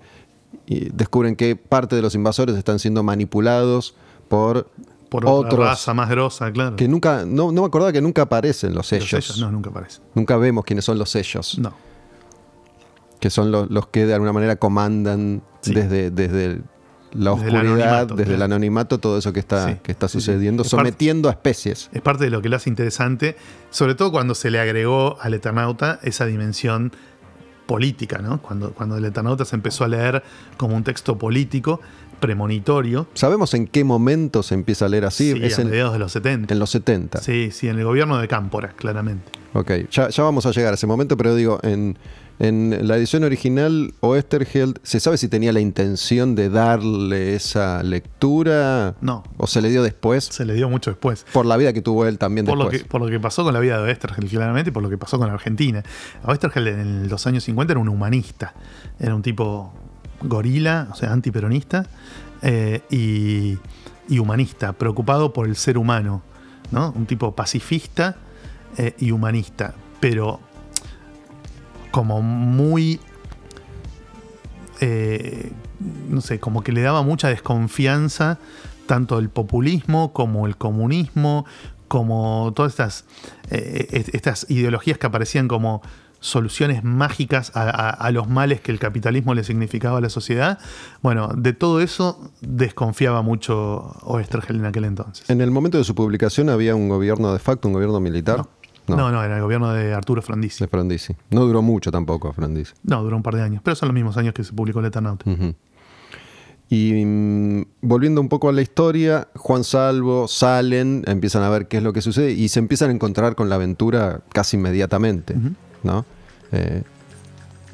y 0.67 0.89
descubren 0.89 1.35
que 1.35 1.57
parte 1.57 1.97
de 1.97 2.01
los 2.01 2.15
invasores 2.15 2.55
están 2.55 2.79
siendo 2.79 3.03
manipulados 3.03 3.95
por, 4.29 4.69
Por 5.09 5.25
otra 5.25 5.33
otros 5.33 5.59
raza 5.69 5.93
más 5.93 6.09
grosa, 6.09 6.51
claro. 6.51 6.75
que 6.75 6.87
nunca, 6.87 7.23
no, 7.25 7.51
no 7.51 7.61
me 7.61 7.67
acordaba 7.67 7.91
que 7.91 8.01
nunca 8.01 8.23
aparecen 8.23 8.69
los 8.73 8.77
Los 8.91 9.07
sellos. 9.09 9.37
No, 9.39 9.51
nunca 9.51 9.69
aparece. 9.69 9.99
Nunca 10.13 10.35
vemos 10.37 10.65
quiénes 10.65 10.83
son 10.85 10.97
los 10.97 11.09
sellos 11.09 11.57
No. 11.59 11.73
que 13.19 13.29
son 13.29 13.51
los, 13.51 13.69
los 13.69 13.87
que 13.87 14.05
de 14.05 14.13
alguna 14.13 14.33
manera 14.33 14.55
comandan 14.57 15.41
Sí. 15.61 15.73
desde, 15.73 16.11
desde 16.11 16.61
la 17.13 17.31
Desde 17.35 17.47
el 17.49 17.55
oscuridad, 17.55 18.07
desde 18.07 18.33
el 18.35 18.41
anonimato, 18.41 18.99
todo 18.99 19.17
eso 19.17 19.31
que 19.31 19.39
está, 19.39 19.69
Sí, 19.69 19.77
que 19.81 19.91
está 19.91 20.07
sucediendo, 20.07 20.63
Es 20.63 20.69
parte- 20.71 20.89
sometiendo 20.89 21.29
a 21.29 21.31
especies. 21.31 21.89
Es 21.93 22.01
parte 22.01 22.25
de 22.25 22.29
lo 22.29 22.41
que 22.41 22.49
lo 22.49 22.57
hace 22.57 22.69
interesante, 22.69 23.35
sobre 23.69 23.95
todo 23.95 24.11
cuando 24.11 24.35
se 24.35 24.51
le 24.51 24.59
agregó 24.59 25.17
al 25.21 25.33
Eternauta 25.33 25.99
esa 26.03 26.25
dimensión 26.25 26.91
política, 27.65 28.19
¿no? 28.19 28.41
Cuando, 28.43 28.73
cuando 28.73 28.97
el 28.97 29.05
Eternauta 29.05 29.43
se 29.45 29.55
empezó 29.55 29.85
a 29.85 29.87
leer 29.87 30.23
como 30.57 30.75
un 30.75 30.83
texto 30.83 31.17
político, 31.17 31.79
premonitorio. 32.19 33.07
¿Sabemos 33.13 33.53
en 33.53 33.67
qué 33.67 33.83
momento 33.83 34.43
se 34.43 34.55
empieza 34.55 34.85
a 34.85 34.89
leer 34.89 35.05
así? 35.05 35.33
Sí, 35.33 35.39
es 35.43 35.57
a 35.57 35.61
en, 35.61 35.69
mediados 35.69 35.93
de 35.93 35.99
los 35.99 36.11
70. 36.11 36.53
en 36.53 36.59
los 36.59 36.69
70. 36.69 37.21
Sí, 37.21 37.49
sí, 37.51 37.67
en 37.67 37.77
el 37.77 37.85
gobierno 37.85 38.17
de 38.17 38.27
Cámpora, 38.27 38.73
claramente. 38.75 39.31
Ok, 39.53 39.71
ya, 39.89 40.09
ya 40.09 40.23
vamos 40.23 40.45
a 40.45 40.51
llegar 40.51 40.73
a 40.73 40.75
ese 40.75 40.87
momento, 40.87 41.15
pero 41.15 41.33
digo, 41.33 41.59
en, 41.63 41.97
en 42.39 42.87
la 42.87 42.97
edición 42.97 43.23
original, 43.23 43.93
Oesterheld, 44.01 44.79
¿se 44.83 44.99
sabe 44.99 45.17
si 45.17 45.29
tenía 45.29 45.53
la 45.53 45.61
intención 45.61 46.35
de 46.35 46.49
darle 46.49 47.35
esa 47.35 47.81
lectura? 47.81 48.95
No. 48.99 49.23
¿O 49.37 49.47
se 49.47 49.61
le 49.61 49.69
dio 49.69 49.81
después? 49.83 50.25
Se 50.25 50.43
le 50.43 50.53
dio 50.53 50.67
mucho 50.69 50.91
después. 50.91 51.25
Por 51.31 51.45
la 51.45 51.55
vida 51.55 51.71
que 51.71 51.81
tuvo 51.81 52.05
él 52.05 52.17
también 52.17 52.45
Por 52.45 52.57
lo, 52.57 52.65
después. 52.65 52.83
que, 52.83 52.89
por 52.89 53.01
lo 53.01 53.07
que 53.07 53.19
pasó 53.21 53.45
con 53.45 53.53
la 53.53 53.61
vida 53.61 53.77
de 53.77 53.83
Oestergel, 53.83 54.27
claramente, 54.27 54.71
y 54.71 54.73
por 54.73 54.83
lo 54.83 54.89
que 54.89 54.97
pasó 54.97 55.17
con 55.17 55.29
Argentina. 55.29 55.83
Oestergel 56.25 56.67
en 56.67 57.07
los 57.07 57.25
años 57.25 57.45
50 57.45 57.71
era 57.71 57.79
un 57.79 57.87
humanista. 57.87 58.53
Era 58.99 59.15
un 59.15 59.21
tipo 59.21 59.73
gorila, 60.21 60.87
o 60.91 60.95
sea, 60.95 61.11
antiperonista, 61.13 61.85
eh, 62.41 62.81
y, 62.89 63.57
humanista, 64.19 64.73
preocupado 64.73 65.33
por 65.33 65.47
el 65.47 65.55
ser 65.55 65.77
humano. 65.77 66.21
¿no? 66.71 66.91
Un 66.95 67.05
tipo 67.05 67.35
pacifista 67.35 68.15
eh, 68.77 68.95
y 68.99 69.11
humanista, 69.11 69.73
pero 69.99 70.39
como 71.91 72.21
muy 72.21 72.99
eh, 74.81 75.51
no 76.09 76.21
sé, 76.21 76.39
como 76.39 76.63
que 76.63 76.71
le 76.71 76.81
daba 76.81 77.01
mucha 77.03 77.29
desconfianza 77.29 78.39
tanto 78.87 79.19
el 79.19 79.29
populismo 79.29 80.11
como 80.13 80.47
el 80.47 80.57
comunismo, 80.57 81.45
como 81.87 82.51
todas 82.55 82.73
estas, 82.73 83.05
est- 83.49 84.13
estas 84.13 84.45
ideologías 84.49 84.97
que 84.97 85.07
aparecían 85.07 85.47
como 85.47 85.81
soluciones 86.25 86.83
mágicas 86.83 87.51
a, 87.55 87.61
a- 87.63 87.89
a 87.89 88.11
los 88.11 88.27
males 88.27 88.59
que 88.61 88.71
el 88.71 88.79
capitalismo 88.79 89.33
le 89.33 89.43
significaba 89.43 89.99
a 89.99 90.01
la 90.01 90.09
sociedad. 90.09 90.59
Bueno, 91.01 91.29
de 91.35 91.53
todo 91.53 91.81
eso 91.81 92.31
desconfiaba 92.41 93.21
mucho 93.21 93.95
Oestergel 94.03 94.57
en 94.57 94.65
aquel 94.65 94.85
entonces. 94.85 95.29
En 95.29 95.41
el 95.41 95.51
momento 95.51 95.77
de 95.77 95.83
su 95.83 95.93
publicación 95.95 96.49
había 96.49 96.75
un 96.75 96.89
gobierno 96.89 97.31
de 97.33 97.39
facto, 97.39 97.67
un 97.67 97.73
gobierno 97.73 97.99
militar. 97.99 98.43
No, 98.87 99.11
no, 99.11 99.23
era 99.23 99.35
el 99.37 99.41
gobierno 99.41 99.71
de 99.73 99.93
Arturo 99.95 100.21
Frondizi. 100.21 100.63
De 100.63 100.67
Frondizi. 100.67 101.15
No 101.31 101.45
duró 101.45 101.61
mucho 101.63 101.91
tampoco 101.91 102.31
Frondizi. 102.33 102.73
No, 102.83 103.01
duró 103.03 103.17
un 103.17 103.23
par 103.23 103.35
de 103.35 103.41
años, 103.41 103.61
pero 103.63 103.75
son 103.75 103.87
los 103.89 103.93
mismos 103.95 104.15
años 104.17 104.33
que 104.33 104.43
se 104.43 104.53
publicó 104.53 104.79
el. 104.79 105.23
Y 106.69 107.05
mm, 107.05 107.63
volviendo 107.81 108.21
un 108.21 108.29
poco 108.29 108.49
a 108.49 108.51
la 108.51 108.61
historia, 108.61 109.27
Juan 109.35 109.63
Salvo, 109.63 110.27
salen, 110.27 111.03
empiezan 111.07 111.43
a 111.43 111.49
ver 111.49 111.67
qué 111.67 111.77
es 111.77 111.83
lo 111.83 111.93
que 111.93 112.01
sucede 112.01 112.31
y 112.31 112.49
se 112.49 112.59
empiezan 112.59 112.89
a 112.89 112.93
encontrar 112.93 113.35
con 113.35 113.49
la 113.49 113.55
aventura 113.55 114.21
casi 114.33 114.57
inmediatamente, 114.57 115.35
¿no? 115.83 116.05
Eh, 116.51 116.83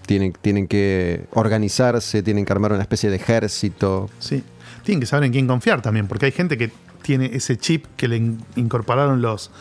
tienen, 0.05 0.34
tienen 0.41 0.67
que 0.67 1.25
organizarse, 1.31 2.21
tienen 2.23 2.45
que 2.45 2.51
armar 2.53 2.73
una 2.73 2.81
especie 2.81 3.10
de 3.10 3.15
ejército. 3.17 4.10
Sí. 4.19 4.43
Tienen 4.84 4.99
que 4.99 5.05
saber 5.05 5.25
en 5.25 5.31
quién 5.31 5.47
confiar 5.47 5.81
también, 5.81 6.07
porque 6.07 6.25
hay 6.25 6.31
gente 6.31 6.57
que 6.57 6.71
tiene 7.01 7.31
ese 7.34 7.57
chip 7.57 7.86
que 7.97 8.07
le 8.07 8.17
in- 8.17 8.43
incorporaron 8.55 9.21
los, 9.21 9.51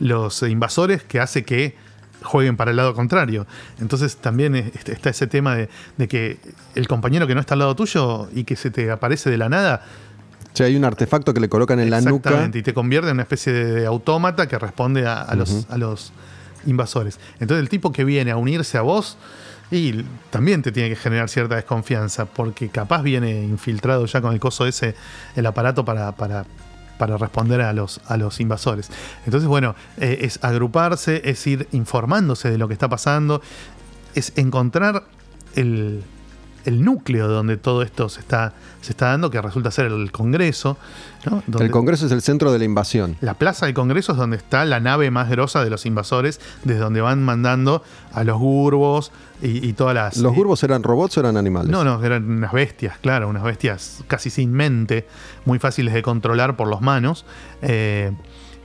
los 0.00 0.42
invasores 0.42 1.02
que 1.02 1.20
hace 1.20 1.44
que 1.44 1.74
jueguen 2.22 2.56
para 2.56 2.70
el 2.70 2.76
lado 2.78 2.94
contrario. 2.94 3.46
Entonces 3.80 4.16
también 4.16 4.54
es- 4.56 4.74
este- 4.74 4.92
está 4.92 5.10
ese 5.10 5.26
tema 5.26 5.54
de, 5.54 5.68
de 5.96 6.08
que 6.08 6.38
el 6.74 6.88
compañero 6.88 7.26
que 7.26 7.34
no 7.34 7.40
está 7.40 7.54
al 7.54 7.60
lado 7.60 7.76
tuyo 7.76 8.28
y 8.34 8.44
que 8.44 8.56
se 8.56 8.70
te 8.70 8.90
aparece 8.90 9.30
de 9.30 9.38
la 9.38 9.48
nada, 9.48 9.82
O 10.52 10.56
sea, 10.56 10.66
hay 10.66 10.74
un 10.76 10.84
artefacto 10.84 11.32
que 11.32 11.40
le 11.40 11.48
colocan 11.48 11.78
en 11.78 11.90
la 11.90 12.00
nuca. 12.00 12.30
Exactamente, 12.30 12.58
y 12.58 12.62
te 12.62 12.74
convierte 12.74 13.08
en 13.10 13.14
una 13.16 13.22
especie 13.22 13.52
de, 13.52 13.86
autómata 13.86 14.48
que 14.48 14.58
responde 14.58 15.06
a, 15.06 15.22
a 15.22 15.34
los, 15.36 15.66
a 15.70 15.78
los 15.78 16.12
invasores. 16.66 17.18
Entonces 17.40 17.62
el 17.62 17.68
tipo 17.68 17.92
que 17.92 18.04
viene 18.04 18.30
a 18.30 18.36
unirse 18.36 18.78
a 18.78 18.82
vos 18.82 19.16
y 19.70 20.04
también 20.30 20.62
te 20.62 20.72
tiene 20.72 20.88
que 20.88 20.96
generar 20.96 21.28
cierta 21.28 21.54
desconfianza, 21.54 22.24
porque 22.24 22.68
capaz 22.68 23.02
viene 23.02 23.44
infiltrado 23.44 24.04
ya 24.06 24.20
con 24.20 24.32
el 24.32 24.40
coso 24.40 24.66
ese, 24.66 24.96
el 25.36 25.46
aparato 25.46 25.84
para, 25.84 26.12
para, 26.12 26.44
para 26.98 27.16
responder 27.16 27.60
a 27.60 27.72
los, 27.72 28.00
a 28.06 28.16
los 28.16 28.40
invasores. 28.40 28.90
Entonces, 29.26 29.48
bueno, 29.48 29.76
eh, 29.96 30.18
es 30.22 30.42
agruparse, 30.42 31.22
es 31.24 31.46
ir 31.46 31.68
informándose 31.70 32.50
de 32.50 32.58
lo 32.58 32.66
que 32.66 32.74
está 32.74 32.88
pasando, 32.88 33.42
es 34.14 34.32
encontrar 34.36 35.04
el, 35.54 36.02
el 36.64 36.84
núcleo 36.84 37.28
donde 37.28 37.56
todo 37.56 37.82
esto 37.82 38.08
se 38.08 38.20
está, 38.20 38.52
se 38.80 38.92
está 38.92 39.06
dando, 39.06 39.30
que 39.30 39.40
resulta 39.40 39.70
ser 39.70 39.86
el 39.86 40.12
Congreso. 40.12 40.76
¿no? 41.24 41.42
Donde- 41.46 41.66
El 41.66 41.70
Congreso 41.70 42.06
es 42.06 42.12
el 42.12 42.22
centro 42.22 42.52
de 42.52 42.58
la 42.58 42.64
invasión. 42.64 43.16
la 43.20 43.34
plaza 43.34 43.66
del 43.66 43.74
Congreso 43.74 44.12
es 44.12 44.18
donde 44.18 44.36
está 44.36 44.64
la 44.64 44.80
nave 44.80 45.10
más 45.10 45.28
grosa 45.30 45.62
de 45.64 45.70
los 45.70 45.86
invasores, 45.86 46.40
desde 46.64 46.80
donde 46.80 47.00
van 47.00 47.22
mandando 47.22 47.82
a 48.12 48.24
los 48.24 48.38
gurbos 48.38 49.12
y, 49.42 49.66
y 49.66 49.72
todas 49.72 49.94
las. 49.94 50.16
¿Los 50.18 50.34
gurbos 50.34 50.62
eran 50.64 50.82
robots 50.82 51.16
o 51.16 51.20
eran 51.20 51.36
animales? 51.36 51.70
No, 51.70 51.82
no, 51.84 52.02
eran 52.04 52.28
unas 52.30 52.52
bestias, 52.52 52.98
claro, 52.98 53.28
unas 53.28 53.42
bestias 53.42 54.02
casi 54.06 54.28
sin 54.30 54.52
mente, 54.52 55.06
muy 55.46 55.58
fáciles 55.58 55.94
de 55.94 56.02
controlar 56.02 56.56
por 56.56 56.68
los 56.68 56.80
manos, 56.82 57.24
eh, 57.62 58.12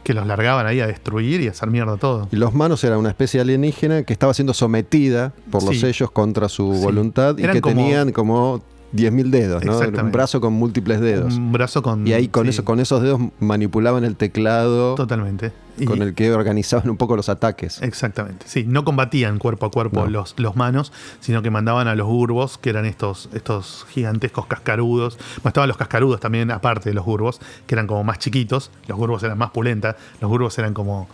que 0.06 0.14
los 0.14 0.28
largaban 0.28 0.68
ahí 0.68 0.80
a 0.82 0.86
destruir 0.88 1.42
y 1.42 1.48
a 1.48 1.52
hacer 1.52 1.70
mierda 1.72 1.98
todo. 1.98 2.30
Y 2.32 2.36
los 2.36 2.54
manos 2.54 2.84
eran 2.84 3.00
una 3.00 3.10
especie 3.10 3.42
alienígena 3.42 4.04
que 4.04 4.14
estaba 4.14 4.36
siendo 4.36 4.54
sometida 4.54 5.34
por 5.50 5.64
los 5.64 5.74
Sí. 5.74 5.82
sellos 5.82 6.12
contra 6.12 6.48
su 6.48 6.76
Sí. 6.76 6.84
voluntad 6.84 7.36
y 7.40 7.44
Eran 7.44 7.56
que 7.56 7.62
como- 7.62 7.76
tenían 7.76 8.12
como 8.12 8.62
10.000 8.94 9.30
dedos, 9.30 9.66
¿no? 9.66 9.78
Un 9.80 10.12
brazo 10.12 10.40
con 10.40 10.54
múltiples 10.54 11.02
dedos. 11.02 11.36
Un 11.36 11.52
brazo 11.52 11.82
con. 11.82 12.08
Y 12.08 12.14
ahí 12.14 12.28
con 12.28 12.44
sí, 12.46 12.50
eso, 12.52 12.64
con 12.66 12.80
esos 12.80 13.02
dedos 13.02 13.20
manipulaban 13.40 14.06
el 14.06 14.16
teclado 14.16 14.96
Totalmente. 14.96 15.52
Y- 15.78 15.84
con 15.84 16.02
el 16.02 16.14
que 16.14 16.32
organizaban 16.32 16.90
un 16.90 16.96
poco 16.96 17.18
los 17.18 17.28
ataques. 17.28 17.82
Exactamente, 17.82 18.46
sí, 18.48 18.64
no 18.66 18.86
combatían 18.86 19.38
cuerpo 19.40 19.66
a 19.66 19.72
cuerpo 19.72 20.06
No. 20.06 20.10
los, 20.10 20.34
los 20.38 20.56
manos, 20.56 20.94
sino 21.20 21.42
que 21.42 21.50
mandaban 21.52 21.90
a 21.90 21.96
los 21.96 22.08
gurbos, 22.08 22.58
que 22.58 22.70
eran 22.70 22.86
estos, 22.86 23.28
estos 23.34 23.86
gigantescos 23.90 24.46
cascarudos. 24.46 25.18
Bueno, 25.38 25.50
estaban 25.50 25.68
los 25.68 25.76
cascarudos 25.76 26.22
también, 26.22 26.50
aparte 26.52 26.90
de 26.90 26.94
los 26.94 27.04
gurbos, 27.04 27.42
que 27.68 27.76
eran 27.76 27.88
como 27.88 28.06
más 28.06 28.20
chiquitos, 28.20 28.72
los 28.88 28.98
gurbos 28.98 29.22
eran 29.24 29.38
más 29.38 29.50
pulenta, 29.52 29.98
los 30.22 30.32
gurbos 30.32 30.58
eran 30.60 30.74
como 30.74 31.10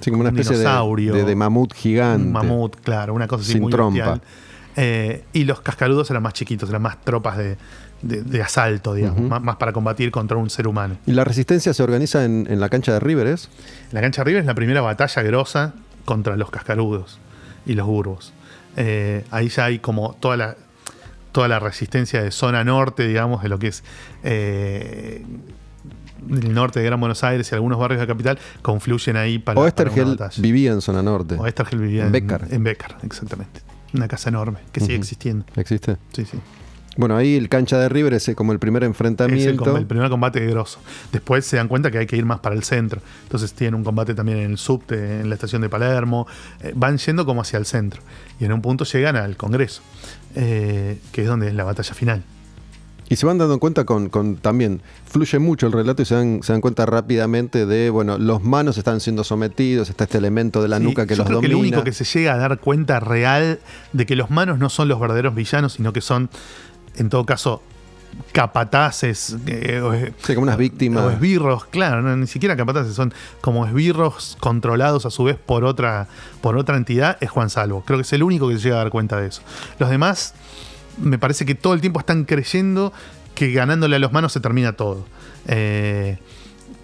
Sí, 0.00 0.10
como 0.12 0.20
una 0.20 0.30
un 0.30 0.36
especie 0.36 0.56
de, 0.56 0.62
dinosaurio, 0.62 1.12
de- 1.14 1.24
de 1.24 1.34
mamut 1.34 1.74
gigante. 1.74 2.24
un 2.26 2.32
mamut, 2.32 2.76
claro, 2.84 3.12
una 3.12 3.26
cosa 3.26 3.42
así 3.42 3.52
Sin 3.54 3.62
muy 3.62 3.72
trompa. 3.72 3.96
bestial. 3.98 4.22
Eh, 4.76 5.24
y 5.32 5.44
los 5.44 5.60
cascarudos 5.60 6.10
eran 6.10 6.22
más 6.22 6.32
chiquitos, 6.34 6.68
eran 6.68 6.82
más 6.82 7.00
tropas 7.02 7.36
de, 7.38 7.56
de- 8.02 8.22
de 8.22 8.42
asalto, 8.42 8.94
digamos, 8.94 9.20
más, 9.22 9.42
más 9.42 9.56
para 9.56 9.72
combatir 9.72 10.10
contra 10.10 10.36
un 10.36 10.48
ser 10.50 10.66
humano. 10.68 10.96
Y 11.06 11.12
la 11.12 11.24
resistencia 11.24 11.74
se 11.74 11.82
organiza 11.82 12.24
en, 12.24 12.46
en 12.48 12.60
la 12.60 12.68
cancha 12.68 12.92
de 12.92 13.00
River, 13.00 13.26
¿es? 13.26 13.48
La 13.92 14.00
cancha 14.00 14.22
arriba 14.22 14.38
es 14.40 14.46
la 14.46 14.54
primera 14.54 14.80
batalla 14.80 15.22
grosa 15.22 15.74
contra 16.04 16.36
los 16.36 16.50
cascarudos 16.50 17.18
y 17.66 17.74
los 17.74 17.86
burbos. 17.86 18.32
Eh, 18.76 19.24
ahí 19.30 19.48
ya 19.48 19.64
hay 19.66 19.80
como 19.80 20.14
toda 20.20 20.36
la, 20.36 20.56
toda 21.32 21.48
la 21.48 21.58
resistencia 21.58 22.22
de 22.22 22.30
zona 22.30 22.62
norte, 22.64 23.06
digamos, 23.06 23.42
de 23.42 23.48
lo 23.48 23.58
que 23.58 23.66
es 23.68 23.82
eh, 24.22 25.24
el 26.30 26.54
norte 26.54 26.78
de 26.80 26.86
Gran 26.86 27.00
Buenos 27.00 27.24
Aires 27.24 27.50
y 27.50 27.54
algunos 27.54 27.78
barrios 27.78 28.00
de 28.00 28.06
la 28.06 28.12
capital, 28.12 28.38
confluyen 28.62 29.16
ahí 29.16 29.38
para, 29.38 29.54
para 29.56 29.60
una 29.60 29.64
Oestergel 29.66 30.04
batalla. 30.16 30.40
vivía 30.42 30.72
en 30.72 30.80
zona 30.80 31.02
norte. 31.02 31.34
Oestergel 31.36 31.80
vivía 31.80 32.02
En 32.02 32.06
en, 32.08 32.12
Becar. 32.12 32.46
En 32.50 32.62
Becar, 32.64 32.96
exactamente. 33.02 33.60
Una 33.94 34.08
casa 34.08 34.28
enorme 34.28 34.58
que 34.72 34.80
sigue 34.80 34.96
existiendo. 34.96 35.44
¿Existe? 35.56 35.96
Sí, 36.12 36.24
sí. 36.24 36.38
Bueno, 36.96 37.16
ahí 37.16 37.36
el 37.36 37.48
cancha 37.48 37.78
de 37.78 37.88
River 37.88 38.14
es 38.14 38.30
como 38.34 38.52
el 38.52 38.58
primer 38.58 38.82
Es 38.82 38.86
el, 38.86 38.90
enfrentamiento. 38.90 39.76
el 39.76 39.86
primer 39.86 40.10
combate 40.10 40.44
grosso. 40.46 40.80
Después 41.12 41.46
se 41.46 41.56
dan 41.56 41.68
cuenta 41.68 41.90
que 41.90 41.98
hay 41.98 42.06
que 42.06 42.16
ir 42.16 42.24
más 42.24 42.40
para 42.40 42.54
el 42.54 42.64
centro. 42.64 43.00
Entonces 43.22 43.52
tienen 43.52 43.76
un 43.76 43.84
combate 43.84 44.14
también 44.14 44.38
en 44.38 44.50
el 44.52 44.58
subte, 44.58 45.20
en 45.20 45.28
la 45.28 45.34
estación 45.34 45.62
de 45.62 45.68
Palermo. 45.68 46.26
Eh, 46.60 46.72
van 46.74 46.98
yendo 46.98 47.24
como 47.24 47.42
hacia 47.42 47.58
el 47.58 47.64
centro. 47.64 48.02
Y 48.40 48.44
en 48.44 48.52
un 48.52 48.60
punto 48.60 48.84
llegan 48.84 49.16
al 49.16 49.36
Congreso, 49.36 49.82
eh, 50.34 50.98
que 51.12 51.22
es 51.22 51.28
donde 51.28 51.48
es 51.48 51.54
la 51.54 51.64
batalla 51.64 51.94
final. 51.94 52.24
Y 53.10 53.16
se 53.16 53.26
van 53.26 53.36
dando 53.38 53.58
cuenta 53.60 53.84
con, 53.84 54.08
con 54.08 54.36
también, 54.36 54.80
fluye 55.04 55.38
mucho 55.38 55.66
el 55.66 55.72
relato 55.72 56.00
y 56.00 56.04
se 56.04 56.14
dan, 56.14 56.42
se 56.42 56.52
dan 56.52 56.60
cuenta 56.62 56.86
rápidamente 56.86 57.66
de, 57.66 57.90
bueno, 57.90 58.16
los 58.18 58.42
manos 58.42 58.78
están 58.78 59.00
siendo 59.00 59.24
sometidos, 59.24 59.90
está 59.90 60.04
este 60.04 60.16
elemento 60.16 60.62
de 60.62 60.68
la 60.68 60.78
Sí, 60.78 60.84
nuca 60.84 61.06
que 61.06 61.14
yo 61.14 61.18
los 61.18 61.26
creo 61.26 61.36
domina. 61.38 61.48
que 61.48 61.52
lo 61.52 61.58
único 61.58 61.84
que 61.84 61.92
se 61.92 62.04
llega 62.04 62.34
a 62.34 62.36
dar 62.38 62.58
cuenta 62.60 63.00
real 63.00 63.58
de 63.92 64.06
que 64.06 64.14
los 64.16 64.30
manos 64.30 64.58
no 64.58 64.70
son 64.70 64.86
los 64.88 64.98
verdaderos 65.00 65.34
villanos, 65.34 65.72
sino 65.74 65.92
que 65.92 66.00
son, 66.00 66.30
en 66.96 67.08
todo 67.10 67.26
caso, 67.26 67.62
capataces. 68.32 69.36
eh, 69.46 69.80
o, 69.80 69.92
Sí, 70.24 70.34
como 70.34 70.44
unas 70.44 70.56
víctimas. 70.56 71.02
O 71.04 71.10
esbirros, 71.10 71.64
claro, 71.66 72.02
no, 72.02 72.16
ni 72.16 72.26
siquiera 72.26 72.56
capataces, 72.56 72.94
son 72.94 73.12
como 73.40 73.66
esbirros 73.66 74.36
controlados 74.40 75.04
a 75.06 75.10
su 75.10 75.24
vez 75.24 75.36
por 75.36 75.64
otra, 75.64 76.06
por 76.40 76.56
otra 76.56 76.76
entidad, 76.76 77.16
es 77.20 77.30
Juan 77.30 77.50
Salvo. 77.50 77.82
Creo 77.84 77.98
que 77.98 78.02
es 78.02 78.12
el 78.12 78.22
único 78.22 78.48
que 78.48 78.56
se 78.56 78.62
llega 78.62 78.76
a 78.76 78.78
dar 78.78 78.90
cuenta 78.90 79.20
de 79.20 79.28
eso. 79.28 79.42
Los 79.78 79.90
demás, 79.90 80.34
me 81.00 81.18
parece 81.18 81.44
que 81.46 81.54
todo 81.54 81.74
el 81.74 81.80
tiempo 81.80 82.00
están 82.00 82.24
creyendo 82.24 82.92
que 83.34 83.52
ganándole 83.52 83.96
a 83.96 83.98
los 83.98 84.12
manos 84.12 84.32
se 84.32 84.40
termina 84.40 84.72
todo. 84.74 85.06
Eh, 85.46 86.18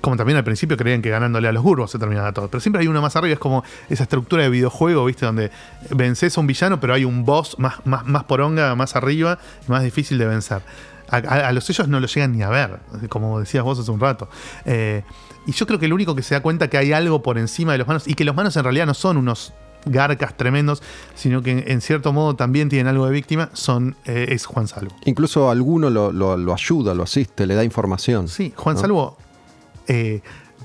como 0.01 0.17
también 0.17 0.37
al 0.37 0.45
principio 0.45 0.77
creían 0.77 1.03
que 1.03 1.11
ganándole 1.11 1.49
a 1.49 1.53
los 1.53 1.63
gurbos 1.63 1.91
se 1.91 1.99
terminaba 1.99 2.33
todo. 2.33 2.49
Pero 2.49 2.61
siempre 2.61 2.81
hay 2.81 2.87
uno 2.87 3.03
más 3.03 3.17
arriba, 3.17 3.35
es 3.35 3.41
como 3.41 3.65
esa 3.89 4.05
estructura 4.05 4.45
de 4.45 4.51
videojuego, 4.51 5.05
¿viste? 5.05 5.27
Donde 5.27 5.51
vences 5.91 6.37
a 6.37 6.41
un 6.41 6.47
villano, 6.47 6.79
pero 6.79 6.95
hay 6.95 7.05
un 7.05 7.25
boss 7.25 7.59
más, 7.59 7.85
más, 7.85 8.07
más 8.07 8.25
poronga, 8.25 8.75
más 8.77 8.95
arriba, 8.95 9.39
más 9.67 9.83
difícil 9.83 10.17
de 10.19 10.27
vencer. 10.27 10.63
A 11.09 11.53
los 11.53 11.65
sellos 11.65 11.87
no 11.89 12.01
lo 12.01 12.09
llegan 12.09 12.33
ni 12.33 12.43
a 12.43 12.49
ver, 12.49 12.81
como 13.09 13.39
decías 13.39 13.63
vos 13.63 13.79
hace 13.79 13.91
un 13.91 14.01
rato. 14.01 14.29
Eh, 14.65 15.03
y 15.47 15.53
yo 15.53 15.67
creo 15.67 15.79
que 15.79 15.87
el 15.87 15.93
único 15.93 16.17
que 16.17 16.23
se 16.23 16.35
da 16.35 16.41
cuenta 16.41 16.69
que 16.69 16.79
hay 16.79 16.93
algo 16.93 17.23
por 17.23 17.39
encima 17.39 17.73
de 17.73 17.79
los 17.79 17.87
manos, 17.87 18.09
y 18.09 18.15
que 18.15 18.25
los 18.25 18.35
manos 18.35 18.57
en 18.57 18.65
realidad 18.65 18.87
no 18.87 18.95
son 18.95 19.17
unos 19.17 19.55
garcas 19.87 20.37
tremendos, 20.37 20.83
sino 21.15 21.43
que 21.43 21.65
en, 21.69 21.81
cierto 21.81 22.13
modo 22.13 22.37
también 22.37 22.69
tienen 22.69 22.89
algo 22.89 23.07
de 23.07 23.13
víctima, 23.13 23.51
son, 23.55 23.97
eh, 24.05 24.27
es 24.31 24.45
Juan 24.45 24.69
Salvo. 24.69 24.95
Incluso 25.05 25.51
alguno 25.51 25.89
lo, 25.91 26.13
lo- 26.13 26.37
lo 26.37 26.53
ayuda, 26.53 26.93
lo 26.95 27.05
asiste, 27.05 27.47
le 27.47 27.55
da 27.55 27.65
información. 27.65 28.29
Sí, 28.29 28.53
Juan 28.57 28.75
¿no? 28.77 28.81
Salvo 28.83 29.17
eh, 29.89 30.21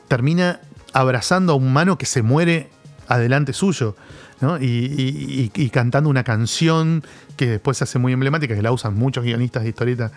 termina 0.08 0.60
abrazando 0.94 1.54
a 1.54 1.56
un 1.56 1.72
mano 1.72 1.98
que 1.98 2.06
se 2.06 2.22
muere 2.22 2.70
adelante 3.08 3.54
suyo, 3.54 3.96
¿no? 4.42 4.58
Y, 4.58 4.66
y- 4.66 5.52
y- 5.56 5.62
y 5.64 5.70
cantando 5.70 6.10
una 6.10 6.24
canción 6.24 7.04
que 7.38 7.48
después 7.48 7.78
se 7.78 7.84
hace 7.86 8.00
muy 8.00 8.12
emblemática, 8.14 8.56
que 8.56 8.62
la 8.62 8.72
usan 8.72 8.96
muchos 8.96 9.24
guionistas 9.24 9.64
de 9.64 9.70
historieta 9.70 10.12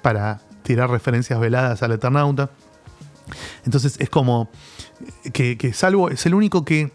para 0.00 0.40
tirar 0.62 0.90
referencias 0.90 1.38
veladas 1.40 1.82
al 1.82 1.92
Eternauta. 1.92 2.50
Entonces 3.64 3.96
es 3.98 4.10
como 4.10 4.50
que, 5.32 5.56
que 5.58 5.72
Salvo 5.72 6.10
es 6.10 6.24
el 6.26 6.34
único 6.34 6.64
que 6.64 6.92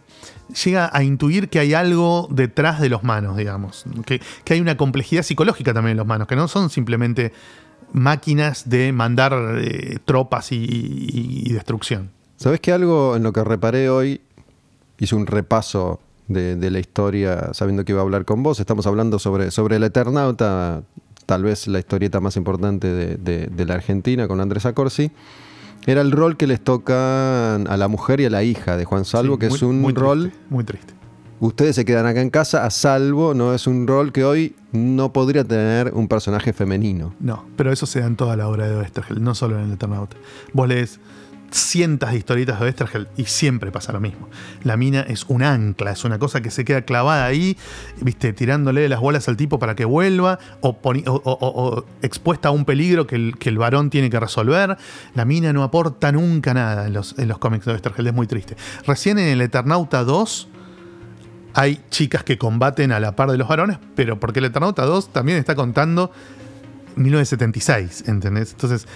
llega 0.66 0.89
a 0.93 1.04
intuir 1.04 1.50
que 1.50 1.60
hay 1.60 1.74
algo 1.74 2.28
detrás 2.32 2.80
de 2.82 2.89
los 2.89 3.04
manos, 3.04 3.38
digamos. 3.38 3.86
Que, 4.06 4.22
que 4.43 4.54
hay 4.54 4.62
una 4.62 4.78
complejidad 4.78 5.24
psicológica 5.24 5.74
también 5.74 5.91
en 5.91 5.97
los 5.97 6.08
manos, 6.08 6.28
que 6.28 6.36
no 6.36 6.47
son 6.47 6.70
simplemente 6.70 7.32
máquinas 7.93 8.70
de 8.70 8.91
mandar 8.91 9.34
eh, 9.62 9.97
tropas 10.06 10.52
y, 10.52 11.50
destrucción. 11.52 12.12
¿Sabes 12.38 12.60
que 12.60 12.72
algo 12.72 13.16
en 13.16 13.24
lo 13.24 13.34
que 13.34 13.43
reparé 13.43 13.89
hoy? 13.89 14.22
Hice 15.00 15.16
un 15.16 15.28
repaso 15.28 16.00
de, 16.28 16.56
de 16.56 16.70
la 16.72 16.80
historia 16.80 17.50
sabiendo 17.54 17.84
que 17.86 17.91
iba 17.93 18.02
a 18.02 18.04
hablar 18.04 18.26
con 18.26 18.43
vos. 18.43 18.60
Estamos 18.60 18.86
hablando 18.88 19.18
sobre, 19.20 19.50
sobre 19.52 19.78
el 19.78 19.84
Eternauta, 19.84 20.84
tal 21.26 21.43
vez 21.43 21.68
la 21.68 21.80
historieta 21.80 22.20
más 22.20 22.36
importante 22.38 22.88
de, 22.88 23.18
de- 23.18 23.47
de 23.47 23.66
la 23.66 23.76
Argentina 23.76 24.28
con 24.28 24.39
Andrés 24.41 24.66
Acorsi. 24.66 25.12
Era 25.90 26.02
el 26.02 26.12
rol 26.12 26.38
que 26.38 26.46
les 26.46 26.62
toca 26.62 27.56
a 27.56 27.78
la 27.78 27.88
mujer 27.88 28.20
y 28.20 28.26
a 28.26 28.30
la 28.30 28.44
hija 28.44 28.78
de 28.78 28.86
Juan 28.86 29.06
Salvo, 29.06 29.36
Sí, 29.36 29.40
que 29.40 29.48
muy- 29.50 29.56
es 29.58 29.64
un 29.64 29.82
muy 29.82 29.94
rol... 29.94 30.22
triste, 30.30 30.40
muy 30.50 30.64
triste. 30.64 30.94
Ustedes 31.40 31.76
se 31.78 31.86
quedan 31.86 32.06
acá 32.06 32.22
en 32.22 32.30
casa 32.30 32.66
a 32.66 32.70
salvo, 32.70 33.34
no 33.34 33.54
es 33.56 33.66
un 33.66 33.88
rol 33.88 34.12
que 34.12 34.24
hoy 34.26 34.56
no 34.74 35.14
podría 35.14 35.44
tener 35.46 35.92
un 35.96 36.08
personaje 36.10 36.52
femenino. 36.54 37.16
No, 37.22 37.46
pero 37.56 37.72
eso 37.72 37.86
se 37.86 38.02
da 38.02 38.08
en 38.08 38.18
toda 38.18 38.36
la 38.36 38.48
obra 38.50 38.68
de 38.68 38.76
Oestergel, 38.76 39.24
no 39.24 39.34
solo 39.34 39.58
en 39.58 39.66
el 39.66 39.72
Eternauta. 39.72 40.18
Vos 40.54 40.68
lees 40.68 41.00
cientos 41.52 42.12
de 42.12 42.18
historietas 42.18 42.60
de 42.60 42.66
Oestergel 42.66 43.08
y 43.18 43.26
siempre 43.26 43.72
pasa 43.72 43.91
lo 43.91 44.00
mismo. 44.00 44.30
La 44.64 44.78
mina 44.78 45.02
es 45.02 45.26
un 45.28 45.43
ancla, 45.43 45.91
es 45.91 46.04
una 46.04 46.20
cosa 46.20 46.41
que 46.41 46.52
se 46.52 46.66
queda 46.66 46.82
clavada 46.84 47.26
ahí, 47.26 47.58
viste, 48.02 48.34
tirándole 48.34 48.88
las 48.89 49.00
bolas 49.00 49.28
al 49.28 49.38
tipo 49.38 49.60
para 49.60 49.76
que 49.76 49.86
vuelva 49.86 50.39
o, 50.62 51.86
expuesta 52.02 52.50
a 52.50 52.52
un 52.52 52.66
peligro 52.66 53.08
que 53.08 53.16
el, 53.16 53.38
que 53.38 53.52
varón 53.52 53.89
tiene 53.89 54.10
que 54.10 54.20
resolver. 54.20 54.78
La 55.14 55.26
mina 55.26 55.54
no 55.54 55.64
aporta 55.64 56.12
nunca 56.12 56.54
nada 56.54 56.88
en 56.88 56.93
los, 56.93 57.16
cómics 57.39 57.66
de 57.66 57.74
Oestergel, 57.74 58.08
es 58.08 58.14
muy 58.14 58.28
triste. 58.28 58.56
Recién 58.86 59.20
en 59.20 59.28
el 59.28 59.41
Eternauta 59.41 60.04
2 60.04 60.47
hay 61.54 61.82
chicas 61.89 62.24
que 62.24 62.38
combaten 62.38 62.91
a 62.91 63.00
la 63.00 63.16
par 63.16 63.30
de 63.32 63.38
los 63.38 63.47
varones, 63.47 63.78
pero 63.95 64.20
porque 64.20 64.39
el 64.39 64.45
Eternauta 64.45 64.86
2 64.86 65.14
también 65.14 65.38
está 65.38 65.56
contando 65.56 66.12
1976, 66.95 68.06
¿entendés? 68.08 68.52
Entonces 68.52 68.88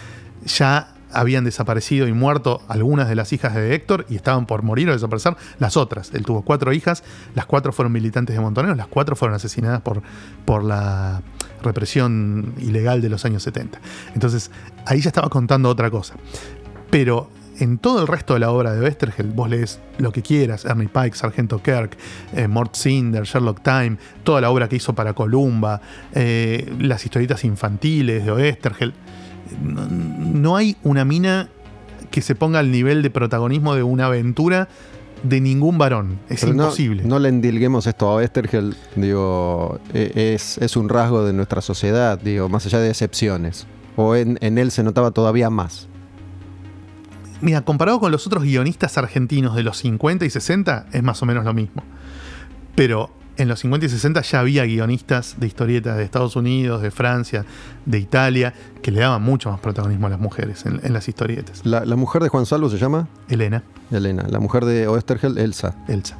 ya 0.46 0.93
habían 1.14 1.44
desaparecido 1.44 2.08
y 2.08 2.14
muerto 2.14 2.62
algunas 2.68 3.10
de 3.10 3.16
las 3.16 3.34
hijas 3.34 3.56
de 3.56 3.74
Héctor 3.74 4.06
y 4.10 4.16
estaban 4.16 4.46
por 4.46 4.64
morir 4.64 4.90
o 4.90 4.94
desaparecer 4.94 5.36
las 5.60 5.78
otras. 5.78 6.12
Él 6.14 6.24
tuvo 6.24 6.44
cuatro 6.44 6.74
hijas, 6.74 7.04
las 7.36 7.46
cuatro 7.46 7.72
fueron 7.72 7.92
militantes 7.92 8.36
de 8.36 8.42
Montoneros, 8.42 8.78
las 8.78 8.88
cuatro 8.88 9.16
fueron 9.16 9.36
asesinadas 9.36 9.82
por, 9.82 10.02
por 10.46 10.64
la 10.64 11.22
represión 11.62 12.54
ilegal 12.60 13.02
de 13.02 13.10
los 13.10 13.26
años 13.26 13.44
70. 13.44 13.80
Entonces 14.14 14.52
ahí 14.86 15.00
ya 15.00 15.10
estaba 15.10 15.30
contando 15.30 15.70
otra 15.70 15.90
cosa. 15.90 16.16
Pero 16.90 17.30
en 17.60 17.78
todo 17.78 18.02
el 18.02 18.08
resto 18.08 18.34
de 18.34 18.40
la 18.40 18.52
obra 18.52 18.74
de 18.74 18.82
Westergel, 18.82 19.28
vos 19.28 19.50
lees 19.50 19.80
lo 19.98 20.12
que 20.12 20.22
quieras, 20.22 20.66
Ernie 20.66 20.88
Pike, 20.88 21.16
Sargento 21.16 21.62
Kirk, 21.62 21.96
eh, 22.34 22.48
Mort 22.48 22.76
Cinder, 22.76 23.24
Sherlock 23.24 23.62
Time, 23.62 23.98
toda 24.24 24.42
la 24.42 24.50
obra 24.50 24.68
que 24.68 24.78
hizo 24.78 24.94
para 24.94 25.14
Columba, 25.14 25.82
eh, 26.14 26.74
las 26.80 27.06
historietas 27.06 27.44
infantiles 27.44 28.26
de 28.26 28.32
Oestergel. 28.32 28.94
No, 29.62 29.88
no 29.88 30.56
hay 30.56 30.78
una 30.84 31.06
mina 31.06 31.50
que 32.12 32.22
se 32.22 32.36
ponga 32.36 32.60
al 32.60 32.72
nivel 32.72 33.02
de 33.02 33.10
protagonismo 33.10 33.76
de 33.76 33.84
una 33.84 34.06
aventura 34.06 34.68
de 35.24 35.42
ningún 35.42 35.78
varón. 35.78 36.20
Es 36.30 36.42
Pero 36.42 36.52
imposible. 36.54 37.04
No, 37.04 37.18
le 37.18 37.30
endilguemos 37.30 37.88
esto 37.88 38.10
a 38.10 38.18
Westergel, 38.18 38.76
digo, 38.96 39.80
e- 39.94 40.34
es, 40.36 40.58
es 40.58 40.76
un 40.76 40.90
rasgo 40.90 41.26
de 41.26 41.34
nuestra 41.34 41.62
sociedad, 41.62 42.20
digo, 42.20 42.50
más 42.50 42.66
allá 42.66 42.80
de 42.80 42.90
excepciones. 42.90 43.66
O 43.96 44.16
en, 44.16 44.38
en 44.42 44.58
él 44.58 44.72
se 44.72 44.84
notaba 44.84 45.12
todavía 45.12 45.50
más. 45.50 45.88
Mira, 47.42 47.62
comparado 47.62 48.00
con 48.00 48.12
los 48.12 48.26
otros 48.28 48.44
guionistas 48.44 48.98
argentinos 48.98 49.56
de 49.56 49.64
los 49.64 49.78
50 49.78 50.26
y 50.26 50.30
60, 50.30 50.88
es 50.92 51.04
más 51.04 51.22
o 51.22 51.26
menos 51.26 51.46
lo 51.46 51.54
mismo. 51.54 51.84
Pero 52.76 53.10
en 53.38 53.48
los 53.48 53.60
50 53.60 53.86
y 53.86 53.90
60 53.90 54.22
ya 54.22 54.40
había 54.40 54.66
guionistas 54.66 55.36
de 55.40 55.48
historietas 55.48 55.98
de 55.98 56.04
Estados 56.04 56.36
Unidos, 56.36 56.82
de 56.82 56.92
Francia, 56.92 57.46
de 57.86 58.00
Italia, 58.00 58.54
que 58.82 58.92
le 58.92 59.00
daban 59.00 59.22
mucho 59.22 59.50
más 59.52 59.60
protagonismo 59.60 60.08
a 60.08 60.12
las 60.12 60.20
mujeres 60.20 60.66
en, 60.66 60.80
en 60.84 60.94
las 60.94 61.08
historietas. 61.08 61.66
La, 61.66 61.86
la 61.86 61.96
mujer 61.96 62.22
de 62.22 62.30
Juan 62.30 62.46
Salvo 62.46 62.70
se 62.70 62.78
llama 62.78 63.08
Elena, 63.30 63.64
Elena, 63.92 64.26
la 64.30 64.40
mujer 64.40 64.66
de 64.66 64.88
Oestergel, 64.88 65.38
Elsa. 65.38 65.76
Elsa. 65.88 66.18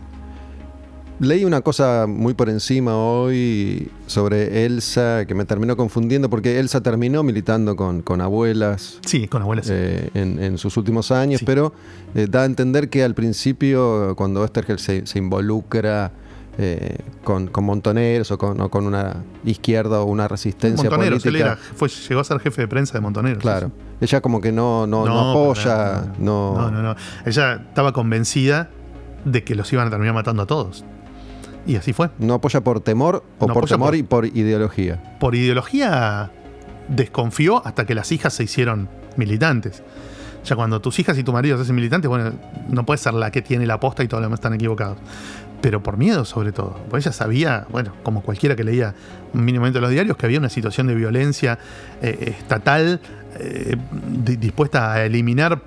Leí 1.20 1.46
una 1.46 1.62
cosa 1.62 2.06
muy 2.08 2.34
por 2.34 2.50
encima 2.50 2.98
hoy 2.98 3.90
sobre 4.08 4.66
Elsa 4.66 5.26
que 5.26 5.36
me 5.36 5.46
terminó 5.46 5.78
confundiendo 5.78 6.30
porque 6.30 6.60
Elsa 6.60 6.82
terminó 6.82 7.22
militando 7.24 7.76
con, 7.76 8.02
con 8.02 8.20
abuelas. 8.20 9.00
Sí, 9.06 9.28
con 9.28 9.42
abuelas. 9.44 9.70
Eh, 9.70 10.10
en, 10.16 10.58
sus 10.58 10.76
últimos 10.76 11.12
años, 11.12 11.42
pero 11.46 11.74
eh, 12.16 12.28
da 12.30 12.42
a 12.42 12.46
entender 12.46 12.90
que 12.90 13.04
al 13.04 13.14
principio, 13.14 14.16
cuando 14.16 14.44
Estergel 14.44 14.80
se, 14.80 15.06
se 15.06 15.20
involucra 15.20 16.12
eh, 16.58 16.98
con, 17.24 17.50
montoneros 17.62 18.30
o 18.32 18.38
con, 18.38 18.70
con, 18.70 18.86
una 18.86 19.24
izquierda 19.44 20.02
o 20.02 20.06
una 20.06 20.28
resistencia 20.28 20.88
Montoneros, 20.88 21.24
política. 21.24 21.58
fue, 21.76 21.90
llegó 21.90 22.22
a 22.22 22.24
ser 22.24 22.40
jefe 22.40 22.62
de 22.62 22.68
prensa 22.68 22.94
de 22.94 23.02
Montoneros. 23.02 23.42
Claro. 23.42 23.72
Ella 24.00 24.22
como 24.22 24.40
que 24.40 24.52
no, 24.52 24.86
no, 24.86 25.06
no, 25.06 25.32
apoya. 25.32 26.14
No. 26.20 26.56
no, 26.56 26.70
no, 26.70 26.84
no. 26.84 26.96
Ella 27.26 27.64
estaba 27.68 27.92
convencida 27.92 28.70
de 29.26 29.44
que 29.44 29.56
los 29.56 29.72
iban 29.74 29.88
a 29.88 29.90
terminar 29.90 30.14
matando 30.14 30.44
a 30.44 30.46
todos. 30.46 30.86
Y 31.66 31.76
así 31.76 31.92
fue. 31.94 32.12
¿No 32.20 32.36
apoya 32.36 32.62
por 32.62 32.82
temor 32.82 33.24
o 33.40 33.48
por 33.48 33.66
temor 33.66 33.96
y 33.96 34.04
por 34.04 34.26
ideología? 34.26 35.18
Por 35.20 35.34
ideología 35.34 36.32
desconfió 36.88 37.66
hasta 37.66 37.86
que 37.86 37.96
las 37.96 38.12
hijas 38.12 38.34
se 38.34 38.44
hicieron 38.44 38.90
militantes. 39.16 39.82
Ya 40.46 40.58
cuando 40.58 40.82
tus 40.82 41.00
hijas 41.00 41.18
y 41.18 41.24
tu 41.24 41.32
marido 41.32 41.56
se 41.58 41.64
hacen 41.64 41.76
militantes, 41.76 42.10
bueno, 42.10 42.34
no 42.68 42.86
puede 42.86 42.98
ser 42.98 43.14
la 43.14 43.32
que 43.32 43.42
tiene 43.42 43.66
la 43.66 43.80
posta 43.80 44.04
y 44.04 44.08
todos 44.08 44.22
los 44.22 44.28
demás 44.28 44.40
están 44.40 44.54
equivocados 44.54 44.98
pero 45.64 45.82
por 45.82 45.96
miedo 45.96 46.26
sobre 46.26 46.52
todo. 46.52 46.76
Porque 46.90 46.98
ella 46.98 47.14
sabía, 47.14 47.66
bueno, 47.72 47.94
como 48.04 48.22
cualquiera 48.22 48.54
que 48.58 48.66
leía 48.66 48.94
mínimamente 49.32 49.80
los 49.80 49.90
diarios, 49.90 50.18
que 50.18 50.26
había 50.26 50.38
una 50.38 50.50
situación 50.50 50.88
de 50.88 50.94
violencia 50.94 51.58
eh, 52.02 52.36
estatal 52.38 53.00
eh, 53.40 53.78
dispuesta 54.38 54.92
a 54.92 55.06
eliminar 55.06 55.62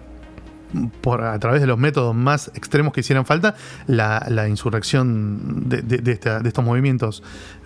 por, 1.01 1.25
a 1.25 1.39
través 1.39 1.63
de 1.63 1.67
los 1.67 1.79
métodos 1.79 2.15
más 2.15 2.51
extremos 2.55 2.93
que 2.93 3.01
hicieran 3.01 3.25
falta 3.25 3.55
la, 3.87 4.47
insurrección 4.47 5.67
de, 5.67 6.21
estos 6.45 6.63
movimientos 6.63 7.23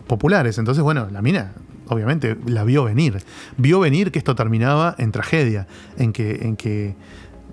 populares. 0.07 0.57
Entonces, 0.59 0.85
bueno, 0.85 1.09
la 1.11 1.23
mina 1.23 1.51
obviamente 1.89 2.37
la 2.47 2.63
vio 2.63 2.85
venir. 2.85 3.25
Vio 3.57 3.81
venir 3.81 4.13
que 4.13 4.21
esto 4.21 4.37
terminaba 4.37 4.95
en 4.99 5.11
tragedia, 5.11 5.67
en 5.99 6.13
que, 6.13 6.31
en 6.43 6.57
que 6.57 6.95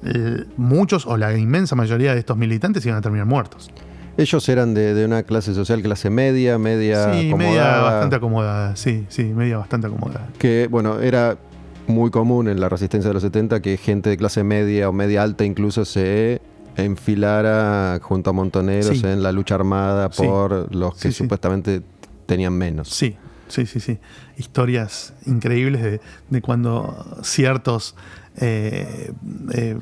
eh, 0.04 0.46
muchos 0.56 1.08
o 1.08 1.18
la 1.18 1.36
inmensa 1.36 1.76
mayoría 1.76 2.14
de 2.14 2.20
estos 2.20 2.38
militantes 2.38 2.86
iban 2.86 3.00
a 3.00 3.02
terminar 3.02 3.26
muertos. 3.26 3.72
Ellos 4.18 4.50
eran 4.50 4.74
de, 4.74 5.06
una 5.06 5.24
clase 5.24 5.54
social, 5.54 5.82
clase 5.82 6.10
media, 6.10 6.58
media 6.58 7.14
sí, 7.14 7.34
media 7.36 7.82
bastante 7.82 8.16
acomodada, 8.16 8.76
sí, 8.76 9.06
sí, 9.10 9.26
media 9.26 9.58
bastante 9.58 9.88
acomodada. 9.88 10.28
Que, 10.40 10.68
bueno, 10.70 11.00
era 11.00 11.38
muy 11.86 12.10
común 12.10 12.48
en 12.48 12.60
la 12.60 12.68
resistencia 12.68 13.10
de 13.10 13.14
los 13.14 13.24
70 13.24 13.62
que 13.62 13.78
gente 13.78 14.10
de 14.10 14.18
clase 14.18 14.44
media 14.44 14.90
o 14.90 14.92
media 14.92 15.24
alta 15.24 15.46
incluso 15.46 15.86
se 15.86 16.42
enfilara 16.76 18.00
junto 18.02 18.30
a 18.30 18.34
montoneros 18.34 19.04
en 19.04 19.24
la 19.24 19.32
lucha 19.32 19.56
armada 19.56 20.10
por 20.10 20.74
los 20.76 20.96
que 20.96 21.12
supuestamente 21.12 21.82
tenían 22.26 22.54
menos. 22.54 22.90
Sí, 22.90 23.18
sí, 23.48 23.66
sí, 23.66 23.80
sí. 23.80 24.00
Historias 24.38 25.14
increíbles 25.26 25.82
de, 25.82 26.02
de 26.30 26.42
cuando 26.42 27.06
ciertos 27.24 27.96
eh, 28.38 29.12
eh 29.54 29.78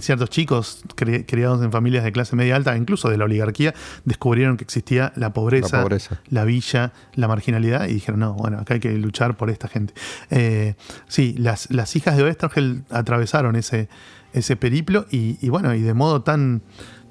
ciertos 0.00 0.30
chicos 0.30 0.82
criados 0.94 1.62
en 1.62 1.72
familias 1.72 2.04
de 2.04 2.12
clase 2.12 2.36
media 2.36 2.56
alta, 2.56 2.76
incluso 2.76 3.08
de 3.08 3.16
la 3.16 3.24
oligarquía, 3.24 3.74
descubrieron 4.04 4.56
que 4.56 4.64
existía 4.64 5.12
la 5.16 5.32
pobreza, 5.32 5.84
la, 6.28 6.44
villa, 6.44 6.92
la 7.14 7.28
marginalidad 7.28 7.86
y 7.88 7.94
dijeron, 7.94 8.20
no, 8.20 8.34
bueno, 8.34 8.58
acá 8.58 8.74
hay 8.74 8.80
que 8.80 8.92
luchar 8.92 9.36
por 9.36 9.50
esta 9.50 9.68
gente. 9.68 9.94
Eh, 10.30 10.74
sí, 11.06 11.34
las, 11.38 11.70
las, 11.70 11.94
hijas 11.96 12.16
de 12.16 12.22
Oestergel 12.22 12.84
atravesaron 12.90 13.56
ese, 13.56 13.88
ese 14.32 14.56
periplo 14.56 15.06
y, 15.10 15.48
bueno, 15.48 15.74
y 15.74 15.82
de 15.82 15.94
modo 15.94 16.22
tan 16.22 16.62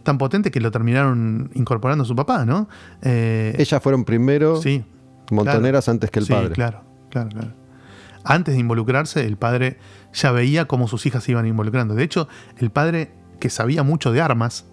tan 0.04 0.18
potente 0.18 0.52
que 0.52 0.62
lo 0.62 0.72
terminaron 0.72 1.52
incorporando 1.54 2.06
a 2.06 2.08
su 2.08 2.16
papá, 2.16 2.45
¿no? 2.45 2.70
Eh, 3.02 3.54
Ellas 3.58 3.84
fueron 3.84 4.06
primero 4.06 4.62
sí, 4.62 4.86
montoneras 5.32 5.89
antes 5.89 6.10
que 6.12 6.20
el 6.20 6.28
padre. 6.28 6.52
Claro, 6.52 6.84
claro, 7.10 7.28
claro. 7.28 7.52
Antes 8.24 8.54
de 8.54 8.62
involucrarse, 8.62 9.26
el 9.26 9.36
padre 9.36 9.78
ya 10.18 10.32
veía 10.32 10.65
cómo 10.65 10.88
sus 10.88 11.05
hijas 11.05 11.24
se 11.24 11.32
iban 11.32 11.45
involucrando. 11.45 11.95
De 11.95 12.03
hecho, 12.03 12.28
el 12.57 12.72
padre, 12.72 13.11
que 13.39 13.49
sabía 13.49 13.84
mucho 13.84 14.11
de 14.11 14.22
armas, 14.22 14.65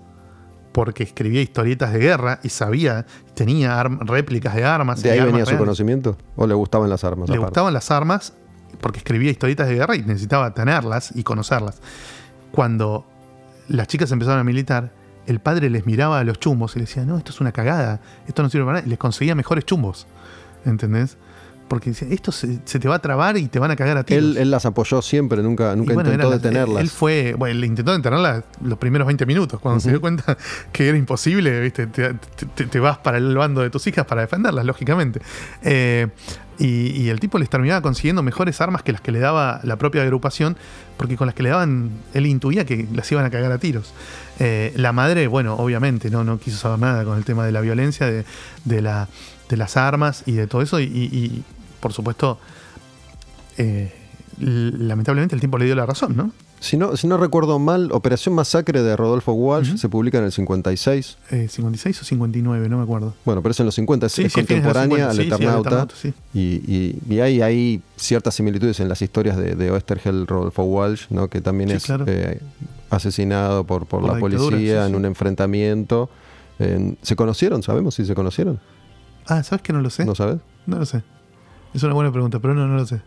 porque 0.72 1.05
escribía 1.05 1.40
historietas 1.40 1.92
de 1.92 2.01
guerra 2.01 2.40
y 2.42 2.49
sabía, 2.49 3.07
tenía 3.34 3.80
réplicas 3.82 4.55
de 4.55 4.64
armas. 4.64 5.03
¿De 5.03 5.12
ahí 5.12 5.20
venía 5.20 5.47
su 5.47 5.57
conocimiento? 5.57 6.16
¿O 6.34 6.47
le 6.47 6.55
gustaban 6.55 6.90
las 6.90 7.05
armas? 7.05 7.28
Le 7.28 7.38
gustaban 7.38 7.72
las 7.72 7.90
armas 7.90 8.32
porque 8.80 8.99
escribía 8.99 9.30
historietas 9.30 9.68
de 9.68 9.76
guerra 9.76 9.95
y 9.95 10.03
necesitaba 10.03 10.53
tenerlas 10.53 11.12
y 11.14 11.22
conocerlas. 11.22 11.80
Cuando 12.51 13.07
las 13.68 13.86
chicas 13.86 14.11
empezaron 14.11 14.40
a 14.40 14.45
militar, 14.45 14.92
el 15.26 15.40
padre 15.40 15.70
les 15.70 15.86
miraba 15.86 16.18
a 16.18 16.24
los 16.24 16.40
chumbos 16.40 16.74
y 16.74 16.80
les 16.80 16.88
decía, 16.88 17.05
no, 17.05 17.18
esto 17.18 17.30
es 17.30 17.40
una 17.40 17.53
cagada, 17.53 18.01
esto 18.26 18.42
no 18.42 18.51
sirve 18.51 18.64
para 18.64 18.78
nada, 18.78 18.86
y 18.86 18.90
les 18.90 18.99
conseguía 18.99 19.34
mejores 19.34 19.64
chumbos. 19.64 20.07
¿Entendés? 20.64 21.16
Porque 21.75 21.91
esto 21.91 22.31
se, 22.31 22.59
te 22.59 22.87
va 22.87 22.95
a 22.95 22.99
trabar 23.01 23.37
y 23.37 23.49
te 23.49 23.59
van 23.59 23.68
a 23.68 23.75
cagar 23.75 23.97
a 23.97 24.05
ti. 24.05 24.14
Él, 24.14 24.49
las 24.49 24.64
apoyó 24.64 25.03
siempre, 25.03 25.43
nunca, 25.43 25.75
nunca 25.75 25.95
intentó 25.95 26.31
detenerlas. 26.31 26.81
Él, 26.81 26.89
fue, 26.89 27.35
bueno, 27.37 27.59
él 27.59 27.64
intentó 27.64 27.93
detenerlas 27.93 28.45
los 28.62 28.79
primeros 28.79 29.09
20 29.09 29.27
minutos, 29.27 29.59
cuando 29.59 29.81
se 29.81 29.91
dio 29.91 30.01
cuenta 30.01 30.39
que 30.70 30.89
era 30.89 30.97
imposible, 30.97 31.61
¿viste? 31.62 31.89
Te, 31.89 32.79
vas 32.79 32.99
para 32.99 33.18
el 33.18 33.37
bando 33.37 33.61
de 33.61 33.70
tus 33.70 33.85
hijas 33.89 34.07
para 34.07 34.20
defenderlas, 34.20 34.64
lógicamente. 34.64 35.20
Eh, 35.62 36.07
y, 36.61 37.09
el 37.09 37.18
tipo 37.18 37.41
les 37.41 37.51
terminaba 37.51 37.83
consiguiendo 37.83 38.22
mejores 38.22 38.61
armas 38.61 38.85
que 38.85 38.93
las 38.93 39.01
que 39.01 39.11
le 39.11 39.18
daba 39.18 39.59
la 39.64 39.75
propia 39.75 40.03
agrupación, 40.03 40.57
porque 40.97 41.16
con 41.16 41.27
las 41.27 41.35
que 41.35 41.43
le 41.43 41.49
daban, 41.49 41.91
él 42.12 42.27
intuía 42.27 42.64
que 42.64 42.87
las 42.95 43.11
iban 43.11 43.25
a 43.25 43.31
cagar 43.31 43.51
a 43.51 43.59
tiros. 43.59 43.93
Eh, 44.39 44.72
la 44.77 44.93
madre, 44.93 45.27
bueno, 45.27 45.55
obviamente, 45.55 46.09
no, 46.09 46.22
no 46.22 46.39
quiso 46.39 46.57
saber 46.57 46.79
nada 46.79 47.05
con 47.05 47.18
el 47.18 47.25
tema 47.25 47.45
de 47.45 47.51
la 47.51 47.62
violencia, 47.62 48.07
de, 48.07 48.81
la, 48.81 49.09
de 49.49 49.57
las 49.57 49.77
armas 49.77 50.22
y 50.27 50.35
de 50.35 50.47
todo 50.47 50.62
eso, 50.62 50.79
y 50.79 51.43
por 51.85 51.93
supuesto, 51.93 52.39
eh, 53.59 53.93
lamentablemente 54.39 55.35
el 55.35 55.41
tiempo 55.43 55.59
le 55.59 55.66
dio 55.66 55.74
la 55.74 55.85
razón, 55.85 56.16
¿no? 56.16 56.32
Si 56.59 56.78
no, 56.78 56.97
si 56.97 57.07
no 57.07 57.18
recuerdo 57.18 57.59
mal, 57.59 57.93
Operación 57.93 58.35
Masacre 58.35 58.82
de 58.82 58.97
Rodolfo 58.97 59.35
Walsh 59.35 59.76
se 59.76 59.91
publica 59.91 60.16
en 60.16 60.24
el 60.24 60.32
56. 60.32 61.18
Eh, 61.30 61.47
¿56 61.55 62.01
o 62.01 62.05
59? 62.05 62.70
No 62.70 62.78
me 62.78 62.85
acuerdo. 62.85 63.12
Bueno, 63.26 63.43
pero 63.43 63.51
es 63.51 63.61
en 63.61 63.66
los 63.66 63.74
50, 63.74 64.07
es, 64.07 64.32
contemporánea 64.32 65.11
al 65.11 65.20
Eternauta. 65.20 65.87
y, 66.32 66.97
y, 67.07 67.20
hay, 67.20 67.43
hay, 67.43 67.82
ciertas 67.97 68.35
similitudes 68.35 68.80
en 68.80 68.89
las 68.89 69.03
historias 69.03 69.37
de, 69.37 69.55
de 69.55 69.70
Oestergel 69.70 70.26
Rodolfo 70.26 70.62
Walsh, 70.62 71.09
¿no? 71.11 71.28
que 71.28 71.43
también 71.43 71.70
es 71.70 71.85
eh, 72.07 72.41
asesinado 72.89 73.64
por, 73.64 73.85
por, 73.85 74.03
la, 74.03 74.18
policía 74.18 74.87
en 74.87 74.95
un 74.95 75.05
enfrentamiento. 75.05 76.09
¿Se 77.03 77.14
conocieron? 77.14 77.62
¿Sabemos 77.62 77.95
si 77.95 78.07
se 78.07 78.14
conocieron? 78.14 78.59
Ah, 79.26 79.43
¿sabes 79.43 79.61
que 79.61 79.74
no 79.74 79.82
lo 79.82 79.91
sé? 79.91 80.07
¿No 80.07 80.14
sabes? 80.14 80.39
No 80.64 80.78
lo 80.78 80.87
sé. 80.87 81.03
Es 81.75 81.83
una 81.83 81.93
buena 81.93 82.12
pregunta, 82.12 82.39
pero 82.39 82.55
no, 82.55 82.66
no 82.66 82.77
lo 82.77 82.87
sé. 82.87 83.03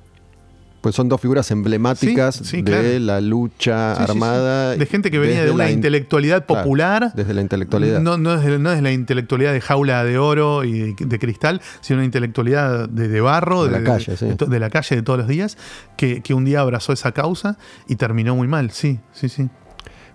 Pues 0.82 0.95
son 0.95 1.09
dos 1.09 1.20
figuras 1.20 1.49
emblemáticas 1.51 2.51
de 2.51 2.99
la 2.99 3.20
lucha 3.20 3.93
armada. 3.93 4.76
De 4.76 4.86
gente 4.86 5.09
que 5.09 5.18
venía 5.18 5.43
de 5.43 5.51
una 5.51 5.72
intelectualidad 5.72 6.45
popular. 6.45 7.11
desde 7.15 7.34
la 7.34 7.41
intelectualidad. 7.41 7.99
No, 7.99 8.18
no, 8.18 8.36
es, 8.36 8.59
no, 8.59 8.72
es, 8.72 8.82
la 8.82 8.91
intelectualidad 8.91 9.53
de 9.53 9.61
jaula 9.61 10.03
de 10.03 10.18
oro 10.18 10.63
y 10.63 10.93
de, 10.93 11.20
cristal, 11.20 11.61
sino 11.82 11.97
una 11.97 12.05
intelectualidad 12.05 12.88
de, 12.88 13.22
barro, 13.22 13.65
de, 13.65 13.72
la 13.72 13.84
calle, 13.84 14.15
de, 14.15 14.59
la 14.59 14.70
calle 14.70 14.97
de 14.97 15.01
todos 15.01 15.20
los 15.20 15.28
días, 15.28 15.57
que, 15.97 16.22
un 16.34 16.45
día 16.45 16.61
abrazó 16.61 16.93
esa 16.93 17.11
causa 17.11 17.57
y 17.88 17.95
terminó 17.95 18.36
muy 18.36 18.47
mal. 18.47 18.70
Sí, 18.72 18.99
sí, 19.13 19.30
sí. 19.30 19.49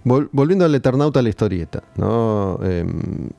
volviendo 0.04 0.64
al 0.64 0.74
Eternauta, 0.74 1.20
a 1.20 1.22
la 1.22 1.28
historieta, 1.28 1.82
¿no? 1.96 2.60
Em, 2.62 3.30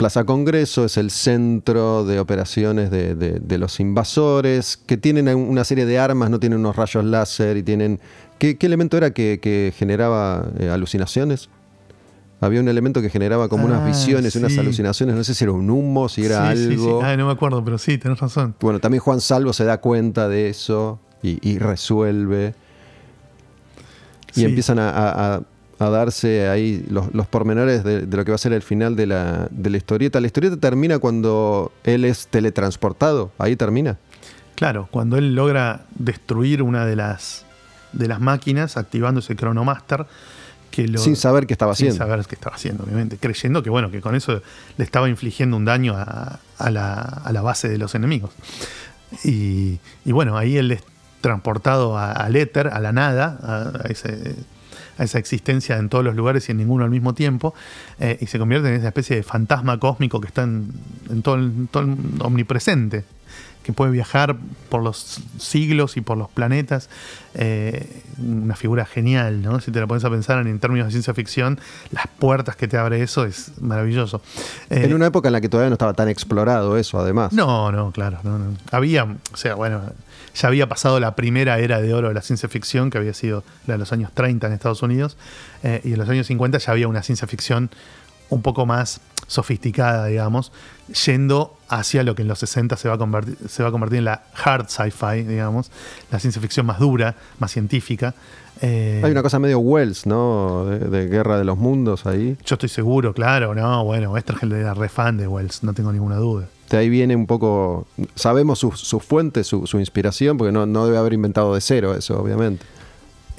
Plaza 0.00 0.24
Congreso 0.24 0.86
es 0.86 0.96
el 0.96 1.10
centro 1.10 2.06
de 2.06 2.20
operaciones 2.20 2.90
de, 2.90 3.58
los 3.58 3.80
invasores, 3.80 4.78
que 4.78 4.96
tienen 4.96 5.28
una 5.28 5.62
serie 5.62 5.84
de 5.84 5.98
armas, 5.98 6.30
no 6.30 6.40
tienen 6.40 6.58
unos 6.58 6.74
rayos 6.74 7.04
láser 7.04 7.58
y 7.58 7.62
tienen... 7.62 8.00
¿Qué, 8.38 8.56
elemento 8.62 8.96
era 8.96 9.10
que, 9.10 9.74
generaba 9.76 10.46
eh, 10.58 10.70
alucinaciones? 10.70 11.50
Había 12.40 12.60
un 12.60 12.68
elemento 12.68 13.02
que 13.02 13.10
generaba 13.10 13.50
como 13.50 13.66
unas 13.66 13.82
ah, 13.82 13.86
visiones, 13.88 14.34
unas 14.36 14.56
alucinaciones, 14.56 15.14
no 15.16 15.22
sé 15.22 15.34
si 15.34 15.44
era 15.44 15.52
un 15.52 15.68
humo, 15.68 16.08
si 16.08 16.24
era 16.24 16.48
algo. 16.48 17.02
Sí, 17.02 17.16
no 17.18 17.26
me 17.26 17.32
acuerdo, 17.32 17.62
pero 17.62 17.76
sí, 17.76 17.98
tenés 17.98 18.20
razón. 18.20 18.54
Bueno, 18.58 18.80
también 18.80 19.02
Juan 19.02 19.20
Salvo 19.20 19.52
se 19.52 19.64
da 19.64 19.82
cuenta 19.82 20.30
de 20.30 20.48
eso 20.48 20.98
y, 21.22 21.58
resuelve. 21.58 22.54
Y 24.34 24.46
empiezan 24.46 24.78
a, 24.78 25.34
a 25.36 25.42
darse 25.88 26.48
ahí 26.48 26.84
los, 26.90 27.08
pormenores 27.28 27.82
de, 27.82 28.06
lo 28.06 28.24
que 28.24 28.30
va 28.30 28.34
a 28.34 28.38
ser 28.38 28.52
el 28.52 28.60
final 28.60 28.96
de 28.96 29.06
la, 29.06 29.48
de 29.50 29.70
la 29.70 29.78
historieta. 29.78 30.20
La 30.20 30.26
historieta 30.26 30.58
termina 30.58 30.98
cuando 30.98 31.72
él 31.84 32.04
es 32.04 32.26
teletransportado, 32.26 33.32
ahí 33.38 33.56
termina. 33.56 33.96
Claro, 34.56 34.88
cuando 34.90 35.16
él 35.16 35.34
logra 35.34 35.86
destruir 35.94 36.62
una 36.62 36.84
de 36.84 36.96
las, 36.96 37.46
de 37.94 38.08
las 38.08 38.20
máquinas 38.20 38.76
activando 38.76 39.20
ese 39.20 39.34
Chronomaster. 39.34 40.06
Que 40.70 40.86
sin 40.98 41.16
saber 41.16 41.46
qué 41.46 41.54
estaba 41.54 41.72
haciendo. 41.72 41.94
Sin 41.94 41.98
saber 41.98 42.26
qué 42.26 42.34
estaba 42.34 42.56
haciendo, 42.56 42.84
obviamente. 42.84 43.16
Creyendo 43.16 43.62
que, 43.62 43.70
bueno, 43.70 43.90
que 43.90 44.02
con 44.02 44.14
eso 44.14 44.42
le 44.76 44.84
estaba 44.84 45.08
infligiendo 45.08 45.56
un 45.56 45.64
daño 45.64 45.94
a, 45.96 46.40
la, 46.58 47.40
base 47.42 47.70
de 47.70 47.78
los 47.78 47.94
enemigos. 47.94 48.32
Y, 49.24 49.80
y, 50.04 50.12
bueno, 50.12 50.36
ahí 50.36 50.58
él 50.58 50.70
es 50.72 50.82
transportado 51.22 51.96
al 51.98 52.36
éter, 52.36 52.68
a 52.68 52.80
la 52.80 52.92
nada, 52.92 53.38
a 53.82 53.88
ese 53.88 54.36
a 55.00 55.04
esa 55.04 55.18
existencia 55.18 55.78
en 55.78 55.88
todos 55.88 56.04
los 56.04 56.14
lugares 56.14 56.48
y 56.48 56.52
en 56.52 56.58
ninguno 56.58 56.84
al 56.84 56.90
mismo 56.90 57.14
tiempo, 57.14 57.54
eh, 57.98 58.18
y 58.20 58.26
se 58.26 58.38
convierte 58.38 58.68
en 58.68 58.74
esa 58.74 58.88
especie 58.88 59.16
de 59.16 59.22
fantasma 59.22 59.80
cósmico 59.80 60.20
que 60.20 60.28
está 60.28 60.42
en, 60.42 60.72
todo, 61.22 61.36
el, 61.36 61.68
todo 61.70 61.84
el 61.84 61.96
omnipresente 62.20 63.04
que 63.62 63.72
puede 63.72 63.92
viajar 63.92 64.36
por 64.68 64.82
los 64.82 65.20
siglos 65.38 65.96
y 65.96 66.00
por 66.00 66.16
los 66.16 66.30
planetas. 66.30 66.88
Eh, 67.34 68.02
una 68.18 68.56
figura 68.56 68.86
genial, 68.86 69.42
¿no? 69.42 69.60
Si 69.60 69.70
te 69.70 69.80
la 69.80 69.86
pones 69.86 70.04
a 70.04 70.10
pensar 70.10 70.46
en, 70.46 70.58
términos 70.58 70.86
de 70.86 70.92
ciencia 70.92 71.14
ficción, 71.14 71.58
las 71.90 72.06
puertas 72.06 72.56
que 72.56 72.68
te 72.68 72.76
abre 72.76 73.02
eso 73.02 73.24
es 73.24 73.52
maravilloso. 73.60 74.22
Eh, 74.70 74.84
en 74.84 74.94
una 74.94 75.06
época 75.06 75.28
en 75.28 75.32
la 75.32 75.40
que 75.40 75.48
todavía 75.48 75.70
no 75.70 75.74
estaba 75.74 75.94
tan 75.94 76.08
explorado 76.08 76.76
eso, 76.76 76.98
además. 76.98 77.32
No, 77.32 77.70
no, 77.72 77.90
claro. 77.92 78.18
No, 78.24 78.38
Había, 78.70 79.04
o 79.04 79.36
sea, 79.36 79.54
bueno, 79.54 79.82
ya 80.34 80.48
había 80.48 80.68
pasado 80.68 81.00
la 81.00 81.14
primera 81.16 81.58
era 81.58 81.80
de 81.80 81.92
oro 81.94 82.08
de 82.08 82.14
la 82.14 82.22
ciencia 82.22 82.48
ficción, 82.48 82.90
que 82.90 82.98
había 82.98 83.14
sido 83.14 83.44
la 83.66 83.74
de 83.74 83.78
los 83.78 83.92
años 83.92 84.10
30 84.12 84.46
en 84.46 84.52
Estados 84.52 84.82
Unidos, 84.82 85.16
eh, 85.62 85.80
y 85.84 85.92
en 85.92 85.98
los 85.98 86.08
años 86.08 86.26
50 86.26 86.58
ya 86.58 86.72
había 86.72 86.88
una 86.88 87.02
ciencia 87.02 87.26
ficción 87.26 87.70
un 88.30 88.42
poco 88.42 88.64
más 88.64 89.00
sofisticada, 89.26 90.06
digamos, 90.06 90.52
yendo 91.06 91.56
hacia 91.68 92.02
lo 92.02 92.14
que 92.14 92.22
en 92.22 92.28
los 92.28 92.38
60 92.40 92.76
se 92.76 92.88
va 92.88 92.94
a 92.94 92.98
convertir, 92.98 93.36
se 93.48 93.62
va 93.62 93.68
a 93.68 93.72
convertir 93.72 93.98
en 93.98 94.06
la 94.06 94.22
hard 94.42 94.68
sci-fi, 94.68 95.22
digamos, 95.22 95.70
la 96.10 96.18
ciencia 96.18 96.40
ficción 96.40 96.66
más 96.66 96.78
dura, 96.78 97.14
más 97.38 97.52
científica. 97.52 98.14
Eh, 98.60 99.00
Hay 99.04 99.10
una 99.12 99.22
cosa 99.22 99.38
medio 99.38 99.58
Wells, 99.60 100.06
¿no? 100.06 100.64
De, 100.66 101.06
Guerra 101.06 101.38
de 101.38 101.44
los 101.44 101.58
Mundos 101.58 102.06
ahí. 102.06 102.36
Yo 102.44 102.54
estoy 102.54 102.68
seguro, 102.68 103.12
claro, 103.14 103.54
no, 103.54 103.84
bueno, 103.84 104.12
Westergel 104.12 104.52
era 104.52 104.74
re 104.74 104.88
fan 104.88 105.16
de 105.16 105.26
Wells, 105.26 105.62
no 105.62 105.72
tengo 105.74 105.92
ninguna 105.92 106.16
duda. 106.16 106.46
De 106.70 106.78
ahí 106.78 106.88
viene 106.88 107.16
un 107.16 107.26
poco, 107.26 107.86
sabemos 108.14 108.60
sus 108.60 108.80
su 108.80 109.00
fuentes, 109.00 109.46
su, 109.48 109.78
inspiración, 109.78 110.38
porque 110.38 110.52
no, 110.52 110.66
no 110.66 110.86
debe 110.86 110.98
haber 110.98 111.12
inventado 111.12 111.54
de 111.54 111.60
cero 111.60 111.94
eso, 111.94 112.20
obviamente. 112.20 112.64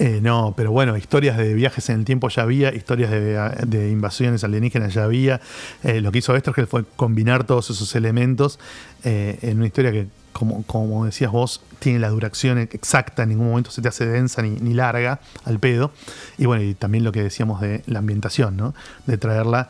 Eh, 0.04 0.20
no, 0.20 0.56
pero 0.58 0.72
bueno, 0.72 0.98
historias 0.98 1.38
de 1.38 1.54
viajes 1.54 1.88
en 1.90 2.00
el 2.00 2.06
tiempo 2.06 2.28
ya 2.30 2.42
había, 2.42 2.74
historias 2.74 3.12
de, 3.12 3.90
invasiones 3.92 4.44
alienígenas 4.44 4.96
ya 4.96 5.04
había. 5.04 5.42
Eh, 5.84 6.02
lo 6.02 6.12
que 6.12 6.18
hizo 6.18 6.34
Westergel 6.34 6.66
fue 6.66 6.86
combinar 6.96 7.44
todos 7.44 7.70
esos 7.70 7.94
elementos 7.94 8.58
eh, 9.04 9.38
en 9.44 9.58
una 9.58 9.68
historia 9.68 9.92
que, 9.92 10.08
como, 10.34 10.64
como, 10.64 11.06
decías 11.06 11.32
vos, 11.32 11.62
tiene 11.78 12.00
la 12.00 12.10
duración 12.10 12.58
exacta, 12.58 13.22
en 13.22 13.30
ningún 13.30 13.50
momento 13.50 13.70
se 13.70 13.84
te 13.84 13.90
hace 13.90 14.08
densa 14.08 14.42
ni, 14.42 14.74
larga 14.74 15.20
al 15.46 15.60
pedo. 15.60 15.92
Y 16.40 16.48
bueno, 16.48 16.64
y 16.64 16.74
también 16.74 17.04
lo 17.04 17.12
que 17.12 17.22
decíamos 17.22 17.62
de 17.62 17.84
la 17.86 18.00
ambientación, 18.00 18.58
¿no? 18.58 18.74
De 19.06 19.20
traerla 19.20 19.70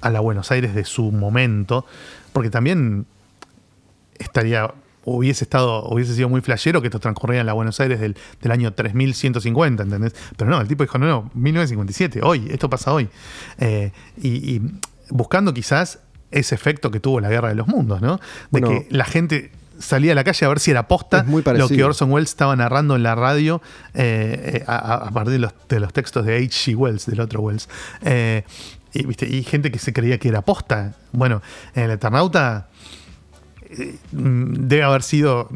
a 0.00 0.10
la 0.10 0.18
Buenos 0.18 0.50
Aires 0.50 0.74
de 0.74 0.84
su 0.84 1.12
momento, 1.12 1.86
porque 2.32 2.50
también 2.50 3.06
estaría 4.18 4.72
hubiese 5.04 5.44
estado, 5.44 5.84
hubiese 5.88 6.14
sido 6.14 6.28
muy 6.28 6.40
flashero 6.40 6.80
que 6.80 6.88
esto 6.88 7.00
transcurría 7.00 7.40
en 7.40 7.46
la 7.46 7.52
Buenos 7.52 7.80
Aires 7.80 8.00
del, 8.00 8.14
año 8.50 8.72
3150, 8.72 9.82
¿entendés? 9.82 10.14
Pero 10.36 10.50
no, 10.50 10.60
el 10.60 10.68
tipo 10.68 10.82
dijo, 10.82 10.98
no, 10.98 11.06
no, 11.06 11.30
1957, 11.34 12.20
hoy, 12.22 12.48
esto 12.50 12.68
pasa 12.68 12.92
hoy. 12.92 13.08
Eh, 13.58 13.92
y, 14.20 14.60
buscando 15.08 15.52
quizás 15.52 15.98
ese 16.30 16.54
efecto 16.54 16.90
que 16.92 17.00
tuvo 17.00 17.18
la 17.18 17.28
Guerra 17.28 17.48
de 17.48 17.56
los 17.56 17.66
Mundos, 17.66 18.00
¿no? 18.00 18.20
De 18.52 18.60
que 18.60 18.86
la 18.90 19.04
gente 19.04 19.50
salía 19.80 20.12
a 20.12 20.14
la 20.14 20.22
calle 20.22 20.46
a 20.46 20.48
ver 20.48 20.60
si 20.60 20.70
era 20.70 20.86
posta 20.86 21.24
lo 21.24 21.68
que 21.68 21.82
Orson 21.82 22.12
Welles 22.12 22.28
estaba 22.28 22.54
narrando 22.54 22.94
en 22.94 23.02
la 23.02 23.14
radio 23.14 23.62
eh, 23.94 24.60
eh, 24.60 24.64
a, 24.68 25.10
partir 25.10 25.32
de 25.32 25.38
los, 25.40 25.52
de 25.68 25.80
los, 25.80 25.92
textos 25.92 26.26
de 26.26 26.36
H.G. 26.36 26.76
Wells, 26.76 27.06
del 27.06 27.20
otro 27.20 27.40
Wells. 27.40 27.68
Y, 28.92 29.06
¿viste? 29.06 29.26
y 29.26 29.42
gente 29.42 29.70
que 29.70 29.78
se 29.78 29.92
creía 29.92 30.18
que 30.18 30.28
era 30.28 30.42
posta. 30.42 30.94
Bueno, 31.12 31.42
en 31.74 31.84
el 31.84 31.90
Eternauta 31.92 32.68
debe 34.12 34.82
haber 34.82 35.02
sido 35.02 35.48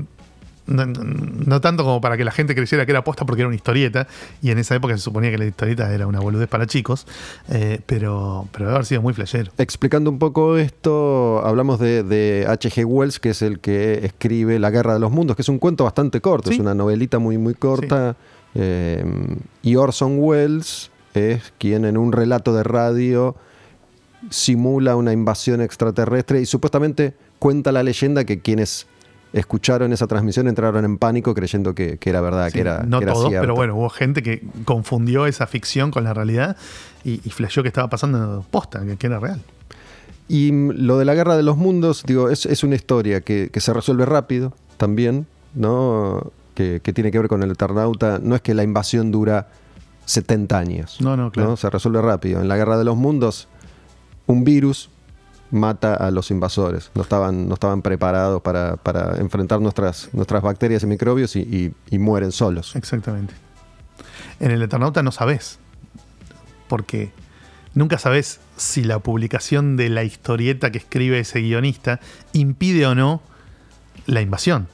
no, 0.66 1.61
tanto 1.61 1.85
como 1.85 2.01
para 2.01 2.16
que 2.16 2.24
la 2.24 2.30
gente 2.30 2.55
creyera 2.55 2.87
que 2.87 2.93
era 2.93 3.05
posta 3.05 3.26
porque 3.26 3.43
era 3.43 3.49
una 3.49 3.57
historieta, 3.57 4.07
y 4.41 4.51
en 4.51 4.59
esa 4.59 4.74
época 4.74 4.97
se 4.97 5.03
suponía 5.03 5.30
que 5.30 5.39
la 5.39 5.47
historieta 5.47 5.93
era 5.93 6.07
una 6.07 6.20
boludez 6.20 6.49
para 6.49 6.66
chicos, 6.66 7.07
eh, 7.51 7.80
pero, 7.87 8.49
pero 8.53 8.66
debe 8.66 8.76
haber 8.76 8.87
sido 8.87 9.03
muy 9.03 9.12
flashero. 9.12 9.53
Explicando 9.59 10.11
un 10.11 10.18
poco 10.18 10.57
esto, 10.57 11.45
hablamos 11.45 11.80
de 11.80 12.47
H.G. 12.49 12.85
Wells, 12.85 13.20
que 13.20 13.30
es 13.30 13.43
el 13.43 13.61
que 13.61 14.05
escribe 14.05 14.59
La 14.59 14.70
Guerra 14.70 14.95
de 14.95 15.01
los 15.01 15.11
Mundos, 15.11 15.37
que 15.37 15.43
es 15.43 15.49
un 15.49 15.59
cuento 15.59 15.85
bastante 15.85 16.20
corto, 16.20 16.51
es 16.51 16.59
una 16.59 16.74
novelita 16.74 17.18
muy, 17.18 17.37
muy 17.37 17.55
corta, 17.55 18.16
eh, 18.55 19.05
y 19.62 19.76
Orson 19.76 20.16
Welles 20.18 20.91
es 21.15 21.53
quien 21.59 21.85
en 21.85 21.97
un 21.97 22.12
relato 22.12 22.55
de 22.55 22.62
radio 22.62 23.37
simula 24.31 24.97
una 24.97 25.12
invasión 25.12 25.61
extraterrestre 25.61 26.41
y 26.41 26.47
supuestamente 26.47 27.15
cuenta 27.39 27.73
la 27.73 27.83
leyenda 27.83 28.25
que 28.25 28.41
quienes 28.41 28.87
escucharon 29.35 29.93
esa 29.93 30.07
transmisión 30.07 30.47
entraron 30.47 30.85
en 30.85 30.97
pánico 30.97 31.35
creyendo 31.35 31.75
que, 31.75 31.99
era 32.05 32.21
verdad, 32.21 32.53
que 32.53 32.61
era 32.61 32.85
No 32.85 33.01
todos, 33.01 33.31
pero 33.31 33.55
bueno, 33.55 33.75
hubo 33.75 33.91
gente 33.91 34.23
que 34.23 34.43
confundió 34.65 35.27
esa 35.27 35.47
ficción 35.47 35.91
con 35.91 36.05
la 36.05 36.15
realidad 36.15 36.57
y, 37.03 37.21
y 37.25 37.31
flasheó 37.31 37.62
que 37.62 37.69
estaba 37.69 37.89
pasando 37.89 38.47
posta, 38.51 38.83
que, 38.97 39.07
era 39.07 39.19
real. 39.19 39.41
Y 40.29 40.53
lo 40.53 40.99
de 40.99 41.05
la 41.05 41.15
guerra 41.15 41.37
de 41.37 41.43
los 41.43 41.57
mundos, 41.57 42.05
digo, 42.07 42.31
es, 42.31 42.65
una 42.65 42.77
historia 42.77 43.21
que, 43.21 43.51
se 43.55 43.73
resuelve 43.75 44.07
rápido 44.07 44.55
también, 44.77 45.27
¿no? 45.55 46.33
Que, 46.55 46.81
tiene 46.81 47.11
que 47.11 47.19
ver 47.19 47.29
con 47.29 47.43
el 47.43 47.51
Eternauta. 47.51 48.21
No 48.23 48.37
es 48.37 48.41
que 48.41 48.55
la 48.55 48.62
invasión 48.62 49.11
dura 49.11 49.49
70 50.05 50.59
años. 50.59 51.00
No, 51.00 51.16
no, 51.16 51.30
claro. 51.30 51.57
Se 51.57 51.70
resuelve 51.70 52.02
rápido. 52.02 52.40
En 52.40 52.48
la 52.48 52.57
guerra 52.57 52.78
de 52.78 52.84
los 52.84 52.96
mundos, 52.96 53.48
un 54.26 54.44
virus 54.44 54.90
mata 55.50 55.94
a 55.94 56.11
los 56.11 56.30
invasores. 56.30 56.90
No 56.94 57.02
estaban, 57.02 57.48
no 57.48 57.55
estaban 57.55 57.82
preparados 57.82 58.42
para, 58.42 58.78
enfrentar 59.18 59.61
nuestras, 59.61 60.11
nuestras 60.12 60.42
bacterias 60.42 60.82
y 60.82 60.86
microbios 60.86 61.36
y, 61.36 61.74
mueren 61.92 62.32
solos. 62.32 62.74
Exactamente. 62.76 63.34
En 64.40 64.50
el 64.50 64.62
Eternauta 64.62 65.02
no 65.02 65.12
sabes. 65.12 65.59
Porque 66.68 67.12
nunca 67.74 67.98
sabes 67.98 68.40
si 68.57 68.82
la 68.82 68.98
publicación 68.98 69.76
de 69.76 69.90
la 69.90 70.02
historieta 70.02 70.72
que 70.72 70.78
escribe 70.78 71.20
ese 71.20 71.40
guionista 71.40 72.00
impide 72.32 72.86
o 72.86 72.94
no 72.94 73.22
la 74.07 74.20
invasión. 74.20 74.68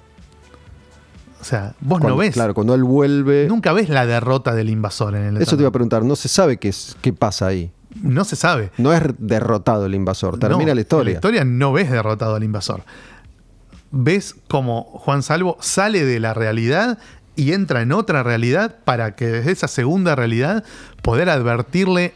O 1.41 1.45
sea, 1.45 1.75
vos 1.81 2.01
no 2.03 2.17
ves. 2.17 2.35
Claro, 2.35 2.55
cuando 2.55 2.75
él 2.75 2.85
vuelve. 2.85 3.47
Nunca 3.49 3.73
ves 3.73 3.89
la 3.89 4.07
derrota 4.07 4.55
del 4.55 4.69
invasor 4.69 5.15
en 5.15 5.37
el 5.37 5.43
Eso 5.43 5.57
te 5.57 5.63
iba 5.63 5.69
a 5.69 5.73
preguntar, 5.73 6.05
no 6.05 6.17
se 6.17 6.29
sabe 6.29 6.59
qué, 6.59 6.73
qué 7.01 7.13
pasa 7.13 7.47
ahí. 7.47 7.73
No 8.03 8.25
se 8.25 8.37
sabe. 8.37 8.71
No 8.79 8.93
es 8.93 9.03
derrotado 9.19 9.87
el 9.87 9.95
invasor, 9.95 10.39
termina 10.39 10.75
la 10.75 10.81
historia. 10.81 11.11
En 11.11 11.15
la 11.15 11.19
historia 11.19 11.45
no 11.45 11.73
ves 11.73 11.91
derrotado 11.91 12.37
al 12.37 12.45
invasor. 12.45 12.83
Ves 13.91 14.37
como 14.49 14.85
Juan 14.85 15.23
Salvo 15.23 15.57
sale 15.61 16.05
de 16.05 16.21
la 16.21 16.35
realidad 16.35 16.99
y 17.35 17.53
entra 17.53 17.83
en 17.83 17.93
otra 17.93 18.23
realidad 18.23 18.77
para 18.85 19.17
que 19.17 19.27
desde 19.27 19.51
esa 19.51 19.67
segunda 19.67 20.15
realidad 20.15 20.63
poder 21.03 21.29
advertirle 21.31 22.15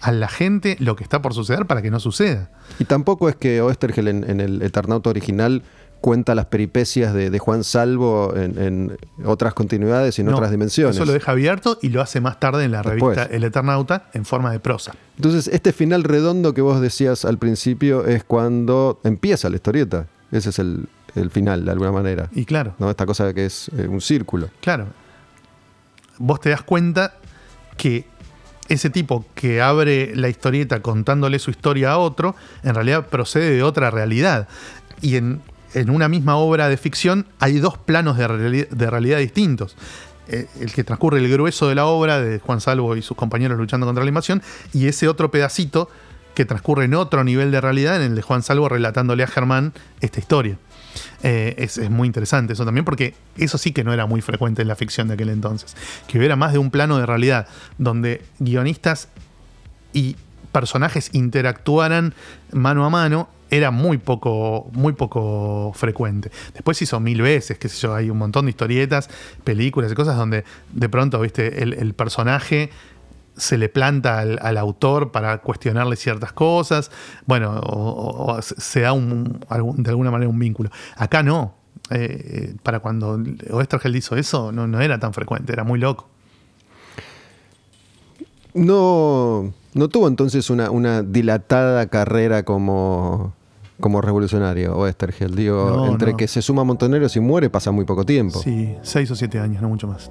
a 0.00 0.12
la 0.12 0.28
gente 0.28 0.76
lo 0.78 0.94
que 0.94 1.02
está 1.02 1.22
por 1.22 1.34
suceder 1.34 1.66
para 1.66 1.82
que 1.82 1.90
no 1.90 1.98
suceda. 1.98 2.50
Y 2.78 2.84
tampoco 2.84 3.28
es 3.28 3.34
que 3.34 3.60
Oestergel 3.60 4.06
en, 4.06 4.28
en 4.28 4.40
el 4.40 4.62
Eternauta 4.62 5.10
original 5.10 5.62
cuenta 6.06 6.36
las 6.36 6.46
peripecias 6.46 7.12
de, 7.12 7.36
Juan 7.40 7.64
Salvo 7.64 8.32
en, 8.36 8.96
otras 9.24 9.54
continuidades 9.54 10.16
y 10.20 10.22
en 10.22 10.28
otras 10.28 10.52
dimensiones. 10.52 10.94
Eso 10.94 11.04
lo 11.04 11.12
deja 11.12 11.32
abierto 11.32 11.80
y 11.82 11.88
lo 11.88 12.00
hace 12.00 12.20
más 12.20 12.38
tarde 12.38 12.62
en 12.62 12.70
la 12.70 12.84
revista 12.84 13.24
El 13.24 13.42
Eternauta 13.42 14.04
en 14.12 14.24
forma 14.24 14.52
de 14.52 14.60
prosa. 14.60 14.94
Entonces, 15.16 15.48
este 15.48 15.72
final 15.72 16.04
redondo 16.04 16.54
que 16.54 16.60
vos 16.60 16.80
decías 16.80 17.24
al 17.24 17.38
principio 17.38 18.06
es 18.06 18.22
cuando 18.22 19.00
empieza 19.02 19.50
la 19.50 19.56
historieta. 19.56 20.06
Ese 20.30 20.50
es 20.50 20.60
el, 20.60 20.86
final, 21.32 21.64
de 21.64 21.72
alguna 21.72 21.90
manera. 21.90 22.28
Y 22.32 22.44
claro. 22.44 22.76
¿no? 22.78 22.88
Esta 22.88 23.04
cosa 23.04 23.34
que 23.34 23.46
es 23.46 23.68
eh, 23.76 23.88
un 23.88 24.00
círculo. 24.00 24.48
Claro. 24.60 24.86
Vos 26.18 26.38
te 26.38 26.50
das 26.50 26.62
cuenta 26.62 27.14
que 27.76 28.04
ese 28.68 28.90
tipo 28.90 29.24
que 29.34 29.60
abre 29.60 30.14
la 30.14 30.28
historieta 30.28 30.80
contándole 30.82 31.40
su 31.40 31.50
historia 31.50 31.90
a 31.90 31.98
otro, 31.98 32.36
en 32.62 32.76
realidad 32.76 33.08
procede 33.08 33.50
de 33.50 33.64
otra 33.64 33.90
realidad. 33.90 34.46
Y 35.02 35.16
en 35.16 35.42
en 35.76 35.90
una 35.90 36.08
misma 36.08 36.36
obra 36.36 36.68
de 36.70 36.78
ficción 36.78 37.26
hay 37.38 37.58
dos 37.58 37.76
planos 37.76 38.16
de, 38.16 38.26
realidad 38.90 39.18
distintos. 39.18 39.76
Eh, 40.28 40.48
el 40.58 40.72
que 40.72 40.82
transcurre 40.82 41.18
el 41.18 41.30
grueso 41.30 41.68
de 41.68 41.74
la 41.74 41.84
obra 41.86 42.20
de 42.20 42.40
Juan 42.40 42.60
Salvo 42.60 42.96
y 42.96 43.02
sus 43.02 43.16
compañeros 43.16 43.58
luchando 43.58 43.86
contra 43.86 44.02
la 44.02 44.08
invasión, 44.08 44.42
y 44.72 44.88
ese 44.88 45.06
otro 45.06 45.30
pedacito 45.30 45.90
que 46.34 46.46
transcurre 46.46 46.86
en 46.86 46.94
otro 46.94 47.22
nivel 47.24 47.50
de 47.50 47.60
realidad, 47.60 47.96
en 47.96 48.02
el 48.10 48.14
de 48.14 48.22
Juan 48.22 48.42
Salvo 48.42 48.68
relatándole 48.68 49.22
a 49.22 49.26
Germán 49.26 49.74
esta 50.00 50.18
historia. 50.18 50.58
Eh, 51.22 51.54
es, 51.58 51.76
es, 51.76 51.90
muy 51.90 52.06
interesante 52.06 52.54
eso 52.54 52.64
también, 52.64 52.86
porque 52.86 53.14
eso 53.36 53.58
sí 53.58 53.72
que 53.72 53.84
no 53.84 53.92
era 53.92 54.06
muy 54.06 54.22
frecuente 54.22 54.62
en 54.62 54.68
la 54.68 54.76
ficción 54.76 55.08
de 55.08 55.14
aquel 55.14 55.28
entonces. 55.28 55.76
Que 56.08 56.16
hubiera 56.16 56.36
más 56.36 56.54
de 56.54 56.58
un 56.58 56.70
plano 56.70 56.96
de 56.96 57.04
realidad 57.04 57.48
donde 57.76 58.24
guionistas 58.38 59.08
y 59.92 60.16
personajes 60.52 61.10
interactuaran 61.12 62.14
mano 62.50 62.86
a 62.86 62.90
mano 62.90 63.28
era 63.50 63.70
muy 63.70 63.98
poco, 63.98 64.68
muy 64.72 64.92
poco 64.92 65.72
frecuente. 65.74 66.30
Después 66.52 66.80
hizo 66.82 66.98
mil 67.00 67.22
veces, 67.22 67.58
qué 67.58 67.68
sé 67.68 67.78
yo, 67.80 67.94
hay 67.94 68.10
un 68.10 68.18
montón 68.18 68.46
de 68.46 68.50
historietas, 68.50 69.08
películas 69.44 69.92
y 69.92 69.94
cosas 69.94 70.16
donde 70.16 70.44
de 70.72 70.88
pronto, 70.88 71.20
viste, 71.20 71.62
el, 71.62 71.94
personaje 71.94 72.70
se 73.36 73.58
le 73.58 73.68
planta 73.68 74.18
al, 74.20 74.56
autor 74.56 75.12
para 75.12 75.38
cuestionarle 75.38 75.96
ciertas 75.96 76.32
cosas, 76.32 76.90
bueno, 77.26 77.60
o, 77.62 78.40
se 78.42 78.80
da 78.80 78.92
de 78.94 79.90
alguna 79.90 80.10
manera 80.10 80.28
un 80.28 80.38
vínculo. 80.38 80.70
Acá 80.96 81.22
no. 81.22 81.54
Eh, 81.90 82.56
para 82.64 82.80
cuando 82.80 83.22
Oestergeld 83.50 83.94
hizo 83.94 84.16
eso, 84.16 84.50
no, 84.50 84.66
no 84.66 84.80
era 84.80 84.98
tan 84.98 85.12
frecuente, 85.12 85.52
era 85.52 85.62
muy 85.62 85.78
loco. 85.78 86.08
No, 88.54 89.52
no 89.74 89.88
tuvo 89.88 90.08
entonces 90.08 90.48
una 90.50 91.02
dilatada 91.02 91.86
carrera 91.86 92.44
como, 92.44 93.35
como 93.80 94.00
revolucionario 94.00 94.76
Oestergel. 94.76 95.34
Digo, 95.34 95.70
No, 95.76 95.86
entre 95.86 96.12
no. 96.12 96.16
que 96.16 96.28
se 96.28 96.42
suma 96.42 96.64
Montoneros 96.64 97.16
y 97.16 97.20
muere 97.20 97.50
pasa 97.50 97.70
muy 97.70 97.84
poco 97.84 98.04
tiempo. 98.04 98.38
Sí, 98.40 98.74
seis 98.82 99.10
o 99.10 99.14
siete 99.16 99.38
años, 99.40 99.62
no 99.62 99.68
mucho 99.68 99.86
más. 99.86 100.10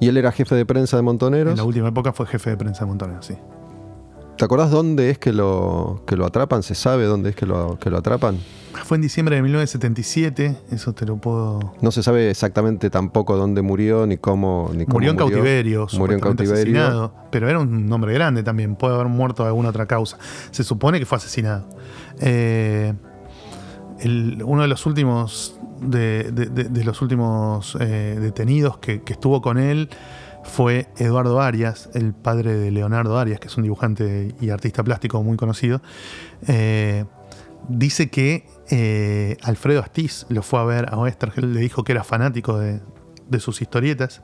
Y 0.00 0.08
él 0.08 0.16
era 0.16 0.32
jefe 0.32 0.54
de 0.54 0.66
prensa 0.66 0.96
de 0.96 1.00
En 1.00 1.04
Montoneros. 1.06 1.56
la 1.56 1.64
última 1.64 1.88
época 1.88 2.12
fue 2.12 2.26
jefe 2.26 2.50
de 2.50 2.56
prensa 2.56 2.80
de 2.84 2.86
Montoneros, 2.86 3.26
sí. 3.26 3.34
¿Te 4.36 4.44
acordás 4.44 4.70
dónde 4.72 5.10
es 5.10 5.18
que 5.18 5.32
lo, 5.32 6.02
que 6.08 6.16
lo 6.16 6.26
atrapan? 6.26 6.64
¿Se 6.64 6.74
sabe 6.74 7.04
dónde 7.04 7.30
es 7.30 7.36
que 7.36 7.46
lo, 7.46 7.78
que 7.78 7.88
lo 7.88 7.98
atrapan? 7.98 8.36
Fue 8.84 8.96
en 8.96 9.02
diciembre 9.02 9.36
de 9.36 9.42
1977, 9.42 10.56
eso 10.72 10.92
te 10.92 11.06
lo 11.06 11.16
puedo... 11.18 11.74
No 11.80 11.92
se 11.92 12.02
sabe 12.02 12.30
exactamente 12.30 12.90
tampoco 12.90 13.36
dónde 13.36 13.62
murió 13.62 14.06
ni 14.06 14.16
cómo. 14.16 14.70
Ni 14.74 14.86
cómo 14.86 14.94
Murió 14.94 15.10
en 15.12 15.16
cautiverio, 15.16 15.86
Murió 15.96 16.14
en 16.16 16.20
cautiverio. 16.20 16.54
asesinado, 16.54 17.14
pero 17.30 17.48
era 17.48 17.60
un 17.60 17.90
hombre 17.92 18.12
grande 18.14 18.42
también, 18.42 18.74
puede 18.74 18.94
haber 18.94 19.06
muerto 19.06 19.44
de 19.44 19.50
alguna 19.50 19.68
otra 19.68 19.86
causa. 19.86 20.18
Se 20.50 20.64
supone 20.64 20.98
que 20.98 21.06
fue 21.06 21.18
asesinado. 21.18 21.68
Eh, 22.20 22.92
uno 24.44 24.62
de 24.62 24.68
los 24.68 24.86
últimos 24.86 25.58
de, 25.80 26.82
los 26.84 27.02
últimos 27.02 27.76
eh, 27.80 28.16
detenidos 28.20 28.78
que, 28.78 29.02
estuvo 29.06 29.40
con 29.42 29.58
él 29.58 29.88
fue 30.42 30.88
Eduardo 30.98 31.40
Arias, 31.40 31.88
el 31.94 32.12
padre 32.12 32.54
de 32.54 32.70
Leonardo 32.70 33.18
Arias, 33.18 33.40
que 33.40 33.48
es 33.48 33.56
un 33.56 33.62
dibujante 33.62 34.34
y 34.40 34.50
artista 34.50 34.82
plástico 34.82 35.22
muy 35.22 35.36
conocido. 35.36 35.80
Eh, 36.46 37.04
dice 37.68 38.10
que 38.10 38.46
Alfredo 39.42 39.80
Astiz 39.80 40.26
lo 40.28 40.42
fue 40.42 40.60
a 40.60 40.64
ver 40.64 40.86
a 40.92 40.98
Oestergel, 40.98 41.54
le 41.54 41.60
dijo 41.60 41.82
que 41.82 41.92
era 41.92 42.04
fanático 42.04 42.58
de, 42.58 42.80
sus 43.38 43.62
historietas 43.62 44.22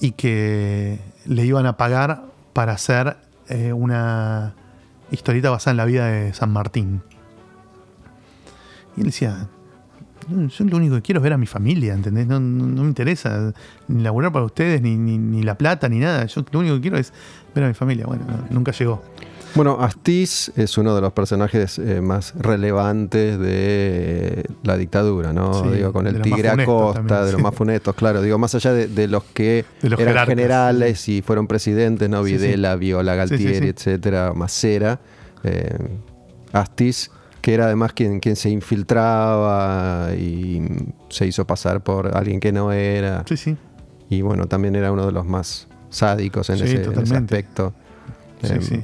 y 0.00 0.12
que 0.12 1.00
le 1.24 1.44
iban 1.44 1.66
a 1.66 1.76
pagar 1.76 2.26
para 2.52 2.72
hacer 2.72 3.16
una 3.74 4.54
historieta 5.10 5.50
basada 5.50 5.72
en 5.72 5.76
la 5.78 5.84
vida 5.84 6.06
de 6.06 6.32
San 6.34 6.52
Martín. 6.52 7.02
Y 8.96 9.00
él 9.00 9.06
decía, 9.06 9.48
"No, 10.28 10.46
yo 10.48 10.64
lo 10.64 10.76
único 10.76 10.94
que 10.96 11.02
quiero 11.02 11.20
es 11.20 11.22
ver 11.22 11.32
a 11.32 11.38
mi 11.38 11.46
familia, 11.46 11.94
¿entendés? 11.94 12.26
No, 12.26 12.38
no- 12.40 12.82
me 12.82 12.88
interesa 12.88 13.52
ni 13.88 14.02
laburar 14.02 14.32
para 14.32 14.44
ustedes, 14.44 14.82
ni, 14.82 14.96
ni- 14.96 15.18
ni 15.18 15.42
la 15.42 15.56
plata, 15.56 15.88
ni 15.88 15.98
nada. 15.98 16.26
Yo 16.26 16.44
lo 16.50 16.58
único 16.60 16.74
que 16.76 16.80
quiero 16.82 16.98
es 16.98 17.12
ver 17.54 17.64
a 17.64 17.68
mi 17.68 17.74
familia. 17.74 18.06
Bueno, 18.06 18.24
no, 18.26 18.46
nunca 18.50 18.72
llegó. 18.72 19.02
Bueno, 19.54 19.78
Astiz 19.80 20.52
es 20.56 20.78
uno 20.78 20.94
de 20.94 21.00
los 21.00 21.12
personajes 21.12 21.78
eh, 21.78 22.00
más 22.00 22.34
relevantes 22.38 23.38
de 23.38 24.44
la 24.62 24.76
dictadura, 24.76 25.32
¿no? 25.32 25.64
Sí, 25.64 25.70
digo, 25.76 25.92
con 25.92 26.06
el 26.06 26.22
Tigre 26.22 26.48
Acosta, 26.50 27.02
también, 27.02 27.26
de 27.26 27.32
los 27.32 27.42
más 27.42 27.54
funestos, 27.54 27.94
claro. 27.96 28.22
Digo, 28.22 28.38
más 28.38 28.54
allá 28.54 28.72
de, 28.72 28.86
de 28.86 29.08
los 29.08 29.24
que 29.24 29.64
De 29.82 29.90
los 29.90 29.98
eran 29.98 30.12
jerarcas, 30.14 30.28
generales 30.36 31.08
y 31.08 31.22
fueron 31.22 31.46
presidentes, 31.46 32.08
¿no? 32.08 32.24
Sí. 32.24 32.32
Videla, 32.32 32.76
Viola, 32.76 33.14
Galtieri, 33.16 33.68
etcétera, 33.68 34.32
Macera. 34.34 35.00
eh, 35.42 35.76
Astiz, 36.52 37.10
que 37.40 37.54
era 37.54 37.66
además 37.66 37.92
quien, 37.92 38.20
quien 38.20 38.36
se 38.36 38.50
infiltraba 38.50 40.10
y 40.14 40.62
se 41.08 41.26
hizo 41.26 41.46
pasar 41.46 41.80
por 41.82 42.16
alguien 42.16 42.40
que 42.40 42.52
no 42.52 42.72
era. 42.72 43.24
Sí, 43.28 43.36
sí. 43.36 43.56
Y 44.08 44.22
bueno, 44.22 44.46
también 44.46 44.74
era 44.76 44.90
uno 44.92 45.06
de 45.06 45.12
los 45.12 45.26
más 45.26 45.68
sádicos 45.88 46.50
en, 46.50 46.58
Sí, 46.58 46.64
ese, 46.64 46.74
en 46.74 46.80
ese 46.82 46.90
totalmente. 46.90 47.34
aspecto. 47.36 47.72
Sí, 48.42 48.52
Em, 48.52 48.62
sí. 48.62 48.80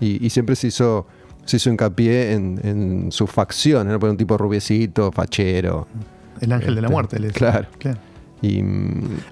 Y, 0.00 0.24
y 0.24 0.30
siempre 0.30 0.56
se 0.56 0.68
hizo, 0.68 1.06
se 1.44 1.56
hizo 1.56 1.70
hincapié 1.70 2.32
en, 2.32 2.60
en 2.62 3.12
su 3.12 3.26
facción, 3.26 3.88
¿no? 3.88 3.98
Por 3.98 4.10
un 4.10 4.16
tipo 4.16 4.36
rubiecito, 4.36 5.10
fachero. 5.12 5.86
El 6.40 6.52
ángel 6.52 6.74
de 6.74 6.82
la 6.82 6.86
Este, 6.88 6.92
muerte. 6.92 7.18
le 7.18 7.30
claro. 7.30 7.66
claro. 7.78 7.98
Y 8.42 8.60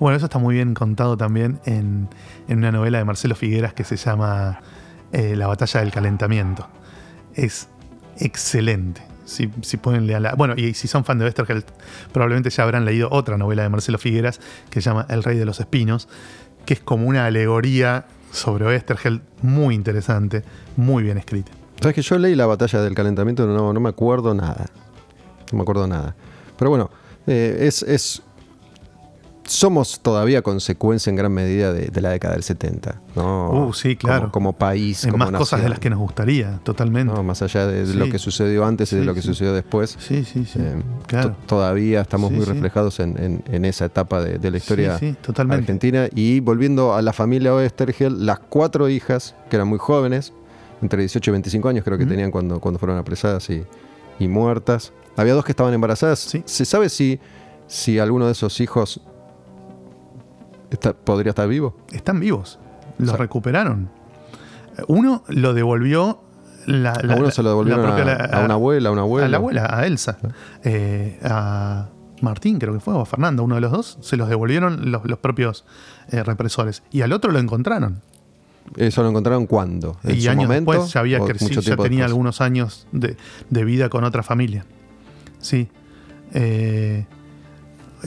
Bueno, 0.00 0.16
eso 0.16 0.24
está 0.26 0.38
muy 0.38 0.54
bien 0.54 0.72
contado 0.72 1.16
también 1.18 1.60
en, 1.66 2.08
en 2.48 2.58
una 2.58 2.72
novela 2.72 2.96
de 2.98 3.04
Marcelo 3.04 3.34
Figueras 3.34 3.74
que 3.74 3.84
se 3.84 3.96
llama 3.96 4.60
eh, 5.12 5.36
La 5.36 5.46
batalla 5.46 5.80
del 5.80 5.90
calentamiento. 5.92 6.66
Es 7.34 7.68
excelente. 8.18 9.02
Si, 9.26 9.50
si 9.62 9.76
pueden 9.78 10.06
leerla. 10.06 10.34
Bueno, 10.36 10.54
y 10.56 10.74
si 10.74 10.86
son 10.88 11.04
fan 11.04 11.18
de 11.18 11.24
Westergel, 11.26 11.64
probablemente 12.12 12.50
ya 12.50 12.62
habrán 12.62 12.84
leído 12.84 13.08
otra 13.10 13.36
novela 13.38 13.62
de 13.62 13.68
Marcelo 13.70 13.98
Figueras 13.98 14.40
que 14.70 14.80
se 14.80 14.88
llama 14.90 15.06
El 15.08 15.22
Rey 15.22 15.36
de 15.38 15.44
los 15.46 15.60
Espinos, 15.60 16.08
que 16.66 16.74
es 16.74 16.80
como 16.80 17.06
una 17.06 17.26
alegoría 17.26 18.06
sobre 18.34 18.66
Westergel 18.66 19.22
muy 19.42 19.74
interesante, 19.74 20.42
muy 20.76 21.02
bien 21.02 21.18
escrita. 21.18 21.52
sabes 21.80 21.94
que 21.94 22.02
yo 22.02 22.18
leí 22.18 22.34
la 22.34 22.46
batalla 22.46 22.80
del 22.82 22.94
calentamiento, 22.94 23.46
no, 23.46 23.72
no 23.72 23.80
me 23.80 23.88
acuerdo 23.88 24.34
nada. 24.34 24.66
No 25.52 25.58
me 25.58 25.62
acuerdo 25.62 25.86
nada. 25.86 26.14
Pero 26.58 26.70
bueno, 26.70 26.90
eh, 27.26 27.58
es, 27.60 27.82
es- 27.82 28.22
somos 29.46 30.00
todavía 30.00 30.40
consecuencia 30.42 31.10
en 31.10 31.16
gran 31.16 31.30
medida 31.32 31.72
de, 31.72 31.86
de 31.88 32.00
la 32.00 32.10
década 32.10 32.34
del 32.34 32.42
70. 32.42 33.00
¿no? 33.14 33.50
Uh, 33.68 33.72
sí, 33.74 33.94
claro. 33.96 34.30
Como, 34.32 34.32
como 34.32 34.52
país, 34.54 35.04
Hay 35.04 35.10
como 35.10 35.30
más 35.30 35.38
cosas 35.38 35.62
de 35.62 35.68
las 35.68 35.78
que 35.78 35.90
nos 35.90 35.98
gustaría, 35.98 36.60
totalmente. 36.62 37.12
¿no? 37.12 37.22
Más 37.22 37.42
allá 37.42 37.66
de, 37.66 37.86
lo 37.94 38.08
que 38.08 38.18
sucedió 38.18 38.64
antes 38.64 38.92
y 38.92 38.96
de 38.96 39.04
lo 39.04 39.12
que 39.14 39.20
sí. 39.20 39.28
sucedió 39.28 39.52
después. 39.52 39.96
Sí, 40.00 40.24
sí, 40.24 40.44
sí. 40.46 40.58
Eh, 40.60 40.82
claro. 41.06 41.30
to- 41.32 41.36
todavía 41.46 42.00
estamos 42.00 42.30
muy 42.32 42.44
reflejados 42.44 43.00
en, 43.00 43.16
en- 43.22 43.44
en 43.52 43.64
esa 43.66 43.84
etapa 43.84 44.22
de, 44.22 44.38
de 44.38 44.50
la 44.50 44.56
historia 44.56 44.98
totalmente. 45.20 45.60
argentina. 45.62 46.08
Y 46.14 46.40
volviendo 46.40 46.94
a 46.94 47.02
la 47.02 47.12
familia 47.12 47.52
Oestergel, 47.54 48.24
las 48.24 48.38
cuatro 48.38 48.88
hijas, 48.88 49.34
que 49.50 49.56
eran 49.56 49.68
muy 49.68 49.78
jóvenes, 49.78 50.32
entre 50.80 51.00
18 51.00 51.30
y 51.30 51.32
25 51.32 51.68
años 51.68 51.84
creo 51.84 51.96
que 51.98 52.06
tenían 52.06 52.30
cuando, 52.30 52.60
cuando 52.60 52.78
fueron 52.78 52.98
apresadas 52.98 53.48
y, 53.50 53.62
y 54.18 54.28
muertas. 54.28 54.92
Había 55.16 55.34
dos 55.34 55.44
que 55.44 55.52
estaban 55.52 55.72
embarazadas. 55.74 56.18
Sí. 56.18 56.42
¿Se 56.46 56.64
sabe 56.64 56.88
si, 56.88 57.20
si 57.66 57.98
alguno 57.98 58.26
de 58.26 58.32
esos 58.32 58.60
hijos 58.60 59.00
está- 60.74 60.92
podría 60.92 61.30
estar 61.30 61.48
vivo? 61.48 61.76
Están 61.92 62.20
vivos. 62.20 62.58
Los 62.98 63.08
O 63.08 63.12
sea- 63.12 63.18
recuperaron. 63.18 63.88
Uno 64.88 65.22
lo 65.28 65.54
devolvió. 65.54 66.20
La, 66.66 66.92
a 66.92 67.16
uno 67.16 67.30
se 67.30 67.42
lo 67.42 67.50
devolvieron 67.50 67.82
la 67.82 67.88
a, 67.88 67.94
propia- 67.96 68.24
a 68.40 68.44
una 68.44 68.54
abuela, 68.54 68.88
a 68.88 68.92
una 68.92 69.02
abuela. 69.02 69.26
A 69.26 69.28
la 69.28 69.36
abuela, 69.36 69.66
a 69.70 69.86
Elsa. 69.86 70.16
Eh, 70.62 71.18
a 71.22 71.88
Martín, 72.22 72.58
creo 72.58 72.72
que 72.72 72.80
fue, 72.80 72.94
o 72.94 73.00
a 73.00 73.06
Fernando, 73.06 73.42
uno 73.44 73.56
de 73.56 73.60
los 73.60 73.70
dos. 73.72 73.98
Se 74.00 74.16
los 74.16 74.28
devolvieron 74.28 74.90
los, 74.90 75.04
los 75.04 75.18
propios 75.18 75.64
eh, 76.10 76.22
represores. 76.22 76.82
Y 76.90 77.02
al 77.02 77.12
otro 77.12 77.30
lo 77.32 77.38
encontraron. 77.38 78.00
¿Eso 78.76 79.02
lo 79.02 79.10
encontraron 79.10 79.46
cuándo? 79.46 79.98
¿En 80.04 80.16
y 80.16 80.22
su 80.22 80.30
años 80.30 80.44
momento? 80.44 80.72
después 80.72 80.92
ya 80.92 81.00
había 81.00 81.20
¿O 81.22 81.26
crecido, 81.26 81.60
ya 81.60 81.76
tenía 81.76 81.88
después? 81.88 82.04
algunos 82.06 82.40
años 82.40 82.86
de, 82.92 83.16
de 83.50 83.64
vida 83.64 83.90
con 83.90 84.04
otra 84.04 84.22
familia. 84.22 84.64
Sí. 85.40 85.68
Eh, 86.32 87.04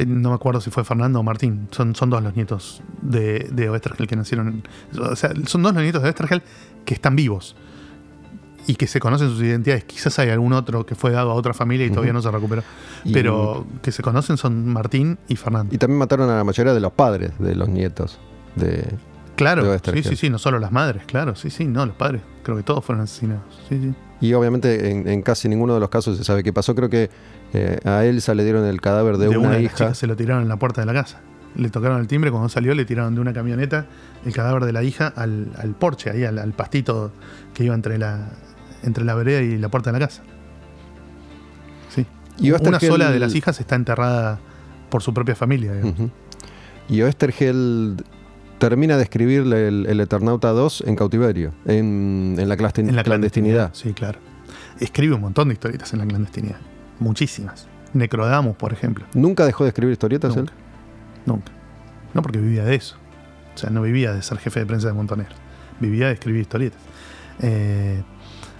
no 0.06 0.30
me 0.30 0.36
acuerdo 0.36 0.62
si 0.62 0.70
fue 0.70 0.84
Fernando 0.84 1.20
o 1.20 1.24
Martín. 1.24 1.68
Son, 1.72 1.96
son 1.96 2.10
dos 2.10 2.22
los 2.22 2.36
nietos 2.36 2.82
de, 3.02 3.48
de 3.52 3.70
Oestergel 3.70 4.08
que 4.08 4.16
nacieron. 4.16 4.64
o 5.00 5.16
sea, 5.16 5.32
son 5.46 5.64
dos 5.64 5.74
los 5.74 5.82
nietos 5.84 6.02
de 6.04 6.10
Oestergel 6.10 6.44
que 6.86 6.94
están 6.94 7.16
vivos. 7.16 7.56
Y 8.70 8.76
que 8.76 8.86
se 8.86 9.00
conocen 9.00 9.30
sus 9.30 9.42
identidades. 9.42 9.86
Quizás 9.86 10.20
hay 10.20 10.30
algún 10.30 10.52
otro 10.52 10.86
que 10.86 10.94
fue 10.94 11.12
dado 11.12 11.32
a 11.32 11.36
otra 11.36 11.54
familia 11.54 11.86
y 11.86 11.90
todavía 11.90 12.12
no 12.12 12.22
se 12.22 12.30
recuperó. 12.30 12.64
Y- 13.06 13.14
Pero 13.14 13.66
que 13.82 13.94
se 13.94 14.04
conocen 14.04 14.36
son 14.36 14.68
Martín 14.68 15.18
y 15.30 15.38
Fernando. 15.38 15.74
Y 15.74 15.78
también 15.78 15.98
mataron 16.00 16.30
a 16.30 16.36
la 16.36 16.44
mayoría 16.44 16.74
de 16.74 16.82
los 16.82 16.92
padres 16.92 17.32
de 17.40 17.56
los 17.56 17.70
nietos. 17.70 18.20
De, 18.58 18.68
de 18.68 18.98
claro, 19.38 19.80
sí, 19.80 20.04
sí, 20.04 20.16
sí, 20.18 20.30
no 20.30 20.38
solo 20.38 20.60
las 20.60 20.72
madres, 20.74 21.04
claro, 21.06 21.36
sí, 21.36 21.50
sí, 21.50 21.64
no, 21.66 21.86
los 21.86 21.96
padres. 21.96 22.22
Creo 22.44 22.58
que 22.58 22.64
todos 22.64 22.84
fueron 22.84 23.04
asesinados. 23.06 23.44
Sí, 23.70 23.80
sí. 23.80 23.94
y 24.20 24.34
obviamente 24.34 24.92
en, 24.92 25.08
en 25.08 25.22
casi 25.22 25.48
ninguno 25.48 25.74
de 25.76 25.80
los 25.80 25.90
casos 25.90 26.18
se 26.18 26.24
sabe 26.26 26.44
qué 26.44 26.52
pasó. 26.52 26.76
Creo 26.76 26.90
que 26.90 27.10
eh, 27.54 27.80
a 27.86 28.04
Elsa 28.06 28.36
le 28.36 28.44
dieron 28.44 28.66
el 28.66 28.82
cadáver 28.82 29.18
de, 29.18 29.30
una, 29.30 29.50
de 29.50 29.56
las 29.56 29.64
hija. 29.64 29.76
chicas 29.76 29.98
se 29.98 30.08
lo 30.08 30.16
tiraron 30.16 30.44
en 30.44 30.50
la 30.50 30.58
puerta 30.58 30.82
de 30.82 30.88
la 30.88 30.94
casa. 30.94 31.22
Le 31.56 31.70
tocaron 31.70 32.00
el 32.00 32.08
timbre, 32.08 32.30
cuando 32.30 32.50
salió 32.50 32.76
le 32.76 32.86
tiraron 32.86 33.16
de 33.16 33.22
una 33.22 33.34
camioneta 33.34 33.88
el 34.26 34.34
cadáver 34.34 34.66
de 34.66 34.74
la 34.74 34.84
hija 34.84 35.08
al, 35.16 35.52
al 35.58 35.74
porche, 35.76 36.10
ahí 36.12 36.24
al, 36.24 36.38
al 36.38 36.54
pastito 36.54 37.12
que 37.54 37.64
iba 37.64 37.74
entre 37.74 37.98
la, 37.98 38.30
entre 38.84 39.04
la 39.06 39.16
vereda 39.16 39.42
y 39.42 39.58
la 39.58 39.70
puerta 39.70 39.92
de 39.92 40.00
la 40.00 40.06
casa. 40.06 40.22
Sí. 41.90 42.06
Y 42.38 42.52
una 42.52 42.80
sola 42.80 43.12
de 43.12 43.20
las 43.20 43.34
hijas 43.34 43.60
está 43.60 43.76
enterrada 43.76 44.40
por 44.90 45.02
su 45.02 45.14
propia 45.14 45.36
familia. 45.36 45.72
Ujú. 45.84 46.12
Y 46.90 47.02
Oestergel 47.02 47.98
termina 48.60 48.98
de 48.98 49.04
escribir 49.04 49.42
el, 49.42 49.86
el 49.88 50.00
Eternauta 50.00 50.50
2 50.50 50.84
en 50.88 50.96
cautiverio, 50.96 51.54
en, 51.66 52.36
en 52.38 52.50
la, 52.50 52.56
En 52.76 52.96
la 52.96 53.04
clandestinidad. 53.04 53.72
Sí, 53.74 53.94
claro. 53.94 54.20
Escribe 54.80 55.16
un 55.16 55.22
montón 55.22 55.48
de 55.48 55.54
historietas 55.54 55.94
en 55.94 56.00
la 56.00 56.06
clandestinidad. 56.06 56.58
Muchísimas. 57.00 57.68
Necrodamus, 57.94 58.56
por 58.56 58.74
ejemplo. 58.74 59.06
¿Nunca 59.14 59.46
dejó 59.46 59.64
de 59.64 59.70
escribir 59.70 59.94
historietas 59.94 60.36
él? 60.36 60.42
Nunca. 60.46 60.54
Nunca. 61.26 61.52
No 62.14 62.22
porque 62.22 62.40
vivía 62.40 62.64
de 62.64 62.76
eso. 62.76 62.96
O 63.56 63.58
sea, 63.58 63.70
no 63.70 63.82
vivía 63.82 64.14
de 64.14 64.22
ser 64.22 64.38
jefe 64.40 64.60
de 64.60 64.66
prensa 64.66 64.88
de 64.88 64.94
Montoneros. 64.94 65.34
Vivía 65.80 66.08
de 66.08 66.14
escribir 66.14 66.42
historietas. 66.42 66.80
Eh, 67.42 68.04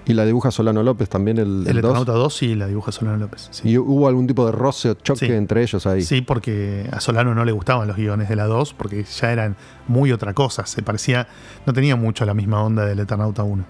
Y 0.06 0.14
la 0.14 0.24
dibuja 0.26 0.52
Solano 0.52 0.82
López 0.84 1.10
también, 1.10 1.38
el, 1.38 1.64
el 1.68 1.76
el 1.78 1.82
2. 1.82 1.92
Eternauta 1.92 2.14
2 2.14 2.34
sí 2.36 2.56
la 2.56 2.68
dibuja 2.68 2.92
Solano 2.92 3.18
López. 3.18 3.50
Sí. 3.52 3.70
Y 3.70 3.78
hubo 3.78 4.08
algún 4.08 4.26
tipo 4.28 4.46
de 4.46 4.52
roce 4.54 4.92
o 4.92 4.94
choque 4.94 5.26
Sí. 5.28 5.32
entre 5.34 5.62
ellos 5.62 5.86
ahí. 5.86 6.02
Sí, 6.02 6.22
porque 6.22 6.88
a 6.92 7.00
Solano 7.02 7.36
no 7.36 7.44
le 7.44 7.52
gustaban 7.52 7.88
los 7.88 7.98
guiones 7.98 8.30
de 8.30 8.36
la 8.38 8.46
2 8.46 8.74
porque 8.74 9.04
ya 9.04 9.32
eran 9.32 9.56
muy 9.88 10.12
otra 10.12 10.34
cosa. 10.34 10.66
Se 10.66 10.82
parecía, 10.82 11.28
no 11.66 11.74
tenía 11.74 11.96
mucho 11.96 12.26
la 12.26 12.34
misma 12.34 12.64
onda 12.64 12.86
del 12.86 13.00
Eternauta 13.00 13.44
1. 13.44 13.66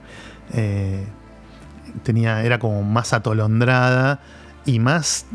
Eh, 0.53 1.05
tenía, 2.03 2.43
era 2.43 2.59
como 2.59 2.83
más 2.83 3.13
atolondrada 3.13 4.19
y 4.67 4.77
más. 4.79 5.25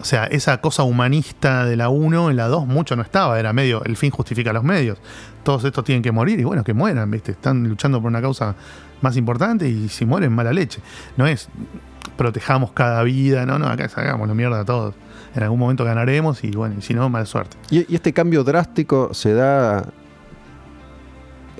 O 0.00 0.04
sea, 0.04 0.24
esa 0.24 0.60
cosa 0.60 0.82
humanista 0.82 1.64
de 1.64 1.76
la 1.76 1.88
1 1.88 2.30
en 2.30 2.36
la 2.36 2.48
2 2.48 2.66
mucho 2.66 2.96
no 2.96 3.02
estaba, 3.02 3.38
era 3.38 3.52
medio, 3.52 3.82
el 3.84 3.96
fin 3.96 4.10
justifica 4.10 4.52
los 4.52 4.64
medios. 4.64 4.98
Todos 5.44 5.64
estos 5.64 5.84
tienen 5.84 6.02
que 6.02 6.10
morir 6.12 6.40
y 6.40 6.44
bueno, 6.44 6.64
que 6.64 6.74
mueran, 6.74 7.10
¿viste? 7.10 7.30
Están 7.32 7.66
luchando 7.68 8.00
por 8.02 8.08
una 8.08 8.20
causa 8.20 8.54
más 9.00 9.16
importante 9.16 9.68
y 9.68 9.88
si 9.88 10.04
mueren, 10.04 10.32
mala 10.32 10.52
leche. 10.52 10.80
No 11.16 11.26
es 11.26 11.48
protejamos 12.16 12.72
cada 12.72 13.02
vida, 13.02 13.46
no, 13.46 13.58
no, 13.58 13.66
acá 13.68 13.88
hagamos 13.96 14.28
la 14.28 14.34
mierda 14.34 14.60
a 14.60 14.64
todos. 14.64 14.94
En 15.34 15.42
algún 15.42 15.58
momento 15.58 15.84
ganaremos 15.84 16.44
y 16.44 16.50
bueno, 16.50 16.76
y 16.78 16.82
si 16.82 16.92
no, 16.94 17.08
mala 17.08 17.24
suerte. 17.26 17.56
Y, 17.70 17.90
y 17.90 17.94
este 17.94 18.12
cambio 18.12 18.44
drástico 18.44 19.12
se 19.14 19.32
da 19.32 19.84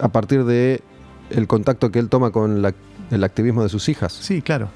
a 0.01 0.09
partir 0.09 0.45
de 0.45 0.83
el 1.31 1.47
contacto 1.47 1.91
que 1.91 1.99
él 1.99 2.09
toma 2.09 2.31
con 2.31 2.63
la- 2.63 2.75
el 3.11 3.25
activismo 3.25 3.63
de 3.63 3.69
sus 3.69 3.89
hijas. 3.89 4.13
Sí, 4.13 4.43
claro. 4.43 4.69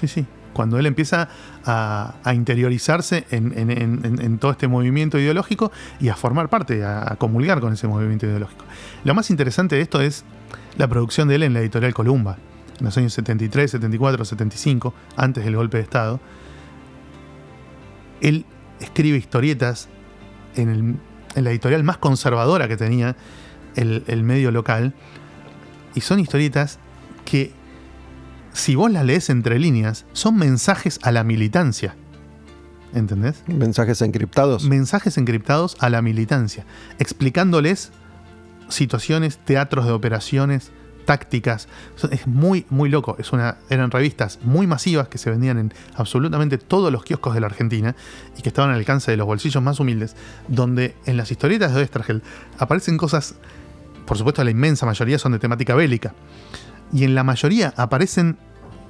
Sí, 0.00 0.08
sí. 0.08 0.26
Cuando 0.52 0.78
él 0.78 0.86
empieza 0.86 1.28
a, 1.64 2.14
interiorizarse 2.34 3.26
en, 3.30 4.38
todo 4.38 4.50
este 4.50 4.68
movimiento 4.68 5.18
ideológico 5.18 5.70
y 6.00 6.08
a 6.08 6.16
formar 6.16 6.48
parte, 6.48 6.84
a, 6.84 7.16
comulgar 7.18 7.60
con 7.60 7.72
ese 7.72 7.86
movimiento 7.86 8.26
ideológico. 8.26 8.64
Lo 9.04 9.14
más 9.14 9.30
interesante 9.30 9.76
de 9.76 9.82
esto 9.82 10.00
es 10.00 10.24
la 10.76 10.88
producción 10.88 11.28
de 11.28 11.36
él 11.36 11.42
en 11.44 11.54
la 11.54 11.60
editorial 11.60 11.94
Columba, 11.94 12.36
en 12.78 12.84
los 12.84 12.96
años 12.96 13.12
73, 13.12 13.70
74, 13.70 14.24
75, 14.24 14.94
antes 15.16 15.44
del 15.44 15.56
golpe 15.56 15.78
de 15.78 15.82
Estado. 15.84 16.20
Él 18.20 18.44
escribe 18.80 19.18
historietas 19.18 19.88
en, 20.56 21.00
la 21.36 21.50
editorial 21.50 21.84
más 21.84 21.98
conservadora 21.98 22.66
que 22.66 22.76
tenía 22.76 23.16
el 23.76 24.22
medio 24.24 24.50
local. 24.50 24.94
Y 25.94 26.00
son 26.00 26.20
historietas 26.20 26.78
que, 27.24 27.52
si 28.52 28.74
vos 28.74 28.90
las 28.90 29.04
lees 29.04 29.30
entre 29.30 29.58
líneas, 29.58 30.06
son 30.12 30.36
mensajes 30.36 30.98
a 31.02 31.12
la 31.12 31.24
militancia. 31.24 31.94
¿Entendés? 32.92 33.42
Mensajes 33.46 34.02
encriptados. 34.02 34.64
Mensajes 34.64 35.16
encriptados 35.16 35.76
a 35.78 35.90
la 35.90 36.02
militancia, 36.02 36.64
explicándoles 36.98 37.92
situaciones, 38.68 39.38
teatros 39.38 39.86
de 39.86 39.92
operaciones, 39.92 40.72
tácticas. 41.04 41.68
Es 42.10 42.26
muy, 42.26 42.66
muy 42.70 42.88
loco. 42.88 43.16
Es 43.18 43.32
una, 43.32 43.58
eran 43.68 43.90
revistas 43.90 44.38
muy 44.42 44.66
masivas 44.66 45.08
que 45.08 45.18
se 45.18 45.30
vendían 45.30 45.58
en 45.58 45.74
absolutamente 45.94 46.58
todos 46.58 46.92
los 46.92 47.04
kioscos 47.04 47.34
de 47.34 47.40
la 47.40 47.46
Argentina 47.46 47.96
y 48.36 48.42
que 48.42 48.48
estaban 48.48 48.70
al 48.70 48.76
alcance 48.76 49.10
de 49.10 49.16
los 49.16 49.26
bolsillos 49.26 49.62
más 49.62 49.80
humildes, 49.80 50.14
donde 50.48 50.94
en 51.06 51.16
las 51.16 51.30
historietas 51.30 51.74
de 51.74 51.80
Oestergel 51.80 52.22
aparecen 52.58 52.96
cosas, 52.96 53.34
por 54.06 54.18
supuesto 54.18 54.44
la 54.44 54.50
inmensa 54.50 54.86
mayoría 54.86 55.18
son 55.18 55.32
de 55.32 55.38
temática 55.38 55.74
bélica, 55.74 56.14
y 56.92 57.04
en 57.04 57.14
la 57.14 57.24
mayoría 57.24 57.72
aparecen 57.76 58.36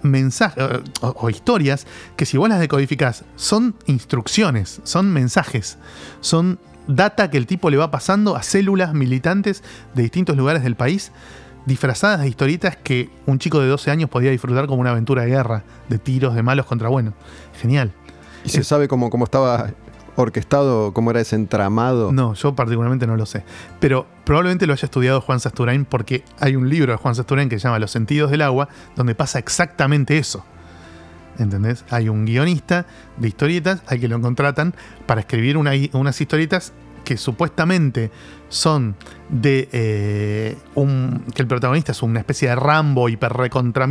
mensajes 0.03 0.65
o, 1.03 1.15
o 1.17 1.31
historias 1.31 1.87
que 2.17 2.25
si 2.25 2.39
vos 2.39 2.49
las 2.49 2.61
decodificás 2.61 3.25
son 3.37 3.75
instrucciones, 3.87 4.81
son 4.85 5.13
mensajes, 5.13 5.79
son 6.21 6.59
data 6.87 7.31
que 7.31 7.37
el 7.37 7.47
tipo 7.47 7.71
le 7.71 7.77
va 7.77 7.91
pasando 7.91 8.37
a 8.37 8.43
células 8.43 8.95
militantes 8.95 9.63
de 9.95 10.03
distintos 10.03 10.37
lugares 10.37 10.63
del 10.63 10.77
país, 10.77 11.13
disfrazadas 11.67 12.21
de 12.21 12.29
historietas 12.29 12.77
que 12.77 13.11
un 13.27 13.39
chico 13.39 13.61
de 13.61 13.69
12 13.69 13.91
años 13.91 14.11
podía 14.11 14.31
disfrutar 14.31 14.67
como 14.67 14.81
una 14.81 14.91
aventura 14.91 15.23
de 15.23 15.31
guerra, 15.31 15.65
de 15.89 15.99
tiros 15.99 16.35
de 16.35 16.43
malos 16.43 16.67
contra 16.67 16.89
buenos. 16.89 17.15
Genial. 17.61 17.93
¿Y 18.45 18.49
se 18.49 18.65
sabe 18.65 18.89
cómo, 18.89 19.11
cómo 19.11 19.25
estaba 19.25 19.71
orquestado, 20.17 20.93
cómo 20.93 21.11
era 21.11 21.21
ese 21.21 21.37
entramado? 21.37 22.13
No, 22.13 22.35
yo 22.35 22.55
particularmente 22.55 23.07
no 23.07 23.17
lo 23.17 23.27
sé. 23.27 23.45
Pero 23.81 24.07
probablemente 24.25 24.67
lo 24.67 24.73
haya 24.73 24.85
estudiado 24.87 25.21
Juan 25.21 25.41
Sasturain 25.41 25.85
porque 25.85 26.25
hay 26.39 26.57
un 26.57 26.69
libro 26.69 26.93
de 26.93 26.99
Juan 26.99 27.15
Sasturain 27.15 27.49
que 27.49 27.59
se 27.59 27.65
llama 27.65 27.79
Los 27.79 27.91
sentidos 27.91 28.31
del 28.31 28.43
agua, 28.43 28.69
donde 28.97 29.15
pasa 29.15 29.39
exactamente 29.39 30.19
eso. 30.19 30.45
¿Entendés? 31.39 31.85
Hay 31.91 32.09
un 32.09 32.27
guionista 32.27 32.85
de 33.17 33.29
historietas 33.29 33.83
al 33.87 33.99
que 34.01 34.09
lo 34.09 34.21
contratan 34.21 34.75
para 35.07 35.21
escribir 35.23 35.57
una- 35.57 35.73
unas 35.93 36.21
historietas 36.21 36.73
que 37.05 37.17
supuestamente 37.17 38.11
son 38.51 38.95
de 39.31 39.69
eh, 39.73 40.59
un. 40.75 41.25
que 41.35 41.41
el 41.41 41.49
protagonista 41.49 41.93
es 41.93 42.03
una 42.03 42.19
especie 42.21 42.49
de 42.51 42.57
Rambo 42.57 43.09
hiper 43.09 43.33
recontra 43.33 43.87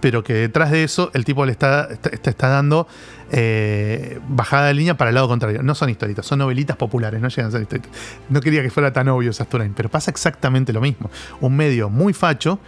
pero 0.00 0.22
que 0.22 0.32
detrás 0.34 0.70
de 0.70 0.84
eso 0.84 1.10
el 1.14 1.24
tipo 1.24 1.44
le 1.44 1.52
está, 1.52 1.88
está, 1.90 2.30
está- 2.30 2.48
dando 2.48 2.86
eh, 3.30 4.20
bajada 4.28 4.68
de 4.68 4.74
línea 4.74 4.96
para 4.96 5.10
el 5.10 5.14
lado 5.14 5.28
contrario. 5.28 5.62
No 5.62 5.74
son 5.74 5.90
historietas, 5.90 6.24
son 6.26 6.38
novelitas 6.38 6.76
populares, 6.76 7.20
no 7.20 7.28
llegan 7.28 7.46
a 7.46 7.50
ser 7.50 7.62
historietas. 7.62 7.90
No 8.28 8.40
quería 8.40 8.62
que 8.62 8.70
fuera 8.70 8.92
tan 8.92 9.08
obvio 9.08 9.32
Sasturain, 9.32 9.74
pero 9.74 9.88
pasa 9.88 10.10
exactamente 10.10 10.72
lo 10.72 10.80
mismo. 10.80 11.10
Un 11.40 11.56
medio 11.56 11.90
muy 11.90 12.12
facho 12.12 12.58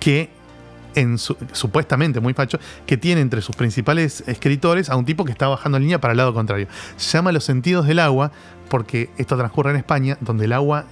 que 0.00 0.30
en 0.94 1.18
su- 1.18 1.36
supuestamente 1.52 2.20
muy 2.20 2.32
facho, 2.32 2.58
que 2.86 2.96
tiene 2.96 3.20
entre 3.20 3.42
sus 3.42 3.54
principales 3.54 4.24
escritores 4.26 4.88
a 4.88 4.96
un 4.96 5.04
tipo 5.04 5.24
que 5.26 5.32
está 5.32 5.46
bajando 5.46 5.78
línea 5.78 6.00
para 6.00 6.12
el 6.12 6.16
lado 6.16 6.32
contrario. 6.32 6.68
Se 6.96 7.18
llama 7.18 7.32
Los 7.32 7.44
sentidos 7.44 7.86
del 7.86 7.98
agua 7.98 8.32
porque 8.70 9.10
esto 9.18 9.36
transcurre 9.36 9.70
en 9.72 9.76
España, 9.76 10.16
donde 10.20 10.46
el 10.46 10.52
agua 10.54 10.84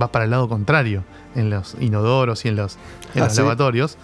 va 0.00 0.10
para 0.10 0.24
el 0.24 0.30
lado 0.32 0.48
contrario, 0.48 1.04
en 1.36 1.48
los 1.50 1.76
inodoros 1.78 2.44
y 2.44 2.48
en 2.48 2.56
los, 2.56 2.74
en 3.14 3.22
Ah, 3.22 3.26
los 3.26 3.34
¿sí? 3.34 3.38
lavatorios. 3.40 3.98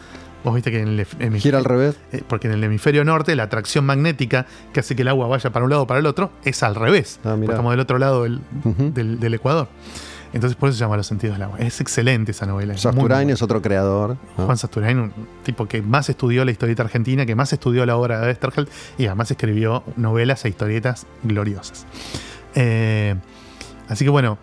Vos 0.44 0.54
viste 0.54 0.70
que 0.70 0.80
en 0.80 0.88
el, 0.88 1.00
hemisferio- 1.00 1.40
Gira 1.40 1.58
al 1.58 1.64
revés. 1.64 1.96
eh, 2.12 2.22
porque 2.26 2.46
en 2.48 2.54
el 2.54 2.64
hemisferio 2.64 3.04
norte 3.04 3.34
la 3.36 3.42
atracción 3.44 3.84
magnética 3.84 4.46
que 4.72 4.80
hace 4.80 4.94
que 4.96 5.02
el 5.02 5.08
agua 5.08 5.26
vaya 5.26 5.50
para 5.50 5.64
un 5.64 5.70
lado 5.70 5.82
o 5.82 5.86
para 5.86 6.00
el 6.00 6.06
otro 6.06 6.30
es 6.44 6.62
al 6.62 6.74
revés. 6.74 7.18
Ah, 7.24 7.30
porque 7.36 7.46
estamos 7.46 7.72
del 7.72 7.80
otro 7.80 7.98
lado 7.98 8.22
del, 8.22 8.40
del- 8.94 9.18
del 9.20 9.34
Ecuador. 9.34 9.68
Entonces 10.32 10.56
por 10.56 10.68
eso 10.68 10.76
se 10.78 10.84
llama 10.84 10.96
Los 10.98 11.06
sentidos 11.06 11.36
del 11.36 11.42
agua. 11.44 11.58
Es 11.58 11.80
excelente 11.80 12.32
esa 12.32 12.44
novela. 12.46 12.74
es 12.74 12.82
Sasturain 12.82 13.30
es 13.30 13.40
otro 13.42 13.62
creador. 13.62 14.16
¿no? 14.36 14.44
Juan 14.44 14.58
Sasturain, 14.58 14.98
un 14.98 15.12
tipo 15.42 15.66
que 15.66 15.80
más 15.82 16.08
estudió 16.10 16.44
la 16.44 16.50
historieta 16.50 16.82
argentina, 16.82 17.24
que 17.26 17.34
más 17.34 17.52
estudió 17.52 17.84
la 17.86 17.96
obra 17.96 18.20
de 18.20 18.26
Westergeld 18.28 18.68
y 18.98 19.06
además 19.06 19.30
escribió 19.30 19.82
novelas 19.96 20.44
e 20.44 20.50
historietas 20.50 21.06
gloriosas. 21.22 21.86
Eh, 22.54 23.14
así 23.88 24.04
que 24.04 24.10
bueno, 24.10 24.38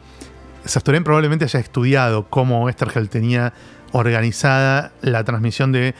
Sasturain 0.65 1.03
probablemente 1.03 1.45
haya 1.45 1.59
estudiado 1.59 2.25
cómo 2.29 2.65
Westergeld 2.65 3.09
tenía 3.09 3.53
organizada 3.95 4.91
la 5.01 5.23
transmisión 5.23 5.71
de 5.71 5.95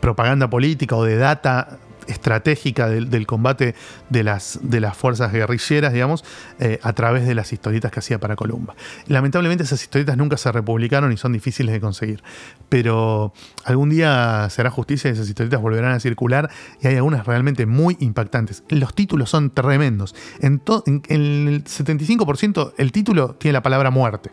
propaganda 0.00 0.50
política 0.50 0.96
o 0.96 1.04
de 1.04 1.16
data 1.16 1.78
estratégica 2.08 2.88
del, 2.88 3.26
combate 3.26 3.74
de 4.10 4.22
las, 4.22 4.60
de 4.62 4.78
las 4.80 4.96
fuerzas 4.96 5.32
guerrilleras, 5.32 5.92
digamos, 5.92 6.24
eh, 6.60 6.78
a 6.84 6.92
través 6.92 7.26
de 7.26 7.34
las 7.34 7.52
historietas 7.52 7.90
que 7.90 7.98
hacía 7.98 8.20
para 8.20 8.36
Columba. 8.36 8.76
Lamentablemente 9.08 9.64
esas 9.64 9.82
historietas 9.82 10.16
nunca 10.16 10.36
se 10.36 10.52
republicaron 10.52 11.12
y 11.12 11.16
son 11.16 11.32
difíciles 11.32 11.72
de 11.72 11.80
conseguir, 11.80 12.22
pero 12.68 13.32
algún 13.64 13.90
día 13.90 14.46
será 14.50 14.70
justicia 14.70 15.10
y 15.10 15.14
esas 15.14 15.28
historietas 15.28 15.60
volverán 15.60 15.92
a 15.92 16.00
circular 16.00 16.48
y 16.80 16.86
hay 16.86 16.94
algunas 16.96 17.26
realmente 17.26 17.66
muy 17.66 17.96
impactantes. 17.98 18.62
Los 18.68 18.94
títulos 18.94 19.28
son 19.30 19.50
tremendos. 19.50 20.14
En, 20.40 20.62
en- 20.86 21.02
en 21.08 21.48
el 21.48 21.64
75% 21.64 22.72
el 22.78 22.92
título 22.92 23.34
tiene 23.34 23.54
la 23.54 23.62
palabra 23.62 23.90
muerte 23.90 24.30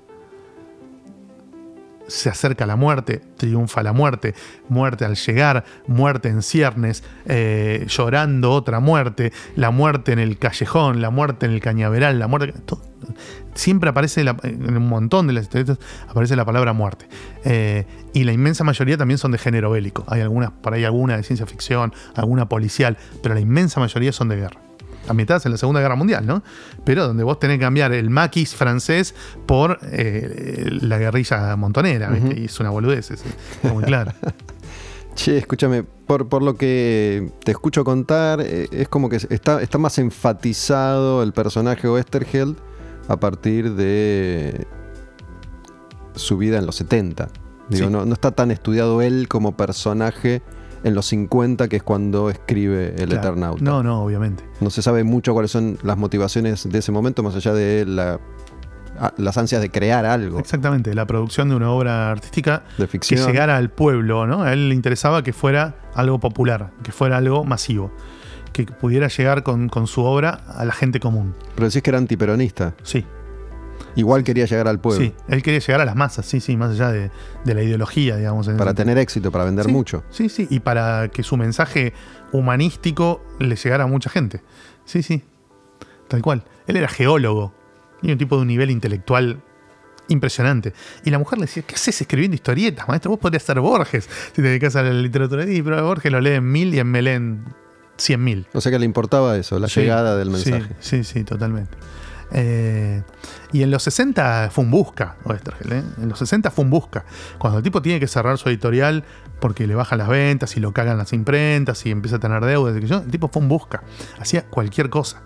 se 2.08 2.30
acerca 2.30 2.66
la 2.66 2.76
muerte, 2.76 3.22
triunfa 3.38 3.84
la 3.84 3.94
muerte, 3.94 4.36
muerte 4.70 5.06
al 5.06 5.16
llegar, 5.16 5.64
muerte 5.88 6.30
en 6.30 6.42
ciernes, 6.42 7.04
eh, 7.26 7.86
llorando 7.88 8.52
otra 8.52 8.80
muerte, 8.80 9.32
la 9.56 9.72
muerte 9.72 10.12
en 10.12 10.20
el 10.20 10.38
callejón, 10.38 11.02
la 11.02 11.10
muerte 11.10 11.46
en 11.46 11.54
el 11.54 11.60
cañaveral, 11.60 12.20
la 12.20 12.28
muerte... 12.28 12.54
siempre 13.54 13.90
aparece, 13.90 14.22
en 14.22 14.78
un 14.78 14.88
montón 14.88 15.28
de 15.28 15.34
las 15.34 15.44
historietas, 15.44 15.80
aparece 16.08 16.36
la 16.36 16.46
palabra 16.46 16.74
muerte. 16.74 17.08
Eh, 17.46 17.86
y 18.14 18.24
la 18.24 18.32
inmensa 18.32 18.64
mayoría 18.64 18.98
también 18.98 19.18
son 19.18 19.32
de 19.32 19.38
género 19.38 19.72
bélico. 19.72 20.04
Hay 20.08 20.22
algunas, 20.22 20.52
por 20.52 20.74
ahí 20.74 20.86
alguna 20.86 21.18
de 21.18 21.24
ciencia 21.24 21.46
ficción, 21.46 21.94
alguna 22.16 22.48
policial, 22.50 22.98
pero 23.22 23.36
la 23.36 23.42
inmensa 23.42 23.80
mayoría 23.80 24.12
son 24.12 24.30
de 24.30 24.38
guerra 24.38 24.60
ambientadas 25.08 25.46
en 25.46 25.52
la 25.52 25.58
Segunda 25.58 25.82
Guerra 25.82 25.96
Mundial, 25.96 26.26
¿no? 26.26 26.44
Pero 26.84 27.08
donde 27.08 27.24
vos 27.24 27.40
tenés 27.40 27.58
que 27.58 27.64
cambiar 27.66 27.92
el 27.94 28.10
maquis 28.10 28.56
francés 28.56 29.14
por 29.46 29.80
eh, 29.92 30.68
la 30.82 30.98
guerrilla 30.98 31.56
montonera, 31.56 32.10
¿viste? 32.10 32.40
Y 32.40 32.46
es 32.46 32.60
una 32.60 32.70
boludez, 32.70 33.12
es, 33.12 33.24
es 33.64 33.74
muy 33.74 33.84
claro. 33.84 34.12
Che, 35.16 35.38
escúchame, 35.38 35.84
por, 35.84 36.28
por 36.28 36.42
lo 36.42 36.56
que 36.56 37.30
te 37.44 37.52
escucho 37.52 37.84
contar, 37.84 38.42
eh, 38.42 38.68
es 38.72 38.88
como 38.90 39.10
que 39.10 39.18
está, 39.18 39.62
está 39.62 39.78
más 39.78 40.00
enfatizado 40.00 41.22
el 41.22 41.34
personaje 41.34 41.88
Westergeld 41.88 42.58
a 43.08 43.18
partir 43.20 43.74
de 43.76 44.66
su 46.16 46.38
vida 46.38 46.58
en 46.58 46.66
los 46.66 46.76
70. 46.78 47.28
Digo, 47.70 47.88
Sí. 47.88 47.92
no, 47.94 48.06
no 48.06 48.14
está 48.14 48.32
tan 48.32 48.50
estudiado 48.52 49.02
él 49.02 49.28
como 49.28 49.56
personaje 49.56 50.42
en 50.84 50.94
los 50.96 51.06
50, 51.08 51.68
que 51.70 51.78
es 51.78 51.84
cuando 51.84 52.30
escribe 52.30 52.90
El 52.98 53.10
Claro. 53.10 53.30
Eternauta. 53.30 53.64
No, 53.64 53.84
no, 53.84 54.04
obviamente. 54.04 54.44
No 54.62 54.70
se 54.70 54.82
sabe 54.82 55.04
mucho 55.04 55.34
cuáles 55.34 55.52
son 55.52 55.78
las 55.84 55.98
motivaciones 55.98 56.70
de 56.70 56.80
ese 56.80 56.92
momento, 56.92 57.24
más 57.24 57.36
allá 57.36 57.54
de 57.54 57.86
la- 57.86 58.20
las 59.18 59.38
ansias 59.38 59.60
de 59.60 59.72
crear 59.72 60.06
algo 60.06 60.38
Exactamente, 60.40 60.94
la 60.94 61.08
producción 61.08 61.50
de 61.50 61.56
una 61.56 61.72
obra 61.72 62.12
artística 62.12 62.64
de 62.78 62.84
que 62.86 62.92
ficción. 62.92 63.26
llegara 63.26 63.58
al 63.58 63.70
pueblo, 63.72 64.28
¿no? 64.28 64.44
A 64.44 64.54
él 64.54 64.70
le 64.70 64.76
interesaba 64.76 65.24
que 65.24 65.34
fuera 65.34 65.76
algo 65.96 66.20
popular, 66.20 66.70
que 66.84 66.92
fuera 66.92 67.18
algo 67.18 67.44
masivo, 67.44 67.92
que 68.54 68.66
pudiera 68.66 69.08
llegar 69.08 69.42
con, 69.42 69.68
con 69.68 69.88
su 69.88 70.04
obra 70.04 70.42
a 70.48 70.64
la 70.64 70.74
gente 70.74 71.00
común. 71.00 71.34
Pero 71.56 71.68
decís 71.68 71.82
que 71.82 71.90
era 71.90 71.98
antiperonista. 71.98 72.76
Sí, 72.84 73.04
Igual 73.96 74.24
quería 74.24 74.46
llegar 74.46 74.68
al 74.68 74.80
pueblo. 74.80 75.06
sí. 75.06 75.14
Él 75.28 75.44
quería 75.44 75.60
llegar 75.60 75.82
a 75.82 75.86
las 75.86 75.96
masas, 75.96 76.26
sí, 76.26 76.40
sí, 76.40 76.58
más 76.58 76.72
allá 76.72 76.92
de, 76.92 77.12
de 77.46 77.54
la 77.54 77.62
ideología, 77.64 78.16
digamos. 78.18 78.48
en 78.48 78.58
Para 78.58 78.74
tener 78.74 78.98
éxito, 78.98 79.32
para 79.32 79.46
vender 79.46 79.66
Sí, 79.66 79.72
mucho. 79.72 80.04
Sí, 80.10 80.30
sí, 80.30 80.48
y 80.50 80.60
para 80.62 81.10
que 81.10 81.22
su 81.24 81.38
mensaje 81.38 81.94
humanístico 82.32 83.22
le 83.40 83.56
llegara 83.56 83.84
a 83.84 83.88
mucha 83.88 84.10
gente. 84.10 84.42
sí, 84.86 85.04
sí. 85.04 85.24
Tal 86.08 86.22
cual. 86.22 86.44
Él 86.68 86.78
era 86.78 86.88
geólogo. 86.88 87.54
Y 88.02 88.12
un 88.12 88.18
tipo 88.18 88.36
de 88.36 88.42
un 88.44 88.48
nivel 88.50 88.70
intelectual 88.70 89.42
impresionante. 90.10 90.74
Y 91.06 91.10
la 91.10 91.18
mujer 91.18 91.40
le 91.40 91.46
decía, 91.46 91.64
¿qué 91.64 91.76
haces 91.76 92.02
escribiendo 92.02 92.36
historietas, 92.36 92.88
maestro? 92.88 93.12
Vos 93.12 93.20
podrías 93.20 93.42
ser 93.44 93.60
Borges 93.62 94.08
si 94.28 94.42
te 94.42 94.42
dedicas 94.44 94.76
a 94.76 94.84
la 94.84 94.92
literatura. 94.92 95.46
Y 95.50 95.62
pero 95.62 95.84
Borges 95.86 96.12
lo 96.12 96.20
lee 96.20 96.32
en 96.34 96.52
mil 96.52 96.76
y 96.76 96.80
en 96.80 96.88
Melén 96.88 97.46
cien 97.98 98.24
mil. 98.24 98.46
O 98.54 98.60
sea 98.62 98.72
que 98.72 98.80
le 98.80 98.86
importaba 98.86 99.38
eso, 99.38 99.58
la 99.60 99.68
Sí, 99.70 99.80
llegada 99.82 100.18
del 100.18 100.30
mensaje. 100.30 100.68
Sí, 100.82 101.04
sí, 101.04 101.04
sí, 101.06 101.24
totalmente. 101.24 101.72
Eh, 102.34 103.04
y 103.52 103.62
en 103.62 103.70
los 103.70 103.84
60 103.84 104.50
fue 104.52 104.64
un 104.64 104.72
busca, 104.72 105.18
Oestergel, 105.24 105.72
¿eh? 105.72 105.84
En 106.02 106.10
los 106.10 106.18
60 106.20 106.50
fue 106.52 106.66
un 106.66 106.72
busca. 106.72 107.06
Cuando 107.38 107.60
el 107.60 107.64
tipo 107.64 107.82
tiene 107.82 108.00
que 108.00 108.08
cerrar 108.08 108.38
su 108.38 108.50
editorial 108.50 109.04
porque 109.40 109.68
le 109.68 109.76
bajan 109.76 110.00
las 110.00 110.08
ventas 110.08 110.58
y 110.58 110.60
lo 110.60 110.72
cagan 110.74 110.98
las 110.98 111.14
imprentas 111.14 111.86
y 111.86 111.92
empieza 111.92 112.16
a 112.16 112.20
tener 112.20 112.44
deudas, 112.44 112.76
el 112.76 113.12
tipo 113.12 113.28
fue 113.28 113.42
un 113.42 113.50
busca. 113.50 113.84
Hacía 114.20 114.46
cualquier 114.46 114.90
cosa. 114.90 115.22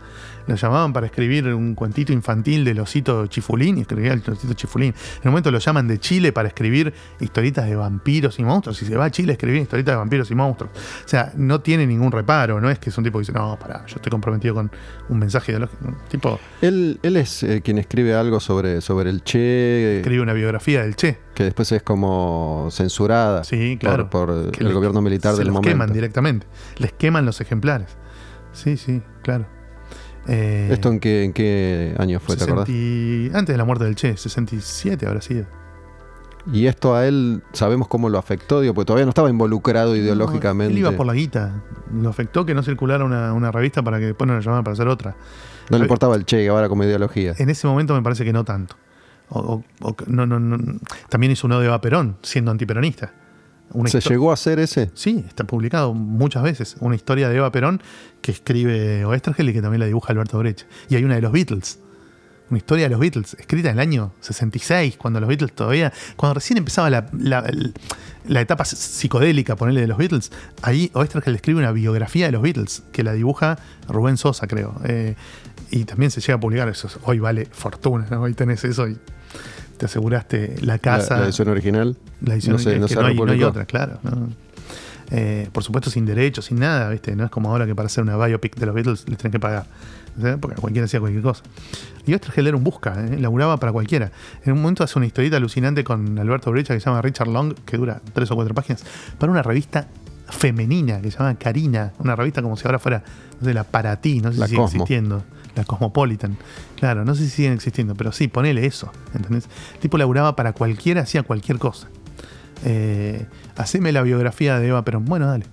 Lo 0.47 0.55
llamaban 0.55 0.93
para 0.93 1.05
escribir 1.05 1.45
un 1.53 1.75
cuentito 1.75 2.13
infantil 2.13 2.63
del 2.63 2.79
osito 2.79 3.27
chifulín 3.27 3.77
y 3.77 3.81
escribía 3.81 4.13
el 4.13 4.23
osito 4.27 4.53
chifulín. 4.53 4.93
En 5.21 5.27
un 5.27 5.31
momento 5.31 5.51
lo 5.51 5.59
llaman 5.59 5.87
de 5.87 5.99
Chile 5.99 6.31
para 6.31 6.47
escribir 6.47 6.93
historietas 7.19 7.65
de 7.67 7.75
vampiros 7.75 8.39
y 8.39 8.43
monstruos. 8.43 8.81
Y 8.81 8.85
se 8.85 8.95
va 8.95 9.05
a 9.05 9.11
Chile 9.11 9.31
a 9.31 9.33
escribir 9.33 9.61
historietas 9.61 9.93
de 9.93 9.97
vampiros 9.97 10.31
y 10.31 10.35
monstruos. 10.35 10.71
O 11.05 11.07
sea, 11.07 11.31
no 11.35 11.61
tiene 11.61 11.85
ningún 11.85 12.11
reparo. 12.11 12.59
No 12.61 12.69
es 12.69 12.79
que 12.79 12.89
es 12.89 12.97
un 12.97 13.03
tipo 13.03 13.17
que 13.19 13.23
dice, 13.23 13.33
no, 13.33 13.57
pará, 13.59 13.85
yo 13.87 13.95
estoy 13.97 14.09
comprometido 14.09 14.55
con 14.55 14.71
un 15.09 15.19
mensaje 15.19 15.51
ideológico. 15.51 15.95
Tipo 16.09 16.39
Él, 16.61 16.99
él 17.03 17.17
es 17.17 17.43
eh, 17.43 17.61
quien 17.61 17.77
escribe 17.77 18.15
algo 18.15 18.39
sobre, 18.39 18.81
sobre 18.81 19.09
el 19.09 19.23
Che, 19.23 19.97
escribe 19.97 20.21
una 20.21 20.33
biografía 20.33 20.81
del 20.83 20.95
Che. 20.95 21.17
que 21.33 21.43
después 21.43 21.71
es 21.71 21.83
como 21.83 22.69
censurada 22.71 23.43
Sí, 23.43 23.77
por- 23.79 23.89
claro. 23.89 24.09
por, 24.09 24.29
eh, 24.29 24.51
el 24.59 24.73
gobierno 24.73 25.01
militar 25.01 25.33
se 25.33 25.39
del 25.39 25.47
los 25.47 25.53
momento. 25.55 25.69
queman 25.69 25.91
directamente. 25.91 26.47
Les 26.77 26.93
queman 26.93 27.25
los 27.25 27.41
ejemplares. 27.41 27.97
Sí, 28.53 28.77
sí, 28.77 29.01
claro. 29.23 29.45
Eh, 30.27 30.69
¿Esto 30.71 30.89
en 30.89 30.99
qué, 30.99 31.23
en 31.23 31.33
qué 31.33 31.95
año 31.97 32.19
fue, 32.19 32.35
te 32.35 32.41
60 32.41 32.51
acordás? 32.61 32.69
y- 32.69 33.29
Antes 33.33 33.53
de 33.53 33.57
la 33.57 33.65
muerte 33.65 33.85
del 33.85 33.95
Che, 33.95 34.17
67 34.17 35.05
habrá 35.07 35.21
sido. 35.21 35.45
Y 36.51 36.67
esto 36.67 36.95
a 36.95 37.05
él, 37.05 37.43
¿sabemos 37.51 37.87
cómo 37.89 38.07
lo 38.09 38.17
afectó? 38.17 38.61
Digo, 38.61 38.73
porque 38.73 38.85
todavía 38.87 39.05
no 39.05 39.09
estaba 39.09 39.29
involucrado 39.29 39.95
ideológicamente. 39.97 40.71
No, 40.73 40.77
él 40.77 40.79
iba 40.79 40.91
por 40.97 41.05
la 41.05 41.13
guita. 41.13 41.61
Lo 41.93 42.09
afectó 42.09 42.45
que 42.45 42.53
no 42.53 42.63
circulara 42.63 43.03
una, 43.03 43.33
una 43.33 43.51
revista 43.51 43.81
para 43.83 43.99
que 43.99 44.05
después 44.05 44.27
no 44.29 44.33
la 44.35 44.39
llamaran 44.39 44.63
para 44.63 44.73
hacer 44.73 44.87
otra. 44.87 45.15
No 45.69 45.77
le 45.77 45.83
importaba 45.83 46.15
el 46.15 46.23
Che 46.25 46.37
Guevara 46.43 46.69
como 46.69 46.85
ideología. 46.85 47.33
En 47.37 47.49
ese 47.49 47.67
momento 47.67 47.93
me 47.93 48.01
parece 48.01 48.23
que 48.23 48.31
no 48.31 48.45
tanto. 48.45 48.75
O- 49.29 49.39
o- 49.55 49.63
o 49.81 49.95
que- 49.97 50.05
no, 50.07 50.25
no, 50.25 50.39
no. 50.39 50.57
También 51.09 51.33
hizo 51.33 51.47
un 51.47 51.53
odio 51.53 51.73
a 51.73 51.81
Perón, 51.81 52.15
siendo 52.21 52.49
antiperonista. 52.51 53.13
Una 53.73 53.89
¿Se 53.89 53.99
llegó 53.99 54.31
a 54.31 54.35
hacer 54.35 54.59
ese? 54.59 54.89
Sí, 54.93 55.23
está 55.27 55.43
publicado 55.43 55.93
muchas 55.93 56.43
veces. 56.43 56.77
Una 56.79 56.95
historia 56.95 57.27
de 57.29 57.35
Eva 57.37 57.51
Perón 57.51 57.81
que 58.21 58.31
escribe 58.31 59.03
Oestergel 59.05 59.49
y 59.49 59.53
que 59.53 59.61
también 59.61 59.79
la 59.81 59.85
dibuja 59.87 60.13
Alberto 60.13 60.37
Brecht. 60.39 60.61
Y 60.89 60.95
hay 60.95 61.03
una 61.03 61.15
de 61.15 61.21
los 61.21 61.31
Beatles. 61.31 61.79
Una 62.49 62.59
historia 62.59 62.85
de 62.85 62.91
los 62.91 62.99
Beatles, 63.01 63.33
escrita 63.37 63.67
en 63.69 63.73
el 63.73 63.79
año 63.81 64.13
66, 64.21 64.95
cuando 64.95 65.19
los 65.19 65.27
Beatles 65.27 65.51
todavía. 65.51 65.91
Cuando 66.15 66.35
recién 66.35 66.57
empezaba 66.57 66.89
la, 66.89 67.09
la- 67.19 67.43
la 68.25 68.41
etapa 68.41 68.63
psicodélica, 68.65 69.55
ponerle 69.57 69.81
de 69.81 69.87
los 69.87 69.97
Beatles. 69.97 70.31
Ahí 70.61 70.89
Oestergel 70.93 71.35
escribe 71.35 71.59
una 71.59 71.71
biografía 71.73 72.25
de 72.27 72.31
los 72.31 72.41
Beatles 72.41 72.83
que 72.93 73.03
la 73.03 73.11
dibuja 73.13 73.57
Rubén 73.89 74.15
Sosa, 74.17 74.47
creo. 74.47 74.79
Eh, 74.85 75.15
y 75.71 75.83
también 75.83 76.09
se 76.11 76.21
llega 76.21 76.35
a 76.35 76.39
publicar 76.39 76.69
eso. 76.69 76.87
Hoy 77.03 77.19
vale 77.19 77.47
fortuna, 77.51 78.07
¿no? 78.09 78.21
Hoy 78.21 78.33
tenés 78.33 78.63
eso 78.63 78.87
y 78.87 78.97
te 79.77 79.85
aseguraste 79.85 80.55
la 80.61 80.79
casa. 80.79 81.17
la 81.19 81.25
edición 81.25 81.47
original. 81.49 81.97
La 82.21 82.33
edición 82.33 82.53
no 82.57 82.59
sé, 82.59 82.75
es 82.75 82.79
no 82.81 82.87
que 82.87 82.95
no, 82.95 83.05
hay, 83.05 83.15
no 83.15 83.31
hay 83.31 83.43
otra, 83.43 83.65
claro. 83.65 83.99
¿no? 84.03 84.29
Eh, 85.09 85.47
por 85.53 85.63
supuesto, 85.63 85.89
sin 85.89 86.05
derechos, 86.05 86.45
sin 86.45 86.59
nada, 86.59 86.89
¿viste? 86.89 87.15
No 87.15 87.23
es 87.23 87.31
como 87.31 87.49
ahora 87.49 87.65
que 87.65 87.73
para 87.73 87.85
hacer 87.85 88.03
una 88.03 88.17
biopic 88.17 88.55
de 88.57 88.65
los 88.65 88.75
Beatles 88.75 89.05
les 89.07 89.17
tienen 89.17 89.31
que 89.31 89.39
pagar. 89.39 89.65
¿sí? 90.21 90.27
Porque 90.41 90.59
cualquiera 90.59 90.85
hacía 90.85 90.99
cualquier 90.99 91.23
cosa. 91.23 91.43
Y 92.05 92.13
Oestergel 92.13 92.47
era 92.47 92.57
un 92.57 92.63
busca, 92.63 92.95
¿eh? 93.05 93.17
laburaba 93.19 93.57
para 93.57 93.71
cualquiera. 93.71 94.11
En 94.43 94.53
un 94.53 94.61
momento 94.61 94.83
hace 94.83 94.99
una 94.99 95.05
historieta 95.05 95.37
alucinante 95.37 95.83
con 95.83 96.19
Alberto 96.19 96.51
Brecha 96.51 96.73
que 96.73 96.79
se 96.79 96.85
llama 96.87 97.01
Richard 97.01 97.29
Long, 97.29 97.53
que 97.65 97.77
dura 97.77 98.01
tres 98.13 98.29
o 98.31 98.35
cuatro 98.35 98.53
páginas, 98.53 98.83
para 99.17 99.31
una 99.31 99.43
revista 99.43 99.87
femenina 100.29 100.99
que 101.01 101.09
se 101.11 101.17
llama 101.17 101.35
Karina, 101.35 101.93
una 101.99 102.15
revista 102.15 102.41
como 102.41 102.57
si 102.57 102.65
ahora 102.67 102.79
fuera 102.79 103.01
no 103.39 103.47
sé, 103.47 103.53
la 103.53 103.63
para 103.63 103.95
ti, 104.01 104.19
no 104.19 104.31
sé 104.33 104.39
La 104.39 104.47
si 104.47 104.51
sigue 104.51 104.61
Cosmo. 104.61 104.83
existiendo. 104.83 105.23
La 105.57 105.65
Cosmopolitan. 105.65 106.37
Claro, 106.75 107.03
no 107.03 107.15
sé 107.15 107.23
si 107.23 107.29
siguen 107.29 107.53
existiendo, 107.53 107.95
pero 107.95 108.11
sí, 108.11 108.27
ponele 108.27 108.65
eso. 108.65 108.91
¿Entendés? 109.13 109.49
El 109.73 109.79
tipo 109.79 109.97
laburaba 109.97 110.35
para 110.35 110.53
cualquiera, 110.53 111.01
hacía 111.01 111.23
cualquier 111.23 111.59
cosa. 111.59 111.87
Eh, 112.63 113.25
haceme 113.55 113.91
la 113.91 114.01
biografía 114.01 114.59
de 114.59 114.69
Eva 114.69 114.83
Perón. 114.83 115.05
Bueno, 115.05 115.27
dale. 115.27 115.45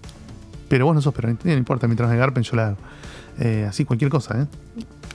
Pero 0.68 0.86
vos 0.86 0.94
no 0.94 1.02
sos 1.02 1.14
Perón, 1.14 1.38
no 1.42 1.52
importa, 1.52 1.86
mientras 1.86 2.08
me 2.10 2.16
garpen 2.16 2.42
yo 2.42 2.56
la 2.56 2.68
hago. 2.68 2.76
Eh, 3.40 3.66
así 3.68 3.84
cualquier 3.84 4.10
cosa, 4.10 4.42
¿eh? 4.42 4.46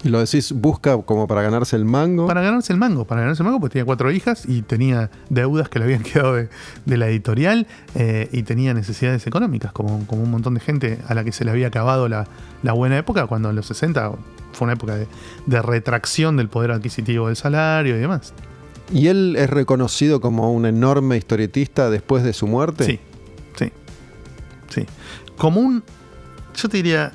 Y 0.04 0.10
lo 0.10 0.20
decís, 0.20 0.54
busca 0.54 0.98
como 0.98 1.28
para 1.28 1.42
ganarse 1.42 1.76
el 1.76 1.84
mango. 1.84 2.26
Para 2.26 2.42
ganarse 2.42 2.72
el 2.72 2.80
mango, 2.80 3.06
para 3.06 3.22
ganarse 3.22 3.44
el 3.44 3.46
mango, 3.46 3.60
pues 3.60 3.74
tenía 3.74 3.86
cuatro 3.86 4.10
hijas 4.12 4.46
y 4.48 4.62
tenía 4.62 5.10
deudas 5.30 5.68
que 5.68 5.80
le 5.80 5.86
habían 5.86 6.04
quedado 6.04 6.36
de, 6.36 6.50
de 6.86 6.98
la 6.98 7.10
editorial 7.10 7.68
eh, 7.96 8.30
y 8.32 8.44
tenía 8.44 8.74
necesidades 8.74 9.28
económicas, 9.28 9.74
como, 9.74 10.06
como 10.08 10.24
un 10.24 10.32
montón 10.32 10.54
de 10.54 10.62
gente 10.62 11.00
a 11.08 11.14
la 11.14 11.24
que 11.24 11.34
se 11.34 11.44
le 11.44 11.52
había 11.52 11.68
acabado 11.68 12.08
la, 12.08 12.28
la 12.64 12.72
buena 12.74 12.98
época, 12.98 13.28
cuando 13.28 13.50
en 13.50 13.58
los 13.58 13.66
60 13.66 14.12
fue 14.60 14.66
una 14.66 14.74
época 14.74 14.96
de, 14.96 15.08
de 15.46 15.62
retracción 15.62 16.38
del 16.38 16.50
poder 16.50 16.72
adquisitivo 16.72 17.28
del 17.28 17.36
salario 17.36 17.96
y 17.96 18.00
demás. 18.00 18.34
¿Y 18.94 19.08
él 19.08 19.36
es 19.38 19.50
reconocido 19.50 20.20
como 20.20 20.52
un 20.52 20.66
enorme 20.66 21.18
historietista 21.18 21.90
después 21.90 22.24
de 22.24 22.34
su 22.34 22.48
muerte? 22.48 22.84
Sí, 22.84 23.00
sí, 23.56 23.72
sí. 24.70 24.86
Como 25.38 25.62
un, 25.62 25.84
yo 26.56 26.70
te 26.70 26.78
diría, 26.78 27.14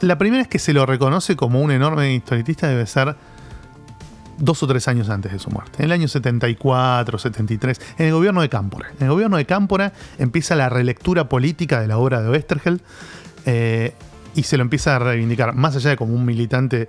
la 0.00 0.18
primera 0.18 0.42
vez 0.42 0.48
que 0.48 0.58
se 0.58 0.72
lo 0.72 0.84
reconoce 0.84 1.36
como 1.36 1.60
un 1.60 1.70
enorme 1.70 2.14
historietista 2.14 2.68
debe 2.68 2.86
ser 2.86 3.16
dos 4.38 4.62
o 4.62 4.66
tres 4.66 4.88
años 4.88 5.08
antes 5.08 5.32
de 5.32 5.38
su 5.38 5.50
muerte. 5.50 5.78
En 5.78 5.84
el 5.84 5.92
año 5.92 6.08
74, 6.08 7.18
73, 7.18 7.80
en 7.98 8.06
el 8.06 8.12
gobierno 8.12 8.42
de 8.42 8.48
Cámpora. 8.48 8.90
En 8.98 9.06
el 9.06 9.12
gobierno 9.12 9.36
de 9.36 9.46
Cámpora 9.46 9.92
empieza 10.18 10.56
la 10.56 10.68
relectura 10.68 11.28
política 11.28 11.80
de 11.80 11.86
la 11.86 11.96
obra 11.98 12.20
de 12.20 12.28
Oestergel 12.28 12.82
eh, 13.46 13.94
y 14.34 14.44
se 14.44 14.56
lo 14.56 14.62
empieza 14.62 14.96
a 14.96 14.98
reivindicar, 14.98 15.54
más 15.54 15.76
allá 15.76 15.90
de 15.90 15.96
como 15.96 16.14
un 16.14 16.24
militante 16.24 16.88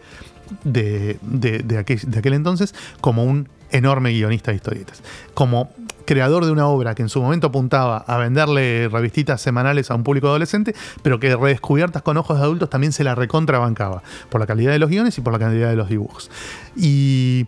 de, 0.64 1.18
de- 1.22 1.78
aquel, 1.78 2.34
entonces, 2.34 2.74
como 3.02 3.24
un 3.24 3.50
enorme 3.72 4.12
guionista 4.12 4.52
de 4.52 4.58
historietas. 4.58 5.02
Como 5.34 5.72
creador 6.06 6.46
de 6.46 6.52
una 6.52 6.68
obra 6.68 6.94
que 6.96 7.02
en 7.02 7.10
su 7.10 7.22
momento 7.22 7.48
apuntaba 7.48 7.98
a 7.98 8.18
venderle 8.18 8.88
revistitas 8.90 9.42
semanales 9.42 9.90
a 9.90 9.96
un 9.96 10.04
público 10.04 10.28
adolescente, 10.28 10.76
pero 11.02 11.20
que 11.20 11.36
redescubiertas 11.36 12.02
con 12.02 12.18
ojos 12.18 12.38
de 12.38 12.44
adultos 12.44 12.70
también 12.70 12.92
se 12.94 13.04
la 13.04 13.16
recontrabancaba, 13.16 14.04
por 14.30 14.40
la 14.42 14.46
calidad 14.48 14.74
de 14.74 14.80
los 14.80 14.90
guiones 14.90 15.18
y 15.18 15.22
por 15.22 15.34
la 15.34 15.40
calidad 15.40 15.70
de 15.70 15.76
los 15.76 15.90
dibujos. 15.90 16.30
Y 16.76 17.48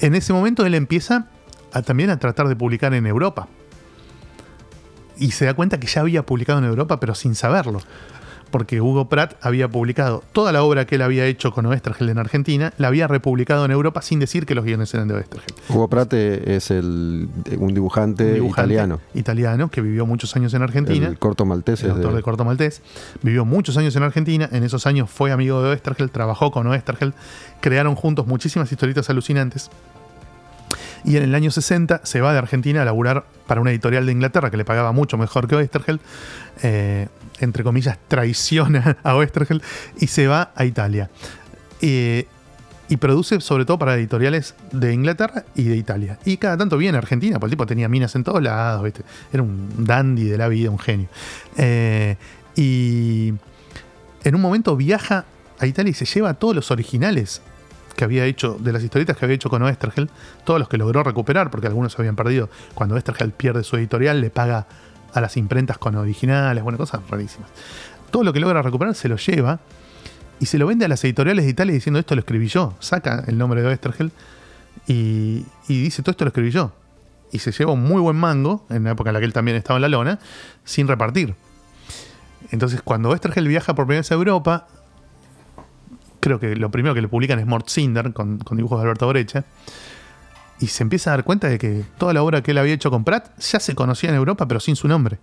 en 0.00 0.14
ese 0.14 0.32
momento 0.32 0.64
él 0.66 0.74
empieza 0.74 1.26
también 1.84 2.10
a 2.10 2.18
tratar 2.18 2.46
de 2.48 2.54
publicar 2.54 2.94
en 2.94 3.06
Europa. 3.06 3.48
Y 5.16 5.30
se 5.30 5.44
da 5.44 5.54
cuenta 5.54 5.78
que 5.78 5.86
ya 5.86 6.00
había 6.00 6.24
publicado 6.24 6.58
en 6.58 6.64
Europa, 6.64 7.00
pero 7.00 7.14
sin 7.14 7.34
saberlo. 7.34 7.80
Porque 8.54 8.80
Hugo 8.80 9.08
Pratt 9.08 9.34
había 9.40 9.66
publicado 9.66 10.22
toda 10.30 10.52
la 10.52 10.62
obra 10.62 10.86
que 10.86 10.94
él 10.94 11.02
había 11.02 11.26
hecho 11.26 11.50
con 11.50 11.66
Oestergel 11.66 12.08
en 12.08 12.18
Argentina, 12.18 12.72
la 12.78 12.86
había 12.86 13.08
republicado 13.08 13.64
en 13.64 13.72
Europa 13.72 14.00
sin 14.00 14.20
decir 14.20 14.46
que 14.46 14.54
los 14.54 14.64
guiones 14.64 14.94
eran 14.94 15.08
de 15.08 15.14
Oestergel. 15.14 15.52
Hugo 15.68 15.88
Pratt 15.88 16.12
eh, 16.12 16.54
es 16.54 16.70
el, 16.70 17.28
un 17.58 17.74
dibujante, 17.74 18.24
Un 18.28 18.34
dibujante 18.34 18.62
italiano. 18.74 19.00
Italiano 19.12 19.70
que 19.72 19.80
vivió 19.80 20.06
muchos 20.06 20.36
años 20.36 20.54
en 20.54 20.62
Argentina. 20.62 21.08
El 21.08 21.18
corto 21.18 21.44
maltés 21.44 21.82
el 21.82 21.90
autor 21.90 22.12
de- 22.12 22.16
de 22.18 22.22
Corto 22.22 22.44
Maltés, 22.44 22.80
vivió 23.22 23.44
muchos 23.44 23.76
años 23.76 23.96
en 23.96 24.04
Argentina, 24.04 24.48
en 24.52 24.62
esos 24.62 24.86
años 24.86 25.10
fue 25.10 25.32
amigo 25.32 25.60
de 25.60 25.70
Oestergel, 25.70 26.12
trabajó 26.12 26.52
con 26.52 26.68
Oestergel, 26.68 27.12
crearon 27.60 27.96
juntos 27.96 28.28
muchísimas 28.28 28.70
historietas 28.70 29.10
alucinantes. 29.10 29.68
Y 31.04 31.16
en 31.16 31.24
el 31.24 31.34
año 31.34 31.50
60 31.50 32.02
se 32.04 32.20
va 32.20 32.32
de 32.32 32.38
Argentina 32.38 32.82
a 32.82 32.84
laburar 32.84 33.24
para 33.48 33.60
una 33.60 33.70
editorial 33.72 34.06
de 34.06 34.12
Inglaterra 34.12 34.50
que 34.52 34.56
le 34.56 34.64
pagaba 34.64 34.92
mucho 34.92 35.18
mejor 35.18 35.48
que 35.48 35.56
Oestergel, 35.56 35.98
eh, 36.62 37.08
entre 37.40 37.64
comillas, 37.64 37.98
traiciona 38.08 38.98
a 39.02 39.16
Oestergel 39.16 39.62
y 39.98 40.06
se 40.06 40.26
va 40.26 40.52
a 40.54 40.64
Italia. 40.64 41.10
Eh, 41.80 42.26
y 42.88 42.96
produce 42.98 43.40
sobre 43.40 43.64
todo 43.64 43.78
para 43.78 43.94
editoriales 43.94 44.54
de 44.72 44.92
Inglaterra 44.92 45.44
y 45.54 45.64
de 45.64 45.76
Italia. 45.76 46.18
Y 46.24 46.36
cada 46.36 46.56
tanto 46.56 46.76
viene 46.76 46.96
a 46.96 47.00
Argentina, 47.00 47.38
porque 47.38 47.52
el 47.52 47.56
tipo 47.56 47.66
tenía 47.66 47.88
minas 47.88 48.14
en 48.14 48.24
todos 48.24 48.42
lados, 48.42 48.92
era 49.32 49.42
un 49.42 49.86
dandy 49.86 50.24
de 50.24 50.38
la 50.38 50.48
vida, 50.48 50.70
un 50.70 50.78
genio. 50.78 51.08
Eh, 51.56 52.16
y 52.56 53.32
en 54.22 54.34
un 54.34 54.40
momento 54.40 54.76
viaja 54.76 55.24
a 55.58 55.66
Italia 55.66 55.90
y 55.90 55.94
se 55.94 56.04
lleva 56.04 56.34
todos 56.34 56.54
los 56.54 56.70
originales 56.70 57.40
que 57.96 58.04
había 58.04 58.24
hecho, 58.26 58.56
de 58.58 58.72
las 58.72 58.82
historietas 58.82 59.16
que 59.16 59.24
había 59.24 59.36
hecho 59.36 59.48
con 59.48 59.62
Oestergel, 59.62 60.10
todos 60.44 60.58
los 60.58 60.68
que 60.68 60.76
logró 60.76 61.02
recuperar, 61.02 61.50
porque 61.50 61.68
algunos 61.68 61.92
se 61.92 62.02
habían 62.02 62.16
perdido. 62.16 62.50
Cuando 62.74 62.96
Oestergel 62.96 63.30
pierde 63.30 63.62
su 63.62 63.76
editorial, 63.76 64.20
le 64.20 64.30
paga 64.30 64.66
a 65.14 65.20
las 65.20 65.36
imprentas 65.36 65.78
con 65.78 65.94
originales, 65.94 66.62
bueno, 66.62 66.76
cosas 66.76 67.00
rarísimas. 67.08 67.48
Todo 68.10 68.24
lo 68.24 68.32
que 68.32 68.40
logra 68.40 68.60
recuperar 68.62 68.94
se 68.94 69.08
lo 69.08 69.16
lleva 69.16 69.60
y 70.40 70.46
se 70.46 70.58
lo 70.58 70.66
vende 70.66 70.84
a 70.84 70.88
las 70.88 71.02
editoriales 71.04 71.44
de 71.44 71.50
Italia 71.52 71.72
diciendo 71.72 72.00
esto 72.00 72.14
lo 72.14 72.20
escribí 72.20 72.48
yo. 72.48 72.74
Saca 72.80 73.24
el 73.26 73.38
nombre 73.38 73.62
de 73.62 73.68
Oestergel 73.68 74.12
y, 74.86 75.44
dice 75.68 76.02
todo 76.02 76.10
esto 76.10 76.24
lo 76.24 76.28
escribí 76.28 76.50
yo. 76.50 76.72
Y 77.32 77.38
se 77.38 77.52
lleva 77.52 77.72
un 77.72 77.82
muy 77.82 78.00
buen 78.00 78.16
mango, 78.16 78.64
en 78.70 78.84
la 78.84 78.90
época 78.92 79.10
en 79.10 79.14
la 79.14 79.20
que 79.20 79.26
él 79.26 79.32
también 79.32 79.56
estaba 79.56 79.78
en 79.78 79.82
la 79.82 79.88
lona, 79.88 80.18
sin 80.64 80.86
repartir. 80.86 81.34
Entonces, 82.50 82.82
cuando 82.82 83.10
Westergel 83.10 83.48
viaja 83.48 83.74
por 83.74 83.86
primera 83.86 84.00
vez 84.00 84.12
a 84.12 84.14
Europa, 84.14 84.68
creo 86.20 86.38
que 86.38 86.54
lo 86.54 86.70
primero 86.70 86.94
que 86.94 87.02
le 87.02 87.08
publican 87.08 87.38
es 87.38 87.46
Mort 87.46 87.68
Cinder, 87.68 88.12
con, 88.12 88.38
con 88.38 88.56
dibujos 88.56 88.78
de 88.78 88.82
Alberto 88.84 89.08
Brecha, 89.08 89.44
y 90.64 90.68
se 90.68 90.82
empieza 90.82 91.10
a 91.10 91.16
dar 91.16 91.24
cuenta 91.24 91.46
de 91.46 91.58
que 91.58 91.84
toda 91.98 92.14
la 92.14 92.22
obra 92.22 92.42
que 92.42 92.52
él 92.52 92.58
había 92.58 92.72
hecho 92.72 92.90
con 92.90 93.04
Pratt 93.04 93.38
ya 93.38 93.60
se 93.60 93.74
conocía 93.74 94.08
en 94.08 94.16
Europa, 94.16 94.48
pero 94.48 94.60
sin 94.60 94.76
su 94.76 94.88
nombre. 94.88 95.18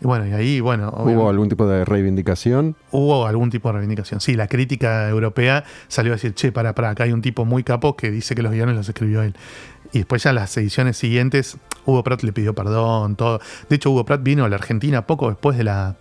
Y 0.00 0.06
bueno, 0.06 0.26
y 0.26 0.32
ahí, 0.32 0.60
bueno. 0.60 0.90
¿Hubo 0.96 1.28
algún 1.28 1.50
tipo 1.50 1.66
de 1.66 1.84
reivindicación? 1.84 2.74
Hubo 2.92 3.26
algún 3.26 3.50
tipo 3.50 3.68
de 3.68 3.74
reivindicación. 3.74 4.22
Sí, 4.22 4.34
la 4.34 4.48
crítica 4.48 5.06
europea 5.10 5.64
salió 5.88 6.12
a 6.12 6.16
decir, 6.16 6.32
che, 6.32 6.50
para, 6.50 6.74
para, 6.74 6.90
acá 6.90 7.04
hay 7.04 7.12
un 7.12 7.20
tipo 7.20 7.44
muy 7.44 7.62
capo 7.62 7.94
que 7.94 8.10
dice 8.10 8.34
que 8.34 8.40
los 8.40 8.52
guiones 8.52 8.74
los 8.74 8.88
escribió 8.88 9.20
él. 9.22 9.36
Y 9.92 9.98
después 9.98 10.22
ya 10.22 10.32
las 10.32 10.56
ediciones 10.56 10.96
siguientes, 10.96 11.58
Hugo 11.84 12.02
Pratt 12.02 12.22
le 12.22 12.32
pidió 12.32 12.54
perdón, 12.54 13.16
todo. 13.16 13.38
De 13.68 13.76
hecho, 13.76 13.90
Hugo 13.90 14.06
Pratt 14.06 14.22
vino 14.22 14.46
a 14.46 14.48
la 14.48 14.56
Argentina 14.56 15.06
poco 15.06 15.28
después 15.28 15.58
de 15.58 15.64
la, 15.64 15.96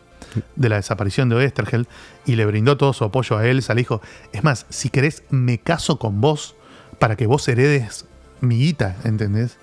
de 0.55 0.69
la 0.69 0.77
desaparición 0.77 1.27
de 1.27 1.35
Oestergeld 1.35 1.85
y 2.25 2.37
le 2.37 2.45
brindó 2.45 2.77
todo 2.77 2.93
su 2.93 3.03
apoyo 3.03 3.37
a 3.37 3.45
él. 3.45 3.61
Se 3.61 3.75
le 3.75 3.81
dijo, 3.81 4.01
es 4.31 4.41
más, 4.41 4.67
si 4.69 4.89
querés, 4.89 5.23
me 5.29 5.57
caso 5.57 5.99
con 5.99 6.21
vos 6.21 6.55
para 7.01 7.15
que 7.15 7.25
vos 7.25 7.47
heredes 7.47 8.05
mi 8.41 8.57
guita, 8.57 8.97
¿entendés? 9.03 9.57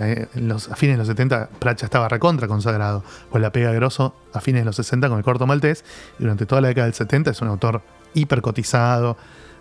Eh, 0.00 0.28
los, 0.34 0.70
a 0.70 0.76
fines 0.76 0.94
de 0.94 0.98
los 0.98 1.08
70 1.08 1.48
Pratt 1.58 1.80
ya 1.80 1.86
estaba 1.86 2.08
recontra 2.08 2.46
consagrado, 2.46 3.02
pues 3.30 3.42
la 3.42 3.50
pega 3.50 3.72
grosso 3.72 4.14
a 4.32 4.40
fines 4.40 4.60
de 4.62 4.66
los 4.66 4.76
60 4.76 5.08
con 5.08 5.18
el 5.18 5.24
corto 5.24 5.46
maltés, 5.46 5.84
y 6.18 6.22
durante 6.22 6.46
toda 6.46 6.60
la 6.60 6.68
década 6.68 6.84
del 6.86 6.94
70 6.94 7.30
es 7.32 7.40
un 7.42 7.48
autor 7.48 7.82
hipercotizado, 8.14 9.16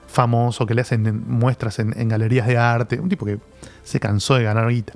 famoso, 0.07 0.65
que 0.65 0.73
le 0.73 0.81
hacen 0.81 1.05
en- 1.07 1.27
muestras 1.27 1.79
en, 1.79 1.99
en 1.99 2.07
galerías 2.07 2.47
de 2.47 2.57
arte, 2.57 2.99
un 2.99 3.09
tipo 3.09 3.25
que 3.25 3.39
se 3.83 3.99
cansó 3.99 4.35
de 4.35 4.43
ganar 4.43 4.67
guita. 4.69 4.93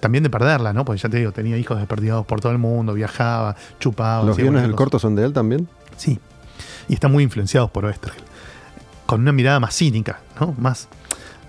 También 0.00 0.22
de 0.22 0.30
perderla, 0.30 0.72
¿no? 0.72 0.84
Porque 0.84 1.00
ya 1.02 1.08
te 1.08 1.16
digo, 1.18 1.32
tenía 1.32 1.56
hijos 1.56 1.76
desperdigados 1.76 2.24
por 2.24 2.40
todo 2.40 2.52
el 2.52 2.58
mundo, 2.58 2.94
viajaba, 2.94 3.56
chupaba. 3.80 4.24
¿Los 4.24 4.36
guiones 4.36 4.62
del 4.62 4.74
corto 4.76 4.98
son 5.00 5.16
de 5.16 5.24
él 5.24 5.32
también? 5.32 5.68
Sí. 5.96 6.20
Y 6.88 6.94
están 6.94 7.10
muy 7.10 7.24
influenciados 7.24 7.70
por 7.70 7.84
Oestergel. 7.84 8.22
Con 9.06 9.22
una 9.22 9.32
mirada 9.32 9.58
más 9.58 9.74
cínica, 9.74 10.20
¿no? 10.40 10.54
Más. 10.56 10.86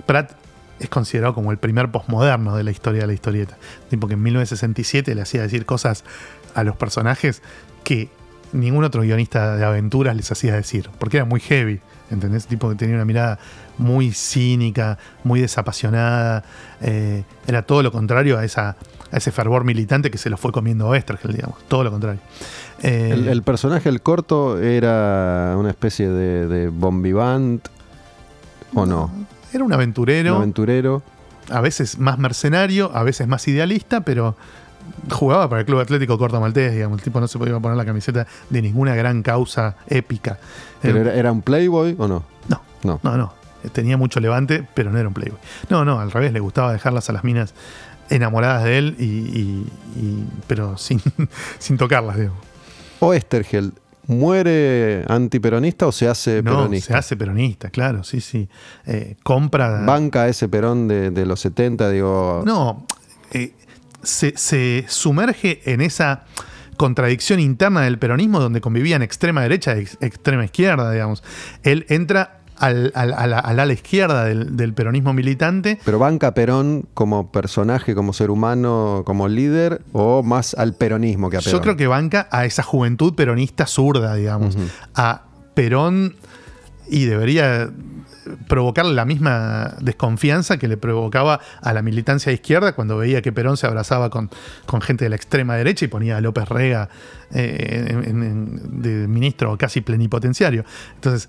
Pratt 0.07 0.31
es 0.79 0.89
considerado 0.89 1.33
como 1.33 1.51
el 1.51 1.57
primer 1.57 1.91
posmoderno 1.91 2.55
de 2.55 2.63
la 2.63 2.71
historia 2.71 3.01
de 3.01 3.07
la 3.07 3.13
historieta. 3.13 3.57
Tipo 3.89 4.07
que 4.07 4.13
en 4.13 4.23
1967 4.23 5.13
le 5.15 5.21
hacía 5.21 5.41
decir 5.41 5.65
cosas 5.65 6.03
a 6.55 6.63
los 6.63 6.75
personajes 6.75 7.41
que 7.83 8.09
ningún 8.51 8.83
otro 8.83 9.01
guionista 9.01 9.55
de 9.55 9.65
aventuras 9.65 10.15
les 10.15 10.31
hacía 10.31 10.55
decir. 10.55 10.89
Porque 10.99 11.17
era 11.17 11.25
muy 11.25 11.39
heavy. 11.39 11.81
¿Entendés? 12.11 12.47
Tipo 12.47 12.69
que 12.69 12.75
tenía 12.75 12.95
una 12.95 13.05
mirada 13.05 13.37
muy 13.77 14.11
cínica, 14.11 14.97
muy 15.23 15.41
desapasionada. 15.41 16.43
eh, 16.81 17.23
era 17.45 17.61
todo 17.61 17.83
lo 17.83 17.91
contrario 17.91 18.39
a, 18.39 18.43
esa, 18.43 18.75
a 19.11 19.17
ese 19.17 19.31
fervor 19.31 19.63
militante 19.63 20.09
que 20.09 20.17
se 20.17 20.31
lo 20.31 20.37
fue 20.37 20.51
comiendo 20.51 20.87
Oestergel, 20.87 21.33
digamos. 21.33 21.59
Todo 21.67 21.83
lo 21.83 21.91
contrario. 21.91 22.19
Eh, 22.81 23.11
El, 23.13 23.27
el 23.27 23.43
personaje 23.43 23.89
del 23.89 24.01
corto 24.01 24.57
era 24.59 25.53
una 25.55 25.69
especie 25.69 26.09
de, 26.09 26.47
de 26.47 26.69
bombivant 26.69 27.67
o 28.73 28.85
no, 28.87 29.11
Era 29.53 29.63
un 29.63 29.73
aventurero, 29.73 30.31
un 30.35 30.41
aventurero. 30.41 31.01
a 31.49 31.61
veces 31.61 31.97
más 31.99 32.17
mercenario, 32.19 32.91
a 32.95 33.03
veces 33.03 33.27
más 33.27 33.47
idealista, 33.47 34.01
pero 34.01 34.35
jugaba 35.11 35.47
para 35.49 35.61
el 35.61 35.65
Club 35.65 35.79
Atlético 35.79 36.17
Corto 36.17 36.39
Maltés, 36.39 36.73
digamos. 36.73 36.99
El 36.99 37.03
tipo 37.03 37.19
no 37.19 37.27
se 37.27 37.37
podía 37.37 37.59
poner 37.59 37.77
la 37.77 37.85
camiseta 37.85 38.27
de 38.49 38.61
ninguna 38.61 38.95
gran 38.95 39.21
causa 39.23 39.75
épica. 39.87 40.39
Pero 40.81 40.99
Era- 41.01 41.13
era, 41.15 41.31
un 41.31 41.41
playboy 41.41 41.95
o 41.97 42.07
no? 42.07 42.23
no, 42.47 42.61
No. 42.83 42.99
no, 43.03 43.17
no. 43.17 43.33
Tenía 43.73 43.97
mucho 43.97 44.19
levante, 44.21 44.65
pero 44.73 44.89
no 44.91 44.97
era 44.99 45.07
un 45.07 45.13
playboy. 45.13 45.37
No, 45.69 45.83
no, 45.83 45.99
al 45.99 46.11
revés, 46.11 46.31
le 46.31 46.39
gustaba 46.39 46.71
dejarlas 46.71 47.09
a 47.09 47.13
las 47.13 47.23
minas 47.25 47.53
enamoradas 48.09 48.63
de 48.63 48.77
él, 48.77 48.95
y, 48.97 49.03
y- 49.03 49.67
y- 49.97 50.27
pero 50.47 50.77
sin, 50.77 51.01
sin 51.59 51.77
tocarlas, 51.77 52.15
digamos. 52.17 52.39
¿Oestergeld 52.99 53.73
muere 54.09 55.05
antiperonista 55.07 55.87
o 55.87 55.91
se 55.91 56.07
hace 56.09 56.41
No, 56.43 56.51
peronista? 56.51 56.87
se 56.93 56.97
hace 56.97 57.15
peronista, 57.15 57.69
claro, 57.69 58.03
sí, 58.03 58.19
sí. 58.21 58.49
Eh, 58.85 59.15
compra. 59.23 59.83
Banca 59.85 60.27
ese 60.27 60.49
perón 60.49 60.87
de, 60.87 61.11
de 61.11 61.25
los 61.25 61.39
70, 61.39 61.89
digo. 61.91 62.43
No, 62.45 62.85
eh, 63.31 63.53
se, 64.03 64.35
se 64.35 64.85
sumerge 64.87 65.61
en 65.71 65.81
esa 65.81 66.23
contradicción 66.77 67.39
interna 67.39 67.81
del 67.81 67.99
peronismo 67.99 68.39
donde 68.39 68.61
convivían 68.61 69.01
extrema 69.01 69.41
derecha 69.41 69.75
y 69.77 69.81
ex- 69.81 69.97
extrema 70.01 70.45
izquierda, 70.45 70.91
digamos. 70.91 71.23
Él 71.63 71.85
entra 71.89 72.38
al, 72.59 72.91
al- 72.95 73.13
a 73.13 73.53
la- 73.53 73.73
izquierda 73.73 74.25
del, 74.25 74.55
del 74.57 74.73
peronismo 74.73 75.13
militante. 75.13 75.79
Pero 75.85 75.99
banca 75.99 76.27
a 76.27 76.33
Perón 76.33 76.87
como 76.93 77.31
personaje, 77.31 77.95
como 77.95 78.13
ser 78.13 78.29
humano, 78.31 79.03
como 79.05 79.27
líder, 79.27 79.81
o 79.93 80.23
más 80.23 80.53
al 80.55 80.73
peronismo 80.73 81.29
que 81.29 81.37
a 81.37 81.39
Perón. 81.39 81.53
Yo 81.53 81.61
creo 81.61 81.77
que 81.77 81.87
banca 81.87 82.27
a 82.31 82.45
esa 82.45 82.63
juventud 82.63 83.13
peronista 83.15 83.65
zurda, 83.67 84.15
digamos. 84.15 84.57
A 84.95 85.23
Perón 85.53 86.15
y 86.89 87.05
debería 87.05 87.69
provocarle 88.47 88.93
la 88.93 89.05
misma 89.05 89.75
desconfianza 89.81 90.57
que 90.57 90.67
le 90.67 90.77
provocaba 90.77 91.39
a 91.61 91.73
la 91.73 91.81
militancia 91.81 92.29
de 92.29 92.35
izquierda 92.35 92.73
cuando 92.73 92.97
veía 92.97 93.21
que 93.21 93.31
Perón 93.31 93.57
se 93.57 93.65
abrazaba 93.65 94.09
con, 94.09 94.29
con 94.65 94.81
gente 94.81 95.05
de 95.05 95.09
la 95.09 95.15
extrema 95.15 95.55
derecha 95.55 95.85
y 95.85 95.87
ponía 95.87 96.17
a 96.17 96.21
López 96.21 96.47
Rega 96.47 96.89
eh, 97.33 97.85
en- 98.05 98.23
en- 98.23 98.81
de 98.81 99.07
ministro 99.07 99.57
casi 99.57 99.81
plenipotenciario. 99.81 100.63
Entonces, 100.95 101.27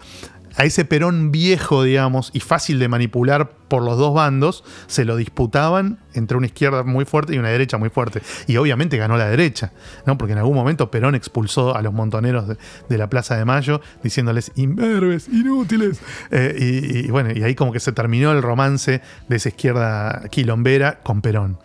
a 0.56 0.64
ese 0.64 0.84
Perón 0.84 1.30
viejo, 1.30 1.82
digamos, 1.82 2.30
y 2.32 2.40
fácil 2.40 2.78
de 2.78 2.88
manipular 2.88 3.50
por 3.68 3.82
los 3.82 3.98
dos 3.98 4.12
bandos, 4.12 4.64
se 4.88 5.04
lo 5.04 5.16
disputaban 5.16 6.00
entre 6.12 6.36
una 6.36 6.46
izquierda 6.46 6.82
muy 6.82 7.04
fuerte 7.04 7.34
y 7.34 7.38
una 7.38 7.50
derecha 7.50 7.78
muy 7.78 7.88
fuerte. 7.88 8.20
Y 8.46 8.56
obviamente 8.56 8.96
ganó 8.96 9.16
la 9.16 9.28
derecha, 9.28 9.72
¿no? 10.06 10.18
Porque 10.18 10.32
en 10.32 10.38
algún 10.38 10.56
momento 10.56 10.90
Perón 10.90 11.14
expulsó 11.14 11.76
a 11.76 11.82
los 11.82 11.92
montoneros 11.92 12.46
de, 12.48 12.98
la 12.98 13.08
Plaza 13.08 13.36
de 13.36 13.44
Mayo 13.44 13.80
diciéndoles 14.02 14.52
imberbes, 14.56 15.28
inútiles. 15.28 16.00
Eh, 16.30 16.56
y, 16.58 17.06
y 17.06 17.10
bueno, 17.10 17.30
y 17.32 17.42
ahí 17.44 17.54
como 17.54 17.72
que 17.72 17.80
se 17.80 17.92
terminó 17.92 18.32
el 18.32 18.42
romance 18.42 19.00
de 19.28 19.36
esa 19.36 19.48
izquierda 19.50 20.22
quilombera 20.30 21.00
con 21.02 21.22
Perón. 21.22 21.58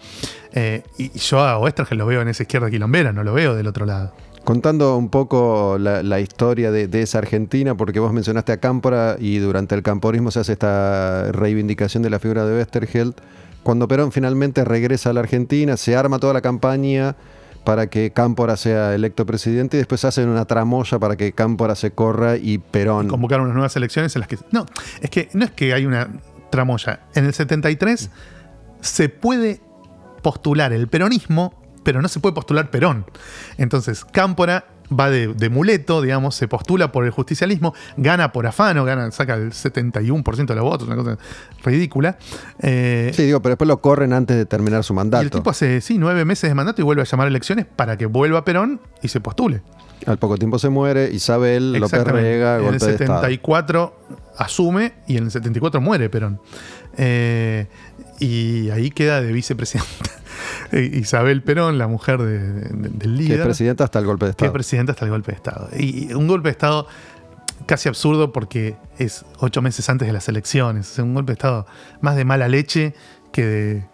Eh, 0.54 0.84
y 0.98 1.18
yo 1.20 1.40
a 1.40 1.58
Oestergel 1.58 1.98
lo 1.98 2.06
veo 2.06 2.22
en 2.22 2.30
esa 2.30 2.44
izquierda 2.44 2.70
quilombera, 2.70 3.12
no 3.12 3.24
lo 3.24 3.34
veo 3.34 3.56
del 3.56 3.68
otro 3.68 3.86
lado. 3.86 4.14
Contando 4.46 4.96
un 4.96 5.10
poco 5.10 5.78
la, 5.80 6.20
historia 6.20 6.70
de, 6.70 7.02
esa 7.02 7.18
Argentina, 7.18 7.76
porque 7.76 8.00
vos 8.00 8.14
mencionaste 8.14 8.52
a 8.52 8.58
Cámpora 8.58 9.18
y 9.20 9.40
durante 9.40 9.74
el 9.74 9.82
camporismo 9.82 10.30
se 10.30 10.40
hace 10.40 10.54
esta 10.54 11.32
reivindicación 11.32 12.04
de 12.04 12.12
la 12.12 12.20
figura 12.20 12.46
de 12.46 12.56
Westergeld. 12.56 13.16
Cuando 13.64 13.88
Perón 13.88 14.12
finalmente 14.12 14.64
regresa 14.64 15.10
a 15.10 15.14
la 15.14 15.22
Argentina, 15.22 15.78
se 15.78 15.96
arma 15.96 16.20
toda 16.20 16.34
la 16.34 16.42
campaña 16.42 17.16
para 17.64 17.88
que 17.88 18.12
Cámpora 18.12 18.56
sea 18.56 18.94
electo 18.94 19.26
presidente 19.26 19.78
y 19.78 19.80
después 19.80 20.06
hacen 20.06 20.30
una 20.30 20.46
tramoya 20.46 21.00
para 21.00 21.16
que 21.16 21.32
Cámpora 21.32 21.74
se 21.74 21.90
corra 21.90 22.38
y 22.38 22.60
Perón. 22.60 23.08
convocar 23.08 23.42
unas 23.42 23.56
nuevas 23.56 23.76
elecciones 23.76 24.16
en 24.16 24.20
las 24.20 24.30
que. 24.30 24.38
No, 24.52 24.68
es 25.02 25.10
que 25.10 25.28
no 25.34 25.46
es 25.46 25.52
que 25.52 25.74
hay 25.74 25.88
una 25.88 26.08
tramoya. 26.52 27.00
En 27.16 27.26
el 27.26 27.34
73 27.34 28.12
se 28.80 29.10
puede 29.10 29.60
postular 30.22 30.72
el 30.72 30.88
peronismo, 30.88 31.65
pero 31.86 32.02
no 32.02 32.10
se 32.10 32.20
puede 32.20 32.34
postular 32.36 32.70
Perón. 32.72 33.06
Entonces, 33.58 34.04
Cámpora 34.04 34.66
va 34.88 35.10
de, 35.10 35.28
de 35.34 35.50
muleto, 35.50 36.02
digamos, 36.02 36.36
se 36.36 36.48
postula 36.48 36.92
por 36.92 37.06
el 37.06 37.12
justicialismo, 37.12 37.74
gana 37.96 38.32
por 38.32 38.46
afano, 38.48 38.84
gana, 38.86 39.12
saca 39.12 39.36
el 39.36 39.52
71% 39.52 40.46
de 40.48 40.56
los 40.56 40.64
votos, 40.64 40.88
una 40.88 40.98
cosa 40.98 41.18
ridícula. 41.64 42.18
Eh, 42.60 43.12
Sí, 43.16 43.24
digo, 43.24 43.42
pero 43.42 43.52
después 43.54 43.68
lo 43.68 43.80
corren 43.82 44.12
antes 44.14 44.36
de 44.36 44.46
terminar 44.46 44.84
su 44.84 44.94
y 44.94 44.96
mandato. 44.98 45.24
el 45.24 45.30
tipo 45.30 45.50
hace, 45.50 45.80
sí, 45.80 45.98
nueve 45.98 46.26
meses 46.26 46.50
de 46.50 46.56
mandato 46.56 46.82
y 46.82 46.84
vuelve 46.84 47.04
a 47.04 47.06
llamar 47.06 47.28
a 47.28 47.30
elecciones 47.30 47.66
para 47.66 47.98
que 47.98 48.08
vuelva 48.08 48.44
Perón 48.44 48.82
y 49.02 49.08
se 49.08 49.22
postule. 49.22 49.62
Al 50.06 50.18
poco 50.18 50.38
tiempo 50.38 50.60
se 50.60 50.70
muere, 50.70 51.10
Isabel, 51.12 51.74
López. 51.74 52.04
Rega, 52.04 52.56
En 52.56 52.66
el 52.66 52.66
golpe 52.72 52.86
de 52.86 52.92
Estado. 52.92 53.22
74 53.22 54.00
asume 54.38 54.94
y 55.08 55.18
en 55.18 55.26
el 55.26 55.32
74 55.32 55.82
muere 55.82 56.10
Perón. 56.10 56.42
Eh, 56.98 57.68
y 58.20 58.70
ahí 58.70 58.92
queda 58.92 59.22
de 59.22 59.32
vicepresidenta 59.32 59.90
eh, 60.06 60.15
Isabel 60.82 61.42
Perón, 61.44 61.78
la 61.78 61.88
mujer 61.88 62.20
de- 62.22 62.40
de- 62.40 62.70
del 62.70 62.92
Que 63.00 63.06
es 63.06 63.12
líder, 63.12 63.44
presidenta 63.44 63.84
hasta 63.84 64.00
el 64.00 64.06
golpe 64.06 64.26
de 64.26 64.30
que 64.30 64.32
es 64.32 64.36
Estado. 64.38 64.54
presidenta 64.54 64.92
hasta 64.94 65.06
el 65.06 65.12
golpe 65.12 65.32
de 65.32 65.36
Estado. 65.38 65.70
Y 65.78 66.14
un 66.14 66.28
golpe 66.28 66.50
de 66.50 66.52
Estado 66.52 66.88
casi 67.66 67.88
absurdo 67.90 68.32
porque 68.34 68.76
es 68.98 69.26
ocho 69.40 69.62
meses 69.62 69.90
antes 69.90 70.08
de 70.08 70.14
las 70.14 70.28
elecciones. 70.28 70.88
Sea, 70.88 71.04
un 71.04 71.14
golpe 71.14 71.32
de 71.32 71.36
Estado 71.36 71.66
más 72.02 72.16
de 72.16 72.26
mala 72.26 72.48
leche 72.48 72.94
que 73.32 73.46
de, 73.46 73.86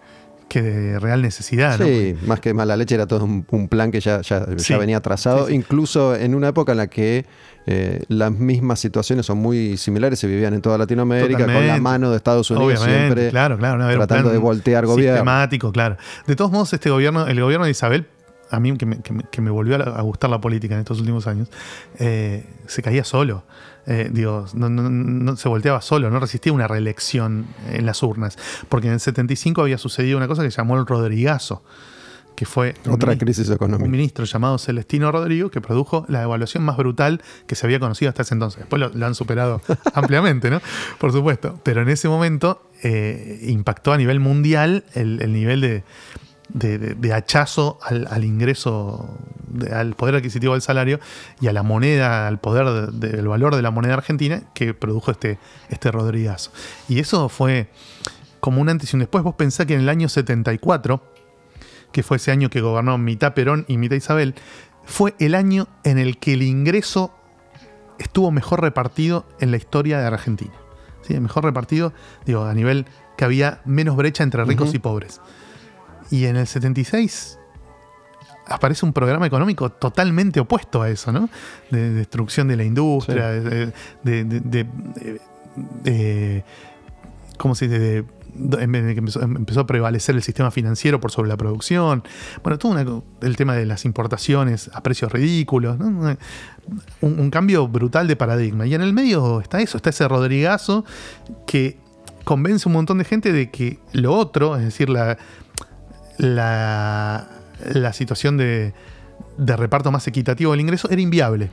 que 0.51 0.61
de 0.61 0.99
real 0.99 1.21
necesidad. 1.21 1.79
¿no? 1.79 1.85
Sí, 1.85 2.15
más 2.25 2.39
que 2.41 2.53
mala 2.53 2.75
leche 2.75 2.95
era 2.95 3.07
todo 3.07 3.23
un, 3.25 3.45
un 3.51 3.67
plan 3.69 3.89
que 3.91 3.99
ya, 4.01 4.21
ya, 4.21 4.45
Sí. 4.57 4.73
ya 4.73 4.77
venía 4.77 4.99
trazado, 5.01 5.45
Sí, 5.47 5.51
sí. 5.51 5.55
incluso 5.55 6.15
en 6.15 6.35
una 6.35 6.49
época 6.49 6.73
en 6.73 6.77
la 6.79 6.87
que 6.87 7.25
eh, 7.67 8.01
las 8.09 8.31
mismas 8.31 8.79
situaciones 8.79 9.25
son 9.25 9.37
muy 9.37 9.77
similares, 9.77 10.19
se 10.19 10.27
vivían 10.27 10.53
en 10.53 10.61
toda 10.61 10.77
Latinoamérica, 10.77 11.45
con 11.45 11.67
la 11.67 11.77
mano 11.79 12.09
de 12.11 12.17
Estados 12.17 12.49
Unidos 12.51 12.79
Obviamente, 12.81 12.99
siempre 13.05 13.29
claro, 13.29 13.57
claro. 13.57 13.77
no, 13.77 13.85
era 13.89 13.99
un 14.01 14.07
tratando 14.07 14.29
de 14.31 14.37
voltear 14.39 14.85
gobierno. 14.85 15.15
Sistemático, 15.17 15.71
claro. 15.71 15.95
De 16.27 16.35
todos 16.35 16.51
modos, 16.51 16.73
este 16.73 16.89
gobierno, 16.89 17.27
el 17.27 17.39
gobierno 17.39 17.65
de 17.65 17.71
Isabel, 17.71 18.07
a 18.49 18.59
mí 18.59 18.75
que 18.77 18.85
me, 18.85 18.99
que 19.01 19.13
me- 19.13 19.23
que 19.31 19.41
me 19.41 19.49
volvió 19.51 19.75
a, 19.75 19.77
la- 19.77 19.85
a 19.95 20.01
gustar 20.01 20.29
la 20.29 20.41
política 20.41 20.73
en 20.73 20.81
estos 20.81 20.99
últimos 20.99 21.27
años, 21.27 21.49
eh, 21.99 22.45
se 22.67 22.81
caía 22.81 23.03
solo. 23.05 23.43
Eh, 23.87 24.09
digo, 24.11 24.45
no, 24.53 24.69
no- 24.69 24.89
no 24.89 25.35
se 25.35 25.49
volteaba 25.49 25.81
solo, 25.81 26.09
no 26.09 26.19
resistía 26.19 26.53
una 26.53 26.67
reelección 26.67 27.45
en 27.71 27.85
las 27.85 28.03
urnas. 28.03 28.37
Porque 28.69 28.87
en 28.87 28.93
el 28.93 28.99
75 28.99 29.61
había 29.61 29.77
sucedido 29.77 30.17
una 30.17 30.27
cosa 30.27 30.43
que 30.43 30.51
se 30.51 30.57
llamó 30.57 30.77
el 30.77 30.85
Rodrigazo, 30.85 31.63
que 32.35 32.45
fue 32.45 32.73
otra 32.89 33.17
crisis 33.17 33.49
económica. 33.49 33.85
Un 33.85 33.91
ministro 33.91 34.25
llamado 34.25 34.57
Celestino 34.57 35.11
Rodrigo 35.11 35.51
que 35.51 35.61
produjo 35.61 36.05
la 36.07 36.23
evaluación 36.23 36.63
más 36.63 36.77
brutal 36.77 37.21
que 37.45 37.55
se 37.55 37.65
había 37.67 37.79
conocido 37.79 38.09
hasta 38.09 38.23
ese 38.23 38.33
entonces. 38.33 38.59
Después 38.61 38.81
lo, 38.95 39.05
han 39.05 39.13
superado 39.15 39.61
ampliamente, 39.93 40.49
¿no? 40.49 40.59
Por 40.97 41.11
supuesto. 41.11 41.59
Pero 41.63 41.81
en 41.81 41.89
ese 41.89 42.07
momento 42.07 42.63
eh, 42.83 43.39
impactó 43.47 43.93
a 43.93 43.97
nivel 43.97 44.19
mundial 44.19 44.85
el, 44.95 45.31
nivel 45.33 45.61
de, 45.61 45.83
de, 46.53 47.13
hachazo 47.13 47.79
al, 47.81 48.23
ingreso, 48.23 49.17
al 49.71 49.95
poder 49.95 50.15
adquisitivo 50.15 50.53
del 50.53 50.61
salario 50.61 50.99
y 51.39 51.47
a 51.47 51.53
la 51.53 51.63
moneda, 51.63 52.27
al 52.27 52.39
poder 52.39 52.91
del 52.91 53.27
valor 53.27 53.55
de 53.55 53.61
la 53.61 53.71
moneda 53.71 53.95
argentina 53.95 54.43
que 54.53 54.73
produjo 54.73 55.11
este, 55.11 55.39
este 55.69 55.91
Rodrigazo. 55.91 56.51
Y 56.87 56.99
eso 56.99 57.29
fue 57.29 57.69
como 58.39 58.61
un 58.61 58.69
antes 58.69 58.91
y 58.91 58.95
un 58.95 59.01
después. 59.01 59.23
Vos 59.23 59.35
pensás 59.35 59.65
que 59.65 59.75
en 59.75 59.81
el 59.81 59.89
año 59.89 60.09
74 60.09 61.11
que 61.91 62.03
fue 62.03 62.17
ese 62.17 62.31
año 62.31 62.49
que 62.49 62.61
gobernó 62.61 62.97
mitad 62.97 63.33
Perón 63.33 63.65
y 63.67 63.77
mitad 63.77 63.95
Isabel, 63.95 64.35
fue 64.85 65.13
el 65.19 65.35
año 65.35 65.67
en 65.83 65.97
el 65.97 66.17
que 66.17 66.33
el 66.33 66.43
ingreso 66.43 67.13
estuvo 67.99 68.31
mejor 68.31 68.61
repartido 68.61 69.25
en 69.39 69.51
la 69.51 69.57
historia 69.57 69.99
de 69.99 70.07
Argentina. 70.07 70.53
¿Sí? 71.01 71.19
Mejor 71.19 71.43
repartido, 71.43 71.93
digo, 72.25 72.45
a 72.45 72.53
nivel 72.53 72.85
que 73.17 73.25
había 73.25 73.61
menos 73.65 73.95
brecha 73.95 74.23
entre 74.23 74.43
ricos 74.45 74.73
y 74.73 74.79
pobres. 74.79 75.21
Y 76.11 76.25
en 76.25 76.35
el 76.35 76.45
76 76.45 77.39
aparece 78.45 78.85
un 78.85 78.93
programa 78.93 79.25
económico 79.25 79.71
totalmente 79.71 80.39
opuesto 80.39 80.81
a 80.81 80.89
eso, 80.89 81.11
¿no? 81.11 81.29
De, 81.71 81.91
destrucción 81.91 82.47
de 82.47 82.57
la 82.57 82.63
industria, 82.63 83.29
de, 83.29 83.73
de, 85.83 86.43
¿cómo 87.37 87.55
se 87.55 87.67
dice? 87.67 87.79
De 87.79 88.05
empezó, 88.35 89.59
a 89.59 89.67
prevalecer 89.67 90.15
el 90.15 90.23
sistema 90.23 90.51
financiero 90.51 90.99
por 90.99 91.11
sobre 91.11 91.29
la 91.29 91.37
producción. 91.37 92.03
Bueno, 92.43 92.57
todo 92.57 93.03
el 93.21 93.35
tema 93.35 93.55
de 93.55 93.65
las 93.65 93.85
importaciones 93.85 94.69
a 94.73 94.81
precios 94.81 95.11
ridículos. 95.11 95.77
Un, 97.01 97.31
cambio 97.31 97.67
brutal 97.67 98.07
de 98.07 98.15
paradigma. 98.15 98.65
Y 98.65 98.73
en 98.73 98.81
el 98.81 98.93
medio 98.93 99.41
está 99.41 99.61
eso, 99.61 99.77
está 99.77 99.89
ese 99.89 100.07
Rodrigazo 100.07 100.85
que 101.45 101.77
convence 102.23 102.67
a 102.67 102.69
un 102.69 102.73
montón 102.73 102.97
de 102.99 103.05
gente 103.05 103.33
de 103.33 103.49
que 103.49 103.79
lo 103.93 104.13
otro, 104.13 104.55
es 104.55 104.63
decir, 104.63 104.89
la, 104.89 105.17
la, 106.17 107.27
la 107.73 107.93
situación 107.93 108.37
de, 108.37 108.73
de 109.37 109.55
reparto 109.55 109.91
más 109.91 110.07
equitativo 110.07 110.51
del 110.51 110.61
ingreso, 110.61 110.89
era 110.89 111.01
inviable. 111.01 111.49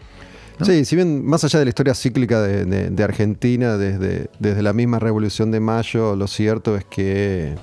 Sí, 0.62 0.84
si 0.84 0.96
bien 0.96 1.24
más 1.24 1.44
allá 1.44 1.60
de 1.60 1.66
la 1.66 1.68
historia 1.68 1.94
cíclica 1.94 2.40
de, 2.42 3.04
Argentina, 3.04 3.76
desde, 3.76 4.28
desde 4.38 4.62
la 4.62 4.72
misma 4.72 4.98
Revolución 4.98 5.50
de 5.50 5.60
Mayo, 5.60 6.16
lo 6.16 6.26
cierto 6.26 6.76
es 6.76 6.84
que 6.84 7.54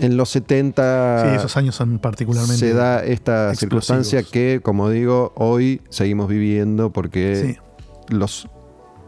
en 0.00 0.16
los 0.18 0.28
70 0.30 1.22
sí, 1.22 1.36
esos 1.36 1.56
años 1.56 1.74
son 1.74 1.98
particularmente 1.98 2.58
se 2.58 2.74
da 2.74 3.02
esta 3.02 3.54
circunstancia 3.54 4.22
que, 4.22 4.60
como 4.62 4.90
digo, 4.90 5.32
hoy 5.36 5.80
seguimos 5.88 6.28
viviendo 6.28 6.92
porque 6.92 7.56
los 8.08 8.48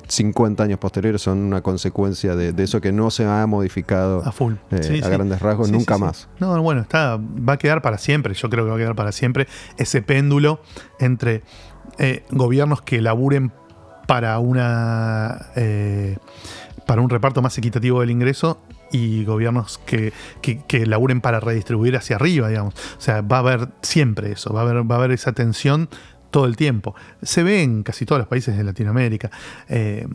50 0.09 0.63
años 0.63 0.79
posteriores 0.79 1.23
son 1.23 1.39
una 1.39 1.63
consecuencia 1.63 2.35
de, 2.35 2.63
eso 2.63 2.81
que 2.81 2.93
no 2.93 3.11
se 3.11 3.25
ha 3.27 3.47
modificado 3.47 4.23
a, 4.25 4.33
full. 4.33 4.55
Eh, 4.71 5.01
a 5.05 5.09
grandes 5.09 5.41
rasgos 5.41 5.71
nunca 5.71 5.99
más. 5.99 6.29
No, 6.41 6.61
bueno, 6.63 6.81
está, 6.81 7.19
va 7.19 7.55
a 7.55 7.59
quedar 7.59 7.83
para 7.83 7.99
siempre, 7.99 8.35
yo 8.35 8.49
creo 8.49 8.65
que 8.65 8.71
va 8.71 8.77
a 8.77 8.79
quedar 8.79 8.97
para 8.97 9.13
siempre 9.13 9.47
ese 9.77 10.03
péndulo 10.03 10.61
entre 10.99 11.43
eh, 11.99 12.25
gobiernos 12.31 12.83
que 12.83 13.01
laburen 13.01 13.53
para 14.07 14.39
una 14.39 15.49
eh, 15.57 16.17
para 16.87 17.03
un 17.03 17.11
reparto 17.11 17.43
más 17.43 17.57
equitativo 17.59 18.01
del 18.01 18.11
ingreso 18.11 18.63
y 18.91 19.25
gobiernos 19.25 19.77
que, 19.85 20.15
que, 20.41 20.87
laburen 20.87 21.21
para 21.21 21.41
redistribuir 21.41 21.95
hacia 21.97 22.17
arriba, 22.17 22.49
digamos. 22.49 22.75
O 22.97 23.01
sea, 23.01 23.21
va 23.21 23.37
a 23.37 23.41
haber 23.41 23.69
siempre 23.83 24.33
eso, 24.33 24.55
va 24.55 24.61
a 24.61 24.63
haber, 24.63 24.91
va 24.91 24.95
a 24.95 24.99
haber 24.99 25.11
esa 25.11 25.33
tensión 25.33 25.91
todo 26.31 26.47
el 26.47 26.57
tiempo. 26.57 26.95
Se 27.23 27.43
ve 27.43 27.63
en 27.63 27.83
casi 27.83 28.07
todos 28.07 28.19
los 28.19 28.29
países 28.29 28.57
de 28.57 28.65
Latinoamérica. 28.65 29.31
Eh, 29.69 30.07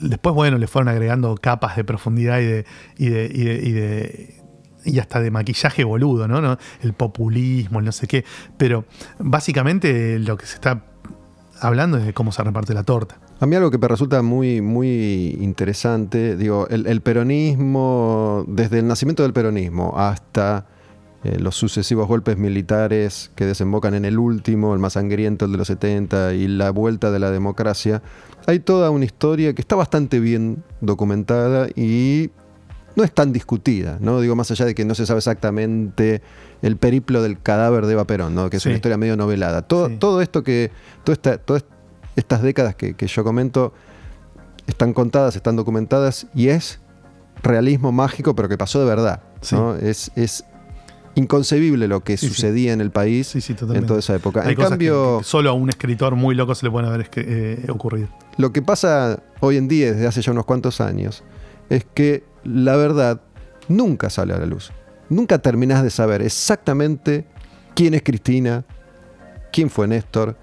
después, 0.00 0.34
bueno, 0.34 0.58
le 0.58 0.66
fueron 0.66 0.88
agregando 0.88 1.36
capas 1.36 1.76
de 1.76 1.84
profundidad 1.84 2.40
y 2.40 2.46
de, 2.46 2.66
y 2.96 3.08
de, 3.08 3.24
y 3.34 3.72
de, 3.72 4.42
y 4.84 4.98
hasta 4.98 5.20
de 5.20 5.30
maquillaje 5.30 5.84
boludo, 5.84 6.28
¿no? 6.28 6.58
El 6.82 6.92
populismo, 6.92 7.78
el 7.78 7.84
no 7.84 7.92
sé 7.92 8.06
qué. 8.06 8.24
Pero 8.56 8.84
básicamente 9.18 10.18
lo 10.18 10.36
que 10.36 10.46
se 10.46 10.54
está 10.54 10.84
hablando 11.60 11.98
es 11.98 12.06
de 12.06 12.12
cómo 12.12 12.32
se 12.32 12.42
reparte 12.42 12.74
la 12.74 12.84
torta. 12.84 13.18
A 13.40 13.46
mí 13.46 13.54
algo 13.54 13.70
que 13.70 13.78
me 13.78 13.86
resulta 13.86 14.20
muy, 14.22 14.60
muy 14.60 15.38
interesante, 15.40 16.36
digo, 16.36 16.66
el, 16.68 17.00
peronismo, 17.02 18.44
desde 18.48 18.80
el 18.80 18.88
nacimiento 18.88 19.22
del 19.22 19.32
peronismo 19.32 19.94
hasta 19.96 20.66
eh, 21.28 21.38
los 21.38 21.56
sucesivos 21.56 22.08
golpes 22.08 22.38
militares 22.38 23.30
que 23.34 23.44
desembocan 23.44 23.92
en 23.94 24.04
el 24.04 24.18
último, 24.18 24.72
el 24.72 24.80
más 24.80 24.94
sangriento, 24.94 25.44
el 25.44 25.52
de 25.52 25.58
los 25.58 25.66
70, 25.66 26.32
y 26.34 26.48
la 26.48 26.70
vuelta 26.70 27.10
de 27.10 27.18
la 27.18 27.30
democracia, 27.30 28.02
hay 28.46 28.60
toda 28.60 28.88
una 28.90 29.04
historia 29.04 29.52
que 29.52 29.60
está 29.60 29.76
bastante 29.76 30.20
bien 30.20 30.64
documentada 30.80 31.68
y 31.76 32.30
no 32.96 33.04
es 33.04 33.12
tan 33.12 33.32
discutida, 33.32 33.98
¿no? 34.00 34.20
Digo, 34.20 34.36
más 34.36 34.50
allá 34.50 34.64
de 34.64 34.74
que 34.74 34.86
no 34.86 34.94
se 34.94 35.04
sabe 35.04 35.18
exactamente 35.18 36.22
el 36.62 36.76
periplo 36.78 37.22
del 37.22 37.40
cadáver 37.40 37.84
de 37.84 37.92
Eva 37.92 38.06
Perón, 38.06 38.34
¿no? 38.34 38.48
Que 38.48 38.56
es 38.56 38.64
una 38.64 38.76
historia 38.76 38.96
medio 38.96 39.16
novelada. 39.16 39.62
Todo, 39.62 39.90
todo 39.98 40.22
esto 40.22 40.42
que. 40.42 40.70
Toda 41.04 41.36
todas 41.36 41.64
estas 42.16 42.42
décadas 42.42 42.74
que, 42.74 42.94
yo 43.06 43.22
comento 43.22 43.74
están 44.66 44.94
contadas, 44.94 45.36
están 45.36 45.56
documentadas 45.56 46.26
y 46.34 46.48
es 46.48 46.80
realismo 47.42 47.92
mágico, 47.92 48.34
pero 48.34 48.48
que 48.48 48.56
pasó 48.56 48.80
de 48.80 48.86
verdad. 48.86 49.22
¿no? 49.52 49.76
Es, 49.76 50.10
es 50.16 50.44
inconcebible 51.18 51.88
lo 51.88 52.00
que 52.00 52.16
sucedía 52.16 52.72
en 52.72 52.80
el 52.80 52.90
país 52.90 53.34
en 53.34 53.86
toda 53.86 53.98
esa 53.98 54.14
época. 54.14 54.48
en 54.48 54.56
cambio, 54.56 55.20
solo 55.22 55.50
a 55.50 55.52
un 55.52 55.68
escritor 55.68 56.14
muy 56.14 56.34
loco 56.34 56.54
se 56.54 56.64
le 56.64 56.70
puede 56.70 56.86
haber 56.86 57.10
eh, 57.16 57.66
ocurrido. 57.68 58.08
Lo 58.36 58.52
que 58.52 58.62
pasa 58.62 59.22
hoy 59.40 59.56
en 59.56 59.68
día, 59.68 59.92
desde 59.92 60.06
hace 60.06 60.22
ya 60.22 60.32
unos 60.32 60.44
cuantos 60.44 60.80
años, 60.80 61.24
es 61.68 61.84
que 61.84 62.24
la 62.44 62.76
verdad 62.76 63.20
nunca 63.68 64.10
sale 64.10 64.32
a 64.32 64.38
la 64.38 64.46
luz. 64.46 64.72
Nunca 65.08 65.38
terminás 65.38 65.82
de 65.82 65.90
saber 65.90 66.22
exactamente 66.22 67.26
quién 67.74 67.94
es 67.94 68.02
Cristina, 68.02 68.64
quién 69.52 69.70
fue 69.70 69.88
Néstor, 69.88 70.36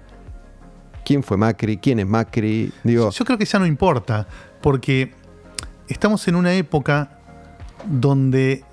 quién 1.04 1.22
fue 1.22 1.36
Macri, 1.36 1.78
quién 1.78 2.00
es 2.00 2.06
Macri. 2.06 2.72
Digo, 2.84 3.10
Yo 3.10 3.24
creo 3.24 3.38
que 3.38 3.44
ya 3.44 3.58
no 3.58 3.66
importa, 3.66 4.26
porque 4.60 5.12
estamos 5.88 6.26
en 6.28 6.34
una 6.34 6.52
época 6.54 7.18
donde 7.86 8.64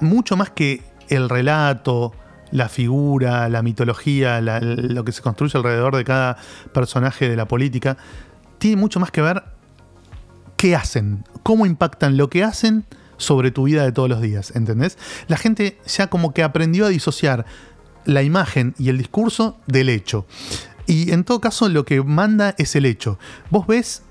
mucho 0.00 0.36
más 0.36 0.50
que 0.50 0.87
el 1.08 1.28
relato, 1.28 2.12
la 2.50 2.68
figura, 2.68 3.48
la 3.48 3.62
mitología, 3.62 4.40
lo 4.40 5.04
que 5.04 5.12
se 5.12 5.22
construye 5.22 5.56
alrededor 5.56 5.96
de 5.96 6.04
cada 6.04 6.36
personaje 6.72 7.28
de 7.28 7.36
la 7.36 7.46
política, 7.46 7.96
tiene 8.58 8.76
mucho 8.76 9.00
más 9.00 9.10
que 9.10 9.22
ver 9.22 9.44
qué 10.56 10.74
hacen, 10.74 11.24
cómo 11.42 11.66
impactan 11.66 12.16
lo 12.16 12.28
que 12.28 12.44
hacen 12.44 12.84
sobre 13.16 13.50
tu 13.50 13.64
vida 13.64 13.84
de 13.84 13.92
todos 13.92 14.08
los 14.08 14.20
días, 14.20 14.54
¿entendés? 14.54 14.96
La 15.26 15.36
gente 15.36 15.78
ya 15.86 16.08
como 16.08 16.32
que 16.32 16.42
aprendió 16.42 16.86
a 16.86 16.88
disociar 16.88 17.46
la 18.04 18.22
imagen 18.22 18.74
y 18.78 18.88
el 18.88 18.98
discurso 18.98 19.58
del 19.66 19.88
hecho. 19.88 20.26
Y 20.86 21.12
en 21.12 21.24
todo 21.24 21.40
caso 21.40 21.68
lo 21.68 21.84
que 21.84 22.02
manda 22.02 22.54
es 22.58 22.74
el 22.74 22.86
hecho. 22.86 23.18
Vos 23.50 23.66
ves 23.66 24.02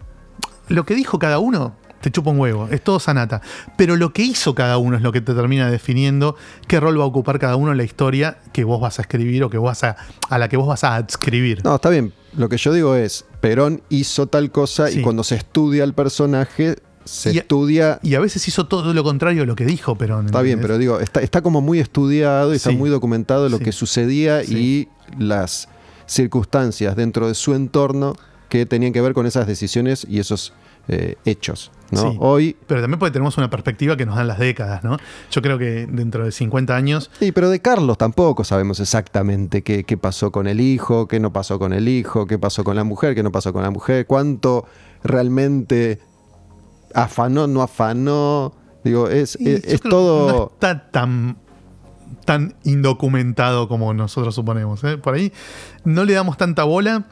lo 0.67 0.85
que 0.85 0.93
dijo 0.93 1.17
cada 1.17 1.39
uno, 1.39 1.75
te 2.07 2.11
chupa 2.11 2.31
un 2.31 2.39
huevo, 2.39 2.69
es 2.71 2.81
todo 2.81 2.99
sanata. 2.99 3.41
Pero 3.75 3.97
lo 3.97 4.13
que 4.13 4.21
hizo 4.21 4.55
cada 4.55 4.77
uno 4.77 4.95
es 4.95 5.03
lo 5.03 5.11
que 5.11 5.19
te 5.19 5.33
termina 5.33 5.69
definiendo 5.69 6.35
qué 6.67 6.79
rol 6.79 6.97
va 6.99 7.03
a 7.03 7.07
ocupar 7.07 7.37
cada 7.37 7.57
uno 7.57 7.71
en 7.71 7.77
la 7.77 7.83
historia 7.83 8.37
que 8.53 8.63
vos 8.63 8.79
vas 8.79 8.99
a 8.99 9.01
escribir 9.01 9.43
o 9.43 9.49
que 9.49 9.57
vas 9.57 9.83
a, 9.83 9.97
a 10.29 10.37
la 10.37 10.47
que 10.47 10.55
vos 10.55 10.67
vas 10.67 10.83
a 10.83 10.95
adscribir. 10.95 11.63
No, 11.65 11.75
está 11.75 11.89
bien. 11.89 12.13
Lo 12.35 12.47
que 12.47 12.57
yo 12.57 12.71
digo 12.71 12.95
es, 12.95 13.25
Perón 13.41 13.81
hizo 13.89 14.27
tal 14.27 14.51
cosa 14.51 14.89
y 14.89 15.01
cuando 15.01 15.23
se 15.23 15.35
estudia 15.35 15.83
el 15.83 15.93
personaje 15.93 16.77
se 17.03 17.31
estudia. 17.31 17.99
Y 18.03 18.15
a 18.15 18.19
veces 18.19 18.47
hizo 18.47 18.67
todo 18.67 18.93
lo 18.93 19.03
contrario 19.03 19.41
de 19.41 19.47
lo 19.47 19.55
que 19.55 19.65
dijo 19.65 19.97
Perón. 19.97 20.27
Está 20.27 20.41
bien, 20.41 20.61
pero 20.61 20.77
digo, 20.77 20.99
está, 20.99 21.21
está 21.21 21.41
como 21.41 21.59
muy 21.61 21.79
estudiado 21.79 22.53
y 22.53 22.57
está 22.57 22.71
muy 22.71 22.89
documentado 22.89 23.49
lo 23.49 23.59
que 23.59 23.71
sucedía 23.73 24.43
y 24.43 24.87
las 25.17 25.67
circunstancias 26.05 26.95
dentro 26.95 27.27
de 27.27 27.33
su 27.33 27.53
entorno 27.53 28.15
que 28.47 28.65
tenían 28.65 28.93
que 28.93 29.01
ver 29.01 29.13
con 29.13 29.25
esas 29.25 29.45
decisiones 29.45 30.07
y 30.09 30.19
esos 30.19 30.53
eh, 30.87 31.15
hechos. 31.25 31.71
¿no? 31.91 32.15
Hoy. 32.19 32.57
Pero 32.67 32.81
también 32.81 32.99
porque 32.99 33.11
tenemos 33.11 33.37
una 33.37 33.49
perspectiva 33.49 33.95
que 33.95 34.05
nos 34.05 34.15
dan 34.15 34.27
las 34.27 34.39
décadas, 34.39 34.83
¿no? 34.83 34.97
Yo 35.31 35.41
creo 35.41 35.57
que 35.57 35.87
dentro 35.87 36.25
de 36.25 36.31
50 36.31 36.75
años. 36.75 37.09
Sí, 37.19 37.31
pero 37.31 37.49
de 37.49 37.61
Carlos 37.61 37.97
tampoco 37.97 38.43
sabemos 38.43 38.79
exactamente 38.79 39.61
qué, 39.61 39.83
qué 39.83 39.97
pasó 39.97 40.31
con 40.31 40.47
el 40.47 40.59
hijo, 40.59 41.07
qué 41.07 41.19
no 41.19 41.31
pasó 41.31 41.59
con 41.59 41.73
el 41.73 41.87
hijo, 41.87 42.27
qué 42.27 42.37
pasó 42.37 42.63
con 42.63 42.75
la 42.75 42.83
mujer, 42.83 43.15
qué 43.15 43.23
no 43.23 43.31
pasó 43.31 43.53
con 43.53 43.63
la 43.63 43.71
mujer, 43.71 44.05
cuánto 44.05 44.65
realmente 45.03 45.99
afanó, 46.93 47.47
no 47.47 47.61
afanó. 47.61 48.53
Digo, 48.83 49.09
es, 49.09 49.35
es, 49.37 49.81
todo. 49.81 50.27
No 50.27 50.51
está 50.53 50.89
tan 50.91 51.37
tan 52.25 52.55
indocumentado 52.63 53.67
como 53.67 53.93
nosotros 53.93 54.35
suponemos. 54.35 54.83
¿eh? 54.83 54.97
Por 54.97 55.15
ahí 55.15 55.31
no 55.85 56.03
le 56.03 56.13
damos 56.13 56.37
tanta 56.37 56.65
bola 56.65 57.05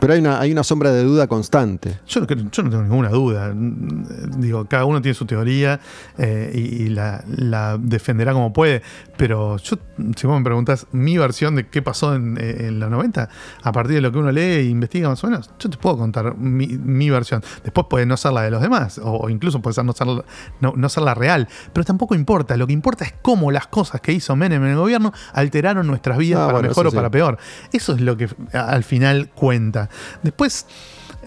Pero 0.00 0.12
hay 0.12 0.20
una, 0.20 0.38
hay 0.40 0.52
una 0.52 0.62
sombra 0.62 0.92
de 0.92 1.02
duda 1.02 1.26
constante. 1.26 1.98
Yo 2.06 2.20
no, 2.20 2.26
creo- 2.28 2.48
yo 2.52 2.62
no 2.62 2.70
tengo 2.70 2.82
ninguna 2.84 3.08
duda. 3.08 3.52
Digo, 3.54 4.64
cada 4.66 4.84
uno 4.84 5.02
tiene 5.02 5.14
su 5.14 5.26
teoría 5.26 5.80
eh, 6.16 6.52
y, 6.54 6.84
y 6.84 6.88
la, 6.90 7.24
la 7.26 7.76
defenderá 7.80 8.32
como 8.32 8.52
puede. 8.52 8.82
Pero 9.16 9.56
yo, 9.56 9.76
si 10.16 10.26
vos 10.26 10.38
me 10.38 10.44
preguntas 10.44 10.86
mi 10.92 11.18
versión 11.18 11.56
de 11.56 11.66
qué 11.66 11.82
pasó 11.82 12.14
en, 12.14 12.36
eh, 12.40 12.66
en 12.68 12.78
los 12.78 12.90
90, 12.90 13.28
a 13.62 13.72
partir 13.72 13.96
de 13.96 14.00
lo 14.00 14.12
que 14.12 14.18
uno 14.18 14.30
lee 14.30 14.40
e 14.40 14.62
investiga 14.64 15.08
más 15.08 15.22
o 15.24 15.26
menos, 15.28 15.50
yo 15.58 15.68
te 15.68 15.76
puedo 15.76 15.98
contar 15.98 16.36
mi, 16.36 16.66
mi 16.68 17.10
versión. 17.10 17.42
Después 17.64 17.88
puede 17.90 18.06
no 18.06 18.16
ser 18.16 18.32
la 18.32 18.42
de 18.42 18.50
los 18.52 18.62
demás, 18.62 18.98
o, 18.98 19.10
o 19.16 19.30
incluso 19.30 19.60
puede 19.60 19.74
ser 19.74 19.84
no, 19.84 19.92
ser, 19.94 20.06
la- 20.06 20.24
no, 20.60 20.74
no 20.76 20.88
ser 20.88 21.02
la 21.02 21.14
real. 21.14 21.48
Pero 21.72 21.84
tampoco 21.84 22.14
importa. 22.14 22.56
Lo 22.56 22.68
que 22.68 22.72
importa 22.72 23.04
es 23.04 23.14
cómo 23.20 23.50
las 23.50 23.66
cosas 23.66 24.00
que 24.00 24.12
hizo 24.12 24.36
Menem 24.36 24.62
en 24.62 24.70
el 24.70 24.76
gobierno 24.76 25.12
alteraron 25.32 25.86
nuestras 25.88 26.18
vidas 26.18 26.38
Ah, 26.42 26.46
para 26.46 26.52
bueno, 26.58 26.68
mejor 26.68 26.86
o 26.86 26.90
sí. 26.90 26.96
para 26.96 27.10
peor. 27.10 27.38
Eso 27.72 27.94
es 27.94 28.00
lo 28.00 28.16
que 28.16 28.28
al 28.52 28.84
final 28.84 29.30
cuenta. 29.34 29.87
Después, 30.22 30.66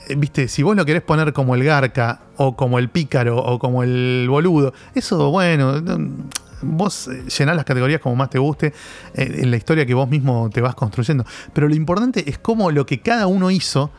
eh, 0.08 0.16
viste, 0.16 0.48
si 0.48 0.64
vos 0.64 0.76
lo 0.76 0.86
querés 0.86 1.02
poner 1.02 1.34
como 1.34 1.56
el 1.56 1.64
garca, 1.64 2.22
o 2.38 2.56
como 2.56 2.80
el 2.80 2.90
pícaro, 2.90 3.38
o 3.38 3.60
como 3.60 3.84
el 3.84 4.28
boludo, 4.30 4.74
eso, 4.96 5.30
bueno, 5.32 5.82
no, 5.82 6.26
vos 6.62 7.08
eh, 7.08 7.24
llenás 7.38 7.56
las 7.56 7.66
categorías 7.66 8.02
como 8.02 8.16
más 8.16 8.30
te 8.30 8.40
guste, 8.40 8.74
eh, 9.14 9.40
en 9.40 9.52
la 9.52 9.58
historia 9.58 9.86
que 9.86 9.94
vos 9.94 10.10
mismo 10.10 10.50
te 10.50 10.62
vas 10.62 10.76
construyendo. 10.76 11.26
Pero 11.54 11.68
lo 11.68 11.76
importante 11.76 12.30
es 12.30 12.38
cómo 12.38 12.72
lo 12.72 12.86
que 12.86 13.02
cada 13.02 13.28
uno 13.28 13.52
hizo 13.52 13.92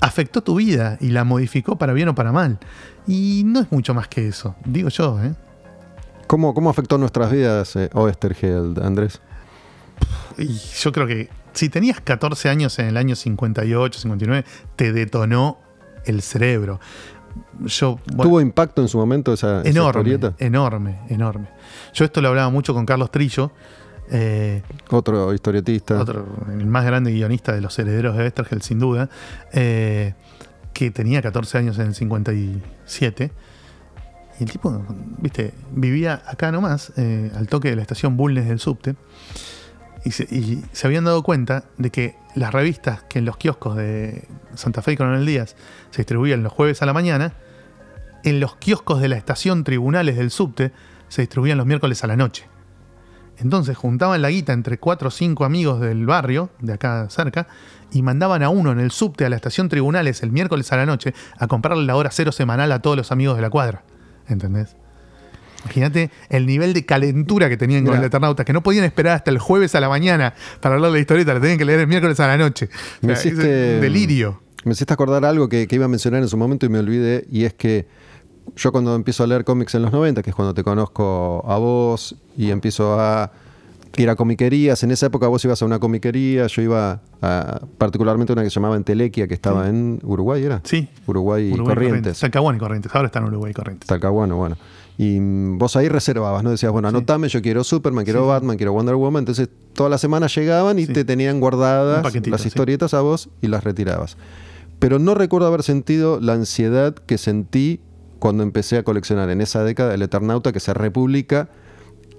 afectó 0.00 0.42
tu 0.42 0.56
vida 0.56 0.98
y 1.00 1.08
la 1.08 1.24
modificó 1.24 1.76
para 1.76 1.92
bien 1.92 2.08
o 2.08 2.14
para 2.14 2.32
mal. 2.32 2.58
Y 3.06 3.42
no 3.46 3.60
es 3.60 3.70
mucho 3.70 3.94
más 3.94 4.08
que 4.08 4.28
eso, 4.28 4.56
digo 4.64 4.88
yo, 4.88 5.22
¿eh? 5.22 5.34
¿Cómo, 6.26 6.54
cómo 6.54 6.70
afectó 6.70 6.98
nuestras 6.98 7.30
vidas 7.30 7.76
eh, 7.76 7.88
Oesterheld, 7.92 8.82
Andrés? 8.82 9.20
Y 10.36 10.48
yo 10.48 10.90
creo 10.90 11.06
que 11.06 11.28
si 11.56 11.68
tenías 11.68 12.00
14 12.00 12.48
años 12.48 12.78
en 12.78 12.86
el 12.86 12.96
año 12.96 13.16
58, 13.16 13.98
59, 14.00 14.44
te 14.76 14.92
detonó 14.92 15.58
el 16.04 16.22
cerebro. 16.22 16.78
Yo, 17.64 17.98
bueno, 18.06 18.22
¿Tuvo 18.22 18.40
impacto 18.40 18.80
en 18.82 18.88
su 18.88 18.96
momento 18.98 19.32
esa, 19.32 19.60
esa 19.60 19.68
enorme, 19.68 20.00
historieta? 20.00 20.34
enorme, 20.38 21.00
enorme. 21.08 21.48
Yo 21.92 22.04
esto 22.04 22.20
lo 22.20 22.28
hablaba 22.28 22.50
mucho 22.50 22.72
con 22.72 22.86
Carlos 22.86 23.10
Trillo, 23.10 23.50
eh, 24.10 24.62
Otro 24.90 25.34
historietista. 25.34 26.00
otro, 26.00 26.26
el 26.50 26.66
más 26.66 26.84
grande 26.84 27.10
guionista 27.10 27.52
de 27.52 27.60
los 27.60 27.78
herederos 27.78 28.16
de 28.16 28.22
Westergel, 28.24 28.62
sin 28.62 28.78
duda, 28.78 29.10
eh, 29.52 30.14
que 30.72 30.90
tenía 30.90 31.20
14 31.22 31.58
años 31.58 31.78
en 31.78 31.86
el 31.88 31.94
57. 31.94 33.32
Y 34.38 34.44
el 34.44 34.50
tipo, 34.50 34.84
viste, 35.18 35.54
vivía 35.72 36.22
acá 36.26 36.52
nomás, 36.52 36.92
eh, 36.96 37.32
al 37.34 37.48
toque 37.48 37.70
de 37.70 37.76
la 37.76 37.82
estación 37.82 38.16
Bulnes 38.16 38.46
del 38.46 38.60
subte. 38.60 38.94
Y 40.06 40.12
se, 40.12 40.86
habían 40.86 41.02
dado 41.02 41.24
cuenta 41.24 41.64
de 41.78 41.90
que 41.90 42.14
las 42.36 42.54
revistas 42.54 43.02
que 43.08 43.18
en 43.18 43.24
los 43.24 43.36
kioscos 43.38 43.74
de 43.74 44.28
Santa 44.54 44.80
Fe 44.80 44.92
y 44.92 44.96
Coronel 44.96 45.26
Díaz 45.26 45.56
se 45.90 46.02
distribuían 46.02 46.44
los 46.44 46.52
jueves 46.52 46.80
a 46.80 46.86
la 46.86 46.92
mañana, 46.92 47.32
en 48.22 48.38
los 48.38 48.54
kioscos 48.54 49.00
de 49.00 49.08
la 49.08 49.16
estación 49.16 49.64
Tribunales 49.64 50.16
del 50.16 50.30
subte 50.30 50.70
se 51.08 51.22
distribuían 51.22 51.58
los 51.58 51.66
miércoles 51.66 52.04
a 52.04 52.06
la 52.06 52.14
noche. 52.14 52.46
Entonces 53.38 53.76
juntaban 53.76 54.22
la 54.22 54.30
guita 54.30 54.52
entre 54.52 54.78
cuatro 54.78 55.08
o 55.08 55.10
cinco 55.10 55.44
amigos 55.44 55.80
del 55.80 56.06
barrio, 56.06 56.50
de 56.60 56.74
acá 56.74 57.10
cerca, 57.10 57.48
y 57.90 58.02
mandaban 58.02 58.44
a 58.44 58.48
uno 58.48 58.70
en 58.70 58.78
el 58.78 58.92
subte 58.92 59.24
a 59.24 59.28
la 59.28 59.34
estación 59.34 59.68
Tribunales 59.68 60.22
el 60.22 60.30
miércoles 60.30 60.70
a 60.70 60.76
la 60.76 60.86
noche 60.86 61.14
a 61.36 61.48
comprarle 61.48 61.84
la 61.84 61.96
hora 61.96 62.12
cero 62.12 62.30
semanal 62.30 62.70
a 62.70 62.78
todos 62.78 62.96
los 62.96 63.10
amigos 63.10 63.34
de 63.34 63.42
la 63.42 63.50
cuadra. 63.50 63.82
¿Entendés? 64.28 64.76
Imagínate 65.66 66.10
el 66.28 66.46
nivel 66.46 66.72
de 66.72 66.84
calentura 66.86 67.48
que 67.48 67.56
tenían 67.56 67.82
con 67.84 67.92
Mira. 67.92 68.00
el 68.00 68.06
Eternauta, 68.06 68.44
que 68.44 68.52
no 68.52 68.62
podían 68.62 68.84
esperar 68.84 69.16
hasta 69.16 69.30
el 69.30 69.38
jueves 69.38 69.74
a 69.74 69.80
la 69.80 69.88
mañana 69.88 70.34
para 70.60 70.74
hablar 70.76 70.90
de 70.90 70.96
la 70.96 71.00
historieta, 71.00 71.34
la 71.34 71.40
tenían 71.40 71.58
que 71.58 71.64
leer 71.64 71.80
el 71.80 71.86
miércoles 71.86 72.18
a 72.20 72.26
la 72.26 72.36
noche. 72.38 72.68
O 73.02 73.06
sea, 73.06 73.14
hiciste- 73.14 73.80
delirio. 73.80 74.40
Me 74.64 74.72
hiciste 74.72 74.92
acordar 74.92 75.24
algo 75.24 75.48
que, 75.48 75.66
que 75.68 75.76
iba 75.76 75.84
a 75.84 75.88
mencionar 75.88 76.22
en 76.22 76.28
su 76.28 76.36
momento 76.36 76.66
y 76.66 76.68
me 76.68 76.78
olvidé, 76.80 77.26
y 77.30 77.44
es 77.44 77.54
que 77.54 77.86
yo 78.56 78.72
cuando 78.72 78.94
empiezo 78.94 79.22
a 79.24 79.26
leer 79.26 79.44
cómics 79.44 79.74
en 79.74 79.82
los 79.82 79.92
90, 79.92 80.22
que 80.22 80.30
es 80.30 80.36
cuando 80.36 80.54
te 80.54 80.62
conozco 80.64 81.44
a 81.46 81.56
vos 81.58 82.16
y 82.36 82.50
empiezo 82.50 82.98
a 83.00 83.30
ir 83.96 84.10
a 84.10 84.14
comiquerías, 84.16 84.82
en 84.82 84.90
esa 84.90 85.06
época 85.06 85.26
vos 85.26 85.42
ibas 85.44 85.62
a 85.62 85.64
una 85.64 85.78
comiquería, 85.78 86.46
yo 86.48 86.62
iba 86.62 87.00
a, 87.22 87.60
particularmente 87.78 88.32
a 88.32 88.34
una 88.34 88.42
que 88.42 88.50
se 88.50 88.54
llamaba 88.56 88.76
Entelequia, 88.76 89.26
que 89.26 89.34
estaba 89.34 89.68
en 89.68 90.00
Uruguay, 90.02 90.44
¿era? 90.44 90.60
Sí. 90.64 90.88
Uruguay, 91.06 91.52
y 91.54 91.56
Corrientes. 91.56 92.20
Talcahuano 92.20 92.56
y 92.56 92.60
Corrientes. 92.60 92.94
Ahora 92.94 93.06
están 93.06 93.22
en 93.22 93.28
Uruguay 93.30 93.52
y 93.52 93.54
Corrientes. 93.54 93.86
Talcahuano, 93.86 94.36
bueno. 94.36 94.56
Y 94.98 95.20
mm, 95.20 95.58
vos 95.58 95.76
ahí 95.76 95.88
reservabas, 95.88 96.42
¿no? 96.42 96.50
Decías, 96.50 96.72
bueno, 96.72 96.88
anotame, 96.88 97.28
yo 97.28 97.42
quiero 97.42 97.64
Superman, 97.64 98.04
quiero 98.04 98.22
Sí. 98.22 98.28
Batman, 98.28 98.56
quiero 98.56 98.72
Wonder 98.72 98.94
Woman. 98.94 99.20
Entonces, 99.22 99.48
todas 99.74 99.90
las 99.90 100.00
semanas 100.00 100.34
llegaban 100.34 100.78
y 100.78 100.86
Sí. 100.86 100.92
te 100.92 101.04
tenían 101.04 101.38
guardadas 101.40 102.14
las 102.26 102.46
historietas 102.46 102.94
a 102.94 103.00
vos 103.02 103.28
y 103.42 103.48
las 103.48 103.62
retirabas. 103.64 104.16
Pero 104.78 104.98
no 104.98 105.14
recuerdo 105.14 105.46
haber 105.48 105.62
sentido 105.62 106.18
la 106.20 106.34
ansiedad 106.34 106.94
que 106.94 107.18
sentí 107.18 107.80
cuando 108.18 108.42
empecé 108.42 108.78
a 108.78 108.82
coleccionar 108.82 109.28
en 109.30 109.40
esa 109.40 109.62
década 109.64 109.94
el 109.94 110.02
Eternauta 110.02 110.52
que 110.52 110.60
se 110.60 110.72
republica 110.74 111.48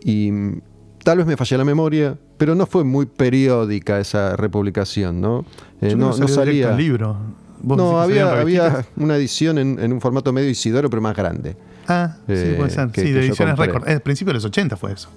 y 0.03 0.31
mm, 0.31 0.61
tal 1.03 1.17
vez 1.19 1.27
me 1.27 1.35
fallé 1.37 1.57
la 1.57 1.65
memoria, 1.65 2.17
pero 2.37 2.53
no 2.55 2.65
fue 2.67 2.83
muy 2.83 3.05
periódica 3.07 3.99
esa 3.99 4.35
republicación, 4.35 5.19
¿no? 5.21 5.45
Eh, 5.81 5.95
no, 5.95 6.15
no 6.17 6.27
salía. 6.27 6.71
el 6.71 6.77
libro. 6.77 7.17
¿Vos 7.61 7.77
No, 7.77 7.99
había, 7.99 8.39
había 8.39 8.85
una 8.97 9.15
edición 9.15 9.57
en, 9.57 9.79
en 9.79 9.91
un 9.93 9.99
formato 10.01 10.31
medio 10.31 10.49
Isidoro, 10.49 10.89
pero 10.91 11.01
más 11.01 11.15
grande. 11.15 11.57
Ah, 11.87 12.15
sí, 12.27 12.33
eh, 12.33 12.53
puede 12.57 12.69
ser. 12.69 12.89
que- 12.89 13.01
sí, 13.01 13.11
de 13.11 13.25
ediciones 13.25 13.57
récord. 13.57 13.87
Al 13.87 14.01
principio 14.01 14.31
de 14.31 14.35
los 14.35 14.45
80 14.45 14.75
fue 14.77 14.91
eso. 14.93 15.09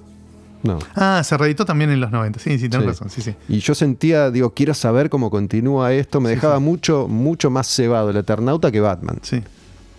No. 0.63 0.79
Ah, 0.95 1.23
se 1.25 1.37
reeditó 1.39 1.65
también 1.65 1.91
en 1.91 2.01
los 2.01 2.11
90. 2.11 2.39
Sí, 2.39 2.59
sí, 2.59 2.69
tenés 2.69 2.85
Sí. 2.85 2.89
razón. 2.91 3.11
Sí, 3.11 3.23
sí. 3.23 3.35
Y 3.49 3.61
yo 3.61 3.75
sentía, 3.75 4.31
digo, 4.31 4.53
quiero 4.53 4.75
saber 4.75 5.09
cómo 5.09 5.31
continúa 5.31 5.93
esto. 5.95 6.21
Me 6.21 6.29
Sí, 6.29 6.35
dejaba 6.35 6.59
sí. 6.59 6.63
mucho, 6.63 7.09
mucho 7.09 7.51
más 7.51 7.67
cebado 7.67 8.11
el 8.11 8.17
Eternauta 8.17 8.71
que 8.71 8.81
Batman. 8.81 9.19
Sí, 9.23 9.43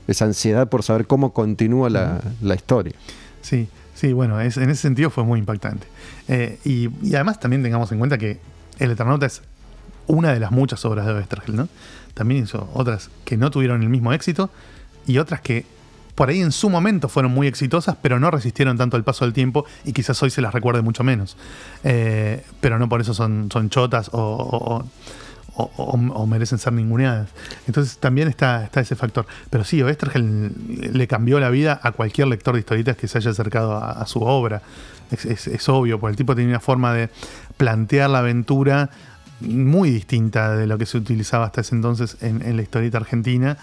Esa 0.07 0.25
ansiedad 0.25 0.67
por 0.69 0.83
saber 0.83 1.07
cómo 1.07 1.31
continúa 1.33 1.89
la, 1.89 2.21
la 2.41 2.55
historia. 2.55 2.93
sí, 3.41 3.69
sí, 3.95 4.13
bueno, 4.13 4.39
es- 4.41 4.57
en 4.57 4.69
ese 4.69 4.81
sentido 4.81 5.09
fue 5.09 5.23
muy 5.23 5.39
impactante. 5.39 5.87
Eh, 6.27 6.59
y, 6.65 6.89
y 7.01 7.15
además 7.15 7.39
también 7.39 7.63
tengamos 7.63 7.91
en 7.91 7.97
cuenta 7.99 8.17
que 8.17 8.39
El 8.79 8.91
Eternauta 8.91 9.25
es 9.25 9.41
una 10.07 10.33
de 10.33 10.39
las 10.39 10.51
muchas 10.51 10.83
obras 10.85 11.05
de 11.05 11.13
Westergel, 11.13 11.55
¿no? 11.55 11.69
También 12.13 12.43
hizo 12.43 12.69
otras 12.73 13.09
que 13.25 13.37
no 13.37 13.49
tuvieron 13.51 13.81
el 13.83 13.89
mismo 13.89 14.11
éxito 14.13 14.49
y 15.07 15.17
otras 15.19 15.39
que 15.41 15.65
por 16.15 16.29
ahí 16.29 16.41
en 16.41 16.51
su 16.51 16.69
momento 16.69 17.09
fueron 17.09 17.31
muy 17.33 17.47
exitosas, 17.47 17.95
pero 18.01 18.19
no 18.19 18.29
resistieron 18.31 18.77
tanto 18.77 18.97
el 18.97 19.03
paso 19.03 19.25
del 19.25 19.33
tiempo 19.33 19.65
y 19.85 19.93
quizás 19.93 20.21
hoy 20.23 20.29
se 20.29 20.41
las 20.41 20.53
recuerde 20.53 20.81
mucho 20.81 21.03
menos. 21.03 21.37
Eh, 21.83 22.43
pero 22.59 22.77
no 22.79 22.89
por 22.89 23.01
eso 23.01 23.13
son, 23.13 23.49
son 23.51 23.69
chotas 23.69 24.09
o, 24.13 24.83
o- 25.55 26.25
merecen 26.27 26.57
ser 26.57 26.73
ninguneadas. 26.73 27.29
Entonces 27.67 27.97
también 27.97 28.27
está, 28.27 28.63
está 28.63 28.79
ese 28.81 28.95
factor. 28.95 29.25
Pero 29.49 29.63
sí, 29.63 29.81
Oestergel 29.81 30.51
le 30.93 31.07
cambió 31.07 31.39
la 31.39 31.49
vida 31.49 31.79
a 31.83 31.91
cualquier 31.91 32.27
lector 32.27 32.53
de 32.53 32.61
historietas 32.61 32.95
que 32.97 33.07
se 33.07 33.17
haya 33.17 33.31
acercado 33.31 33.75
a, 33.75 34.05
su 34.05 34.21
obra. 34.21 34.61
Es, 35.11 35.25
es- 35.25 35.47
es 35.47 35.69
obvio, 35.69 35.99
porque 35.99 36.11
el 36.11 36.17
tipo 36.17 36.35
tenía 36.35 36.49
una 36.51 36.59
forma 36.59 36.93
de 36.93 37.09
plantear 37.57 38.09
la 38.09 38.19
aventura 38.19 38.89
muy 39.41 39.89
distinta 39.89 40.55
de 40.55 40.67
lo 40.67 40.77
que 40.77 40.85
se 40.85 40.97
utilizaba 40.97 41.45
hasta 41.45 41.61
ese 41.61 41.75
entonces 41.75 42.17
en, 42.21 42.41
en 42.43 42.55
la 42.55 42.61
historieta 42.61 42.97
argentina. 42.99 43.57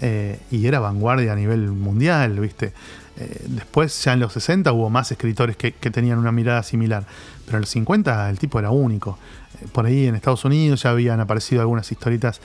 Eh, 0.00 0.38
y 0.50 0.66
era 0.66 0.80
vanguardia 0.80 1.32
a 1.32 1.36
nivel 1.36 1.68
mundial, 1.68 2.38
¿viste? 2.40 2.72
Eh, 3.16 3.44
después, 3.48 4.02
ya 4.04 4.14
en 4.14 4.20
los 4.20 4.32
60, 4.32 4.72
hubo 4.72 4.88
más 4.90 5.10
escritores 5.12 5.56
que, 5.56 5.72
que 5.72 5.90
tenían 5.90 6.18
una 6.18 6.32
mirada 6.32 6.62
similar. 6.62 7.04
Pero 7.44 7.58
en 7.58 7.62
los 7.62 7.70
50 7.70 8.30
el 8.30 8.38
tipo 8.38 8.58
era 8.58 8.70
único. 8.70 9.18
Eh, 9.60 9.66
por 9.72 9.86
ahí 9.86 10.06
en 10.06 10.14
Estados 10.14 10.44
Unidos 10.44 10.82
ya 10.82 10.90
habían 10.90 11.20
aparecido 11.20 11.60
algunas 11.60 11.90
historietas 11.90 12.40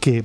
que 0.00 0.24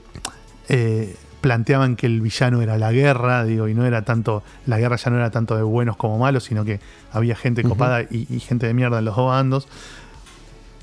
eh, 0.69 1.15
planteaban 1.41 1.95
que 1.95 2.07
el 2.07 2.21
villano 2.21 2.61
era 2.61 2.77
la 2.77 2.91
guerra, 2.91 3.43
digo, 3.43 3.67
y 3.67 3.73
no 3.73 3.85
era 3.85 4.03
tanto, 4.03 4.43
la 4.65 4.79
guerra 4.79 4.95
ya 4.95 5.11
no 5.11 5.17
era 5.17 5.29
tanto 5.29 5.55
de 5.55 5.63
buenos 5.63 5.97
como 5.97 6.17
malos, 6.17 6.45
sino 6.45 6.63
que 6.63 6.79
había 7.11 7.35
gente 7.35 7.63
copada 7.63 8.01
y, 8.03 8.27
y 8.29 8.39
gente 8.39 8.65
de 8.65 8.73
mierda 8.73 8.99
en 8.99 9.05
los 9.05 9.15
dos 9.15 9.27
bandos. 9.27 9.67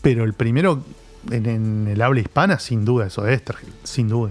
Pero 0.02 0.24
el 0.24 0.34
primero 0.34 0.84
en, 1.30 1.46
en 1.46 1.88
el 1.88 2.00
habla 2.00 2.20
hispana, 2.20 2.58
sin 2.58 2.84
duda, 2.84 3.06
eso 3.06 3.26
es 3.26 3.36
Estergel, 3.36 3.72
sin 3.84 4.08
duda. 4.08 4.30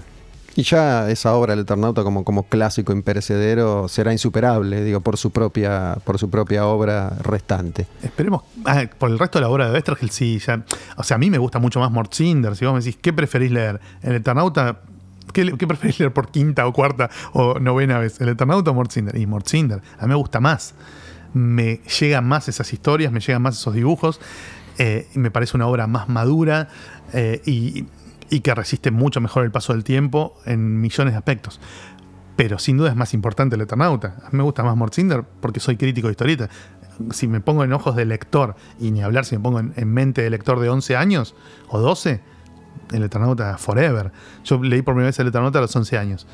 Y 0.56 0.64
ya 0.64 1.10
esa 1.10 1.34
obra, 1.36 1.54
el 1.54 1.60
Eternauta, 1.60 2.04
como, 2.04 2.24
como 2.24 2.44
clásico 2.44 2.92
imperecedero, 2.92 3.88
será 3.88 4.12
insuperable, 4.12 4.84
digo, 4.84 5.02
por 5.02 5.18
su 5.18 5.32
propia, 5.32 5.98
por 6.04 6.18
su 6.18 6.30
propia 6.30 6.66
obra 6.66 7.10
restante. 7.22 7.88
Esperemos. 8.04 8.44
ah, 8.66 8.84
por 8.98 9.10
el 9.10 9.20
resto 9.20 9.40
de 9.40 9.44
la 9.44 9.50
obra 9.50 9.68
de 9.68 9.74
Westergel, 9.74 10.10
sí. 10.10 10.40
Ya, 10.40 10.64
o 10.98 11.04
sea, 11.04 11.16
a 11.16 11.18
mí 11.18 11.30
me 11.30 11.38
gusta 11.38 11.60
mucho 11.60 11.80
más 11.80 11.92
Mortzinder. 11.92 12.56
Si 12.56 12.66
vos 12.66 12.74
me 12.74 12.80
decís, 12.80 12.98
¿qué 13.02 13.14
preferís 13.14 13.52
leer? 13.52 13.80
¿El 14.02 14.16
Eternauta? 14.16 14.82
¿Qué, 15.34 15.46
preferís 15.68 16.00
leer 16.00 16.14
por 16.14 16.32
quinta 16.32 16.66
o 16.66 16.74
cuarta 16.74 17.10
o 17.34 17.60
novena 17.60 18.00
vez? 18.00 18.20
¿El 18.20 18.30
Eternauta 18.30 18.72
o 18.72 18.74
Mortzinder? 18.74 19.16
Y 19.16 19.28
Mortzinder. 19.28 19.82
A 19.98 20.04
mí 20.04 20.10
me 20.10 20.16
gusta 20.16 20.40
más. 20.40 20.74
Me 21.34 21.82
llegan 22.00 22.28
más 22.28 22.48
esas 22.48 22.74
historias, 22.74 23.12
me 23.12 23.20
llegan 23.20 23.42
más 23.42 23.58
esos 23.58 23.74
dibujos. 23.74 24.20
eh, 24.80 25.08
me 25.14 25.30
parece 25.30 25.58
una 25.58 25.68
obra 25.68 25.88
más 25.88 26.10
madura 26.10 26.70
eh, 27.14 27.42
y, 27.46 27.86
y 28.30 28.42
que 28.42 28.54
resiste 28.54 28.92
mucho 28.92 29.22
mejor 29.22 29.44
el 29.44 29.52
paso 29.52 29.74
del 29.74 29.84
tiempo 29.84 30.36
en 30.46 30.82
millones 30.82 31.14
de 31.14 31.18
aspectos. 31.18 31.60
Pero 32.36 32.58
sin 32.58 32.78
duda 32.78 32.90
es 32.90 32.96
más 32.96 33.14
importante 33.14 33.56
el 33.56 33.62
Eternauta. 33.62 34.16
A 34.24 34.30
mí 34.30 34.38
me 34.38 34.44
gusta 34.44 34.64
más 34.64 34.76
Mortzinder 34.76 35.24
porque 35.42 35.60
soy 35.60 35.76
crítico 35.76 36.08
de 36.08 36.12
historieta. 36.12 36.50
Si 37.12 37.28
me 37.28 37.42
pongo 37.42 37.64
en 37.64 37.74
ojos 37.74 37.96
de 37.96 38.06
lector, 38.06 38.56
y 38.80 38.92
ni 38.92 39.02
hablar 39.02 39.26
si 39.26 39.36
me 39.36 39.42
pongo 39.42 39.60
en, 39.60 39.74
en 39.76 39.94
mente 39.94 40.22
de 40.22 40.30
lector 40.30 40.60
de 40.60 40.70
11 40.70 40.96
años 40.96 41.36
o 41.68 41.80
12, 41.80 42.22
el 42.92 43.04
Eternauta 43.04 43.58
forever. 43.58 44.12
Yo 44.44 44.62
leí 44.64 44.82
por 44.82 44.94
primera 44.94 45.08
vez 45.08 45.20
el 45.20 45.28
Eternauta 45.28 45.60
a 45.60 45.64
los 45.64 45.76
11 45.76 45.98
años. 45.98 46.28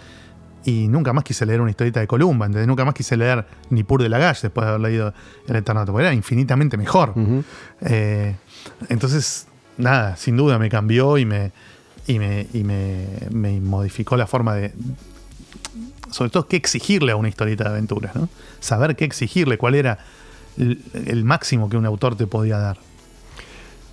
Y 0.63 0.87
nunca 0.87 1.13
más 1.13 1.23
quise 1.23 1.45
leer 1.45 1.61
una 1.61 1.69
historieta 1.69 1.99
de 1.99 2.07
Columba, 2.07 2.47
¿entendés? 2.47 2.67
Nunca 2.67 2.85
más 2.85 2.95
quise 2.95 3.15
leer 3.15 3.45
ni 3.69 3.83
Pur 3.83 4.01
de 4.01 4.09
la 4.09 4.17
Galle 4.17 4.39
después 4.41 4.65
de 4.65 4.69
haber 4.69 4.81
leído 4.81 5.13
el 5.47 5.55
Eternauta, 5.55 5.91
porque 5.91 6.05
era 6.07 6.13
infinitamente 6.13 6.75
mejor. 6.75 7.13
Eh, 7.81 8.35
entonces, 8.89 9.47
nada, 9.77 10.15
sin 10.15 10.35
duda 10.35 10.57
me 10.57 10.69
cambió 10.69 11.19
y 11.19 11.25
me, 11.25 11.51
y 12.07 12.19
me, 12.19 12.47
y 12.53 12.63
me, 12.63 13.59
modificó 13.61 14.15
la 14.17 14.27
forma 14.27 14.55
de, 14.55 14.73
sobre 16.11 16.29
todo 16.29 16.47
qué 16.47 16.55
exigirle 16.55 17.11
a 17.11 17.15
una 17.15 17.29
historieta 17.29 17.63
de 17.65 17.69
aventuras, 17.71 18.15
¿no? 18.15 18.29
Saber 18.59 18.95
qué 18.95 19.05
exigirle, 19.05 19.57
cuál 19.57 19.75
era 19.75 19.99
el, 20.57 20.81
el 20.93 21.23
máximo 21.23 21.69
que 21.69 21.77
un 21.77 21.85
autor 21.85 22.15
te 22.15 22.27
podía 22.27 22.57
dar. 22.57 22.77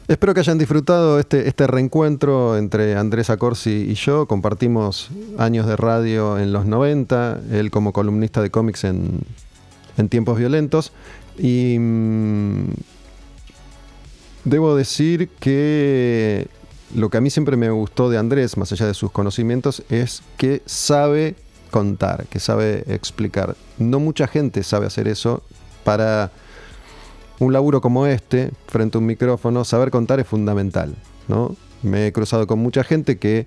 Espero 0.08 0.34
que 0.34 0.40
hayan 0.40 0.58
disfrutado 0.58 1.20
este, 1.20 1.48
este 1.48 1.66
reencuentro 1.66 2.58
entre 2.58 2.96
Andrés 2.96 3.30
Acorsi 3.30 3.86
y 3.88 3.94
yo. 3.94 4.26
Compartimos 4.26 5.10
años 5.38 5.66
de 5.66 5.76
radio 5.76 6.38
en 6.38 6.52
los 6.52 6.66
90, 6.66 7.40
él 7.52 7.70
como 7.70 7.92
columnista 7.92 8.42
de 8.42 8.50
cómics 8.50 8.84
en, 8.84 9.20
en 9.96 10.08
tiempos 10.08 10.38
violentos. 10.38 10.92
Y 11.38 11.78
mm, 11.78 12.70
debo 14.44 14.76
decir 14.76 15.28
que 15.40 16.48
lo 16.94 17.10
que 17.10 17.18
a 17.18 17.20
mí 17.20 17.30
siempre 17.30 17.56
me 17.56 17.70
gustó 17.70 18.10
de 18.10 18.18
Andrés, 18.18 18.56
más 18.56 18.72
allá 18.72 18.86
de 18.86 18.94
sus 18.94 19.10
conocimientos, 19.10 19.82
es 19.88 20.22
que 20.36 20.62
sabe 20.66 21.34
contar, 21.70 22.26
que 22.26 22.38
sabe 22.38 22.84
explicar. 22.86 23.56
No 23.78 23.98
mucha 23.98 24.26
gente 24.26 24.62
sabe 24.62 24.86
hacer 24.86 25.08
eso 25.08 25.42
para 25.84 26.30
un 27.38 27.52
laburo 27.52 27.80
como 27.80 28.06
este, 28.06 28.50
frente 28.68 28.98
a 28.98 29.00
un 29.00 29.06
micrófono, 29.06 29.64
saber 29.64 29.90
contar 29.90 30.20
es 30.20 30.26
fundamental. 30.26 30.94
¿no? 31.28 31.56
Me 31.82 32.06
he 32.06 32.12
cruzado 32.12 32.46
con 32.46 32.58
mucha 32.58 32.84
gente 32.84 33.18
que 33.18 33.46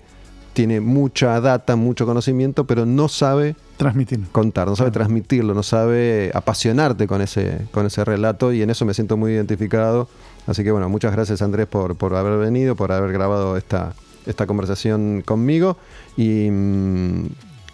tiene 0.56 0.80
mucha 0.80 1.38
data, 1.38 1.76
mucho 1.76 2.06
conocimiento, 2.06 2.66
pero 2.66 2.86
no 2.86 3.08
sabe 3.08 3.56
transmitir. 3.76 4.22
contar, 4.32 4.66
no 4.66 4.74
sabe 4.74 4.90
transmitirlo, 4.90 5.52
no 5.52 5.62
sabe 5.62 6.30
apasionarte 6.32 7.06
con 7.06 7.20
ese, 7.20 7.66
con 7.72 7.84
ese 7.84 8.06
relato 8.06 8.54
y 8.54 8.62
en 8.62 8.70
eso 8.70 8.86
me 8.86 8.94
siento 8.94 9.18
muy 9.18 9.32
identificado. 9.32 10.08
Así 10.46 10.64
que 10.64 10.70
bueno, 10.70 10.88
muchas 10.88 11.12
gracias 11.12 11.42
Andrés 11.42 11.66
por, 11.66 11.96
por 11.96 12.14
haber 12.14 12.38
venido, 12.38 12.74
por 12.74 12.90
haber 12.90 13.12
grabado 13.12 13.58
esta, 13.58 13.92
esta 14.24 14.46
conversación 14.46 15.22
conmigo 15.26 15.76
y 16.16 16.48
mm, 16.50 17.26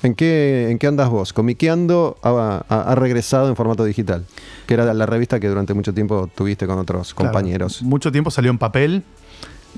¿En 0.02 0.16
qué, 0.16 0.66
¿En 0.68 0.80
qué 0.80 0.88
andas 0.88 1.08
vos? 1.08 1.32
Comiqueando 1.32 2.18
ha, 2.24 2.64
ha, 2.68 2.94
regresado 2.96 3.48
en 3.48 3.54
formato 3.54 3.84
digital, 3.84 4.24
que 4.66 4.74
era 4.74 4.92
la 4.92 5.06
revista 5.06 5.38
que 5.38 5.46
durante 5.46 5.74
mucho 5.74 5.94
tiempo 5.94 6.28
tuviste 6.34 6.66
con 6.66 6.80
otros 6.80 7.14
compañeros. 7.14 7.84
Mucho 7.84 8.10
tiempo 8.10 8.32
salió 8.32 8.50
en 8.50 8.58
papel. 8.58 9.04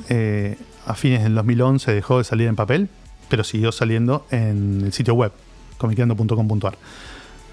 Eh, 0.09 0.57
a 0.87 0.95
fines 0.95 1.23
del 1.23 1.35
2011 1.35 1.93
dejó 1.93 2.19
de 2.19 2.25
salir 2.25 2.49
en 2.49 2.57
papel, 2.57 2.89
pero 3.29 3.45
siguió 3.45 3.73
saliendo 3.73 4.27
en 4.31 4.83
el 4.85 4.93
sitio 4.93 5.15
web, 5.15 5.33
comiqueando.com.ar. 5.79 6.77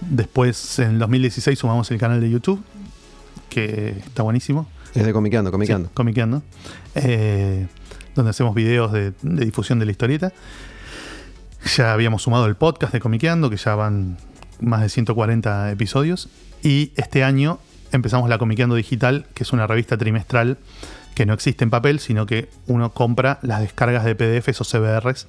Después, 0.02 0.80
en 0.80 0.92
el 0.92 1.00
2016, 1.00 1.58
sumamos 1.58 1.90
el 1.92 1.98
canal 1.98 2.20
de 2.20 2.30
YouTube, 2.30 2.62
que 3.50 3.90
está 4.06 4.24
buenísimo. 4.24 4.68
Es 4.94 5.06
de 5.06 5.14
Comiqueando, 5.14 5.52
Comiqueando. 5.52 5.88
Sí, 5.88 5.94
comiqueando. 5.94 6.44
Eh, 6.96 7.68
donde 8.16 8.32
hacemos 8.32 8.54
videos 8.56 8.92
de, 8.92 9.14
de 9.22 9.46
difusión 9.46 9.80
de 9.80 9.86
la 9.86 9.92
historieta. 9.92 10.34
Ya 11.78 11.94
habíamos 11.94 12.24
sumado 12.24 12.46
el 12.48 12.56
podcast 12.56 12.92
de 12.92 13.00
Comiqueando, 13.00 13.50
que 13.50 13.58
ya 13.58 13.76
van 13.76 14.18
más 14.60 14.82
de 14.82 14.90
140 14.90 15.72
episodios. 15.72 16.30
Y 16.64 16.92
este 16.96 17.24
año 17.24 17.60
empezamos 17.92 18.30
la 18.30 18.38
Comiqueando 18.38 18.76
Digital, 18.76 19.28
que 19.34 19.44
es 19.44 19.54
una 19.54 19.68
revista 19.68 19.98
trimestral 19.98 20.58
que 21.16 21.26
no 21.26 21.34
existe 21.34 21.64
en 21.64 21.70
papel, 21.70 22.00
sino 22.00 22.26
que 22.26 22.50
uno 22.68 22.94
compra 22.94 23.40
las 23.42 23.62
descargas 23.62 24.06
de 24.06 24.16
PDFs 24.16 24.62
o 24.62 24.64
CBRs. 24.64 25.28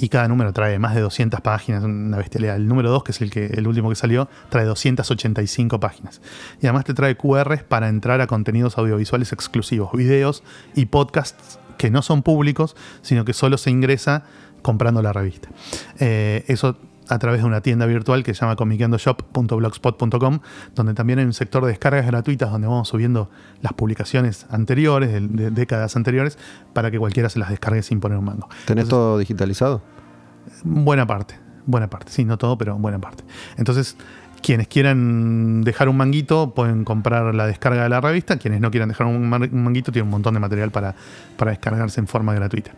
Y 0.00 0.10
cada 0.10 0.28
número 0.28 0.52
trae 0.52 0.78
más 0.78 0.94
de 0.94 1.00
200 1.00 1.40
páginas, 1.40 1.82
una 1.82 2.18
bestialidad. 2.18 2.54
El 2.54 2.68
número 2.68 2.88
2, 2.90 3.02
que 3.02 3.10
es 3.10 3.20
el, 3.20 3.30
que, 3.30 3.46
el 3.46 3.66
último 3.66 3.88
que 3.88 3.96
salió, 3.96 4.28
trae 4.48 4.64
285 4.64 5.80
páginas. 5.80 6.20
Y 6.62 6.66
además 6.66 6.84
te 6.84 6.94
trae 6.94 7.16
QRs 7.16 7.64
para 7.64 7.88
entrar 7.88 8.20
a 8.20 8.28
contenidos 8.28 8.78
audiovisuales 8.78 9.32
exclusivos, 9.32 9.90
videos 9.92 10.44
y 10.76 10.86
podcasts 10.86 11.58
que 11.78 11.90
no 11.90 12.02
son 12.02 12.22
públicos, 12.22 12.76
sino 13.02 13.24
que 13.24 13.32
solo 13.32 13.58
se 13.58 13.70
ingresa 13.70 14.24
comprando 14.62 15.02
la 15.02 15.12
revista. 15.12 15.48
Eh, 15.98 16.44
eso 16.46 16.76
a 17.08 17.18
través 17.18 17.40
de 17.40 17.46
una 17.46 17.60
tienda 17.60 17.86
virtual 17.86 18.22
que 18.22 18.34
se 18.34 18.40
llama 18.40 18.56
comiqueandoshop.blogspot.com, 18.56 20.40
donde 20.74 20.94
también 20.94 21.18
hay 21.18 21.24
un 21.24 21.32
sector 21.32 21.62
de 21.64 21.70
descargas 21.70 22.06
gratuitas 22.06 22.50
donde 22.50 22.66
vamos 22.66 22.88
subiendo 22.88 23.30
las 23.62 23.72
publicaciones 23.72 24.46
anteriores, 24.50 25.12
de, 25.12 25.50
décadas 25.50 25.96
anteriores, 25.96 26.38
para 26.72 26.90
que 26.90 26.98
cualquiera 26.98 27.28
se 27.28 27.38
las 27.38 27.50
descargue 27.50 27.82
sin 27.82 28.00
poner 28.00 28.18
un 28.18 28.24
mango. 28.24 28.48
¿Tenés 28.66 28.88
todo 28.88 29.18
digitalizado? 29.18 29.82
Buena 30.64 31.06
parte, 31.06 31.38
buena 31.66 31.88
parte. 31.88 32.12
Sí, 32.12 32.24
no 32.24 32.38
todo, 32.38 32.56
pero 32.58 32.76
buena 32.78 32.98
parte. 32.98 33.24
Entonces, 33.56 33.96
quienes 34.40 34.68
quieran 34.68 35.62
dejar 35.62 35.88
un 35.88 35.96
manguito 35.96 36.54
pueden 36.54 36.84
comprar 36.84 37.34
la 37.34 37.46
descarga 37.46 37.82
de 37.82 37.88
la 37.88 38.00
revista. 38.00 38.36
Quienes 38.36 38.60
no 38.60 38.70
quieran 38.70 38.88
dejar 38.88 39.06
un 39.06 39.28
manguito 39.28 39.92
tienen 39.92 40.06
un 40.06 40.12
montón 40.12 40.34
de 40.34 40.40
material 40.40 40.70
para, 40.70 40.94
para 41.36 41.50
descargarse 41.50 42.00
en 42.00 42.06
forma 42.06 42.34
gratuita. 42.34 42.72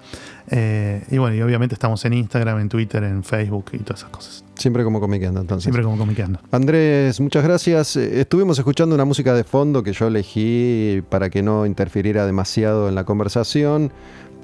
Eh, 0.51 1.05
y 1.11 1.19
bueno, 1.19 1.37
y 1.37 1.43
obviamente 1.43 1.74
estamos 1.74 2.05
en 2.05 2.15
Instagram, 2.15 2.61
en 2.61 2.69
Twitter, 2.69 3.05
en 3.05 3.23
Facebook 3.23 3.66
y 3.73 3.78
todas 3.78 4.01
esas 4.01 4.11
cosas. 4.11 4.45
Siempre 4.57 4.85
como 4.85 5.01
comiqueando, 5.01 5.41
entonces. 5.41 5.65
Siempre 5.65 5.82
como 5.82 5.97
comiqueando. 5.97 6.41
Andrés, 6.51 7.20
muchas 7.20 7.45
gracias. 7.45 7.97
Eh, 7.97 8.20
estuvimos 8.20 8.59
escuchando 8.59 8.95
una 8.95 9.05
música 9.05 9.35
de 9.35 9.45
fondo 9.45 9.82
que 9.82 9.93
yo 9.93 10.09
elegí 10.09 11.03
para 11.09 11.31
que 11.31 11.43
no 11.43 11.66
interfiriera 11.66 12.27
demasiado 12.27 12.89
en 12.89 12.95
la 12.95 13.05
conversación. 13.05 13.93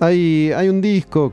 Hay, 0.01 0.53
hay 0.53 0.69
un 0.69 0.81
disco 0.81 1.33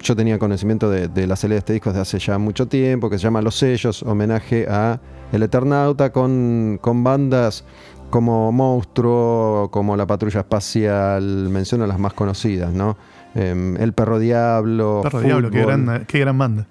yo 0.00 0.16
tenía 0.16 0.38
conocimiento 0.38 0.90
de, 0.90 1.08
de 1.08 1.26
la 1.26 1.36
salida 1.36 1.56
de 1.56 1.58
este 1.58 1.72
disco 1.74 1.90
desde 1.90 2.02
hace 2.02 2.18
ya 2.18 2.38
mucho 2.38 2.66
tiempo, 2.66 3.10
que 3.10 3.18
se 3.18 3.24
llama 3.24 3.42
Los 3.42 3.56
Sellos, 3.56 4.02
homenaje 4.02 4.66
a 4.68 5.00
El 5.32 5.42
Eternauta, 5.42 6.12
con, 6.12 6.78
con 6.80 7.04
bandas 7.04 7.64
como 8.10 8.50
Monstruo, 8.52 9.68
como 9.70 9.96
La 9.96 10.06
Patrulla 10.06 10.40
Espacial, 10.40 11.48
menciono 11.50 11.86
las 11.86 11.98
más 11.98 12.14
conocidas, 12.14 12.72
¿no? 12.72 12.96
Eh, 13.34 13.76
el 13.78 13.92
Perro 13.92 14.18
Diablo. 14.18 15.00
Perro 15.02 15.20
Diablo, 15.20 15.50
qué 15.50 15.62
gran, 15.62 16.04
qué 16.06 16.18
gran, 16.20 16.38
banda. 16.38 16.66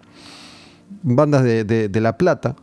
Bandas 1.04 1.44
de, 1.44 1.64
de, 1.64 1.90
de, 1.90 2.02
La 2.02 2.18
Plata, 2.18 2.56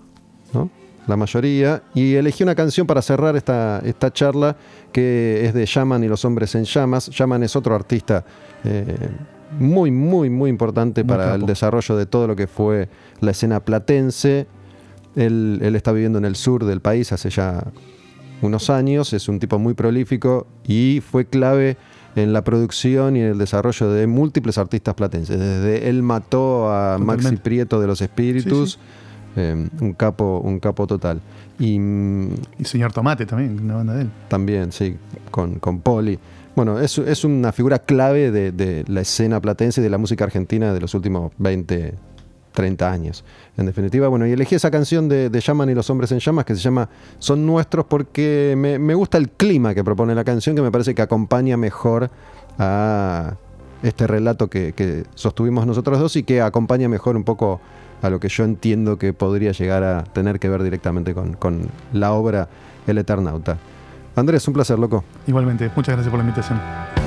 ¿no? 0.52 0.70
La 1.06 1.16
mayoría. 1.16 1.82
Y 1.94 2.14
elegí 2.14 2.42
una 2.42 2.54
canción 2.54 2.86
para 2.86 3.02
cerrar 3.02 3.36
esta, 3.36 3.80
esta 3.84 4.12
charla 4.12 4.56
que 4.92 5.44
es 5.46 5.54
de 5.54 5.64
Shaman 5.66 6.02
y 6.02 6.08
los 6.08 6.24
Hombres 6.24 6.54
en 6.54 6.64
Llamas. 6.64 7.10
Shaman 7.10 7.42
es 7.42 7.54
otro 7.54 7.74
artista. 7.74 8.24
Eh, 8.64 8.96
muy, 9.58 9.90
muy, 9.90 10.30
muy 10.30 10.50
importante 10.50 11.02
muy 11.02 11.08
para 11.08 11.24
capo. 11.24 11.36
el 11.36 11.46
desarrollo 11.46 11.96
de 11.96 12.06
todo 12.06 12.26
lo 12.26 12.36
que 12.36 12.46
fue 12.46 12.88
la 13.20 13.30
escena 13.30 13.60
platense. 13.60 14.46
Él, 15.16 15.60
él, 15.62 15.76
está 15.76 15.92
viviendo 15.92 16.18
en 16.18 16.24
el 16.24 16.36
sur 16.36 16.64
del 16.64 16.80
país 16.80 17.12
hace 17.12 17.30
ya 17.30 17.64
unos 18.42 18.68
años, 18.68 19.12
es 19.12 19.28
un 19.28 19.38
tipo 19.38 19.58
muy 19.58 19.74
prolífico 19.74 20.46
y 20.66 21.00
fue 21.08 21.24
clave 21.24 21.76
en 22.16 22.32
la 22.32 22.44
producción 22.44 23.16
y 23.16 23.20
en 23.20 23.26
el 23.26 23.38
desarrollo 23.38 23.90
de 23.90 24.06
múltiples 24.06 24.58
artistas 24.58 24.94
platenses. 24.94 25.38
Desde 25.38 25.88
él 25.88 26.02
mató 26.02 26.72
a 26.72 26.96
Totalmente. 26.98 27.22
Maxi 27.24 27.36
Prieto 27.36 27.80
de 27.80 27.86
los 27.86 28.00
Espíritus, 28.00 28.72
sí, 28.72 28.78
sí. 28.78 29.40
Eh, 29.40 29.68
un, 29.80 29.92
capo, 29.94 30.40
un 30.44 30.60
capo 30.60 30.86
total. 30.86 31.20
Y, 31.58 31.74
y 31.76 32.64
señor 32.64 32.92
Tomate 32.92 33.26
también, 33.26 33.60
una 33.60 33.76
banda 33.76 33.94
de 33.94 34.02
él. 34.02 34.10
También, 34.28 34.70
sí, 34.72 34.96
con, 35.30 35.58
con 35.58 35.80
Poli. 35.80 36.18
Bueno, 36.56 36.78
es, 36.78 36.98
es 36.98 37.24
una 37.24 37.50
figura 37.52 37.80
clave 37.80 38.30
de, 38.30 38.52
de, 38.52 38.84
la 38.86 39.00
escena 39.00 39.40
platense 39.40 39.80
y 39.80 39.84
de 39.84 39.90
la 39.90 39.98
música 39.98 40.24
argentina 40.24 40.72
de 40.72 40.80
los 40.80 40.94
últimos 40.94 41.32
20, 41.38 41.94
30 42.52 42.90
años. 42.90 43.24
En 43.56 43.66
definitiva, 43.66 44.08
bueno, 44.08 44.26
y 44.26 44.32
elegí 44.32 44.54
esa 44.54 44.70
canción 44.70 45.08
de, 45.08 45.28
de 45.28 45.40
Llaman 45.40 45.68
y 45.70 45.74
los 45.74 45.90
hombres 45.90 46.12
en 46.12 46.20
llamas 46.20 46.44
que 46.44 46.54
se 46.54 46.60
llama 46.60 46.88
Son 47.18 47.44
nuestros 47.44 47.86
porque 47.86 48.54
me, 48.56 48.78
me, 48.78 48.94
gusta 48.94 49.18
el 49.18 49.30
clima 49.30 49.74
que 49.74 49.82
propone 49.82 50.14
la 50.14 50.24
canción, 50.24 50.54
que 50.54 50.62
me 50.62 50.70
parece 50.70 50.94
que 50.94 51.02
acompaña 51.02 51.56
mejor 51.56 52.10
a 52.58 53.34
este 53.82 54.06
relato 54.06 54.48
que, 54.48 54.72
que 54.72 55.04
sostuvimos 55.14 55.66
nosotros 55.66 55.98
dos 55.98 56.16
y 56.16 56.22
que 56.22 56.40
acompaña 56.40 56.88
mejor 56.88 57.16
un 57.16 57.24
poco 57.24 57.60
a 58.00 58.10
lo 58.10 58.20
que 58.20 58.28
yo 58.28 58.44
entiendo 58.44 58.96
que 58.96 59.12
podría 59.12 59.52
llegar 59.52 59.82
a 59.82 60.04
tener 60.04 60.38
que 60.38 60.48
ver 60.48 60.62
directamente 60.62 61.14
con, 61.14 61.34
con 61.34 61.68
la 61.92 62.12
obra 62.12 62.48
El 62.86 62.98
Eternauta. 62.98 63.58
Andrés, 64.16 64.46
un 64.46 64.54
placer, 64.54 64.78
loco. 64.78 65.04
Igualmente, 65.26 65.70
muchas 65.74 65.94
gracias 65.94 66.10
por 66.10 66.18
la 66.18 66.24
invitación. 66.24 67.03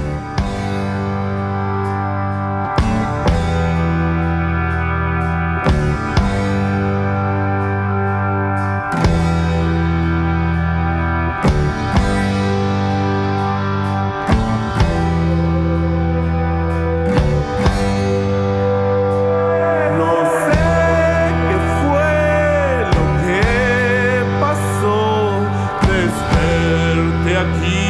aqui. 27.38 27.86